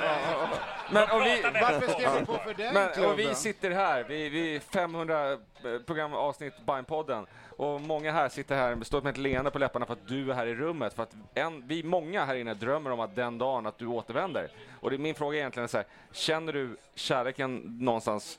Men 0.92 1.10
om 1.10 1.22
vi, 1.22 1.42
Varför 1.42 1.88
skrev 1.88 2.18
du 2.18 2.26
på 2.26 2.32
för 2.32 2.54
den 2.54 2.74
men, 2.74 3.04
och 3.04 3.18
vi 3.18 3.34
sitter 3.34 3.70
här, 3.70 4.04
vi, 4.08 4.28
vi 4.28 4.60
500 4.60 5.38
programavsnitt 5.86 6.54
Bajen-podden 6.66 7.26
och 7.60 7.80
många 7.80 8.12
här 8.12 8.28
sitter 8.28 8.56
här, 8.56 8.84
står 8.84 9.02
med 9.02 9.10
ett 9.10 9.16
leende 9.16 9.50
på 9.50 9.58
läpparna 9.58 9.86
för 9.86 9.92
att 9.92 10.08
du 10.08 10.30
är 10.30 10.34
här 10.34 10.46
i 10.46 10.54
rummet. 10.54 10.94
För 10.94 11.02
att 11.02 11.14
en, 11.34 11.66
vi 11.66 11.82
många 11.82 12.24
här 12.24 12.34
inne 12.34 12.54
drömmer 12.54 12.90
om 12.90 13.00
att 13.00 13.16
den 13.16 13.38
dagen 13.38 13.66
att 13.66 13.78
du 13.78 13.86
återvänder. 13.86 14.48
Och 14.80 14.90
det, 14.90 14.98
min 14.98 15.14
fråga 15.14 15.36
är 15.36 15.40
egentligen 15.40 15.68
så 15.68 15.76
här, 15.76 15.86
känner 16.12 16.52
du 16.52 16.76
kärleken 16.94 17.78
någonstans 17.80 18.38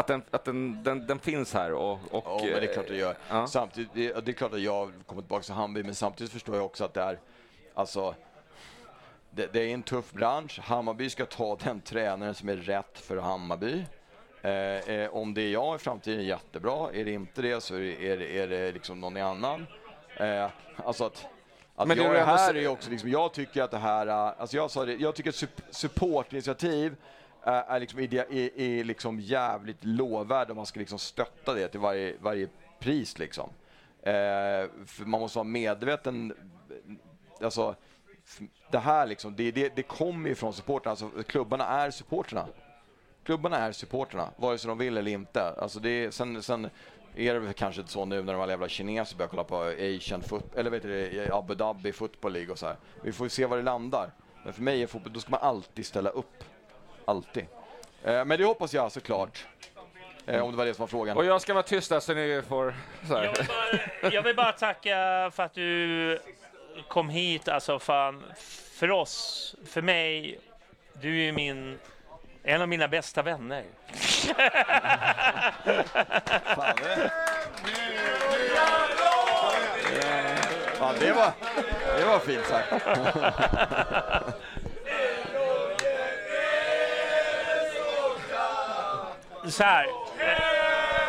att 0.00 0.06
den, 0.06 0.22
att 0.30 0.44
den, 0.44 0.82
den, 0.82 1.06
den 1.06 1.18
finns 1.18 1.54
här? 1.54 1.72
Och, 1.72 1.92
och, 1.92 2.24
Ja, 2.26 2.38
men 2.42 2.60
det 2.60 2.68
är 2.68 2.72
klart 2.72 2.88
det 2.88 2.96
gör. 2.96 3.16
Ja. 3.28 3.46
Samtidigt, 3.46 3.90
det, 3.94 4.20
det 4.24 4.30
är 4.30 4.32
klart 4.32 4.52
att 4.52 4.60
jag 4.60 4.92
kommer 5.06 5.22
tillbaka 5.22 5.42
till 5.42 5.54
Hammarby, 5.54 5.82
men 5.82 5.94
samtidigt 5.94 6.32
förstår 6.32 6.56
jag 6.56 6.64
också 6.64 6.84
att 6.84 6.94
det 6.94 7.02
är, 7.02 7.18
alltså, 7.74 8.14
det, 9.30 9.52
det 9.52 9.60
är 9.60 9.74
en 9.74 9.82
tuff 9.82 10.12
bransch. 10.12 10.60
Hammarby 10.62 11.10
ska 11.10 11.26
ta 11.26 11.56
den 11.64 11.80
tränaren 11.80 12.34
som 12.34 12.48
är 12.48 12.56
rätt 12.56 12.98
för 12.98 13.16
Hammarby. 13.16 13.84
Eh, 14.42 14.50
eh, 14.52 15.14
om 15.14 15.34
det 15.34 15.42
är 15.42 15.50
jag 15.50 15.76
i 15.76 15.78
framtiden, 15.78 16.24
jättebra. 16.24 16.90
Är 16.92 17.04
det 17.04 17.12
inte 17.12 17.42
det 17.42 17.60
så 17.60 17.74
är 17.74 17.80
det, 17.80 18.08
är 18.08 18.16
det, 18.16 18.38
är 18.38 18.48
det 18.48 18.72
liksom 18.72 19.00
någon 19.00 19.16
annan. 19.16 19.66
Eh, 20.16 20.46
alltså 20.76 21.04
att, 21.04 21.26
att 21.76 21.88
Men 21.88 21.96
det 21.96 22.02
jag 22.02 22.16
är 22.16 22.24
här 22.24 22.56
är 22.56 22.68
också 22.68 22.90
liksom, 22.90 23.10
jag 23.10 23.32
tycker 23.32 23.62
att 23.62 23.70
det 23.70 23.78
här, 23.78 24.06
eh, 24.06 24.14
alltså 24.40 24.56
jag 24.56 24.70
sa 24.70 24.84
det, 24.84 24.94
jag 24.94 25.14
tycker 25.14 25.30
att 25.30 25.36
sup- 25.36 25.62
supportinitiativ 25.70 26.96
är 27.42 27.80
liksom, 27.80 28.00
är, 28.00 28.60
är 28.60 28.84
liksom 28.84 29.20
jävligt 29.20 29.84
lovvärd 29.84 30.50
om 30.50 30.56
man 30.56 30.66
ska 30.66 30.80
liksom 30.80 30.98
stötta 30.98 31.54
det 31.54 31.68
till 31.68 31.80
varje, 31.80 32.16
varje 32.20 32.48
pris 32.78 33.18
liksom. 33.18 33.50
Eh, 34.02 34.12
för 34.86 35.04
man 35.04 35.20
måste 35.20 35.38
vara 35.38 35.48
medveten, 35.48 36.34
alltså 37.40 37.74
det 38.70 38.78
här 38.78 39.06
liksom, 39.06 39.36
det, 39.36 39.50
det, 39.50 39.76
det 39.76 39.82
kommer 39.82 40.28
ju 40.28 40.34
från 40.34 40.52
supportrarna, 40.52 40.90
alltså 40.90 41.22
klubbarna 41.22 41.66
är 41.66 41.90
supportrarna. 41.90 42.46
Klubbarna 43.24 43.56
är 43.56 43.72
supportrarna, 43.72 44.30
vare 44.36 44.58
sig 44.58 44.68
de 44.68 44.78
vill 44.78 44.96
eller 44.96 45.10
inte. 45.10 45.42
Alltså 45.42 45.80
det 45.80 45.90
är, 45.90 46.10
sen, 46.10 46.42
sen 46.42 46.70
är 47.14 47.34
det 47.34 47.40
väl 47.40 47.52
kanske 47.52 47.80
inte 47.80 47.92
så 47.92 48.04
nu 48.04 48.22
när 48.22 48.32
de 48.32 48.42
alla 48.42 48.52
jävla 48.52 48.68
kineser 48.68 49.16
börjar 49.16 49.28
kolla 49.28 49.44
på 49.44 49.56
Asian 49.96 50.22
football, 50.22 50.60
eller 50.60 50.70
vet 50.70 50.82
du 50.82 51.28
Abu 51.32 51.54
Dhabi 51.54 51.92
football 51.92 52.32
League 52.32 52.52
och 52.52 52.58
så 52.58 52.66
här. 52.66 52.76
Vi 53.02 53.12
får 53.12 53.26
ju 53.26 53.30
se 53.30 53.46
var 53.46 53.56
det 53.56 53.62
landar. 53.62 54.10
Men 54.44 54.52
för 54.52 54.62
mig 54.62 54.82
är 54.82 54.86
fotboll, 54.86 55.12
då 55.12 55.20
ska 55.20 55.30
man 55.30 55.40
alltid 55.40 55.86
ställa 55.86 56.10
upp. 56.10 56.44
Alltid. 57.10 57.46
Eh, 58.04 58.24
men 58.24 58.38
det 58.38 58.44
hoppas 58.44 58.74
jag 58.74 58.92
såklart. 58.92 59.46
Eh, 60.26 60.42
om 60.42 60.50
det 60.50 60.56
var 60.56 60.66
det 60.66 60.74
som 60.74 60.82
var 60.82 60.86
frågan. 60.86 61.16
och 61.16 61.24
jag 61.24 61.40
ska 61.42 61.54
vara 61.54 61.62
tyst 61.62 61.90
där 61.90 62.00
så 62.00 62.14
ni 62.14 62.42
får... 62.48 62.74
Så 63.08 63.16
här. 63.16 63.24
Jag 63.24 63.32
vill, 63.32 63.46
bara, 63.46 64.12
jag 64.12 64.22
vill 64.22 64.36
bara 64.36 64.52
tacka 64.52 65.30
för 65.34 65.42
att 65.42 65.54
du 65.54 66.18
kom 66.88 67.08
hit. 67.08 67.48
Alltså 67.48 67.78
fan, 67.78 68.24
för 68.78 68.90
oss, 68.90 69.54
för 69.66 69.82
mig, 69.82 70.38
du 70.92 71.08
är 71.08 71.24
ju 71.24 71.32
min, 71.32 71.78
en 72.42 72.62
av 72.62 72.68
mina 72.68 72.88
bästa 72.88 73.22
vänner. 73.22 73.64
Fan, 76.44 76.76
det... 76.82 77.10
Ja, 80.80 80.94
det 81.00 81.12
var, 81.12 81.32
det 81.98 82.04
var 82.04 82.18
fint 82.18 82.46
sagt. 82.46 82.72
Så 89.48 89.64
här. 89.64 89.86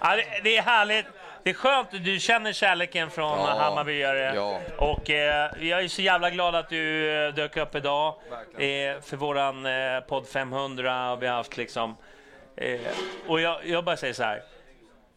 Ja, 0.00 0.16
det, 0.16 0.24
det 0.44 0.56
är 0.56 0.62
härligt. 0.62 1.06
Det 1.42 1.50
är 1.50 1.54
skönt, 1.54 1.88
du 1.90 2.20
känner 2.20 2.52
kärleken 2.52 3.10
från 3.10 3.38
Ja, 3.38 3.46
Hammarbyare. 3.58 4.32
ja. 4.34 4.60
Och 4.78 5.10
eh, 5.10 5.50
jag 5.60 5.84
är 5.84 5.88
så 5.88 6.02
jävla 6.02 6.30
glad 6.30 6.54
att 6.54 6.68
du 6.68 7.10
eh, 7.26 7.34
dök 7.34 7.56
upp 7.56 7.74
idag 7.74 8.14
eh, 8.58 9.00
för 9.02 9.16
våran 9.16 9.66
eh, 9.66 10.00
podd 10.00 10.28
500. 10.28 11.12
Och 11.12 11.22
vi 11.22 11.26
har 11.26 11.34
haft 11.36 11.56
liksom... 11.56 11.96
Eh, 12.56 12.80
och 13.26 13.40
jag, 13.40 13.66
jag 13.66 13.84
bara 13.84 13.96
säger 13.96 14.14
så 14.14 14.22
här. 14.22 14.42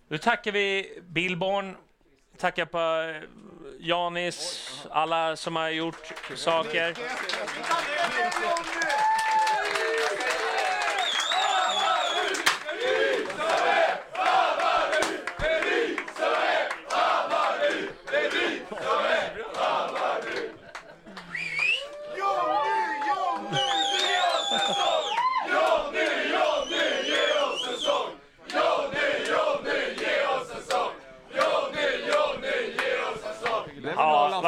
Nu 0.08 0.18
tackar 0.18 0.52
vi 0.52 1.00
Billborn, 1.02 1.78
Tacka 2.40 2.66
på 2.66 2.80
eh, 2.80 3.24
Janis, 3.80 4.70
alla 4.92 5.36
som 5.36 5.56
har 5.56 5.70
gjort 5.70 6.14
saker. 6.36 6.96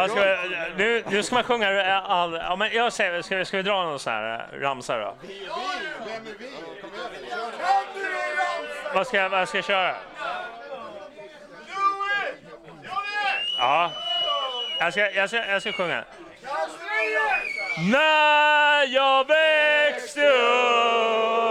Ja, 0.01 0.07
vad 0.07 0.11
ska 0.11 0.23
vi, 0.25 0.73
nu, 0.77 1.03
nu 1.09 1.23
ska 1.23 1.35
man 1.35 1.43
sjunga 1.43 2.01
all, 2.01 2.33
ja, 2.33 2.55
men 2.55 2.73
jag 2.73 2.93
säger, 2.93 3.21
ska, 3.21 3.35
vi- 3.37 3.45
ska 3.45 3.57
vi 3.57 3.63
dra 3.63 3.83
någon 3.83 3.99
sån 3.99 4.13
här 4.13 4.47
eh, 4.53 4.59
ramsa 4.59 4.97
då? 4.97 5.15
Vad 8.93 9.07
ska, 9.07 9.29
vad 9.29 9.47
ska 9.49 9.57
jag 9.57 9.65
köra? 9.65 9.95
Ja. 13.57 13.91
Jag 14.79 14.91
ska, 14.93 15.11
jag 15.11 15.29
ska, 15.29 15.45
jag 15.45 15.61
ska 15.61 15.71
sjunga. 15.71 16.03
När 17.91 18.83
jag 18.95 19.27
växte 19.27 20.27
upp 20.27 21.50